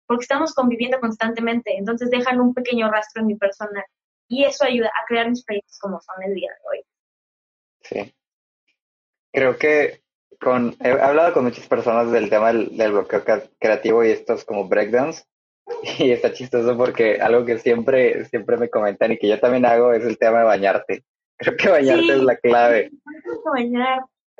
porque 0.05 0.23
estamos 0.23 0.53
conviviendo 0.53 0.99
constantemente, 0.99 1.75
entonces 1.77 2.09
dejan 2.11 2.39
un 2.39 2.53
pequeño 2.53 2.91
rastro 2.91 3.21
en 3.21 3.27
mi 3.27 3.35
persona 3.35 3.83
y 4.31 4.45
eso 4.45 4.63
ayuda 4.63 4.87
a 4.87 5.05
crear 5.05 5.29
mis 5.29 5.43
proyectos 5.43 5.77
como 5.79 5.99
son 5.99 6.23
el 6.23 6.33
día 6.33 6.49
de 6.49 6.69
hoy. 6.69 6.85
Sí. 7.81 8.15
Creo 9.33 9.57
que 9.57 10.01
con, 10.39 10.77
he 10.79 10.89
hablado 10.89 11.33
con 11.33 11.43
muchas 11.43 11.67
personas 11.67 12.11
del 12.11 12.29
tema 12.29 12.47
del, 12.47 12.77
del 12.77 12.93
bloqueo 12.93 13.23
creativo 13.59 14.05
y 14.05 14.11
estos 14.11 14.45
como 14.45 14.69
breakdowns 14.69 15.27
y 15.99 16.11
está 16.11 16.31
chistoso 16.31 16.77
porque 16.77 17.19
algo 17.19 17.45
que 17.45 17.59
siempre, 17.59 18.23
siempre 18.25 18.55
me 18.55 18.69
comentan 18.69 19.11
y 19.11 19.17
que 19.17 19.27
yo 19.27 19.37
también 19.37 19.65
hago 19.65 19.91
es 19.91 20.05
el 20.05 20.17
tema 20.17 20.39
de 20.39 20.45
bañarte. 20.45 21.03
Creo 21.37 21.57
que 21.57 21.69
bañarte 21.69 22.13
es 22.13 22.23
la 22.23 22.37
clave. 22.37 22.91
Bañar. 23.43 23.99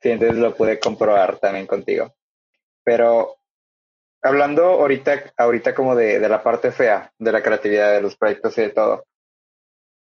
sí, 0.00 0.10
entonces 0.10 0.38
lo 0.38 0.54
pude 0.54 0.78
comprobar 0.78 1.38
también 1.38 1.66
contigo. 1.66 2.14
Pero 2.84 3.36
hablando 4.22 4.64
ahorita, 4.64 5.32
ahorita 5.36 5.74
como 5.74 5.94
de, 5.94 6.18
de 6.18 6.28
la 6.28 6.42
parte 6.42 6.72
fea 6.72 7.12
de 7.18 7.32
la 7.32 7.42
creatividad, 7.42 7.92
de 7.92 8.02
los 8.02 8.16
proyectos 8.16 8.56
y 8.58 8.62
de 8.62 8.70
todo, 8.70 9.04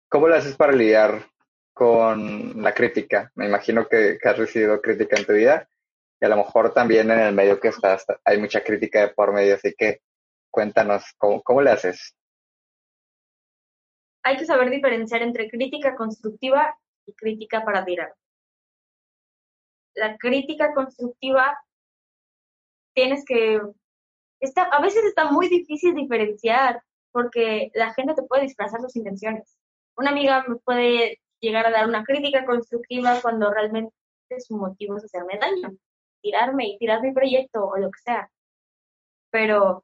¿cómo 0.09 0.27
lo 0.27 0.35
haces 0.35 0.55
para 0.55 0.73
lidiar 0.73 1.25
con 1.73 2.61
la 2.61 2.73
crítica? 2.73 3.31
Me 3.35 3.47
imagino 3.47 3.87
que, 3.87 4.17
que 4.21 4.29
has 4.29 4.37
recibido 4.37 4.81
crítica 4.81 5.17
en 5.17 5.25
tu 5.25 5.33
vida 5.33 5.67
y 6.21 6.25
a 6.25 6.29
lo 6.29 6.37
mejor 6.37 6.73
también 6.73 7.11
en 7.11 7.19
el 7.19 7.33
medio 7.33 7.59
que 7.59 7.69
estás 7.69 8.05
hay 8.23 8.39
mucha 8.39 8.63
crítica 8.63 9.01
de 9.01 9.07
por 9.09 9.33
medio, 9.33 9.55
así 9.55 9.73
que 9.77 10.01
cuéntanos, 10.49 11.03
¿cómo, 11.17 11.41
cómo 11.41 11.61
le 11.61 11.71
haces? 11.71 12.15
Hay 14.23 14.37
que 14.37 14.45
saber 14.45 14.69
diferenciar 14.69 15.21
entre 15.21 15.49
crítica 15.49 15.95
constructiva 15.95 16.77
y 17.05 17.13
crítica 17.13 17.65
para 17.65 17.83
tirar. 17.83 18.13
La 19.95 20.17
crítica 20.17 20.73
constructiva 20.73 21.57
tienes 22.93 23.25
que... 23.25 23.59
Está, 24.43 24.63
a 24.63 24.81
veces 24.81 25.03
está 25.05 25.31
muy 25.31 25.47
difícil 25.47 25.95
diferenciar 25.95 26.81
porque 27.11 27.71
la 27.73 27.93
gente 27.93 28.13
te 28.13 28.23
puede 28.23 28.43
disfrazar 28.43 28.81
sus 28.81 28.95
intenciones. 28.95 29.57
Una 29.95 30.11
amiga 30.11 30.43
me 30.47 30.55
puede 30.57 31.19
llegar 31.39 31.65
a 31.67 31.71
dar 31.71 31.87
una 31.87 32.03
crítica 32.03 32.45
constructiva 32.45 33.19
cuando 33.21 33.51
realmente 33.51 33.93
su 34.39 34.57
motivo 34.57 34.97
es 34.97 35.05
hacerme 35.05 35.37
daño 35.39 35.77
tirarme 36.23 36.69
y 36.69 36.77
tirar 36.79 37.01
mi 37.01 37.13
proyecto 37.13 37.65
o 37.65 37.77
lo 37.77 37.91
que 37.91 37.99
sea. 37.99 38.31
Pero 39.29 39.83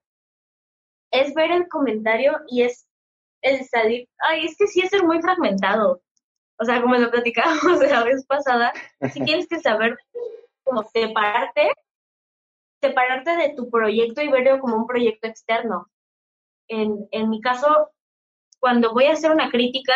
es 1.11 1.34
ver 1.36 1.52
el 1.52 1.68
comentario 1.68 2.40
y 2.48 2.64
es 2.64 2.88
el 3.41 3.64
salir, 3.65 4.07
ay, 4.19 4.45
es 4.45 4.57
que 4.57 4.68
sí 4.68 4.81
es 4.81 4.90
ser 4.90 5.03
muy 5.03 5.22
fragmentado. 5.22 6.02
O 6.57 6.65
sea, 6.65 6.81
como 6.81 6.95
lo 6.95 7.11
platicábamos 7.11 7.80
la 7.91 8.03
vez 8.03 8.26
pasada, 8.26 8.73
si 9.11 9.23
tienes 9.23 9.48
que 9.48 9.60
saber 9.60 9.98
cómo 10.64 10.84
separarte, 10.84 11.72
separarte 12.82 13.36
de 13.36 13.54
tu 13.56 13.70
proyecto 13.70 14.22
y 14.22 14.30
verlo 14.30 14.60
como 14.60 14.76
un 14.76 14.88
proyecto 14.88 15.28
externo. 15.28 15.90
En, 16.68 17.08
en 17.12 17.30
mi 17.30 17.42
caso, 17.42 17.90
cuando 18.60 18.94
voy 18.94 19.06
a 19.06 19.14
hacer 19.14 19.32
una 19.32 19.50
crítica, 19.50 19.94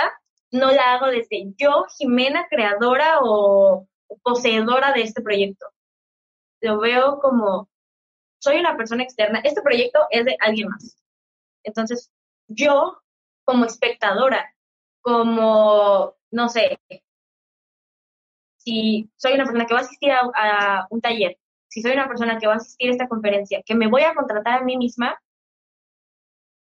no 0.51 0.71
la 0.71 0.93
hago 0.93 1.07
desde 1.07 1.53
yo, 1.57 1.85
Jimena, 1.97 2.47
creadora 2.49 3.19
o 3.21 3.87
poseedora 4.23 4.93
de 4.93 5.01
este 5.01 5.21
proyecto 5.21 5.73
lo 6.63 6.79
veo 6.79 7.19
como, 7.19 7.69
soy 8.39 8.57
una 8.57 8.77
persona 8.77 9.03
externa, 9.03 9.41
este 9.43 9.61
proyecto 9.61 9.99
es 10.09 10.25
de 10.25 10.37
alguien 10.39 10.69
más. 10.69 10.97
Entonces, 11.63 12.09
yo 12.47 13.01
como 13.43 13.65
espectadora, 13.65 14.55
como, 15.01 16.15
no 16.31 16.49
sé, 16.49 16.79
si 18.57 19.11
soy 19.17 19.33
una 19.33 19.43
persona 19.43 19.65
que 19.65 19.73
va 19.73 19.81
a 19.81 19.83
asistir 19.83 20.11
a, 20.11 20.87
un 20.89 21.01
taller, 21.01 21.37
si 21.73 21.81
soy 21.81 21.93
una 21.93 22.07
persona 22.07 22.37
que 22.37 22.45
va 22.45 22.53
a 22.53 22.57
asistir 22.57 22.89
a 22.89 22.91
esta 22.91 23.07
conferencia, 23.07 23.63
que 23.65 23.73
me 23.73 23.87
voy 23.87 24.03
a 24.03 24.13
contratar 24.13 24.61
a 24.61 24.63
mí 24.63 24.77
misma, 24.77 25.19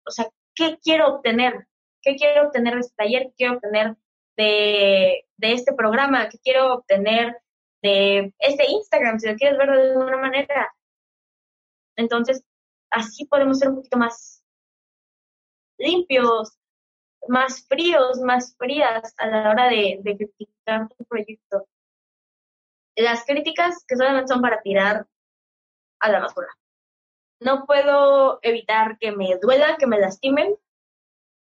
o 0.07 0.11
sea, 0.11 0.27
¿qué 0.55 0.79
quiero 0.81 1.15
obtener? 1.15 1.67
¿Qué 2.01 2.15
quiero 2.15 2.47
obtener 2.47 2.73
de 2.73 2.79
este 2.79 2.95
taller? 2.95 3.23
¿Qué 3.27 3.33
quiero 3.37 3.53
obtener 3.55 3.95
de, 4.35 5.25
de 5.37 5.53
este 5.53 5.73
programa? 5.73 6.29
¿Qué 6.29 6.39
quiero 6.39 6.73
obtener 6.73 7.37
de 7.85 8.33
este 8.39 8.65
Instagram, 8.67 9.19
si 9.19 9.29
lo 9.29 9.35
quieres 9.35 9.59
ver 9.59 9.69
de 9.69 9.91
alguna 9.91 10.17
manera. 10.17 10.73
Entonces, 11.95 12.43
así 12.89 13.25
podemos 13.25 13.59
ser 13.59 13.69
un 13.69 13.75
poquito 13.75 13.97
más 13.97 14.43
limpios, 15.77 16.57
más 17.27 17.67
fríos, 17.67 18.19
más 18.21 18.55
frías 18.57 19.13
a 19.17 19.27
la 19.27 19.51
hora 19.51 19.69
de, 19.69 19.99
de 20.01 20.17
criticar 20.17 20.89
tu 20.97 21.05
proyecto. 21.05 21.67
Las 22.95 23.25
críticas 23.25 23.83
que 23.87 23.95
solamente 23.95 24.31
son 24.31 24.41
para 24.41 24.61
tirar 24.61 25.05
a 25.99 26.09
la 26.09 26.19
basura. 26.19 26.47
No 27.39 27.65
puedo 27.65 28.39
evitar 28.41 28.97
que 28.99 29.11
me 29.11 29.37
duela, 29.41 29.77
que 29.77 29.87
me 29.87 29.99
lastimen, 29.99 30.55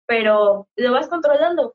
pero 0.07 0.69
lo 0.77 0.93
vas 0.93 1.09
controlando 1.09 1.75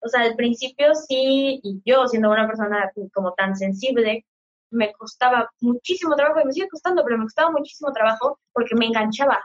o 0.00 0.08
sea, 0.08 0.22
al 0.22 0.36
principio 0.36 0.94
sí, 0.94 1.60
y 1.62 1.82
yo 1.84 2.06
siendo 2.06 2.30
una 2.30 2.46
persona 2.46 2.90
como 3.12 3.32
tan 3.34 3.56
sensible, 3.56 4.24
me 4.70 4.92
costaba 4.92 5.50
muchísimo 5.60 6.14
trabajo, 6.14 6.40
y 6.40 6.44
me 6.44 6.52
sigue 6.52 6.68
costando, 6.68 7.02
pero 7.04 7.18
me 7.18 7.24
costaba 7.24 7.50
muchísimo 7.50 7.92
trabajo 7.92 8.38
porque 8.52 8.74
me 8.74 8.86
enganchaba 8.86 9.42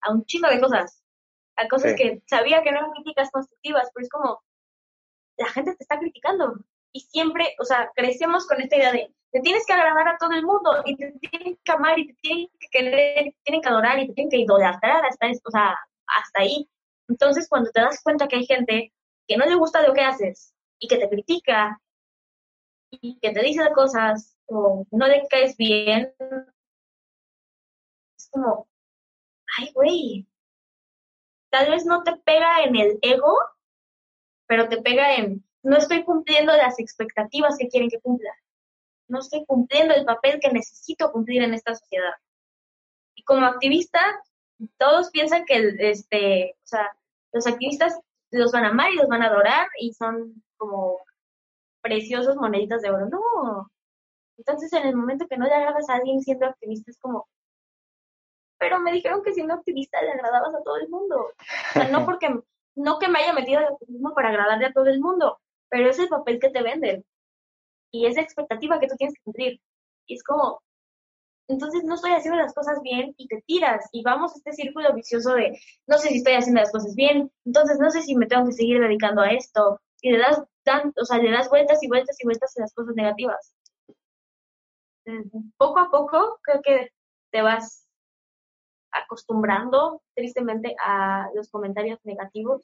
a 0.00 0.12
un 0.12 0.24
chingo 0.24 0.48
de 0.48 0.60
cosas, 0.60 1.02
a 1.56 1.68
cosas 1.68 1.94
que 1.94 2.22
sabía 2.26 2.62
que 2.62 2.72
no 2.72 2.78
eran 2.78 2.92
críticas 2.92 3.30
constructivas, 3.30 3.90
pero 3.92 4.04
es 4.04 4.10
como, 4.10 4.42
la 5.36 5.48
gente 5.48 5.74
te 5.76 5.82
está 5.82 5.98
criticando. 5.98 6.54
Y 6.92 7.00
siempre, 7.00 7.54
o 7.58 7.64
sea, 7.64 7.90
crecemos 7.94 8.46
con 8.46 8.60
esta 8.60 8.76
idea 8.76 8.92
de, 8.92 9.14
te 9.32 9.40
tienes 9.40 9.64
que 9.66 9.72
agradar 9.72 10.08
a 10.08 10.18
todo 10.18 10.32
el 10.32 10.44
mundo, 10.44 10.82
y 10.84 10.96
te 10.96 11.12
tienen 11.12 11.58
que 11.64 11.72
amar, 11.72 11.98
y 11.98 12.08
te 12.08 12.14
tienen 12.20 12.48
que 12.60 12.68
querer, 12.70 13.26
y 13.26 13.30
te 13.32 13.38
tienen 13.44 13.62
que 13.62 13.68
adorar, 13.68 13.98
y 13.98 14.08
te 14.08 14.14
tienen 14.14 14.30
que 14.30 14.38
idolatrar 14.38 15.04
hasta, 15.06 15.26
o 15.44 15.50
sea, 15.50 15.78
hasta 16.06 16.40
ahí. 16.40 16.68
Entonces, 17.08 17.48
cuando 17.48 17.70
te 17.70 17.80
das 17.80 18.02
cuenta 18.02 18.28
que 18.28 18.36
hay 18.36 18.46
gente 18.46 18.92
que 19.26 19.36
no 19.36 19.46
le 19.46 19.54
gusta 19.54 19.86
lo 19.86 19.94
que 19.94 20.02
haces 20.02 20.54
y 20.78 20.88
que 20.88 20.98
te 20.98 21.08
critica 21.08 21.80
y 22.90 23.18
que 23.20 23.30
te 23.30 23.40
dice 23.40 23.72
cosas 23.74 24.36
o 24.46 24.86
no 24.90 25.06
le 25.06 25.26
caes 25.28 25.56
bien, 25.56 26.12
es 28.18 28.28
como, 28.30 28.68
ay, 29.58 29.72
güey, 29.72 30.26
tal 31.50 31.70
vez 31.70 31.84
no 31.86 32.02
te 32.02 32.16
pega 32.16 32.62
en 32.64 32.76
el 32.76 32.98
ego, 33.02 33.34
pero 34.46 34.68
te 34.68 34.82
pega 34.82 35.16
en, 35.16 35.44
no 35.62 35.76
estoy 35.76 36.04
cumpliendo 36.04 36.52
las 36.56 36.78
expectativas 36.78 37.56
que 37.58 37.68
quieren 37.68 37.88
que 37.88 38.00
cumpla, 38.00 38.32
no 39.08 39.20
estoy 39.20 39.44
cumpliendo 39.46 39.94
el 39.94 40.04
papel 40.04 40.40
que 40.40 40.50
necesito 40.50 41.12
cumplir 41.12 41.42
en 41.42 41.54
esta 41.54 41.74
sociedad. 41.74 42.14
Y 43.14 43.22
como 43.24 43.46
activista, 43.46 44.00
todos 44.78 45.10
piensan 45.10 45.44
que, 45.44 45.74
este, 45.78 46.56
o 46.62 46.66
sea, 46.66 46.88
los 47.32 47.46
activistas 47.46 47.98
los 48.30 48.52
van 48.52 48.64
a 48.64 48.68
amar 48.68 48.90
y 48.90 48.96
los 48.96 49.08
van 49.08 49.22
a 49.22 49.26
adorar 49.26 49.68
y 49.78 49.92
son 49.92 50.42
como 50.56 50.98
preciosos 51.82 52.36
moneditas 52.36 52.80
de 52.82 52.90
oro. 52.90 53.08
No. 53.08 53.70
Entonces, 54.38 54.72
en 54.72 54.86
el 54.86 54.96
momento 54.96 55.28
que 55.28 55.36
no 55.36 55.46
le 55.46 55.54
agradas 55.54 55.88
a 55.90 55.94
alguien 55.96 56.20
siendo 56.22 56.46
activista, 56.46 56.90
es 56.90 56.98
como, 56.98 57.28
pero 58.58 58.78
me 58.80 58.92
dijeron 58.92 59.22
que 59.22 59.34
siendo 59.34 59.54
activista 59.54 60.00
le 60.02 60.12
agradabas 60.12 60.54
a 60.54 60.62
todo 60.62 60.76
el 60.76 60.88
mundo. 60.88 61.16
O 61.18 61.72
sea, 61.72 61.88
no 61.88 62.04
porque, 62.06 62.34
no 62.76 62.98
que 62.98 63.08
me 63.08 63.18
haya 63.18 63.32
metido 63.32 63.58
al 63.58 63.74
activismo 63.74 64.14
para 64.14 64.30
agradarle 64.30 64.66
a 64.66 64.72
todo 64.72 64.86
el 64.86 65.00
mundo, 65.00 65.38
pero 65.72 65.88
es 65.88 65.98
el 65.98 66.08
papel 66.08 66.38
que 66.38 66.50
te 66.50 66.62
venden. 66.62 67.02
Y 67.90 68.06
es 68.06 68.16
la 68.16 68.22
expectativa 68.22 68.78
que 68.78 68.88
tú 68.88 68.94
tienes 68.96 69.14
que 69.14 69.22
cumplir. 69.24 69.60
Y 70.06 70.14
es 70.16 70.22
como, 70.22 70.60
entonces 71.48 71.82
no 71.84 71.94
estoy 71.94 72.12
haciendo 72.12 72.38
las 72.38 72.52
cosas 72.52 72.82
bien 72.82 73.14
y 73.16 73.26
te 73.26 73.42
tiras 73.46 73.88
y 73.90 74.02
vamos 74.02 74.32
a 74.32 74.36
este 74.36 74.52
círculo 74.52 74.92
vicioso 74.94 75.34
de 75.34 75.58
no 75.86 75.96
sé 75.96 76.08
si 76.08 76.18
estoy 76.18 76.34
haciendo 76.34 76.60
las 76.60 76.72
cosas 76.72 76.94
bien, 76.94 77.32
entonces 77.46 77.78
no 77.80 77.90
sé 77.90 78.02
si 78.02 78.14
me 78.14 78.26
tengo 78.26 78.46
que 78.46 78.52
seguir 78.52 78.80
dedicando 78.80 79.22
a 79.22 79.30
esto 79.30 79.80
y 80.02 80.12
le 80.12 80.18
das, 80.18 80.42
o 81.00 81.04
sea, 81.04 81.18
le 81.18 81.30
das 81.30 81.48
vueltas 81.48 81.82
y 81.82 81.88
vueltas 81.88 82.16
y 82.20 82.24
vueltas 82.26 82.56
a 82.56 82.60
las 82.60 82.74
cosas 82.74 82.94
negativas. 82.94 83.54
Poco 85.56 85.78
a 85.80 85.90
poco 85.90 86.38
creo 86.42 86.60
que 86.62 86.90
te 87.30 87.40
vas 87.40 87.88
acostumbrando 88.92 90.02
tristemente 90.14 90.76
a 90.84 91.30
los 91.34 91.50
comentarios 91.50 91.98
negativos 92.04 92.62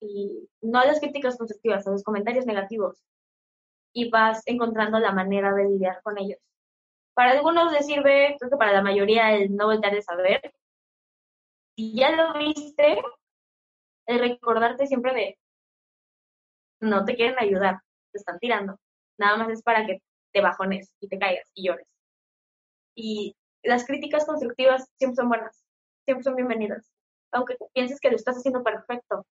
y 0.00 0.48
no 0.60 0.78
a 0.78 0.86
las 0.86 1.00
críticas 1.00 1.36
constructivas, 1.36 1.86
a 1.86 1.90
los 1.90 2.02
comentarios 2.02 2.46
negativos 2.46 3.02
y 3.94 4.10
vas 4.10 4.42
encontrando 4.46 4.98
la 4.98 5.12
manera 5.12 5.54
de 5.54 5.64
lidiar 5.64 6.02
con 6.02 6.18
ellos. 6.18 6.38
Para 7.14 7.30
algunos 7.30 7.72
les 7.72 7.86
sirve, 7.86 8.36
creo 8.38 8.50
que 8.50 8.56
para 8.56 8.72
la 8.72 8.82
mayoría, 8.82 9.34
el 9.34 9.54
no 9.54 9.66
volver 9.66 9.94
de 9.94 10.02
saber. 10.02 10.52
Si 11.76 11.94
ya 11.94 12.10
lo 12.10 12.34
viste, 12.38 13.00
el 14.06 14.18
recordarte 14.18 14.86
siempre 14.86 15.14
de, 15.14 15.38
no 16.80 17.04
te 17.04 17.14
quieren 17.14 17.36
ayudar, 17.38 17.80
te 18.12 18.18
están 18.18 18.38
tirando. 18.40 18.78
Nada 19.16 19.36
más 19.36 19.48
es 19.50 19.62
para 19.62 19.86
que 19.86 20.02
te 20.32 20.40
bajones 20.40 20.92
y 21.00 21.08
te 21.08 21.18
caigas 21.18 21.48
y 21.54 21.68
llores. 21.68 21.86
Y 22.96 23.36
las 23.62 23.86
críticas 23.86 24.26
constructivas 24.26 24.88
siempre 24.98 25.16
son 25.16 25.28
buenas, 25.28 25.64
siempre 26.04 26.24
son 26.24 26.34
bienvenidas. 26.34 26.90
Aunque 27.32 27.56
pienses 27.72 28.00
que 28.00 28.10
lo 28.10 28.16
estás 28.16 28.36
haciendo 28.36 28.62
perfecto, 28.62 29.24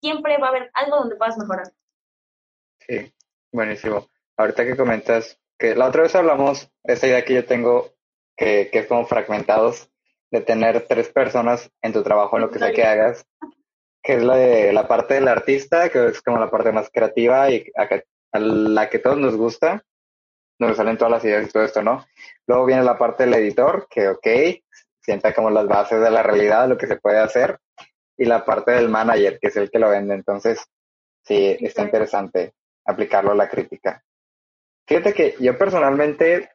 siempre 0.00 0.38
va 0.38 0.48
a 0.48 0.50
haber 0.50 0.70
algo 0.74 0.96
donde 0.96 1.16
puedas 1.16 1.38
mejorar. 1.38 1.72
Sí, 2.80 3.12
buenísimo. 3.52 4.08
Ahorita 4.36 4.64
que 4.64 4.76
comentas 4.76 5.38
que 5.58 5.74
la 5.74 5.86
otra 5.86 6.02
vez 6.02 6.14
hablamos, 6.14 6.70
esa 6.84 7.06
idea 7.06 7.24
que 7.24 7.34
yo 7.34 7.44
tengo, 7.46 7.94
que, 8.36 8.68
que 8.70 8.80
es 8.80 8.86
como 8.86 9.06
fragmentados, 9.06 9.90
de 10.30 10.40
tener 10.40 10.86
tres 10.86 11.08
personas 11.08 11.70
en 11.82 11.92
tu 11.92 12.02
trabajo, 12.02 12.36
en 12.36 12.42
lo 12.42 12.50
que 12.50 12.58
sea 12.58 12.72
que 12.72 12.84
hagas, 12.84 13.26
que 14.02 14.14
es 14.14 14.22
la 14.22 14.36
de 14.36 14.72
la 14.72 14.86
parte 14.86 15.14
del 15.14 15.28
artista, 15.28 15.88
que 15.88 16.06
es 16.06 16.22
como 16.22 16.38
la 16.38 16.50
parte 16.50 16.72
más 16.72 16.90
creativa 16.90 17.50
y 17.50 17.70
a, 17.76 18.38
la 18.38 18.88
que 18.88 18.98
todos 18.98 19.18
nos 19.18 19.36
gusta, 19.36 19.82
donde 20.58 20.76
salen 20.76 20.96
todas 20.96 21.12
las 21.12 21.24
ideas 21.24 21.46
y 21.46 21.50
todo 21.50 21.64
esto, 21.64 21.82
¿no? 21.82 22.06
Luego 22.46 22.66
viene 22.66 22.82
la 22.82 22.98
parte 22.98 23.24
del 23.24 23.34
editor, 23.34 23.86
que 23.90 24.08
ok, 24.08 24.26
sienta 25.00 25.34
como 25.34 25.50
las 25.50 25.66
bases 25.66 26.00
de 26.00 26.10
la 26.10 26.22
realidad, 26.22 26.68
lo 26.68 26.76
que 26.76 26.86
se 26.86 26.96
puede 26.96 27.18
hacer, 27.18 27.58
y 28.16 28.24
la 28.24 28.44
parte 28.44 28.72
del 28.72 28.88
manager, 28.88 29.38
que 29.38 29.48
es 29.48 29.56
el 29.56 29.70
que 29.70 29.78
lo 29.78 29.90
vende. 29.90 30.14
Entonces, 30.14 30.60
sí, 31.24 31.56
está 31.60 31.82
interesante 31.82 32.54
aplicarlo 32.84 33.32
a 33.32 33.36
la 33.36 33.48
crítica. 33.48 34.02
Fíjate 34.86 35.12
que 35.12 35.36
yo 35.40 35.58
personalmente 35.58 36.50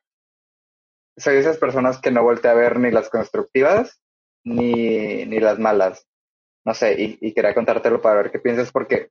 soy 1.18 1.36
de 1.36 1.42
esas 1.42 1.58
personas 1.58 2.00
que 2.00 2.12
no 2.12 2.24
voltea 2.24 2.52
a 2.52 2.56
ver 2.56 2.80
ni 2.80 2.90
las 2.90 3.10
constructivas 3.10 4.02
ni, 4.44 5.26
ni 5.26 5.40
las 5.40 5.60
malas. 5.60 6.08
No 6.66 6.74
sé, 6.74 6.94
y, 7.00 7.18
y, 7.22 7.34
quería 7.34 7.54
contártelo 7.54 8.02
para 8.02 8.22
ver 8.22 8.32
qué 8.32 8.40
piensas, 8.40 8.72
porque 8.72 9.10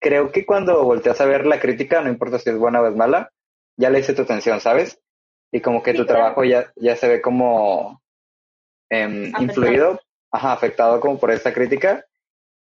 creo 0.00 0.30
que 0.30 0.46
cuando 0.46 0.84
volteas 0.84 1.20
a 1.20 1.26
ver 1.26 1.44
la 1.46 1.60
crítica, 1.60 2.00
no 2.00 2.08
importa 2.08 2.38
si 2.38 2.50
es 2.50 2.56
buena 2.56 2.80
o 2.80 2.88
es 2.88 2.94
mala, 2.94 3.32
ya 3.76 3.90
le 3.90 3.98
hice 3.98 4.14
tu 4.14 4.22
atención, 4.22 4.60
¿sabes? 4.60 5.00
Y 5.52 5.60
como 5.60 5.82
que 5.82 5.94
tu 5.94 6.06
trabajo 6.06 6.44
ya, 6.44 6.72
ya 6.76 6.94
se 6.96 7.08
ve 7.08 7.20
como 7.20 8.00
eh, 8.88 9.32
influido, 9.40 10.00
ajá, 10.30 10.52
afectado 10.52 11.00
como 11.00 11.18
por 11.18 11.30
esta 11.30 11.52
crítica. 11.52 12.04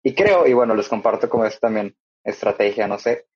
Y 0.02 0.14
creo, 0.14 0.47
y 0.47 0.52
bueno, 0.52 0.74
les 0.74 0.89
comparto 0.89 1.28
como 1.28 1.47
es 1.47 1.59
también 1.59 1.97
estrategia, 2.22 2.86
no 2.86 2.98
sé, 2.98 3.26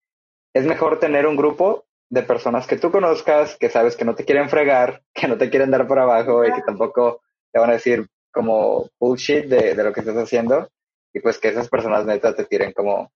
es 0.54 0.64
mejor 0.66 0.98
tener 0.98 1.26
un 1.26 1.36
grupo 1.36 1.86
de 2.10 2.22
personas 2.22 2.66
que 2.66 2.78
tú 2.78 2.90
conozcas, 2.90 3.56
que 3.56 3.68
sabes 3.68 3.96
que 3.96 4.04
no 4.04 4.14
te 4.14 4.24
quieren 4.24 4.48
fregar, 4.48 5.02
que 5.14 5.28
no 5.28 5.38
te 5.38 5.50
quieren 5.50 5.70
dar 5.70 5.86
por 5.86 5.98
abajo 5.98 6.44
y 6.44 6.52
que 6.52 6.62
tampoco 6.62 7.22
te 7.52 7.60
van 7.60 7.70
a 7.70 7.74
decir 7.74 8.06
como 8.32 8.88
bullshit 8.98 9.46
de, 9.46 9.74
de 9.74 9.84
lo 9.84 9.92
que 9.92 10.00
estás 10.00 10.16
haciendo 10.16 10.68
y 11.12 11.20
pues 11.20 11.38
que 11.38 11.48
esas 11.48 11.68
personas 11.68 12.04
neta 12.04 12.34
te 12.34 12.44
tiren 12.44 12.72
como, 12.72 13.10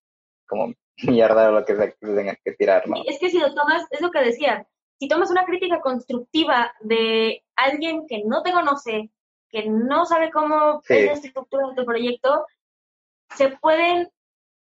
como 0.46 0.72
mierda 1.04 1.48
o 1.48 1.52
lo 1.52 1.64
que 1.64 1.76
sea 1.76 1.90
que 1.90 1.96
tengan 2.00 2.36
que 2.44 2.52
tirar, 2.52 2.88
¿no? 2.88 2.96
Es 3.06 3.18
que 3.18 3.30
si 3.30 3.38
lo 3.38 3.54
tomas, 3.54 3.86
es 3.90 4.00
lo 4.00 4.10
que 4.10 4.20
decía, 4.20 4.66
si 4.98 5.08
tomas 5.08 5.30
una 5.30 5.44
crítica 5.44 5.80
constructiva 5.80 6.72
de 6.80 7.42
alguien 7.56 8.06
que 8.06 8.22
no 8.24 8.42
te 8.42 8.52
conoce, 8.52 9.10
que 9.52 9.68
no 9.68 10.06
sabe 10.06 10.30
cómo 10.30 10.80
es 10.88 11.06
la 11.06 11.12
estructura 11.12 11.68
de 11.68 11.74
tu 11.74 11.84
proyecto, 11.84 12.46
se 13.36 13.50
pueden, 13.58 14.10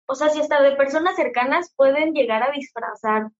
o 0.06 0.14
sea, 0.14 0.28
si 0.28 0.40
hasta 0.40 0.60
de 0.60 0.76
personas 0.76 1.16
cercanas 1.16 1.72
pueden 1.76 2.12
llegar 2.12 2.42
a 2.42 2.50
disfrazar 2.50 3.30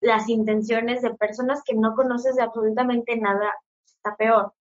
las 0.00 0.28
intenciones 0.28 1.00
de 1.00 1.14
personas 1.14 1.62
que 1.64 1.74
no 1.74 1.94
conoces 1.94 2.36
de 2.36 2.42
absolutamente 2.42 3.16
nada, 3.16 3.52
está 3.86 4.14
peor. 4.16 4.52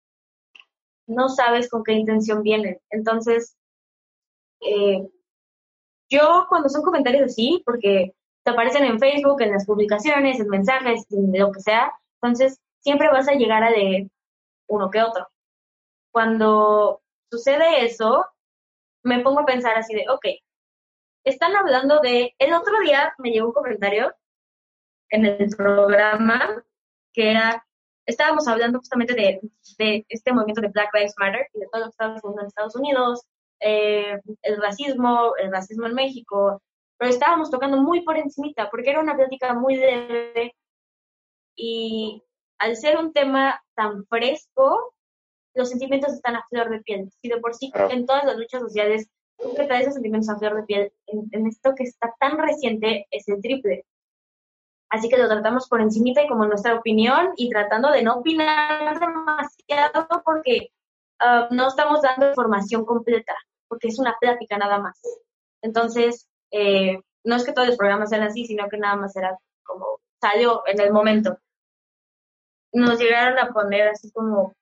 No 1.05 1.27
sabes 1.27 1.69
con 1.69 1.83
qué 1.83 1.91
intención 1.91 2.41
vienen. 2.41 2.79
Entonces, 2.89 3.57
eh, 4.61 5.07
yo 6.09 6.45
cuando 6.47 6.69
son 6.69 6.81
comentarios 6.81 7.23
así, 7.23 7.61
porque 7.65 8.15
te 8.43 8.51
aparecen 8.51 8.85
en 8.85 8.99
Facebook, 8.99 9.41
en 9.41 9.51
las 9.51 9.65
publicaciones, 9.65 10.39
en 10.39 10.47
mensajes, 10.47 11.05
en 11.11 11.37
lo 11.37 11.51
que 11.51 11.59
sea, 11.59 11.91
entonces 12.21 12.59
siempre 12.79 13.09
vas 13.09 13.27
a 13.27 13.33
llegar 13.33 13.63
a 13.63 13.71
leer 13.71 14.07
uno 14.67 14.89
que 14.89 15.01
otro. 15.01 15.27
Cuando 16.15 17.01
sucede 17.29 17.83
eso, 17.83 18.25
me 19.03 19.19
pongo 19.19 19.41
a 19.41 19.45
pensar 19.45 19.77
así 19.77 19.93
de, 19.93 20.05
ok, 20.09 20.25
están 21.25 21.53
hablando 21.57 21.99
de, 21.99 22.33
el 22.39 22.53
otro 22.53 22.79
día 22.79 23.13
me 23.17 23.31
llegó 23.31 23.47
un 23.47 23.53
comentario 23.53 24.15
en 25.09 25.25
el 25.25 25.49
programa 25.57 26.63
que 27.11 27.31
era, 27.31 27.67
estábamos 28.05 28.47
hablando 28.47 28.79
justamente 28.79 29.13
de, 29.13 29.41
de 29.77 30.05
este 30.07 30.31
movimiento 30.31 30.61
de 30.61 30.69
Black 30.69 30.93
Lives 30.93 31.15
Matter 31.17 31.49
y 31.53 31.59
de 31.59 31.67
todo 31.69 31.81
lo 31.81 31.87
que 31.87 31.91
está 31.91 32.13
pasando 32.13 32.39
en 32.39 32.47
Estados 32.47 32.75
Unidos, 32.77 33.25
eh, 33.59 34.17
el 34.43 34.61
racismo, 34.61 35.35
el 35.35 35.51
racismo 35.51 35.85
en 35.85 35.95
México, 35.95 36.61
pero 36.97 37.11
estábamos 37.11 37.51
tocando 37.51 37.75
muy 37.81 38.05
por 38.05 38.15
encimita 38.15 38.69
porque 38.69 38.91
era 38.91 39.01
una 39.01 39.17
plática 39.17 39.53
muy 39.53 39.75
leve 39.75 40.55
y 41.57 42.23
al 42.57 42.77
ser 42.77 42.97
un 42.99 43.11
tema 43.11 43.61
tan 43.75 44.05
fresco, 44.05 44.94
los 45.55 45.69
sentimientos 45.69 46.13
están 46.13 46.35
a 46.35 46.45
flor 46.49 46.69
de 46.69 46.81
piel. 46.81 47.09
Si 47.21 47.29
de 47.29 47.37
por 47.39 47.55
sí 47.55 47.71
en 47.89 48.05
todas 48.05 48.25
las 48.25 48.37
luchas 48.37 48.61
sociales 48.61 49.09
tú 49.37 49.53
traes 49.53 49.81
esos 49.81 49.95
sentimientos 49.95 50.29
a 50.29 50.37
flor 50.37 50.55
de 50.55 50.63
piel, 50.63 50.93
en, 51.07 51.47
esto 51.47 51.73
que 51.75 51.83
está 51.83 52.13
tan 52.19 52.37
reciente 52.37 53.07
es 53.09 53.27
el 53.27 53.41
triple. 53.41 53.85
Así 54.89 55.09
que 55.09 55.17
lo 55.17 55.27
tratamos 55.27 55.67
por 55.67 55.81
encimita 55.81 56.21
y 56.23 56.27
como 56.27 56.45
nuestra 56.45 56.75
opinión 56.75 57.33
y 57.37 57.49
tratando 57.49 57.91
de 57.91 58.03
no 58.03 58.15
opinar 58.15 58.99
demasiado 58.99 60.21
porque 60.23 60.71
ah, 61.19 61.47
no 61.51 61.67
estamos 61.67 62.01
dando 62.01 62.29
información 62.29 62.85
completa, 62.85 63.35
porque 63.67 63.87
es 63.87 63.99
una 63.99 64.15
plática 64.19 64.57
nada 64.57 64.79
más. 64.79 65.01
Entonces, 65.61 66.27
eh, 66.51 67.01
no 67.23 67.35
es 67.35 67.43
que 67.43 67.53
todos 67.53 67.67
los 67.67 67.77
programas 67.77 68.09
sean 68.09 68.23
así, 68.23 68.45
sino 68.45 68.69
que 68.69 68.77
nada 68.77 68.95
más 68.95 69.15
era 69.15 69.37
como 69.63 69.99
salió 70.21 70.63
en 70.67 70.79
el 70.79 70.93
momento. 70.93 71.37
Nos 72.71 72.99
llegaron 72.99 73.39
a 73.39 73.51
poner 73.51 73.87
así 73.87 74.11
como 74.11 74.53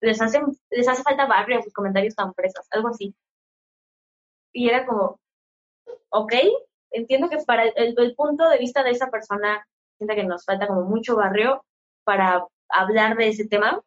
les 0.00 0.20
hacen, 0.20 0.46
les 0.70 0.88
hace 0.88 1.02
falta 1.02 1.26
barrio 1.26 1.62
sus 1.62 1.72
comentarios 1.72 2.14
tan 2.14 2.32
presas, 2.34 2.66
algo 2.70 2.88
así. 2.88 3.14
Y 4.52 4.68
era 4.68 4.86
como, 4.86 5.20
ok, 6.10 6.32
entiendo 6.90 7.28
que 7.28 7.38
para 7.46 7.64
el, 7.64 8.14
punto 8.14 8.48
de 8.48 8.58
vista 8.58 8.82
de 8.82 8.90
esa 8.90 9.10
persona, 9.10 9.66
sienta 9.96 10.14
que 10.14 10.24
nos 10.24 10.44
falta 10.44 10.66
como 10.66 10.82
mucho 10.82 11.16
barrio 11.16 11.64
para 12.04 12.46
hablar 12.68 13.16
de 13.16 13.28
ese 13.28 13.46
tema, 13.46 13.82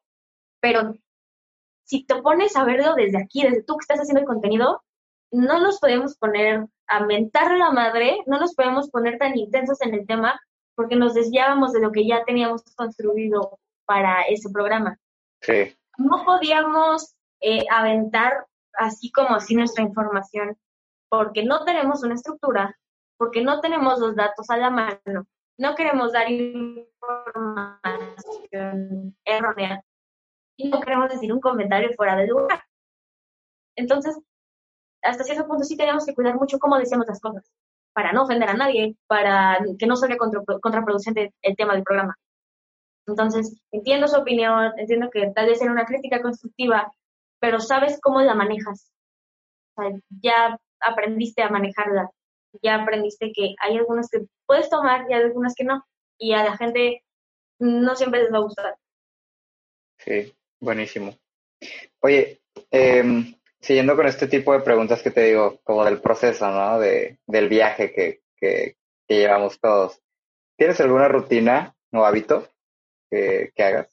pero 0.59 0.93
si 1.83 2.05
te 2.05 2.21
pones 2.21 2.55
a 2.55 2.63
verlo 2.63 2.93
desde 2.95 3.17
aquí, 3.17 3.43
desde 3.43 3.63
tú 3.63 3.77
que 3.77 3.83
estás 3.83 3.99
haciendo 3.99 4.21
el 4.21 4.27
contenido, 4.27 4.83
no 5.31 5.61
nos 5.61 5.79
podemos 5.79 6.17
poner 6.17 6.67
a 6.87 7.05
mentar 7.05 7.57
la 7.57 7.71
madre, 7.71 8.19
no 8.27 8.39
nos 8.39 8.53
podemos 8.53 8.89
poner 8.89 9.17
tan 9.17 9.37
intensos 9.37 9.81
en 9.81 9.93
el 9.93 10.05
tema 10.05 10.39
porque 10.75 10.95
nos 10.95 11.13
desviábamos 11.13 11.73
de 11.73 11.79
lo 11.79 11.91
que 11.91 12.05
ya 12.05 12.23
teníamos 12.25 12.63
construido 12.75 13.59
para 13.85 14.23
ese 14.23 14.49
programa. 14.49 14.97
Sí. 15.41 15.75
No 16.03 16.23
podíamos 16.25 17.15
eh, 17.41 17.63
aventar 17.71 18.45
así 18.73 19.11
como 19.11 19.35
así 19.35 19.55
nuestra 19.55 19.83
información 19.83 20.57
porque 21.09 21.43
no 21.43 21.63
tenemos 21.65 22.03
una 22.03 22.15
estructura, 22.15 22.77
porque 23.17 23.43
no 23.43 23.59
tenemos 23.59 23.99
los 23.99 24.15
datos 24.15 24.49
a 24.49 24.57
la 24.57 24.69
mano, 24.69 25.27
no 25.57 25.75
queremos 25.75 26.13
dar 26.13 26.29
información 26.31 26.87
errónea 29.25 29.83
y 30.57 30.69
no 30.69 30.79
queremos 30.79 31.09
decir 31.09 31.33
un 31.33 31.41
comentario 31.41 31.89
fuera 31.95 32.15
de 32.15 32.27
lugar. 32.27 32.63
Entonces, 33.75 34.17
hasta 35.01 35.23
cierto 35.23 35.47
punto 35.47 35.63
sí 35.63 35.75
tenemos 35.75 36.05
que 36.05 36.15
cuidar 36.15 36.35
mucho 36.35 36.59
cómo 36.59 36.77
decimos 36.77 37.05
las 37.07 37.19
cosas, 37.19 37.51
para 37.93 38.13
no 38.13 38.23
ofender 38.23 38.49
a 38.49 38.53
nadie, 38.53 38.95
para 39.07 39.59
que 39.77 39.87
no 39.87 39.95
salga 39.95 40.17
contraproducente 40.17 41.33
el 41.41 41.55
tema 41.55 41.73
del 41.73 41.83
programa. 41.83 42.15
Entonces, 43.07 43.59
entiendo 43.71 44.07
su 44.07 44.17
opinión, 44.17 44.73
entiendo 44.77 45.09
que 45.09 45.31
tal 45.35 45.47
vez 45.47 45.59
sea 45.59 45.71
una 45.71 45.85
crítica 45.85 46.21
constructiva, 46.21 46.91
pero 47.39 47.59
sabes 47.59 47.99
cómo 48.01 48.21
la 48.21 48.35
manejas. 48.35 48.91
O 49.75 49.81
sea, 49.81 49.91
ya 50.21 50.59
aprendiste 50.79 51.41
a 51.41 51.49
manejarla 51.49 52.09
ya 52.61 52.75
aprendiste 52.75 53.31
que 53.33 53.55
hay 53.59 53.77
algunas 53.77 54.09
que 54.09 54.25
puedes 54.45 54.69
tomar 54.69 55.09
y 55.09 55.13
hay 55.13 55.21
algunas 55.21 55.55
que 55.55 55.63
no. 55.63 55.85
Y 56.17 56.33
a 56.33 56.43
la 56.43 56.57
gente 56.57 57.03
no 57.59 57.95
siempre 57.95 58.23
les 58.23 58.33
va 58.33 58.37
a 58.37 58.41
gustar. 58.41 58.75
Sí, 59.97 60.33
buenísimo. 60.59 61.15
Oye, 61.99 62.41
eh, 62.71 63.35
siguiendo 63.59 63.95
con 63.95 64.07
este 64.07 64.27
tipo 64.27 64.53
de 64.53 64.61
preguntas 64.61 65.01
que 65.01 65.11
te 65.11 65.25
digo, 65.25 65.59
como 65.63 65.85
del 65.85 66.01
proceso, 66.01 66.49
¿no? 66.49 66.79
De, 66.79 67.19
del 67.25 67.49
viaje 67.49 67.93
que, 67.93 68.21
que, 68.35 68.77
llevamos 69.07 69.59
todos. 69.59 69.99
¿Tienes 70.57 70.79
alguna 70.79 71.09
rutina 71.09 71.75
o 71.91 72.05
hábito 72.05 72.47
que, 73.11 73.51
que 73.53 73.63
hagas? 73.63 73.87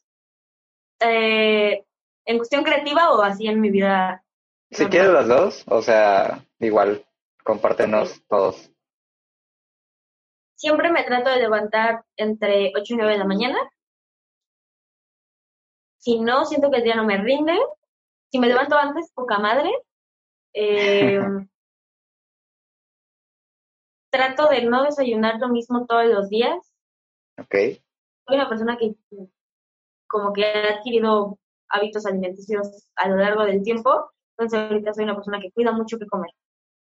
Eh, 1.01 1.85
¿En 2.24 2.39
cuestión 2.39 2.65
creativa 2.65 3.12
o 3.12 3.20
así 3.23 3.47
en 3.47 3.61
mi 3.61 3.70
vida? 3.70 4.24
Si 4.70 4.86
quieres 4.86 5.11
las 5.11 5.28
dos, 5.28 5.65
o 5.66 5.82
sea, 5.82 6.45
igual, 6.59 7.05
compártenos 7.43 8.23
todos. 8.28 8.70
Siempre 10.57 10.90
me 10.90 11.05
trato 11.05 11.31
de 11.31 11.39
levantar 11.39 12.05
entre 12.16 12.73
8 12.77 12.95
y 12.95 12.97
9 12.97 13.12
de 13.12 13.19
la 13.19 13.24
mañana. 13.24 13.59
Si 15.99 16.20
no, 16.20 16.45
siento 16.45 16.70
que 16.70 16.78
el 16.78 16.85
día 16.85 16.97
no 16.97 17.05
me 17.05 17.16
rinde. 17.16 17.57
Si 18.31 18.39
me 18.39 18.49
levanto 18.49 18.77
antes, 18.77 19.11
poca 19.12 19.39
madre. 19.39 19.70
Eh, 20.53 21.20
trato 24.11 24.49
de 24.49 24.62
no 24.62 24.85
desayunar 24.85 25.39
lo 25.39 25.49
mismo 25.49 25.86
todos 25.86 26.07
los 26.07 26.28
días. 26.28 26.74
Ok. 27.39 27.55
Soy 28.29 28.37
una 28.37 28.49
persona 28.49 28.77
que 28.77 28.95
como 30.07 30.33
que 30.35 30.45
ha 30.45 30.77
adquirido 30.77 31.39
hábitos 31.71 32.05
alimenticios 32.05 32.91
a 32.97 33.09
lo 33.09 33.17
largo 33.17 33.45
del 33.45 33.63
tiempo, 33.63 34.11
entonces 34.37 34.71
ahorita 34.71 34.93
soy 34.93 35.05
una 35.05 35.15
persona 35.15 35.41
que 35.41 35.51
cuida 35.51 35.73
mucho 35.73 35.99
que 35.99 36.07
comer. 36.07 36.31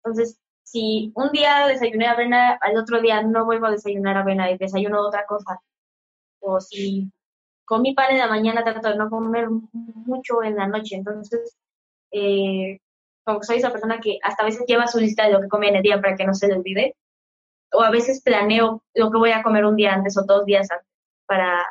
Entonces, 0.04 0.38
si 0.64 1.12
un 1.14 1.32
día 1.32 1.66
desayuné 1.66 2.06
avena, 2.08 2.58
al 2.60 2.76
otro 2.76 3.00
día 3.00 3.22
no 3.22 3.46
vuelvo 3.46 3.66
a 3.66 3.70
desayunar 3.70 4.18
avena 4.18 4.50
y 4.50 4.58
desayuno 4.58 5.00
otra 5.00 5.24
cosa. 5.26 5.60
O 6.40 6.60
si 6.60 7.10
comí 7.64 7.94
pan 7.94 8.12
en 8.12 8.18
la 8.18 8.28
mañana, 8.28 8.62
trato 8.62 8.88
de 8.88 8.96
no 8.96 9.08
comer 9.08 9.48
mucho 9.72 10.42
en 10.42 10.56
la 10.56 10.66
noche. 10.68 10.96
Entonces, 10.96 11.56
eh, 12.12 12.80
como 13.24 13.42
soy 13.42 13.58
esa 13.58 13.72
persona 13.72 14.00
que 14.00 14.18
hasta 14.22 14.42
a 14.42 14.46
veces 14.46 14.64
lleva 14.66 14.86
su 14.86 15.00
lista 15.00 15.24
de 15.24 15.32
lo 15.32 15.40
que 15.40 15.48
come 15.48 15.68
en 15.68 15.76
el 15.76 15.82
día 15.82 16.00
para 16.00 16.16
que 16.16 16.26
no 16.26 16.34
se 16.34 16.48
le 16.48 16.54
olvide. 16.54 16.96
O 17.72 17.82
a 17.82 17.90
veces 17.90 18.22
planeo 18.22 18.82
lo 18.94 19.10
que 19.10 19.18
voy 19.18 19.30
a 19.32 19.42
comer 19.42 19.64
un 19.64 19.76
día 19.76 19.94
antes 19.94 20.18
o 20.18 20.24
dos 20.26 20.44
días 20.44 20.70
antes 20.70 20.89
para, 21.30 21.64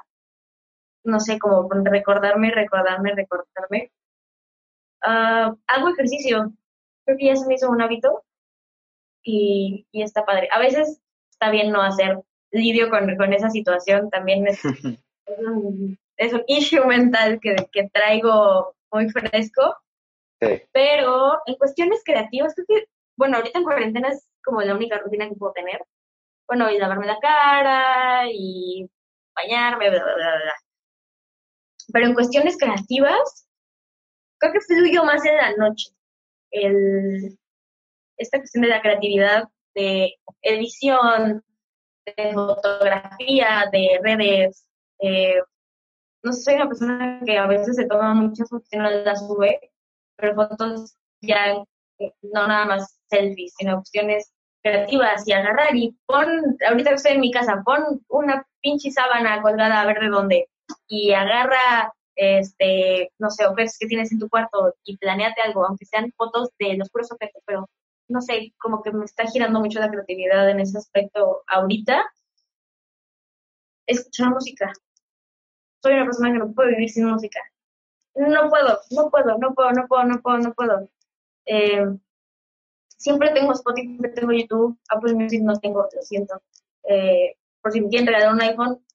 no 1.03 1.19
sé, 1.19 1.37
como 1.37 1.67
recordarme, 1.69 2.49
recordarme, 2.49 3.13
recordarme. 3.13 3.91
Uh, 5.05 5.53
hago 5.67 5.89
ejercicio. 5.89 6.53
Creo 7.05 7.17
que 7.17 7.25
ya 7.25 7.35
se 7.35 7.45
me 7.45 7.55
hizo 7.55 7.69
un 7.69 7.81
hábito 7.81 8.23
y, 9.21 9.85
y 9.91 10.01
está 10.01 10.25
padre. 10.25 10.47
A 10.53 10.59
veces 10.59 11.01
está 11.29 11.51
bien 11.51 11.71
no 11.73 11.81
hacer, 11.81 12.21
lidio 12.51 12.89
con, 12.89 13.17
con 13.17 13.33
esa 13.33 13.49
situación, 13.49 14.09
también 14.09 14.47
es, 14.47 14.63
es, 14.63 14.81
un, 15.39 15.99
es 16.17 16.31
un 16.31 16.43
issue 16.47 16.85
mental 16.85 17.39
que, 17.41 17.57
que 17.73 17.89
traigo 17.89 18.75
muy 18.93 19.09
fresco. 19.09 19.75
Sí. 20.41 20.61
Pero 20.71 21.33
en 21.47 21.55
cuestiones 21.55 22.01
creativas, 22.05 22.55
creo 22.55 22.65
que, 22.65 22.87
bueno, 23.17 23.35
ahorita 23.35 23.59
en 23.59 23.65
cuarentena 23.65 24.07
es 24.07 24.25
como 24.41 24.61
la 24.61 24.73
única 24.73 24.99
rutina 24.99 25.27
que 25.27 25.35
puedo 25.35 25.51
tener. 25.51 25.83
Bueno, 26.47 26.71
y 26.71 26.77
lavarme 26.77 27.07
la 27.07 27.19
cara 27.19 28.23
y 28.31 28.89
bañarme, 29.43 29.89
bla, 29.89 30.03
bla, 30.03 30.15
bla, 30.15 30.35
bla. 30.43 30.53
Pero 31.91 32.05
en 32.07 32.13
cuestiones 32.13 32.57
creativas, 32.57 33.47
creo 34.39 34.53
que 34.53 34.61
fluyo 34.61 35.03
más 35.03 35.25
en 35.25 35.37
la 35.37 35.55
noche. 35.55 35.91
El, 36.51 37.37
esta 38.17 38.39
cuestión 38.39 38.63
de 38.63 38.69
la 38.69 38.81
creatividad, 38.81 39.43
de 39.75 40.13
edición, 40.41 41.43
de 42.05 42.33
fotografía, 42.33 43.65
de 43.71 43.99
redes. 44.03 44.65
No 46.21 46.33
soy 46.33 46.55
una 46.55 46.67
persona 46.67 47.21
que 47.25 47.37
a 47.37 47.47
veces 47.47 47.75
se 47.77 47.85
toma 47.85 48.13
muchas 48.13 48.49
fotos 48.49 48.67
y 48.71 48.77
no 48.77 48.89
las 48.89 49.25
sube, 49.25 49.71
pero 50.17 50.35
fotos 50.35 50.97
ya 51.21 51.55
no 52.21 52.47
nada 52.47 52.65
más 52.65 52.99
selfies, 53.09 53.53
sino 53.57 53.77
cuestiones 53.77 54.31
creativas 54.63 55.27
y 55.27 55.33
agarrar 55.33 55.75
y 55.75 55.95
pon, 56.05 56.57
ahorita 56.67 56.89
que 56.89 56.95
estoy 56.95 57.13
en 57.13 57.21
mi 57.21 57.31
casa, 57.31 57.61
pon 57.65 58.03
una 58.09 58.45
pinche 58.61 58.91
sábana 58.91 59.41
colgada 59.41 59.81
a 59.81 59.85
ver 59.85 59.99
de 59.99 60.09
dónde 60.09 60.49
y 60.87 61.13
agarra 61.13 61.93
este, 62.15 63.13
no 63.17 63.29
sé, 63.29 63.45
objetos 63.47 63.77
que 63.79 63.87
tienes 63.87 64.11
en 64.11 64.19
tu 64.19 64.27
cuarto 64.27 64.75
y 64.83 64.97
planeate 64.97 65.41
algo, 65.41 65.65
aunque 65.65 65.85
sean 65.85 66.11
fotos 66.17 66.49
de 66.59 66.75
los 66.75 66.89
puros 66.89 67.11
objetos, 67.11 67.41
pero 67.45 67.69
no 68.09 68.21
sé, 68.21 68.53
como 68.59 68.81
que 68.83 68.91
me 68.91 69.05
está 69.05 69.25
girando 69.25 69.61
mucho 69.61 69.79
la 69.79 69.89
creatividad 69.89 70.49
en 70.49 70.59
ese 70.59 70.77
aspecto 70.77 71.43
ahorita. 71.47 72.11
Escuchar 73.87 74.31
música. 74.31 74.73
Soy 75.81 75.93
una 75.93 76.05
persona 76.05 76.33
que 76.33 76.39
no 76.39 76.51
puede 76.51 76.71
vivir 76.71 76.89
sin 76.89 77.05
música. 77.05 77.39
No 78.15 78.49
puedo, 78.49 78.79
no 78.91 79.09
puedo, 79.09 79.37
no 79.37 79.53
puedo, 79.53 79.71
no 79.71 79.87
puedo, 79.87 80.03
no 80.03 80.21
puedo, 80.21 80.37
no 80.39 80.53
puedo. 80.53 80.89
Eh, 81.45 81.85
siempre 82.99 83.31
tengo 83.31 83.53
Spotify, 83.53 83.87
siempre 83.87 84.11
tengo 84.11 84.31
YouTube, 84.31 84.77
Apple 84.89 85.13
Music 85.15 85.41
no 85.41 85.57
tengo, 85.59 85.87
lo 85.93 86.01
siento. 86.01 86.41
Eh, 86.83 87.35
por 87.61 87.71
si 87.71 87.81
me 87.81 87.89
quieren 87.89 88.07
regalar 88.07 88.33
un 88.33 88.41
iPhone, 88.41 88.85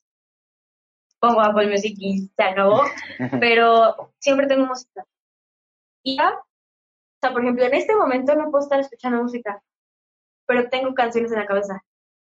pongo 1.18 1.40
Apple 1.40 1.68
Music 1.68 1.94
y 1.98 2.30
se 2.36 2.42
acabó. 2.42 2.82
Pero 3.40 4.12
siempre 4.18 4.46
tengo 4.46 4.66
música. 4.66 5.04
Y 6.02 6.18
ya, 6.18 6.34
o 6.34 7.18
sea, 7.20 7.32
por 7.32 7.42
ejemplo, 7.42 7.64
en 7.64 7.74
este 7.74 7.96
momento 7.96 8.34
no 8.34 8.50
puedo 8.50 8.62
estar 8.62 8.78
escuchando 8.78 9.22
música, 9.22 9.62
pero 10.46 10.68
tengo 10.68 10.92
canciones 10.92 11.32
en 11.32 11.38
la 11.38 11.46
cabeza. 11.46 11.82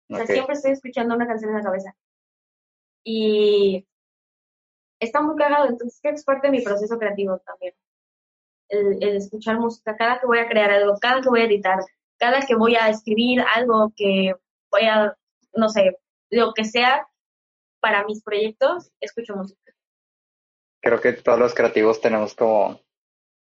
O 0.10 0.16
sea, 0.16 0.26
siempre 0.26 0.56
estoy 0.56 0.72
escuchando 0.72 1.16
una 1.16 1.26
canción 1.26 1.52
en 1.52 1.58
la 1.60 1.64
cabeza. 1.64 1.96
Y 3.06 3.88
está 5.00 5.22
muy 5.22 5.38
cagado, 5.38 5.70
entonces 5.70 6.02
es 6.04 6.26
parte 6.26 6.48
de 6.48 6.58
mi 6.58 6.62
proceso 6.62 7.00
creativo 7.00 7.40
también. 7.40 7.74
El, 8.70 9.04
el 9.04 9.18
escuchar 9.18 9.60
música, 9.60 9.98
cada 9.98 10.20
que 10.20 10.28
voy 10.28 10.40
a 10.40 10.48
crear 10.48 10.72
algo, 10.72 10.96
cada 11.00 11.22
que 11.22 11.30
voy 11.30 11.42
a 11.42 11.46
editar, 11.46 11.80
cada 12.18 12.42
que 12.46 12.56
voy 12.56 12.76
a 12.76 12.90
escribir 12.90 13.44
algo, 13.56 13.92
que 13.96 14.34
voy 14.72 14.82
a, 14.84 15.16
no 15.54 15.70
sé, 15.70 15.98
lo 16.30 16.54
que 16.54 16.66
sea 16.66 17.08
para 17.80 18.04
mis 18.06 18.22
proyectos, 18.24 18.92
escucho 19.00 19.36
música. 19.36 19.74
Creo 20.82 21.02
que 21.02 21.14
todos 21.14 21.40
los 21.40 21.54
creativos 21.54 22.00
tenemos 22.00 22.36
como 22.36 22.80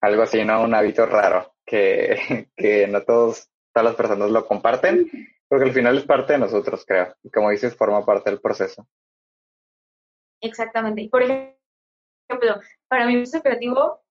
algo 0.02 0.24
así, 0.24 0.44
¿no? 0.44 0.64
Un 0.64 0.76
hábito 0.76 1.06
raro, 1.06 1.56
que, 1.66 2.50
que 2.56 2.88
no 2.88 3.04
todos, 3.04 3.50
todas 3.74 3.86
las 3.86 3.96
personas 3.96 4.32
lo 4.32 4.46
comparten, 4.46 5.10
porque 5.48 5.66
al 5.66 5.74
final 5.74 5.98
es 5.98 6.06
parte 6.06 6.34
de 6.34 6.40
nosotros, 6.40 6.84
creo. 6.86 7.16
Y 7.24 7.30
como 7.30 7.50
dices, 7.52 7.76
forma 7.76 8.06
parte 8.06 8.30
del 8.30 8.42
proceso. 8.42 8.88
Exactamente. 10.42 11.04
Y 11.04 11.10
por 11.10 11.22
ejemplo, 11.22 12.60
para 12.88 13.06
mi 13.08 13.16
proceso 13.16 13.42
creativo, 13.42 14.02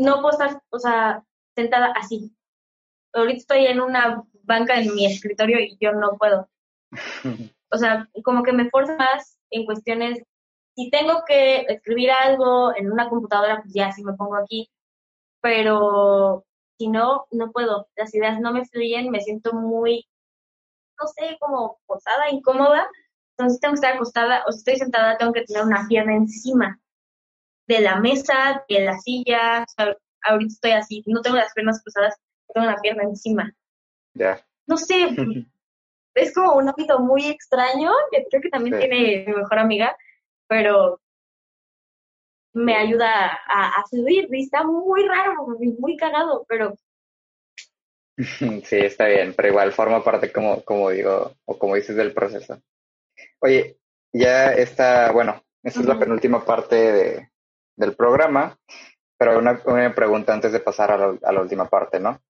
no 0.00 0.22
puedo 0.22 0.30
estar, 0.30 0.62
o 0.70 0.78
sea, 0.78 1.22
sentada 1.54 1.92
así. 1.96 2.34
Ahorita 3.12 3.38
estoy 3.38 3.66
en 3.66 3.80
una 3.80 4.24
banca 4.44 4.80
en 4.80 4.94
mi 4.94 5.06
escritorio 5.06 5.60
y 5.60 5.76
yo 5.80 5.92
no 5.92 6.16
puedo. 6.16 6.48
O 7.70 7.78
sea, 7.78 8.08
como 8.24 8.42
que 8.42 8.52
me 8.52 8.70
forza 8.70 8.96
más 8.96 9.38
en 9.50 9.64
cuestiones, 9.66 10.22
si 10.74 10.90
tengo 10.90 11.22
que 11.26 11.66
escribir 11.68 12.10
algo 12.10 12.74
en 12.74 12.90
una 12.90 13.08
computadora, 13.08 13.60
pues 13.62 13.74
ya 13.74 13.92
sí 13.92 14.02
me 14.02 14.14
pongo 14.14 14.36
aquí, 14.36 14.70
pero 15.42 16.44
si 16.78 16.88
no, 16.88 17.26
no 17.30 17.52
puedo. 17.52 17.88
Las 17.94 18.14
ideas 18.14 18.40
no 18.40 18.52
me 18.52 18.64
fluyen, 18.64 19.10
me 19.10 19.20
siento 19.20 19.52
muy, 19.52 20.08
no 20.98 21.06
sé, 21.08 21.36
como 21.38 21.78
forzada, 21.86 22.30
incómoda. 22.30 22.88
Entonces 23.36 23.60
tengo 23.60 23.72
que 23.72 23.76
estar 23.76 23.94
acostada, 23.94 24.44
o 24.46 24.52
si 24.52 24.58
estoy 24.58 24.76
sentada, 24.76 25.18
tengo 25.18 25.32
que 25.32 25.44
tener 25.44 25.64
una 25.64 25.86
pierna 25.88 26.16
encima 26.16 26.80
de 27.70 27.80
la 27.80 28.00
mesa, 28.00 28.64
de 28.68 28.80
la 28.80 28.98
silla. 28.98 29.62
O 29.62 29.70
sea, 29.70 29.96
ahorita 30.22 30.52
estoy 30.52 30.70
así, 30.72 31.02
no 31.06 31.22
tengo 31.22 31.36
las 31.36 31.52
piernas 31.52 31.80
cruzadas, 31.82 32.16
tengo 32.52 32.66
una 32.66 32.76
pierna 32.76 33.04
encima. 33.04 33.52
Ya. 34.14 34.44
No 34.66 34.76
sé, 34.76 35.08
es 36.14 36.34
como 36.34 36.54
un 36.54 36.68
hábito 36.68 36.98
muy 36.98 37.26
extraño, 37.26 37.92
que 38.10 38.26
creo 38.28 38.42
que 38.42 38.50
también 38.50 38.74
Sí. 38.80 38.88
tiene 38.88 39.24
mi 39.26 39.32
mejor 39.34 39.58
amiga, 39.58 39.96
pero 40.48 41.00
me 42.52 42.74
ayuda 42.74 43.38
a, 43.46 43.80
a 43.80 43.84
fluir 43.88 44.28
y 44.32 44.42
está 44.42 44.64
muy 44.64 45.06
raro, 45.06 45.46
muy 45.78 45.96
cagado, 45.96 46.44
pero 46.48 46.74
Sí, 48.64 48.76
está 48.76 49.06
bien, 49.06 49.32
pero 49.34 49.48
igual 49.48 49.72
forma 49.72 50.02
parte, 50.02 50.32
como, 50.32 50.62
como 50.64 50.90
digo, 50.90 51.34
o 51.44 51.58
como 51.58 51.76
dices, 51.76 51.94
del 51.96 52.12
proceso. 52.12 52.60
Oye, 53.40 53.78
ya 54.12 54.52
está, 54.52 55.12
bueno, 55.12 55.42
esta 55.62 55.80
es 55.80 55.86
la 55.86 55.98
penúltima 55.98 56.44
parte 56.44 56.74
de, 56.74 57.29
del 57.80 57.96
programa, 57.96 58.56
pero 59.18 59.38
una, 59.38 59.60
una 59.64 59.94
pregunta 59.94 60.32
antes 60.32 60.52
de 60.52 60.60
pasar 60.60 60.92
a 60.92 60.96
la, 60.96 61.18
a 61.22 61.32
la 61.32 61.40
última 61.40 61.68
parte, 61.68 61.98
¿no? 61.98 62.20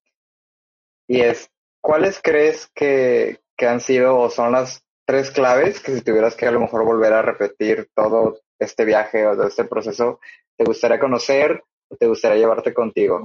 Y 1.09 1.20
es, 1.20 1.51
¿cuáles 1.82 2.20
crees 2.22 2.70
que, 2.74 3.40
que 3.56 3.66
han 3.66 3.81
sido 3.81 4.16
o 4.16 4.31
son 4.31 4.52
las 4.52 4.85
tres 5.05 5.31
claves 5.31 5.81
que 5.81 5.93
si 5.93 6.02
tuvieras 6.02 6.36
que 6.36 6.47
a 6.47 6.52
lo 6.52 6.60
mejor 6.60 6.85
volver 6.85 7.12
a 7.12 7.22
repetir 7.22 7.90
todo 7.94 8.40
este 8.59 8.85
viaje 8.85 9.27
o 9.27 9.35
todo 9.35 9.48
este 9.48 9.64
proceso, 9.64 10.20
te 10.56 10.64
gustaría 10.64 11.01
conocer 11.01 11.62
o 11.89 11.97
te 11.97 12.06
gustaría 12.06 12.39
llevarte 12.39 12.72
contigo? 12.72 13.24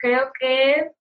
creo 0.00 0.32
que 0.38 0.92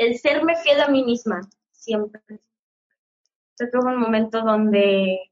el 0.00 0.18
serme 0.18 0.56
fiel 0.56 0.80
a 0.80 0.88
mí 0.88 1.04
misma, 1.04 1.42
siempre. 1.72 2.22
Creo 3.58 3.70
que 3.70 3.76
hubo 3.76 3.88
un 3.88 4.00
momento 4.00 4.40
donde 4.40 5.30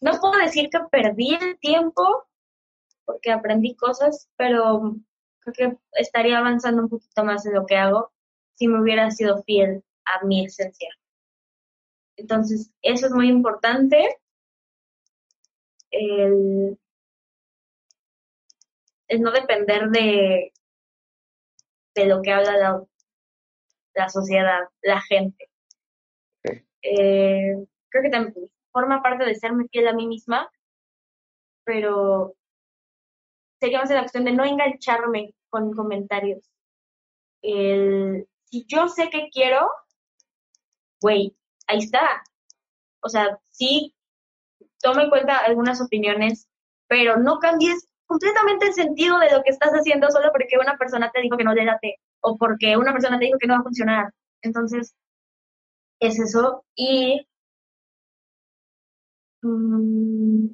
no 0.00 0.12
puedo 0.20 0.38
decir 0.38 0.70
que 0.70 0.78
perdí 0.92 1.34
el 1.34 1.58
tiempo, 1.58 2.28
porque 3.04 3.32
aprendí 3.32 3.74
cosas, 3.74 4.28
pero 4.36 4.94
creo 5.40 5.54
que 5.54 5.78
estaría 5.94 6.38
avanzando 6.38 6.82
un 6.82 6.88
poquito 6.88 7.24
más 7.24 7.44
en 7.46 7.54
lo 7.54 7.66
que 7.66 7.76
hago 7.76 8.12
si 8.54 8.68
me 8.68 8.80
hubiera 8.80 9.10
sido 9.10 9.42
fiel 9.42 9.82
a 10.04 10.24
mi 10.24 10.44
esencia. 10.44 10.90
Entonces, 12.16 12.70
eso 12.80 13.06
es 13.06 13.12
muy 13.12 13.28
importante. 13.28 14.20
El, 15.90 16.78
el 19.08 19.20
no 19.20 19.32
depender 19.32 19.88
de, 19.88 20.52
de 21.96 22.06
lo 22.06 22.22
que 22.22 22.30
habla 22.30 22.56
la, 22.56 22.84
la 23.94 24.08
sociedad, 24.08 24.60
la 24.82 25.00
gente. 25.02 25.48
Eh, 26.82 27.54
creo 27.88 28.02
que 28.02 28.10
también 28.10 28.50
forma 28.72 29.02
parte 29.02 29.24
de 29.24 29.34
serme 29.34 29.68
fiel 29.68 29.88
a 29.88 29.92
mí 29.92 30.06
misma, 30.06 30.50
pero 31.64 32.34
sería 33.60 33.80
más 33.80 33.90
la 33.90 34.00
cuestión 34.00 34.24
de 34.24 34.32
no 34.32 34.44
engancharme 34.44 35.34
con 35.48 35.72
comentarios. 35.74 36.50
El, 37.42 38.26
si 38.44 38.64
yo 38.66 38.88
sé 38.88 39.10
que 39.10 39.28
quiero, 39.30 39.70
güey, 41.00 41.36
ahí 41.66 41.78
está. 41.78 42.22
O 43.02 43.08
sea, 43.08 43.38
sí, 43.50 43.94
toma 44.80 45.02
en 45.02 45.10
cuenta 45.10 45.38
algunas 45.38 45.80
opiniones, 45.80 46.48
pero 46.86 47.16
no 47.16 47.38
cambies 47.38 47.86
completamente 48.06 48.66
el 48.66 48.74
sentido 48.74 49.18
de 49.18 49.30
lo 49.30 49.42
que 49.42 49.50
estás 49.50 49.70
haciendo 49.72 50.10
solo 50.10 50.32
porque 50.32 50.58
una 50.58 50.76
persona 50.76 51.10
te 51.12 51.20
dijo 51.20 51.36
que 51.36 51.44
no 51.44 51.54
le 51.54 51.64
date 51.64 52.00
o 52.20 52.36
porque 52.36 52.76
una 52.76 52.92
persona 52.92 53.18
te 53.18 53.26
dijo 53.26 53.38
que 53.38 53.46
no 53.46 53.54
va 53.54 53.60
a 53.60 53.64
funcionar. 53.64 54.12
Entonces, 54.42 54.94
es 56.00 56.18
eso. 56.18 56.64
Y 56.74 57.26
mmm, 59.42 60.48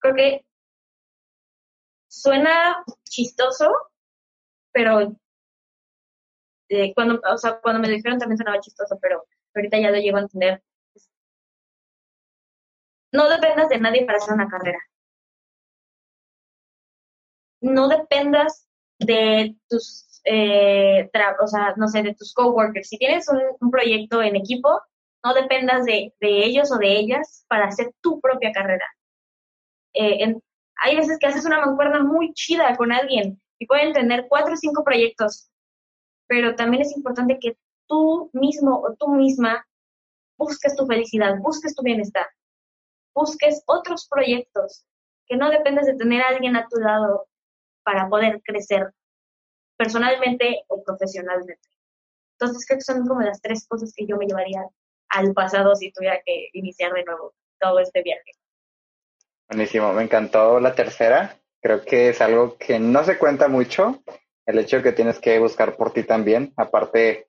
creo 0.00 0.14
que 0.14 0.44
suena 2.08 2.84
chistoso, 3.04 3.66
pero 4.72 5.16
eh, 6.68 6.92
cuando, 6.94 7.20
o 7.32 7.38
sea, 7.38 7.60
cuando 7.60 7.80
me 7.80 7.88
lo 7.88 7.94
dijeron 7.94 8.18
también 8.18 8.38
sonaba 8.38 8.60
chistoso, 8.60 8.98
pero 9.00 9.24
ahorita 9.54 9.78
ya 9.78 9.90
lo 9.90 9.98
llevo 9.98 10.18
a 10.18 10.20
entender. 10.22 10.62
No 13.12 13.28
dependas 13.28 13.68
de 13.68 13.78
nadie 13.78 14.04
para 14.04 14.18
hacer 14.18 14.34
una 14.34 14.48
carrera. 14.48 14.78
No 17.62 17.88
dependas 17.88 18.68
de 19.06 19.56
tus, 19.68 20.20
eh, 20.24 21.10
o 21.40 21.46
sea, 21.46 21.74
no 21.76 21.88
sé, 21.88 22.02
de 22.02 22.14
tus 22.14 22.32
coworkers. 22.34 22.88
Si 22.88 22.98
tienes 22.98 23.26
un, 23.28 23.70
proyecto 23.70 24.22
en 24.22 24.36
equipo, 24.36 24.80
no 25.24 25.34
dependas 25.34 25.84
de, 25.84 26.12
de, 26.20 26.44
ellos 26.44 26.72
o 26.72 26.78
de 26.78 26.92
ellas 26.92 27.44
para 27.48 27.66
hacer 27.66 27.92
tu 28.00 28.20
propia 28.20 28.52
carrera. 28.52 28.86
Eh, 29.94 30.34
hay 30.76 30.96
veces 30.96 31.18
que 31.18 31.26
haces 31.26 31.44
una 31.44 31.64
mancuerna 31.64 32.02
muy 32.02 32.32
chida 32.32 32.76
con 32.76 32.92
alguien 32.92 33.40
y 33.58 33.66
pueden 33.66 33.92
tener 33.92 34.26
cuatro 34.28 34.54
o 34.54 34.56
cinco 34.56 34.82
proyectos, 34.84 35.50
pero 36.26 36.56
también 36.56 36.82
es 36.82 36.96
importante 36.96 37.38
que 37.40 37.56
tú 37.86 38.30
mismo 38.32 38.80
o 38.80 38.94
tú 38.94 39.08
misma 39.08 39.64
busques 40.36 40.74
tu 40.74 40.86
felicidad, 40.86 41.36
busques 41.40 41.74
tu 41.74 41.82
bienestar, 41.82 42.26
busques 43.14 43.62
otros 43.66 44.08
proyectos, 44.08 44.84
que 45.26 45.36
no 45.36 45.50
dependes 45.50 45.86
de 45.86 45.94
tener 45.94 46.22
a 46.22 46.28
alguien 46.28 46.56
a 46.56 46.66
tu 46.68 46.80
lado 46.80 47.28
para 47.82 48.08
poder 48.08 48.40
crecer 48.42 48.92
personalmente 49.76 50.64
o 50.68 50.82
profesionalmente. 50.82 51.68
Entonces 52.38 52.66
creo 52.66 52.78
que 52.78 52.84
son 52.84 53.06
como 53.06 53.20
las 53.20 53.40
tres 53.40 53.66
cosas 53.68 53.92
que 53.94 54.06
yo 54.06 54.16
me 54.16 54.26
llevaría 54.26 54.62
al 55.08 55.32
pasado 55.32 55.74
si 55.74 55.92
tuviera 55.92 56.20
que 56.24 56.48
iniciar 56.52 56.92
de 56.92 57.04
nuevo 57.04 57.34
todo 57.60 57.78
este 57.78 58.02
viaje. 58.02 58.32
Buenísimo, 59.48 59.92
me 59.92 60.02
encantó 60.02 60.58
la 60.60 60.74
tercera. 60.74 61.36
Creo 61.60 61.84
que 61.84 62.08
es 62.08 62.20
algo 62.20 62.56
que 62.56 62.80
no 62.80 63.04
se 63.04 63.18
cuenta 63.18 63.46
mucho, 63.46 64.02
el 64.46 64.58
hecho 64.58 64.78
de 64.78 64.82
que 64.82 64.92
tienes 64.92 65.20
que 65.20 65.38
buscar 65.38 65.76
por 65.76 65.92
ti 65.92 66.02
también. 66.02 66.52
Aparte, 66.56 67.28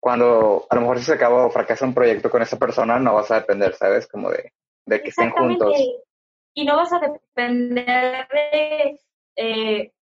cuando 0.00 0.66
a 0.68 0.74
lo 0.74 0.80
mejor 0.80 0.98
si 0.98 1.04
se 1.04 1.14
acaba 1.14 1.46
o 1.46 1.50
fracasa 1.50 1.84
un 1.84 1.94
proyecto 1.94 2.30
con 2.30 2.42
esa 2.42 2.58
persona, 2.58 2.98
no 2.98 3.14
vas 3.14 3.30
a 3.30 3.40
depender, 3.40 3.74
¿sabes? 3.74 4.08
Como 4.08 4.30
de, 4.30 4.52
de 4.86 5.02
que 5.02 5.10
estén 5.10 5.30
juntos. 5.30 5.72
Y 6.54 6.64
no 6.64 6.76
vas 6.76 6.92
a 6.92 6.98
depender 6.98 8.26
de... 8.28 8.98
Eh, 9.40 9.92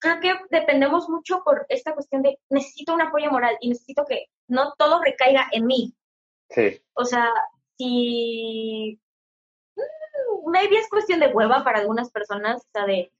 creo 0.00 0.20
que 0.20 0.34
dependemos 0.50 1.08
mucho 1.08 1.42
por 1.44 1.66
esta 1.68 1.94
cuestión 1.94 2.22
de 2.22 2.38
necesito 2.50 2.94
un 2.94 3.02
apoyo 3.02 3.30
moral 3.30 3.56
y 3.60 3.68
necesito 3.68 4.04
que 4.04 4.26
no 4.48 4.74
todo 4.76 5.00
recaiga 5.00 5.46
en 5.52 5.66
mí. 5.66 5.94
Sí. 6.50 6.82
O 6.94 7.04
sea, 7.04 7.30
si 7.76 9.00
maybe 10.46 10.78
es 10.78 10.88
cuestión 10.88 11.20
de 11.20 11.28
hueva 11.28 11.62
para 11.62 11.78
algunas 11.78 12.10
personas, 12.10 12.62
o 12.62 12.68
sea, 12.72 12.86
de 12.86 13.12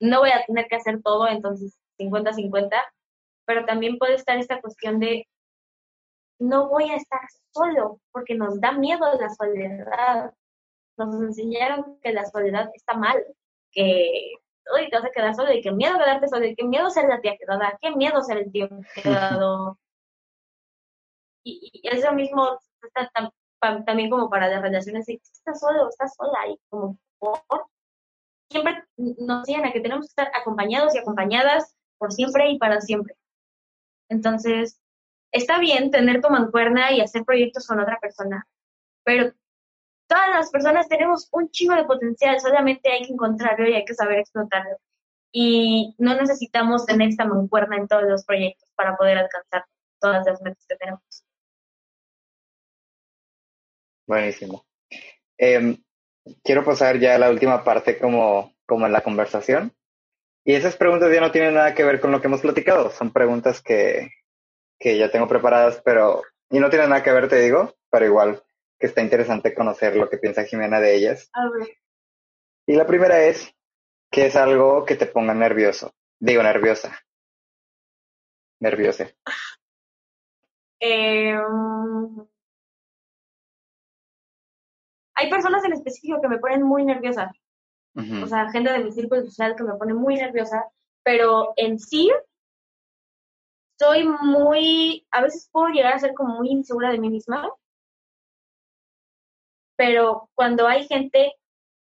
no 0.00 0.20
voy 0.20 0.30
a 0.30 0.44
tener 0.44 0.66
que 0.66 0.76
hacer 0.76 1.00
todo, 1.02 1.28
entonces 1.28 1.78
50-50, 1.98 2.70
pero 3.46 3.64
también 3.64 3.98
puede 3.98 4.14
estar 4.14 4.36
esta 4.38 4.60
cuestión 4.60 4.98
de 4.98 5.28
no 6.40 6.68
voy 6.68 6.90
a 6.90 6.96
estar 6.96 7.20
solo, 7.52 8.00
porque 8.10 8.34
nos 8.34 8.60
da 8.60 8.72
miedo 8.72 9.04
la 9.20 9.30
soledad. 9.30 10.34
Nos 10.96 11.14
enseñaron 11.14 12.00
que 12.00 12.12
la 12.12 12.26
soledad 12.26 12.68
está 12.74 12.94
mal, 12.94 13.24
que 13.72 14.34
hoy 14.72 14.88
te 14.88 14.96
vas 14.96 15.04
a 15.04 15.10
quedar 15.10 15.34
solo 15.34 15.52
y 15.52 15.60
qué 15.60 15.72
miedo 15.72 15.98
quedarte 15.98 16.28
solo, 16.28 16.46
y 16.46 16.54
qué 16.54 16.64
miedo 16.64 16.90
ser 16.90 17.08
la 17.08 17.20
tía 17.20 17.36
quedada, 17.36 17.78
qué 17.80 17.90
miedo 17.90 18.22
ser 18.22 18.38
el 18.38 18.52
tío 18.52 18.68
quedado. 18.94 19.78
y, 21.44 21.70
y 21.72 21.88
eso 21.88 22.12
mismo 22.12 22.58
está 22.82 23.10
tan, 23.14 23.84
también 23.84 24.10
como 24.10 24.28
para 24.28 24.48
las 24.48 24.62
relaciones, 24.62 25.08
estás 25.08 25.60
solo, 25.60 25.88
estás 25.88 26.14
sola 26.14 26.48
y 26.48 26.58
como 26.68 26.98
por 27.18 27.42
siempre 28.50 28.84
nos 28.96 29.40
enseñan 29.40 29.66
a 29.66 29.72
que 29.72 29.80
tenemos 29.80 30.06
que 30.06 30.22
estar 30.22 30.30
acompañados 30.38 30.94
y 30.94 30.98
acompañadas 30.98 31.74
por 31.98 32.12
siempre 32.12 32.50
y 32.50 32.58
para 32.58 32.80
siempre. 32.80 33.16
Entonces, 34.08 34.78
está 35.32 35.58
bien 35.58 35.90
tener 35.90 36.20
tu 36.20 36.28
mancuerna 36.28 36.92
y 36.92 37.00
hacer 37.00 37.24
proyectos 37.24 37.66
con 37.66 37.80
otra 37.80 37.98
persona, 37.98 38.46
pero 39.04 39.32
todas 40.12 40.28
las 40.28 40.50
personas 40.50 40.88
tenemos 40.88 41.26
un 41.32 41.50
chingo 41.50 41.74
de 41.74 41.84
potencial, 41.84 42.38
solamente 42.38 42.92
hay 42.92 43.06
que 43.06 43.14
encontrarlo 43.14 43.66
y 43.66 43.74
hay 43.74 43.84
que 43.86 43.94
saber 43.94 44.18
explotarlo. 44.18 44.76
Y 45.32 45.94
no 45.96 46.14
necesitamos 46.14 46.84
tener 46.84 47.08
esta 47.08 47.24
mancuerna 47.24 47.78
en 47.78 47.88
todos 47.88 48.02
los 48.02 48.22
proyectos 48.26 48.68
para 48.74 48.94
poder 48.94 49.16
alcanzar 49.16 49.64
todas 49.98 50.26
las 50.26 50.42
metas 50.42 50.66
que 50.68 50.76
tenemos. 50.76 51.02
Buenísimo. 54.06 54.66
Em, 55.38 55.82
quiero 56.44 56.62
pasar 56.62 56.98
ya 56.98 57.14
a 57.14 57.18
la 57.18 57.30
última 57.30 57.64
parte 57.64 57.98
como, 57.98 58.52
como 58.66 58.84
en 58.84 58.92
la 58.92 59.00
conversación. 59.00 59.72
Y 60.44 60.52
esas 60.52 60.76
preguntas 60.76 61.10
ya 61.10 61.22
no 61.22 61.32
tienen 61.32 61.54
nada 61.54 61.74
que 61.74 61.84
ver 61.84 62.00
con 62.00 62.12
lo 62.12 62.20
que 62.20 62.26
hemos 62.26 62.42
platicado. 62.42 62.90
Son 62.90 63.12
preguntas 63.12 63.62
que, 63.62 64.10
que 64.78 64.98
ya 64.98 65.10
tengo 65.10 65.26
preparadas, 65.26 65.80
pero... 65.82 66.22
Y 66.50 66.58
no 66.58 66.68
tienen 66.68 66.90
nada 66.90 67.02
que 67.02 67.12
ver, 67.12 67.30
te 67.30 67.40
digo, 67.40 67.74
pero 67.90 68.04
igual 68.04 68.42
que 68.82 68.88
está 68.88 69.00
interesante 69.00 69.54
conocer 69.54 69.94
lo 69.94 70.10
que 70.10 70.18
piensa 70.18 70.42
Jimena 70.42 70.80
de 70.80 70.96
ellas. 70.96 71.30
A 71.34 71.48
ver. 71.48 71.68
Y 72.66 72.74
la 72.74 72.84
primera 72.84 73.22
es, 73.22 73.54
¿qué 74.10 74.26
es 74.26 74.34
algo 74.34 74.84
que 74.84 74.96
te 74.96 75.06
ponga 75.06 75.32
nervioso? 75.34 75.94
Digo, 76.18 76.42
nerviosa. 76.42 76.98
Nerviosa. 78.58 79.08
Eh, 80.80 81.38
hay 85.14 85.30
personas 85.30 85.62
en 85.62 85.74
específico 85.74 86.20
que 86.20 86.26
me 86.26 86.40
ponen 86.40 86.64
muy 86.64 86.84
nerviosa. 86.84 87.30
O 87.94 88.26
sea, 88.26 88.50
gente 88.50 88.72
de 88.72 88.82
mi 88.82 88.90
círculo 88.90 89.22
social 89.22 89.54
que 89.54 89.62
me 89.62 89.74
pone 89.74 89.94
muy 89.94 90.16
nerviosa, 90.16 90.64
pero 91.04 91.52
en 91.54 91.78
sí 91.78 92.10
soy 93.78 94.08
muy, 94.08 95.06
a 95.12 95.22
veces 95.22 95.48
puedo 95.52 95.68
llegar 95.68 95.92
a 95.92 96.00
ser 96.00 96.14
como 96.14 96.34
muy 96.38 96.50
insegura 96.50 96.90
de 96.90 96.98
mí 96.98 97.10
misma, 97.10 97.48
pero 99.82 100.30
cuando 100.36 100.68
hay 100.68 100.86
gente 100.86 101.34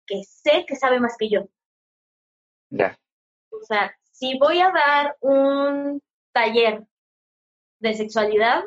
que 0.06 0.22
sé 0.26 0.66
que 0.68 0.76
sabe 0.76 1.00
más 1.00 1.16
que 1.18 1.30
yo. 1.30 1.48
Ya. 2.70 3.00
O 3.50 3.64
sea, 3.64 3.98
si 4.12 4.38
voy 4.38 4.60
a 4.60 4.72
dar 4.72 5.16
un 5.22 6.04
taller 6.34 6.86
de 7.80 7.94
sexualidad 7.94 8.66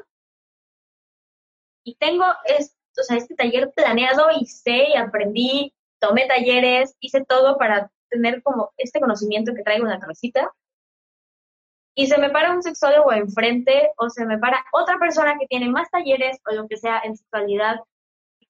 y 1.84 1.96
tengo 1.96 2.24
es, 2.46 2.74
o 2.98 3.02
sea, 3.02 3.18
este 3.18 3.34
taller 3.34 3.70
planeado 3.72 4.28
y 4.40 4.46
sé 4.46 4.88
y 4.88 4.96
aprendí, 4.96 5.74
tomé 5.98 6.26
talleres, 6.26 6.96
hice 7.00 7.22
todo 7.22 7.58
para 7.58 7.92
tener 8.08 8.42
como 8.42 8.72
este 8.78 9.00
conocimiento 9.00 9.52
que 9.54 9.62
traigo 9.62 9.84
en 9.84 9.90
la 9.90 10.00
cabecita. 10.00 10.50
Y 11.94 12.06
se 12.06 12.16
me 12.16 12.30
para 12.30 12.52
un 12.52 12.62
sexólogo 12.62 13.12
enfrente 13.12 13.90
o 13.98 14.08
se 14.08 14.24
me 14.24 14.38
para 14.38 14.64
otra 14.72 14.98
persona 14.98 15.36
que 15.38 15.46
tiene 15.46 15.68
más 15.68 15.90
talleres 15.90 16.40
o 16.50 16.54
lo 16.54 16.66
que 16.68 16.78
sea 16.78 17.02
en 17.04 17.18
sexualidad 17.18 17.80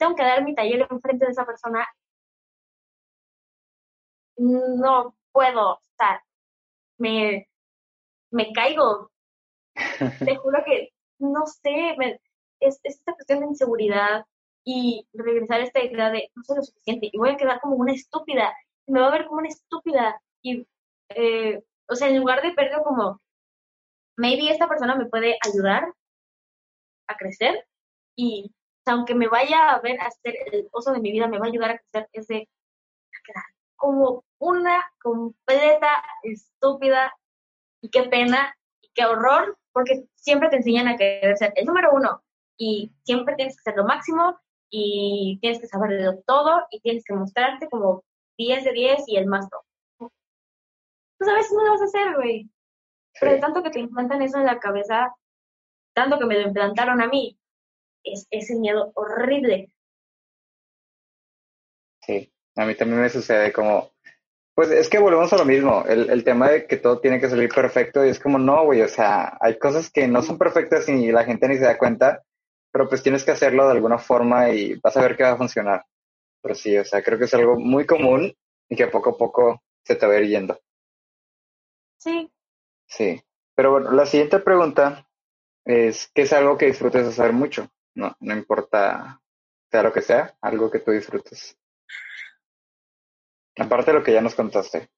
tengo 0.01 0.17
que 0.17 0.25
dar 0.25 0.43
mi 0.43 0.55
taller 0.55 0.89
enfrente 0.91 1.27
de 1.27 1.33
esa 1.33 1.45
persona. 1.47 1.87
No 4.39 5.15
puedo, 5.33 5.75
o 5.75 5.81
sea, 5.99 6.25
me, 6.99 7.47
me 8.31 8.53
caigo. 8.53 9.11
Te 10.25 10.37
juro 10.37 10.63
que, 10.65 10.89
no 11.19 11.47
sé, 11.47 11.95
me, 11.99 12.19
es, 12.61 12.81
esta 12.83 13.13
cuestión 13.15 13.41
de 13.41 13.47
inseguridad 13.47 14.25
y 14.65 15.07
regresar 15.13 15.61
a 15.61 15.65
esta 15.65 15.83
idea 15.83 16.11
de 16.11 16.31
no 16.35 16.43
soy 16.45 16.57
lo 16.57 16.63
suficiente 16.63 17.11
y 17.13 17.19
voy 17.19 17.31
a 17.31 17.37
quedar 17.37 17.61
como 17.61 17.77
una 17.77 17.93
estúpida, 17.93 18.55
me 18.87 19.01
va 19.01 19.09
a 19.09 19.13
ver 19.13 19.27
como 19.27 19.41
una 19.41 19.49
estúpida 19.49 20.21
y, 20.43 20.67
eh, 21.11 21.63
o 21.89 21.95
sea, 21.95 22.09
en 22.09 22.19
lugar 22.19 22.43
de 22.43 22.53
perder 22.53 22.83
como, 22.83 23.21
maybe 24.17 24.51
esta 24.51 24.69
persona 24.69 24.97
me 24.97 25.07
puede 25.07 25.37
ayudar 25.47 25.93
a 27.07 27.17
crecer 27.17 27.67
y 28.17 28.51
aunque 28.87 29.15
me 29.15 29.29
vaya 29.29 29.71
a 29.71 29.81
ver 29.81 30.01
a 30.01 30.11
ser 30.11 30.35
el 30.53 30.69
oso 30.73 30.93
de 30.93 31.01
mi 31.01 31.13
vida, 31.13 31.29
me 31.29 31.39
va 31.39 31.47
a 31.47 31.49
ayudar 31.49 31.71
a 31.71 31.79
crecer 31.79 32.09
ese, 32.13 32.49
como 33.77 34.25
una 34.39 34.85
completa 35.03 35.91
estúpida 36.23 37.15
y 37.81 37.91
qué 37.91 38.05
pena 38.05 38.55
y 38.81 38.91
qué 38.95 39.07
horror, 39.07 39.59
porque 39.73 40.05
siempre 40.17 40.49
te 40.49 40.57
enseñan 40.57 40.89
a 40.89 40.97
querer 40.97 41.37
ser 41.37 41.53
el 41.57 41.67
número 41.67 41.91
uno, 41.93 42.23
y 42.61 42.93
siempre 43.05 43.35
tienes 43.37 43.57
que 43.57 43.63
ser 43.63 43.77
lo 43.77 43.85
máximo 43.85 44.39
y 44.69 45.39
tienes 45.41 45.61
que 45.61 45.67
saber 45.67 45.91
de 45.91 46.23
todo 46.27 46.63
y 46.71 46.81
tienes 46.81 47.03
que 47.05 47.15
mostrarte 47.15 47.71
como 47.71 48.05
10 48.37 48.65
de 48.65 48.73
10 48.73 49.05
y 49.07 49.17
el 49.17 49.27
más 49.27 49.49
top. 49.49 50.11
Pues 51.19 51.31
a 51.31 51.35
veces 51.35 51.53
no 51.53 51.65
lo 51.65 51.71
vas 51.71 51.81
a 51.81 51.85
hacer, 51.85 52.15
güey. 52.17 52.51
Pero 53.19 53.33
de 53.33 53.39
tanto 53.39 53.63
que 53.63 53.71
te 53.71 53.81
implantan 53.81 54.21
eso 54.21 54.39
en 54.39 54.45
la 54.45 54.59
cabeza, 54.59 55.15
tanto 55.95 56.19
que 56.19 56.27
me 56.27 56.35
lo 56.39 56.49
implantaron 56.49 57.01
a 57.01 57.07
mí, 57.07 57.40
es 58.05 58.27
ese 58.31 58.57
miedo 58.57 58.93
horrible. 58.95 59.73
Sí, 62.03 62.33
a 62.57 62.65
mí 62.65 62.75
también 62.75 63.01
me 63.03 63.09
sucede 63.09 63.53
como, 63.53 63.93
pues 64.55 64.71
es 64.71 64.89
que 64.89 64.99
volvemos 64.99 65.33
a 65.33 65.39
lo 65.39 65.45
mismo, 65.45 65.85
el, 65.87 66.11
el 66.11 66.25
tema 66.25 66.51
de 66.51 66.67
que 66.67 66.77
todo 66.77 67.01
tiene 67.01 67.21
que 67.21 67.29
salir 67.29 67.49
perfecto 67.49 68.05
y 68.05 68.09
es 68.09 68.19
como, 68.19 68.39
no, 68.39 68.65
güey, 68.65 68.83
o 68.83 68.89
sea, 68.89 69.37
hay 69.41 69.59
cosas 69.59 69.91
que 69.91 70.09
no 70.09 70.23
son 70.23 70.39
perfectas 70.39 70.89
y 70.89 71.13
la 71.13 71.25
gente 71.25 71.49
ni 71.49 71.57
se 71.57 71.65
da 71.65 71.79
cuenta, 71.79 72.25
pero 72.73 72.89
pues 72.89 73.03
tienes 73.03 73.25
que 73.25 73.33
hacerlo 73.33 73.67
de 73.67 73.73
alguna 73.73 73.99
forma 73.99 74.51
y 74.51 74.75
vas 74.83 74.97
a 74.97 75.03
ver 75.03 75.17
que 75.17 75.25
va 75.25 75.33
a 75.33 75.37
funcionar. 75.37 75.85
Pero 76.43 76.55
sí, 76.55 76.77
o 76.79 76.85
sea, 76.85 77.03
creo 77.03 77.19
que 77.19 77.25
es 77.25 77.35
algo 77.35 77.59
muy 77.59 77.85
común 77.87 78.35
y 78.69 78.77
que 78.77 78.87
poco 78.87 79.11
a 79.11 79.19
poco 79.19 79.63
se 79.85 79.97
te 79.97 80.07
va 80.07 80.15
a 80.15 80.21
ir 80.21 80.29
yendo. 80.29 80.59
Sí. 81.99 82.33
Sí. 82.87 83.23
Pero 83.55 83.73
bueno, 83.73 83.93
la 83.93 84.07
siguiente 84.07 84.39
pregunta 84.39 85.07
es, 85.65 86.11
¿qué 86.15 86.23
es 86.23 86.33
algo 86.33 86.57
que 86.57 86.67
disfrutes 86.67 87.07
hacer 87.07 87.33
mucho? 87.33 87.69
No, 87.95 88.17
no 88.21 88.35
importa 88.35 89.21
sea 89.71 89.83
lo 89.83 89.93
que 89.93 90.03
sea, 90.03 90.37
algo 90.41 90.71
que 90.71 90.81
tú 90.81 90.91
disfrutes. 90.91 91.57
Aparte 93.57 93.93
de 93.93 93.99
lo 93.99 94.05
que 94.05 94.13
ya 94.13 94.21
nos 94.21 94.35
contaste. 94.35 94.91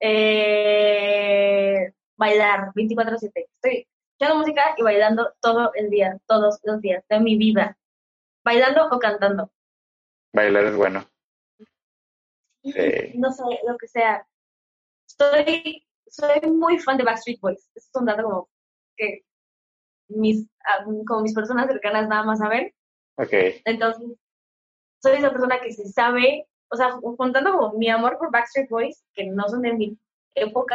Eh, 0.00 1.92
bailar 2.16 2.72
24/7. 2.74 3.48
Estoy 3.54 3.86
escuchando 4.12 4.36
música 4.36 4.74
y 4.76 4.82
bailando 4.82 5.34
todo 5.40 5.72
el 5.74 5.90
día, 5.90 6.18
todos 6.26 6.60
los 6.64 6.80
días 6.80 7.04
de 7.08 7.20
mi 7.20 7.36
vida. 7.36 7.76
Bailando 8.44 8.88
o 8.90 8.98
cantando. 8.98 9.52
Bailar 10.32 10.64
es 10.64 10.76
bueno. 10.76 11.04
No 12.62 13.32
sé, 13.32 13.42
lo 13.66 13.76
que 13.76 13.88
sea. 13.88 14.26
Soy, 15.06 15.86
soy 16.06 16.40
muy 16.50 16.78
fan 16.78 16.96
de 16.96 17.04
Backstreet 17.04 17.40
Boys. 17.40 17.68
Es 17.74 17.90
un 17.94 18.06
dato 18.06 18.22
como 18.22 18.50
que 18.96 19.24
mis, 20.08 20.48
como 21.06 21.22
mis 21.22 21.34
personas 21.34 21.66
cercanas 21.66 22.08
nada 22.08 22.24
más 22.24 22.38
saben. 22.38 22.72
Ok. 23.16 23.32
Entonces, 23.64 24.16
soy 25.02 25.16
esa 25.16 25.30
persona 25.30 25.60
que 25.60 25.72
se 25.72 25.86
sabe 25.88 26.46
o 26.72 26.76
sea, 26.76 26.92
juntando 26.92 27.52
como 27.52 27.72
mi 27.74 27.90
amor 27.90 28.16
por 28.16 28.30
Backstreet 28.30 28.70
Boys, 28.70 29.04
que 29.12 29.26
no 29.26 29.46
son 29.46 29.60
de 29.60 29.74
mi 29.74 29.98
época, 30.34 30.74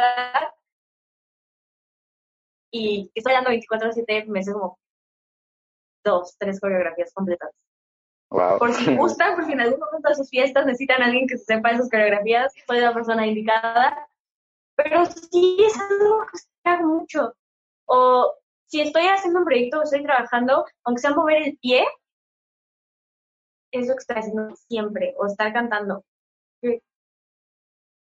y 2.70 3.08
que 3.08 3.18
estoy 3.18 3.32
dando 3.32 3.50
24-7, 3.50 4.26
me 4.26 4.44
sé 4.44 4.52
como 4.52 4.78
dos, 6.04 6.36
tres 6.38 6.60
coreografías 6.60 7.12
completas. 7.12 7.50
Wow. 8.30 8.58
Por 8.58 8.72
si 8.74 8.84
gustan, 8.96 9.34
por 9.34 9.44
si 9.44 9.52
en 9.52 9.60
algún 9.60 9.80
momento 9.80 10.08
de 10.08 10.14
sus 10.14 10.30
fiestas 10.30 10.66
necesitan 10.66 11.02
a 11.02 11.06
alguien 11.06 11.26
que 11.26 11.36
se 11.36 11.44
sepa 11.44 11.72
esas 11.72 11.90
coreografías, 11.90 12.54
soy 12.64 12.78
la 12.78 12.94
persona 12.94 13.26
indicada. 13.26 14.08
Pero 14.76 15.04
sí 15.06 15.56
es 15.66 15.76
algo 15.80 16.26
que 16.30 16.38
se 16.38 16.84
mucho. 16.84 17.34
O 17.86 18.37
si 18.68 18.80
estoy 18.80 19.06
haciendo 19.06 19.40
un 19.40 19.46
proyecto 19.46 19.80
o 19.80 19.82
estoy 19.82 20.02
trabajando, 20.02 20.64
aunque 20.84 21.00
sea 21.00 21.10
mover 21.10 21.42
el 21.42 21.58
pie, 21.58 21.84
eso 23.72 23.92
que 23.92 23.98
estoy 23.98 24.16
haciendo 24.16 24.54
siempre, 24.56 25.14
o 25.18 25.26
estar 25.26 25.52
cantando. 25.52 26.04
Sí, 26.60 26.82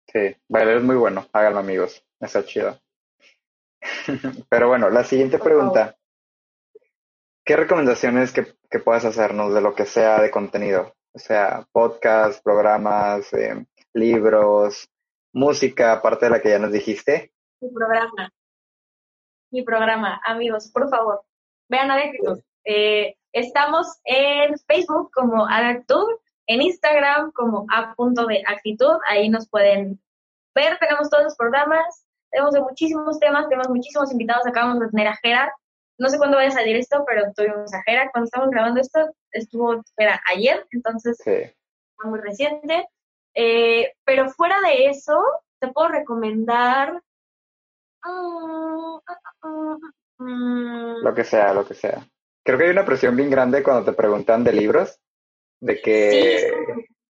sí 0.06 0.36
bailar 0.48 0.78
es 0.78 0.82
muy 0.82 0.97
bueno, 0.97 1.26
háganlo 1.32 1.59
amigos, 1.59 2.05
está 2.20 2.44
chido. 2.44 2.78
Pero 4.48 4.68
bueno, 4.68 4.90
la 4.90 5.05
siguiente 5.05 5.39
pregunta. 5.39 5.97
¿Qué 7.44 7.56
recomendaciones 7.56 8.32
que, 8.32 8.55
que 8.70 8.78
puedas 8.78 9.05
hacernos 9.05 9.52
de 9.52 9.60
lo 9.60 9.74
que 9.74 9.84
sea 9.84 10.22
de 10.22 10.30
contenido? 10.30 10.94
O 11.12 11.18
sea, 11.18 11.66
podcast, 11.72 12.43
programas, 12.43 13.32
eh, 13.32 13.66
libros, 13.94 14.89
música, 15.32 15.93
aparte 15.93 16.26
de 16.26 16.30
la 16.30 16.40
que 16.40 16.51
ya 16.51 16.60
nos 16.60 16.70
dijiste. 16.70 17.32
Mi 17.60 17.70
programa. 17.70 18.30
Mi 19.53 19.62
programa, 19.62 20.19
amigos, 20.24 20.70
por 20.73 20.89
favor, 20.89 21.23
vean 21.69 21.91
a 21.91 21.99
eh, 22.65 23.16
Estamos 23.33 24.01
en 24.05 24.59
Facebook 24.66 25.11
como 25.12 25.47
Adactud, 25.47 26.07
en 26.47 26.62
Instagram 26.62 27.33
como 27.33 27.66
a 27.70 27.95
punto 27.95 28.27
de 28.27 28.43
actitud, 28.47 28.97
ahí 29.07 29.29
nos 29.29 29.47
pueden 29.49 30.01
ver, 30.55 30.79
tenemos 30.79 31.11
todos 31.11 31.24
los 31.24 31.37
programas, 31.37 32.07
tenemos 32.31 32.55
de 32.55 32.62
muchísimos 32.62 33.19
temas, 33.19 33.47
tenemos 33.49 33.69
muchísimos 33.69 34.11
invitados, 34.11 34.47
acabamos 34.47 34.81
de 34.81 34.89
tener 34.89 35.09
a 35.09 35.19
Gerard, 35.23 35.51
no 35.99 36.09
sé 36.09 36.16
cuándo 36.16 36.39
vaya 36.39 36.49
a 36.49 36.53
salir 36.53 36.77
esto, 36.77 37.05
pero 37.07 37.31
tuvimos 37.35 37.74
a 37.74 37.83
Gerard 37.83 38.11
cuando 38.11 38.24
estamos 38.24 38.49
grabando 38.49 38.81
esto, 38.81 39.01
estuvo 39.33 39.83
era 39.99 40.19
ayer, 40.35 40.66
entonces 40.70 41.19
fue 41.23 41.55
muy 42.05 42.20
reciente, 42.20 42.89
eh, 43.35 43.93
pero 44.05 44.31
fuera 44.31 44.59
de 44.62 44.87
eso, 44.87 45.23
te 45.61 45.69
puedo 45.69 45.89
recomendar... 45.89 47.03
Lo 50.19 51.15
que 51.15 51.24
sea, 51.24 51.53
lo 51.53 51.66
que 51.66 51.74
sea. 51.74 52.07
Creo 52.45 52.59
que 52.59 52.65
hay 52.65 52.70
una 52.70 52.85
presión 52.85 53.16
bien 53.16 53.31
grande 53.31 53.62
cuando 53.62 53.85
te 53.85 53.97
preguntan 53.97 54.43
de 54.45 54.53
libros, 54.53 55.01
de 55.61 55.81
que... 55.81 56.53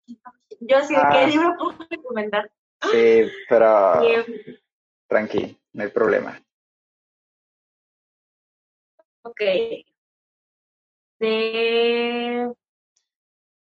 Sí, 0.06 0.16
yo 0.60 0.80
sí, 0.82 0.94
¿qué 0.94 1.18
ah. 1.18 1.26
libro 1.26 1.56
puedo 1.58 1.78
recomendar? 1.88 2.50
Sí, 2.90 3.30
pero... 3.48 4.02
Tranqui, 5.08 5.58
no 5.72 5.82
hay 5.82 5.90
problema. 5.90 6.40
Ok. 9.22 9.40
De... 11.18 12.52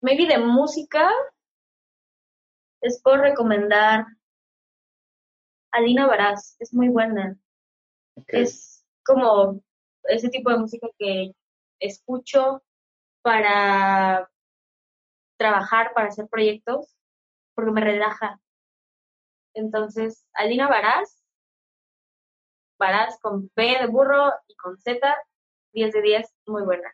Maybe 0.01 0.27
de 0.27 0.39
música, 0.39 1.11
les 2.81 3.03
puedo 3.03 3.17
recomendar 3.17 4.07
Alina 5.77 6.07
Baraz, 6.07 6.57
es 6.59 6.73
muy 6.73 6.89
buena. 6.89 7.37
Es 8.29 8.83
como 9.05 9.63
ese 10.05 10.31
tipo 10.31 10.51
de 10.51 10.57
música 10.57 10.89
que 10.99 11.33
escucho 11.81 12.63
para 13.23 14.31
trabajar, 15.39 15.93
para 15.93 16.09
hacer 16.09 16.29
proyectos, 16.29 16.97
porque 17.55 17.73
me 17.73 17.83
relaja. 17.83 18.41
Entonces, 19.53 20.27
Alina 20.33 20.67
Baraz, 20.67 21.23
Baraz 22.79 23.21
con 23.21 23.51
P 23.51 23.79
de 23.79 23.87
burro 23.87 24.33
y 24.49 24.57
con 24.57 24.79
Z, 24.79 24.99
10 25.73 25.93
de 25.93 26.03
10, 26.03 26.35
muy 26.47 26.63
buena. 26.63 26.91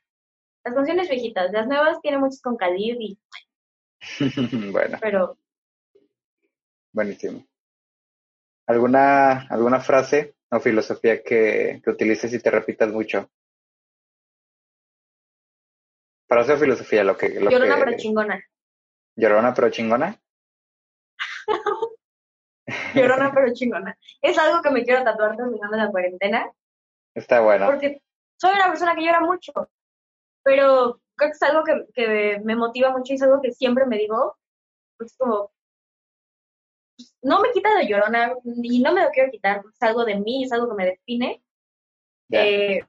Las 0.65 0.75
canciones 0.75 1.09
viejitas, 1.09 1.53
las 1.53 1.69
nuevas 1.69 2.01
tienen 2.01 2.19
muchos 2.19 2.41
con 2.41 2.57
Khalid 2.57 2.97
y... 2.99 3.19
bueno. 4.73 4.99
Pero... 5.01 5.39
Buenísimo. 6.93 7.47
¿Alguna, 8.67 9.47
alguna 9.49 9.81
frase 9.81 10.35
o 10.51 10.61
filosofía 10.61 11.23
que, 11.23 11.81
que 11.83 11.91
utilices 11.91 12.33
y 12.33 12.39
te 12.39 12.51
repitas 12.51 12.91
mucho? 12.91 13.29
Para 16.33 16.43
hacer 16.43 16.59
filosofía, 16.59 17.05
lo 17.05 17.17
que. 17.17 17.29
Lo 17.41 17.51
Llorona 17.51 17.77
pero 17.77 17.97
chingona. 17.97 18.43
Llorona 19.17 19.53
pero 19.53 19.71
chingona. 19.71 20.19
Llorona 22.95 23.33
pero 23.35 23.53
chingona. 23.53 23.99
Es 24.23 24.39
algo 24.39 24.63
que 24.63 24.71
me 24.71 24.85
quiero 24.85 25.05
tatuar 25.05 25.37
terminando 25.37 25.77
la 25.77 25.91
cuarentena. 25.91 26.51
Está 27.15 27.41
bueno. 27.41 27.67
Porque 27.67 28.01
soy 28.37 28.55
una 28.55 28.69
persona 28.69 28.95
que 28.95 29.05
llora 29.05 29.21
mucho. 29.21 29.53
Pero 30.43 31.01
creo 31.17 31.31
que 31.31 31.37
es 31.37 31.43
algo 31.43 31.65
que, 31.65 31.87
que 31.93 32.41
me 32.43 32.57
motiva 32.57 32.91
mucho 32.91 33.13
y 33.13 33.17
es 33.17 33.23
algo 33.23 33.43
que 33.43 33.53
siempre 33.53 33.85
me 33.85 33.99
digo. 33.99 34.39
Pues 34.97 35.15
como. 35.19 35.53
No 37.23 37.41
me 37.41 37.51
quita 37.53 37.75
de 37.77 37.87
llorona 37.87 38.35
y 38.45 38.81
no 38.83 38.93
me 38.93 39.03
lo 39.03 39.11
quiero 39.11 39.31
quitar. 39.31 39.63
Es 39.73 39.83
algo 39.83 40.05
de 40.05 40.17
mí, 40.17 40.45
es 40.45 40.53
algo 40.53 40.69
que 40.69 40.75
me 40.75 40.87
define. 40.87 41.43
Eh, 42.31 42.81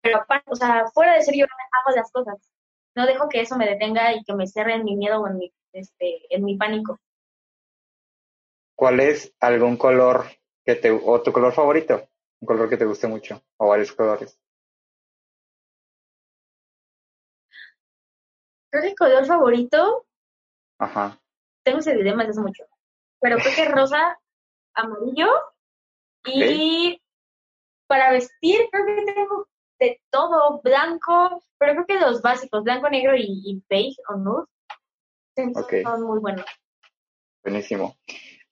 pero 0.00 0.18
aparte, 0.18 0.50
o 0.50 0.56
sea, 0.56 0.86
fuera 0.92 1.14
de 1.14 1.22
ser 1.22 1.34
llorona, 1.34 1.64
hago 1.72 1.96
las 1.96 2.10
cosas 2.10 2.50
no 2.94 3.06
dejo 3.06 3.28
que 3.28 3.40
eso 3.40 3.56
me 3.56 3.66
detenga 3.66 4.14
y 4.14 4.24
que 4.24 4.34
me 4.34 4.46
cierre 4.46 4.74
en 4.74 4.84
mi 4.84 4.96
miedo 4.96 5.20
o 5.20 5.26
en 5.26 5.38
mi, 5.38 5.52
este, 5.72 6.34
en 6.34 6.44
mi 6.44 6.56
pánico. 6.56 6.98
¿Cuál 8.74 9.00
es 9.00 9.34
algún 9.40 9.76
color 9.76 10.26
que 10.64 10.74
te, 10.74 10.90
o 10.90 11.22
tu 11.22 11.32
color 11.32 11.52
favorito? 11.52 12.08
Un 12.40 12.46
color 12.46 12.68
que 12.68 12.76
te 12.76 12.86
guste 12.86 13.06
mucho, 13.06 13.42
o 13.58 13.68
varios 13.68 13.92
colores. 13.92 14.38
Creo 18.70 18.82
que 18.82 18.88
el 18.88 18.96
color 18.96 19.26
favorito. 19.26 20.06
Ajá. 20.78 21.20
Tengo 21.62 21.80
ese 21.80 21.94
dilema 21.94 22.24
desde 22.24 22.40
hace 22.40 22.40
mucho. 22.40 22.64
Pero 23.20 23.36
creo 23.38 23.54
que 23.54 23.64
rosa, 23.66 24.18
amarillo. 24.74 25.28
Y 26.24 27.00
para 27.86 28.12
vestir, 28.12 28.68
creo 28.70 28.86
que 28.86 29.12
tengo 29.12 29.48
de 29.78 30.00
todo, 30.10 30.60
blanco, 30.62 31.42
pero 31.58 31.72
creo 31.72 31.86
que 31.86 32.06
los 32.06 32.22
básicos, 32.22 32.62
blanco, 32.62 32.88
negro 32.90 33.14
y, 33.16 33.62
beige 33.68 34.00
o 34.08 34.16
nude, 34.16 34.46
son 35.82 36.02
muy 36.02 36.18
buenos. 36.18 36.46
Buenísimo. 37.42 37.96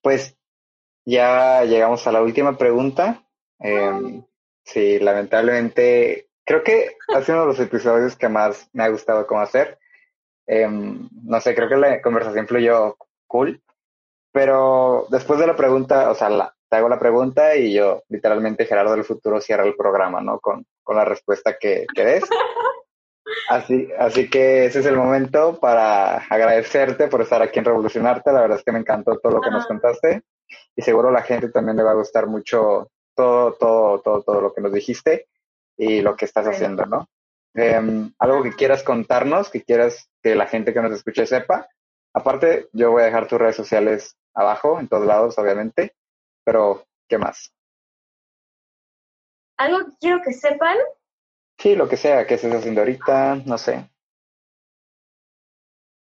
Pues 0.01 0.37
ya 1.05 1.65
llegamos 1.65 2.07
a 2.07 2.13
la 2.13 2.23
última 2.23 2.57
pregunta. 2.57 3.23
Eh, 3.61 4.23
sí, 4.65 4.99
lamentablemente 4.99 6.29
creo 6.45 6.63
que 6.63 6.97
ha 7.15 7.23
sido 7.23 7.39
uno 7.39 7.47
de 7.47 7.59
los 7.59 7.61
episodios 7.61 8.17
que 8.17 8.29
más 8.29 8.71
me 8.73 8.85
ha 8.85 8.89
gustado 8.89 9.27
cómo 9.27 9.43
hacer. 9.43 9.79
Em, 10.47 11.09
no 11.25 11.41
sé, 11.43 11.55
creo 11.55 11.69
que 11.69 11.77
la 11.77 12.01
conversación 12.01 12.47
fluyó 12.49 12.97
cool, 13.27 13.63
pero 14.39 15.09
después 15.11 15.41
de 15.41 15.49
la 15.49 15.57
pregunta, 15.57 16.13
o 16.13 16.15
sea, 16.15 16.31
la, 16.31 16.55
te 16.71 16.77
hago 16.77 16.89
la 16.89 17.01
pregunta 17.01 17.57
y 17.57 17.73
yo, 17.73 18.05
literalmente, 18.09 18.67
Gerardo 18.67 18.93
del 18.93 19.03
futuro 19.03 19.41
cierra 19.41 19.65
el 19.65 19.75
programa, 19.75 20.21
¿no? 20.21 20.39
Con, 20.39 20.65
con 20.85 20.95
la 20.95 21.05
respuesta 21.05 21.57
que, 21.59 21.87
que 21.93 22.05
des. 22.05 22.23
Así, 23.51 23.89
así 23.99 24.31
que 24.31 24.65
ese 24.67 24.81
es 24.81 24.87
el 24.87 24.97
momento 24.97 25.59
para 25.61 26.17
agradecerte 26.17 27.09
por 27.09 27.21
estar 27.21 27.43
aquí 27.43 27.59
en 27.59 27.65
Revolucionarte. 27.67 28.33
La 28.33 28.41
verdad 28.41 28.59
es 28.59 28.65
que 28.65 28.73
me 28.73 28.79
encantó 28.79 29.19
todo 29.19 29.33
lo 29.33 29.41
que 29.41 29.51
nos 29.51 29.67
contaste 29.67 30.23
y 30.75 30.83
seguro 30.83 31.11
la 31.11 31.23
gente 31.23 31.51
también 31.51 31.77
le 31.77 31.83
va 31.83 31.91
a 31.91 31.95
gustar 31.95 32.27
mucho 32.27 32.91
todo, 33.15 33.53
todo, 33.55 34.01
todo, 34.01 34.23
todo 34.23 34.41
lo 34.41 34.55
que 34.55 34.63
nos 34.63 34.73
dijiste 34.73 35.27
y 35.77 36.01
lo 36.01 36.17
que 36.17 36.25
estás 36.25 36.47
haciendo, 36.47 36.87
¿no? 36.87 37.07
Em, 37.55 38.11
algo 38.19 38.43
que 38.43 38.53
quieras 38.53 38.83
contarnos, 38.83 39.51
que 39.51 39.63
quieras 39.63 40.09
que 40.23 40.35
la 40.35 40.47
gente 40.47 40.73
que 40.73 40.81
nos 40.81 40.93
escuche 40.93 41.27
sepa. 41.27 41.69
Aparte, 42.19 42.69
yo 42.73 42.91
voy 42.91 43.03
a 43.03 43.07
dejar 43.07 43.29
tus 43.29 43.39
redes 43.39 43.55
sociales 43.55 44.19
abajo, 44.35 44.81
en 44.81 44.89
todos 44.89 45.07
lados, 45.07 45.39
obviamente, 45.39 45.95
pero 46.45 46.85
¿qué 47.09 47.17
más? 47.17 47.55
Algo 49.57 49.87
que 49.87 49.93
quiero 50.01 50.23
que 50.23 50.33
sepan 50.33 50.77
Sí, 51.59 51.75
lo 51.75 51.89
que 51.89 51.97
sea, 51.97 52.27
que 52.27 52.35
estés 52.35 52.55
haciendo 52.55 52.81
ahorita, 52.81 53.37
no 53.45 53.59
sé. 53.59 53.89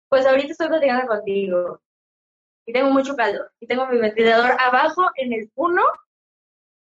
Pues 0.08 0.26
ahorita 0.26 0.52
estoy 0.52 0.68
platicando 0.68 1.06
contigo 1.06 1.80
y 2.66 2.72
tengo 2.72 2.90
mucho 2.90 3.14
calor 3.14 3.52
y 3.60 3.66
tengo 3.66 3.86
mi 3.86 3.98
ventilador 3.98 4.52
abajo 4.58 5.10
en 5.16 5.32
el 5.32 5.50
1 5.54 5.82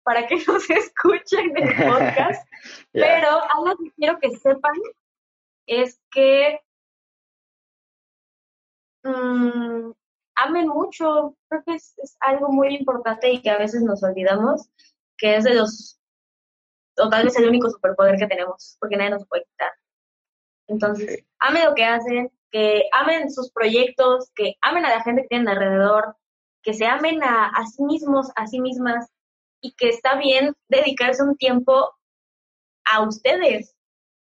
para 0.03 0.27
que 0.27 0.35
no 0.47 0.59
se 0.59 0.75
escuchen 0.75 1.57
el 1.57 1.75
podcast. 1.91 2.47
Pero 2.93 3.29
algo 3.53 3.77
que 3.77 3.91
quiero 3.97 4.17
que 4.19 4.31
sepan 4.31 4.75
es 5.67 5.99
que 6.11 6.61
mmm, 9.05 9.93
amen 10.35 10.67
mucho. 10.67 11.35
Creo 11.49 11.63
que 11.65 11.75
es, 11.75 11.95
algo 12.19 12.49
muy 12.49 12.75
importante 12.75 13.31
y 13.31 13.41
que 13.41 13.49
a 13.49 13.57
veces 13.57 13.81
nos 13.83 14.03
olvidamos, 14.03 14.69
que 15.17 15.37
es 15.37 15.43
de 15.43 15.55
los 15.55 15.99
o 16.97 17.09
tal 17.09 17.25
vez 17.25 17.37
el 17.37 17.49
único 17.49 17.69
superpoder 17.69 18.17
que 18.17 18.27
tenemos, 18.27 18.77
porque 18.79 18.95
nadie 18.95 19.11
nos 19.11 19.27
puede 19.27 19.43
quitar. 19.43 19.71
Entonces, 20.67 21.25
amen 21.39 21.65
lo 21.65 21.75
que 21.75 21.83
hacen, 21.83 22.31
que 22.51 22.83
amen 22.93 23.31
sus 23.31 23.51
proyectos, 23.51 24.31
que 24.33 24.55
amen 24.61 24.85
a 24.85 24.89
la 24.89 25.03
gente 25.03 25.23
que 25.23 25.27
tienen 25.27 25.49
alrededor, 25.49 26.15
que 26.63 26.73
se 26.73 26.85
amen 26.85 27.21
a, 27.21 27.47
a 27.49 27.65
sí 27.65 27.83
mismos, 27.83 28.31
a 28.35 28.47
sí 28.47 28.61
mismas, 28.61 29.09
y 29.61 29.73
que 29.73 29.89
está 29.89 30.15
bien 30.15 30.55
dedicarse 30.69 31.21
un 31.21 31.35
tiempo 31.35 31.93
a 32.85 33.01
ustedes, 33.01 33.75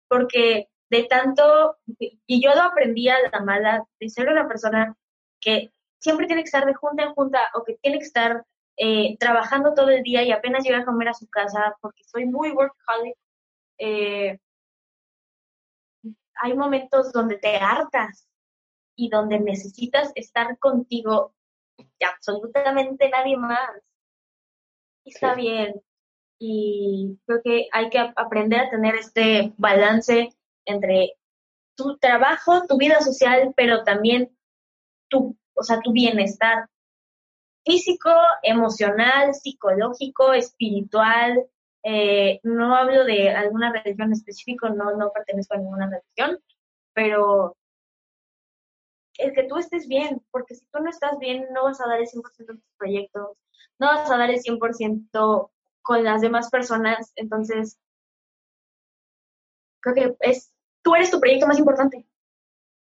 porque 0.10 0.68
de 0.90 1.04
tanto, 1.04 1.78
y 2.00 2.42
yo 2.44 2.56
lo 2.56 2.64
aprendí 2.64 3.10
a 3.10 3.18
la 3.32 3.42
mala, 3.42 3.86
de 4.00 4.10
ser 4.10 4.30
una 4.30 4.48
persona 4.48 4.96
que 5.40 5.72
siempre 6.00 6.28
tiene 6.28 6.44
que 6.44 6.48
estar 6.48 6.66
de 6.66 6.74
junta 6.74 7.04
en 7.04 7.14
junta 7.14 7.50
o 7.54 7.64
que 7.64 7.76
tiene 7.82 8.00
que 8.00 8.06
estar 8.06 8.46
eh, 8.78 9.18
trabajando 9.18 9.74
todo 9.74 9.90
el 9.90 10.04
día 10.04 10.24
y 10.24 10.32
apenas 10.32 10.64
llega 10.64 10.80
a 10.80 10.86
comer 10.86 11.10
a 11.10 11.14
su 11.14 11.28
casa 11.28 11.76
porque 11.82 12.04
soy 12.04 12.26
muy 12.26 12.52
workaholic. 12.52 13.18
Eh, 13.80 14.40
hay 16.36 16.54
momentos 16.54 17.12
donde 17.12 17.38
te 17.38 17.58
hartas 17.58 18.28
y 18.96 19.10
donde 19.10 19.40
necesitas 19.40 20.12
estar 20.16 20.58
contigo 20.60 21.34
y 21.78 22.06
absolutamente 22.06 23.10
nadie 23.10 23.38
más. 23.38 23.70
Y 25.04 25.14
está 25.14 25.34
bien. 25.36 25.82
Y 26.40 27.18
creo 27.26 27.42
que 27.44 27.68
hay 27.72 27.90
que 27.90 28.00
aprender 28.16 28.60
a 28.60 28.70
tener 28.70 28.96
este 28.96 29.54
balance 29.58 30.37
entre 30.68 31.14
tu 31.76 31.98
trabajo, 31.98 32.64
tu 32.68 32.78
vida 32.78 33.02
social, 33.02 33.54
pero 33.56 33.84
también 33.84 34.36
tu, 35.10 35.38
o 35.54 35.64
sea, 35.64 35.80
tu 35.82 35.92
bienestar 35.92 36.70
físico, 37.66 38.10
emocional, 38.44 39.34
psicológico, 39.34 40.34
espiritual. 40.34 41.46
Eh, 41.84 42.40
no 42.44 42.76
hablo 42.76 43.06
de 43.06 43.30
alguna 43.30 43.72
religión 43.72 44.12
específica, 44.12 44.70
no, 44.70 44.96
no 44.96 45.12
pertenezco 45.12 45.56
a 45.56 45.58
ninguna 45.58 45.90
religión, 45.90 46.40
pero 46.94 47.56
el 49.18 49.34
que 49.34 49.44
tú 49.44 49.58
estés 49.58 49.88
bien, 49.88 50.22
porque 50.32 50.56
si 50.56 50.66
tú 50.68 50.80
no 50.80 50.90
estás 50.90 51.18
bien, 51.20 51.48
no 51.54 51.64
vas 51.64 51.82
a 51.82 51.88
dar 51.88 52.00
el 52.00 52.08
100% 52.08 52.54
de 52.54 52.60
tus 52.60 52.74
proyectos, 52.78 53.38
no 53.80 53.88
vas 53.88 54.10
a 54.10 54.18
dar 54.18 54.30
el 54.30 54.40
100% 54.40 55.52
con 55.82 56.04
las 56.04 56.22
demás 56.22 56.50
personas, 56.50 57.14
entonces 57.16 57.78
creo 59.82 59.96
que 59.96 60.30
es, 60.30 60.54
tú 60.88 60.96
eres 60.96 61.12
tu 61.12 61.20
proyecto 61.20 61.48
más 61.48 61.60
importante. 61.60 62.08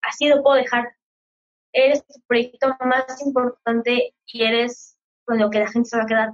Así 0.01 0.27
lo 0.27 0.41
puedo 0.41 0.55
dejar 0.55 0.95
eres 1.71 2.03
tu 2.05 2.19
proyecto 2.27 2.67
más 2.79 3.21
importante 3.21 4.15
y 4.25 4.43
eres 4.43 4.97
con 5.23 5.37
lo 5.37 5.51
que 5.51 5.59
la 5.59 5.69
gente 5.69 5.87
se 5.87 5.97
va 5.97 6.03
a 6.03 6.07
quedar. 6.07 6.33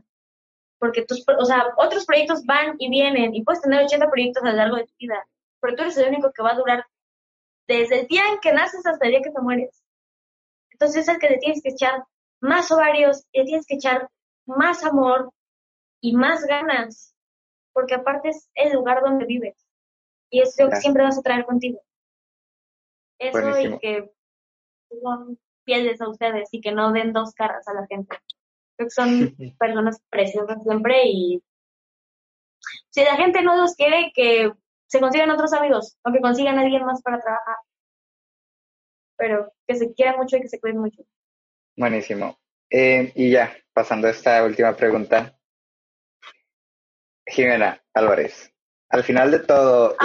Porque 0.80 1.04
tus, 1.04 1.26
o 1.28 1.46
sea, 1.46 1.66
otros 1.76 2.06
proyectos 2.06 2.46
van 2.46 2.76
y 2.80 2.90
vienen 2.90 3.36
y 3.36 3.44
puedes 3.44 3.62
tener 3.62 3.84
80 3.84 4.10
proyectos 4.10 4.44
a 4.44 4.52
lo 4.52 4.56
largo 4.56 4.78
de 4.78 4.86
tu 4.86 4.94
vida, 4.98 5.28
pero 5.60 5.76
tú 5.76 5.84
eres 5.84 5.98
el 5.98 6.08
único 6.08 6.32
que 6.32 6.42
va 6.42 6.52
a 6.52 6.58
durar 6.58 6.86
desde 7.68 8.00
el 8.00 8.08
día 8.08 8.24
en 8.32 8.40
que 8.40 8.54
naces 8.54 8.86
hasta 8.86 9.06
el 9.06 9.12
día 9.12 9.22
que 9.22 9.32
te 9.32 9.42
mueres. 9.42 9.84
Entonces 10.72 11.04
es 11.04 11.10
el 11.10 11.20
que 11.20 11.30
le 11.30 11.38
tienes 11.38 11.62
que 11.62 11.70
echar 11.70 12.06
más 12.40 12.72
ovarios, 12.72 13.26
le 13.34 13.44
tienes 13.44 13.68
que 13.68 13.76
echar 13.76 14.10
más 14.48 14.84
amor 14.86 15.34
y 16.00 16.16
más 16.16 16.46
ganas, 16.46 17.14
porque 17.74 17.94
aparte 17.94 18.30
es 18.30 18.50
el 18.56 18.74
lugar 18.74 19.02
donde 19.02 19.26
vives 19.26 19.67
y 20.30 20.42
es 20.42 20.56
lo 20.60 20.70
que 20.70 20.78
siempre 20.78 21.04
vas 21.04 21.18
a 21.18 21.22
traer 21.22 21.46
contigo. 21.46 21.82
Eso 23.20 23.60
y 23.60 23.80
que 23.80 24.12
son 25.02 25.40
fieles 25.66 26.00
a 26.02 26.10
ustedes 26.10 26.50
y 26.52 26.62
que 26.62 26.72
no 26.72 26.92
den 26.92 27.14
dos 27.14 27.34
caras 27.34 27.68
a 27.68 27.74
la 27.74 27.86
gente. 27.88 28.18
Creo 28.76 28.88
que 28.88 28.92
son 28.92 29.36
personas 29.60 30.02
preciosas 30.10 30.62
siempre 30.64 31.04
y 31.06 31.44
si 32.90 33.04
la 33.04 33.16
gente 33.16 33.42
no 33.42 33.56
los 33.56 33.76
quiere, 33.76 34.12
que 34.14 34.52
se 34.88 35.00
consigan 35.00 35.30
otros 35.30 35.54
amigos 35.54 35.98
o 36.04 36.12
que 36.12 36.22
consigan 36.22 36.58
a 36.58 36.62
alguien 36.62 36.86
más 36.86 37.02
para 37.02 37.20
trabajar. 37.20 37.58
Pero 39.18 39.54
que 39.68 39.76
se 39.76 39.94
quieran 39.94 40.18
mucho 40.18 40.38
y 40.38 40.42
que 40.42 40.50
se 40.50 40.60
cuiden 40.60 40.80
mucho. 40.80 41.04
Buenísimo. 41.76 42.40
Eh, 42.70 43.12
y 43.16 43.32
ya, 43.32 43.56
pasando 43.74 44.08
a 44.08 44.12
esta 44.12 44.44
última 44.44 44.76
pregunta. 44.76 45.38
Jimena 47.26 47.84
Álvarez, 47.94 48.54
al 48.90 49.04
final 49.04 49.32
de 49.32 49.40
todo, 49.40 49.96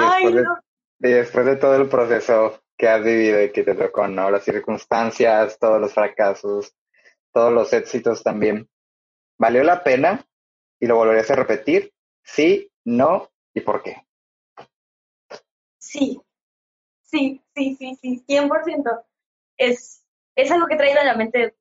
y 1.01 1.09
después 1.09 1.47
de 1.47 1.57
todo 1.57 1.77
el 1.77 1.89
proceso 1.89 2.63
que 2.77 2.89
has 2.89 3.03
vivido 3.03 3.43
y 3.43 3.53
que 3.53 3.63
te 3.63 3.75
tocó, 3.75 4.09
¿no? 4.09 4.31
Las 4.31 4.45
circunstancias, 4.45 5.59
todos 5.59 5.81
los 5.81 5.93
fracasos, 5.93 6.75
todos 7.33 7.53
los 7.53 7.73
éxitos 7.73 8.23
también. 8.23 8.69
¿Valió 9.39 9.63
la 9.65 9.83
pena 9.83 10.25
y 10.81 10.87
lo 10.87 10.97
volverías 10.97 11.31
a 11.31 11.37
repetir? 11.37 11.93
Sí, 12.25 12.71
no 12.85 13.31
y 13.55 13.61
por 13.61 13.83
qué. 13.83 14.07
Sí, 15.79 16.21
sí, 17.03 17.43
sí, 17.55 17.77
sí, 17.77 17.99
sí, 18.01 18.25
100%. 18.27 19.05
Es, 19.57 20.05
es 20.37 20.51
algo 20.51 20.67
que 20.67 20.75
he 20.75 20.79
traído 20.79 21.01
a 21.01 21.05
la 21.05 21.17
mente 21.17 21.55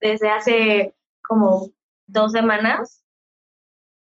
desde 0.00 0.30
hace 0.30 0.94
como 1.22 1.70
dos 2.06 2.32
semanas. 2.32 3.04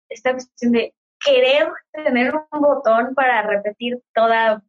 Esta 0.09 0.33
cuestión 0.33 0.73
de 0.73 0.95
querer 1.25 1.71
tener 1.93 2.35
un 2.35 2.61
botón 2.61 3.15
para 3.15 3.43
repetir 3.43 4.03
toda 4.15 4.63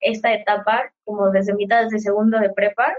esta 0.00 0.32
etapa, 0.32 0.92
como 1.04 1.30
desde 1.30 1.54
mitad 1.54 1.88
de 1.88 1.98
segundo 1.98 2.38
de 2.38 2.50
prepa, 2.50 2.96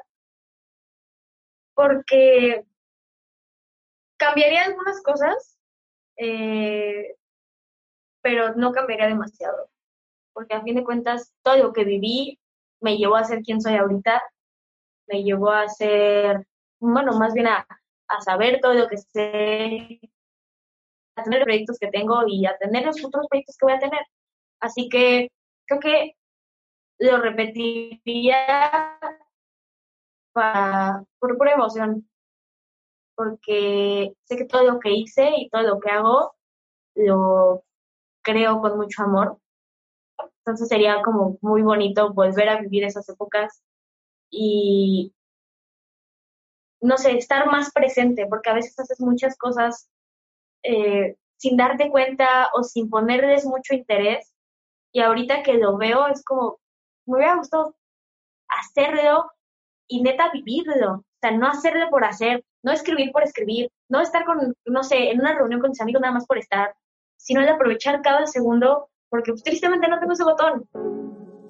porque 1.73 2.65
cambiaría 4.17 4.65
algunas 4.65 5.01
cosas, 5.01 5.57
eh, 6.17 7.15
pero 8.21 8.53
no 8.55 8.71
cambiaría 8.71 9.07
demasiado, 9.07 9.69
porque 10.33 10.53
a 10.53 10.61
fin 10.61 10.75
de 10.75 10.83
cuentas 10.83 11.33
todo 11.41 11.57
lo 11.57 11.73
que 11.73 11.83
viví 11.83 12.39
me 12.79 12.97
llevó 12.97 13.15
a 13.15 13.23
ser 13.23 13.41
quien 13.41 13.61
soy 13.61 13.75
ahorita, 13.75 14.21
me 15.07 15.23
llevó 15.23 15.49
a 15.49 15.67
ser, 15.67 16.45
bueno, 16.79 17.13
más 17.13 17.33
bien 17.33 17.47
a, 17.47 17.65
a 18.07 18.21
saber 18.21 18.59
todo 18.61 18.73
lo 18.73 18.87
que 18.87 18.97
sé, 18.97 19.99
tener 21.23 21.43
proyectos 21.43 21.77
que 21.80 21.88
tengo 21.88 22.23
y 22.27 22.45
a 22.45 22.57
tener 22.57 22.85
los 22.85 23.03
otros 23.03 23.27
proyectos 23.30 23.57
que 23.57 23.65
voy 23.65 23.73
a 23.73 23.80
tener. 23.80 24.02
Así 24.60 24.89
que 24.89 25.30
creo 25.68 25.80
que 25.80 26.15
lo 26.99 27.18
repetiría 27.18 28.99
por 30.34 31.38
pura 31.38 31.53
emoción, 31.53 32.07
porque 33.15 34.14
sé 34.23 34.38
que 34.38 34.45
todo 34.45 34.64
lo 34.64 34.80
que 34.80 34.91
hice 34.91 35.31
y 35.38 35.49
todo 35.49 35.64
lo 35.64 35.80
que 35.80 35.91
hago 35.91 36.35
lo 36.95 37.64
creo 38.23 38.61
con 38.61 38.77
mucho 38.77 39.03
amor. 39.03 39.38
Entonces 40.39 40.69
sería 40.69 41.02
como 41.03 41.38
muy 41.41 41.61
bonito 41.61 42.14
volver 42.14 42.49
a 42.49 42.61
vivir 42.61 42.84
esas 42.84 43.07
épocas 43.10 43.61
y, 44.30 45.14
no 46.81 46.98
sé, 46.98 47.18
estar 47.18 47.45
más 47.48 47.72
presente, 47.72 48.26
porque 48.27 48.49
a 48.49 48.56
veces 48.56 48.80
haces 48.80 48.99
muchas 49.02 49.38
cosas 49.38 49.89
eh, 50.63 51.15
sin 51.38 51.57
darte 51.57 51.89
cuenta 51.89 52.49
o 52.53 52.63
sin 52.63 52.89
ponerles 52.89 53.45
mucho 53.45 53.73
interés 53.73 54.31
Y 54.93 55.01
ahorita 55.01 55.43
que 55.43 55.55
lo 55.55 55.77
veo 55.77 56.07
es 56.07 56.23
como, 56.23 56.59
me 57.05 57.17
hubiera 57.17 57.38
gustado 57.38 57.75
hacerlo 58.47 59.31
y 59.88 60.01
neta 60.01 60.31
vivirlo. 60.31 60.93
O 60.93 61.03
sea, 61.21 61.31
no 61.31 61.47
hacerlo 61.47 61.89
por 61.89 62.03
hacer, 62.03 62.43
no 62.63 62.71
escribir 62.71 63.11
por 63.11 63.23
escribir, 63.23 63.69
no 63.89 64.01
estar 64.01 64.25
con, 64.25 64.53
no 64.65 64.83
sé, 64.83 65.11
en 65.11 65.19
una 65.19 65.35
reunión 65.35 65.61
con 65.61 65.71
mis 65.71 65.81
amigos 65.81 66.01
nada 66.01 66.13
más 66.13 66.25
por 66.25 66.38
estar, 66.38 66.73
sino 67.17 67.41
de 67.41 67.49
aprovechar 67.49 68.01
cada 68.01 68.25
segundo, 68.25 68.89
porque 69.09 69.31
pues, 69.31 69.43
tristemente 69.43 69.88
no 69.88 69.99
tengo 69.99 70.13
ese 70.13 70.23
botón. 70.23 70.67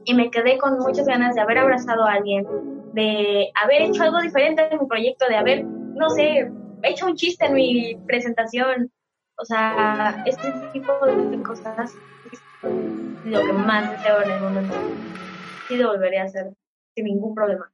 Y 0.05 0.13
me 0.15 0.31
quedé 0.31 0.57
con 0.57 0.79
muchas 0.79 1.05
ganas 1.05 1.35
de 1.35 1.41
haber 1.41 1.59
abrazado 1.59 2.03
a 2.03 2.13
alguien, 2.13 2.45
de 2.93 3.51
haber 3.61 3.83
hecho 3.83 4.03
algo 4.03 4.19
diferente 4.19 4.67
en 4.71 4.79
mi 4.79 4.87
proyecto, 4.87 5.25
de 5.27 5.37
haber, 5.37 5.63
no 5.63 6.09
sé, 6.09 6.51
hecho 6.83 7.05
un 7.05 7.15
chiste 7.15 7.45
en 7.45 7.53
mi 7.53 7.95
presentación. 8.07 8.91
O 9.41 9.45
sea, 9.45 10.21
este 10.27 10.53
tipo 10.71 10.93
de 11.03 11.41
cosas 11.41 11.95
es 12.31 12.39
lo 13.25 13.43
que 13.43 13.53
más 13.53 13.89
deseo 13.89 14.21
en 14.21 14.29
el 14.29 14.39
mundo. 14.39 14.75
Y 15.67 15.77
lo 15.77 15.87
volvería 15.87 16.21
a 16.21 16.25
hacer 16.25 16.53
sin 16.93 17.05
ningún 17.05 17.33
problema. 17.33 17.71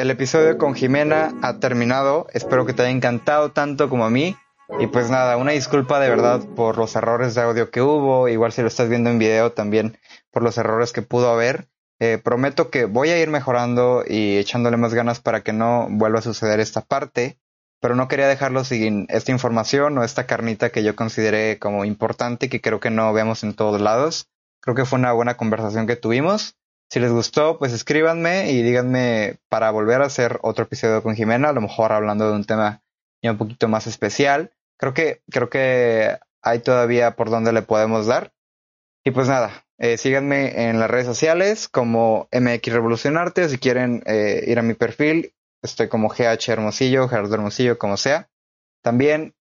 El 0.00 0.10
episodio 0.10 0.56
con 0.56 0.74
Jimena 0.74 1.34
ha 1.42 1.58
terminado. 1.58 2.26
Espero 2.32 2.64
que 2.64 2.72
te 2.72 2.80
haya 2.80 2.90
encantado 2.90 3.52
tanto 3.52 3.90
como 3.90 4.06
a 4.06 4.10
mí. 4.10 4.34
Y 4.78 4.86
pues 4.86 5.10
nada, 5.10 5.36
una 5.36 5.52
disculpa 5.52 6.00
de 6.00 6.08
verdad 6.08 6.40
por 6.56 6.78
los 6.78 6.96
errores 6.96 7.34
de 7.34 7.42
audio 7.42 7.70
que 7.70 7.82
hubo. 7.82 8.26
Igual 8.26 8.50
si 8.50 8.62
lo 8.62 8.68
estás 8.68 8.88
viendo 8.88 9.10
en 9.10 9.18
video 9.18 9.52
también 9.52 9.98
por 10.30 10.42
los 10.42 10.56
errores 10.56 10.94
que 10.94 11.02
pudo 11.02 11.30
haber. 11.30 11.68
Eh, 11.98 12.16
prometo 12.16 12.70
que 12.70 12.86
voy 12.86 13.10
a 13.10 13.20
ir 13.20 13.28
mejorando 13.28 14.02
y 14.08 14.38
echándole 14.38 14.78
más 14.78 14.94
ganas 14.94 15.20
para 15.20 15.42
que 15.42 15.52
no 15.52 15.86
vuelva 15.90 16.20
a 16.20 16.22
suceder 16.22 16.60
esta 16.60 16.80
parte. 16.80 17.38
Pero 17.78 17.94
no 17.94 18.08
quería 18.08 18.26
dejarlo 18.26 18.64
sin 18.64 19.04
esta 19.10 19.32
información 19.32 19.98
o 19.98 20.02
esta 20.02 20.24
carnita 20.24 20.70
que 20.70 20.82
yo 20.82 20.96
consideré 20.96 21.58
como 21.58 21.84
importante 21.84 22.46
y 22.46 22.48
que 22.48 22.62
creo 22.62 22.80
que 22.80 22.88
no 22.88 23.12
vemos 23.12 23.44
en 23.44 23.52
todos 23.52 23.78
lados. 23.82 24.30
Creo 24.62 24.74
que 24.74 24.86
fue 24.86 24.98
una 24.98 25.12
buena 25.12 25.36
conversación 25.36 25.86
que 25.86 25.96
tuvimos. 25.96 26.56
Si 26.90 26.98
les 26.98 27.12
gustó, 27.12 27.56
pues 27.56 27.72
escríbanme 27.72 28.50
y 28.50 28.62
díganme 28.62 29.38
para 29.48 29.70
volver 29.70 30.02
a 30.02 30.06
hacer 30.06 30.40
otro 30.42 30.64
episodio 30.64 31.04
con 31.04 31.14
Jimena, 31.14 31.50
a 31.50 31.52
lo 31.52 31.60
mejor 31.60 31.92
hablando 31.92 32.28
de 32.28 32.34
un 32.34 32.44
tema 32.44 32.82
ya 33.22 33.30
un 33.30 33.38
poquito 33.38 33.68
más 33.68 33.86
especial. 33.86 34.50
Creo 34.76 34.92
que, 34.92 35.22
creo 35.30 35.48
que 35.50 36.18
hay 36.42 36.58
todavía 36.58 37.14
por 37.14 37.30
donde 37.30 37.52
le 37.52 37.62
podemos 37.62 38.06
dar. 38.06 38.32
Y 39.04 39.12
pues 39.12 39.28
nada, 39.28 39.64
eh, 39.78 39.98
síganme 39.98 40.68
en 40.68 40.80
las 40.80 40.90
redes 40.90 41.06
sociales 41.06 41.68
como 41.68 42.28
MX 42.32 42.72
Revolucionarte. 42.72 43.48
Si 43.48 43.58
quieren 43.58 44.02
eh, 44.06 44.42
ir 44.48 44.58
a 44.58 44.62
mi 44.62 44.74
perfil, 44.74 45.32
estoy 45.62 45.88
como 45.88 46.08
GH 46.08 46.48
Hermosillo, 46.48 47.06
Gerardo 47.06 47.36
Hermosillo, 47.36 47.78
como 47.78 47.98
sea. 47.98 48.28
También 48.82 49.36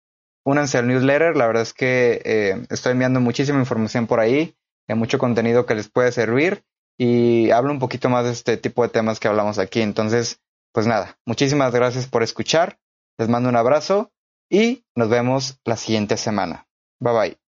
únanse 0.46 0.78
al 0.78 0.88
newsletter. 0.88 1.36
La 1.36 1.48
verdad 1.48 1.64
es 1.64 1.74
que 1.74 2.22
eh, 2.24 2.64
estoy 2.70 2.92
enviando 2.92 3.20
muchísima 3.22 3.58
información 3.58 4.06
por 4.06 4.20
ahí, 4.20 4.56
mucho 4.88 5.18
contenido 5.18 5.66
que 5.66 5.74
les 5.74 5.90
puede 5.90 6.12
servir 6.12 6.64
y 7.00 7.50
hablo 7.52 7.72
un 7.72 7.80
poquito 7.80 8.10
más 8.10 8.26
de 8.26 8.32
este 8.32 8.58
tipo 8.58 8.84
de 8.84 8.90
temas 8.90 9.20
que 9.20 9.30
hablamos 9.30 9.58
aquí. 9.58 9.82
Entonces, 9.82 10.42
pues 10.74 10.86
nada, 10.86 11.18
muchísimas 11.26 11.74
gracias 11.74 12.08
por 12.08 12.22
escuchar, 12.22 12.78
les 13.18 13.30
mando 13.30 13.48
un 13.50 13.56
abrazo 13.56 14.12
y 14.52 14.84
nos 14.96 15.10
vemos 15.10 15.60
la 15.64 15.78
siguiente 15.78 16.18
semana. 16.18 16.68
Bye 17.00 17.14
bye. 17.14 17.49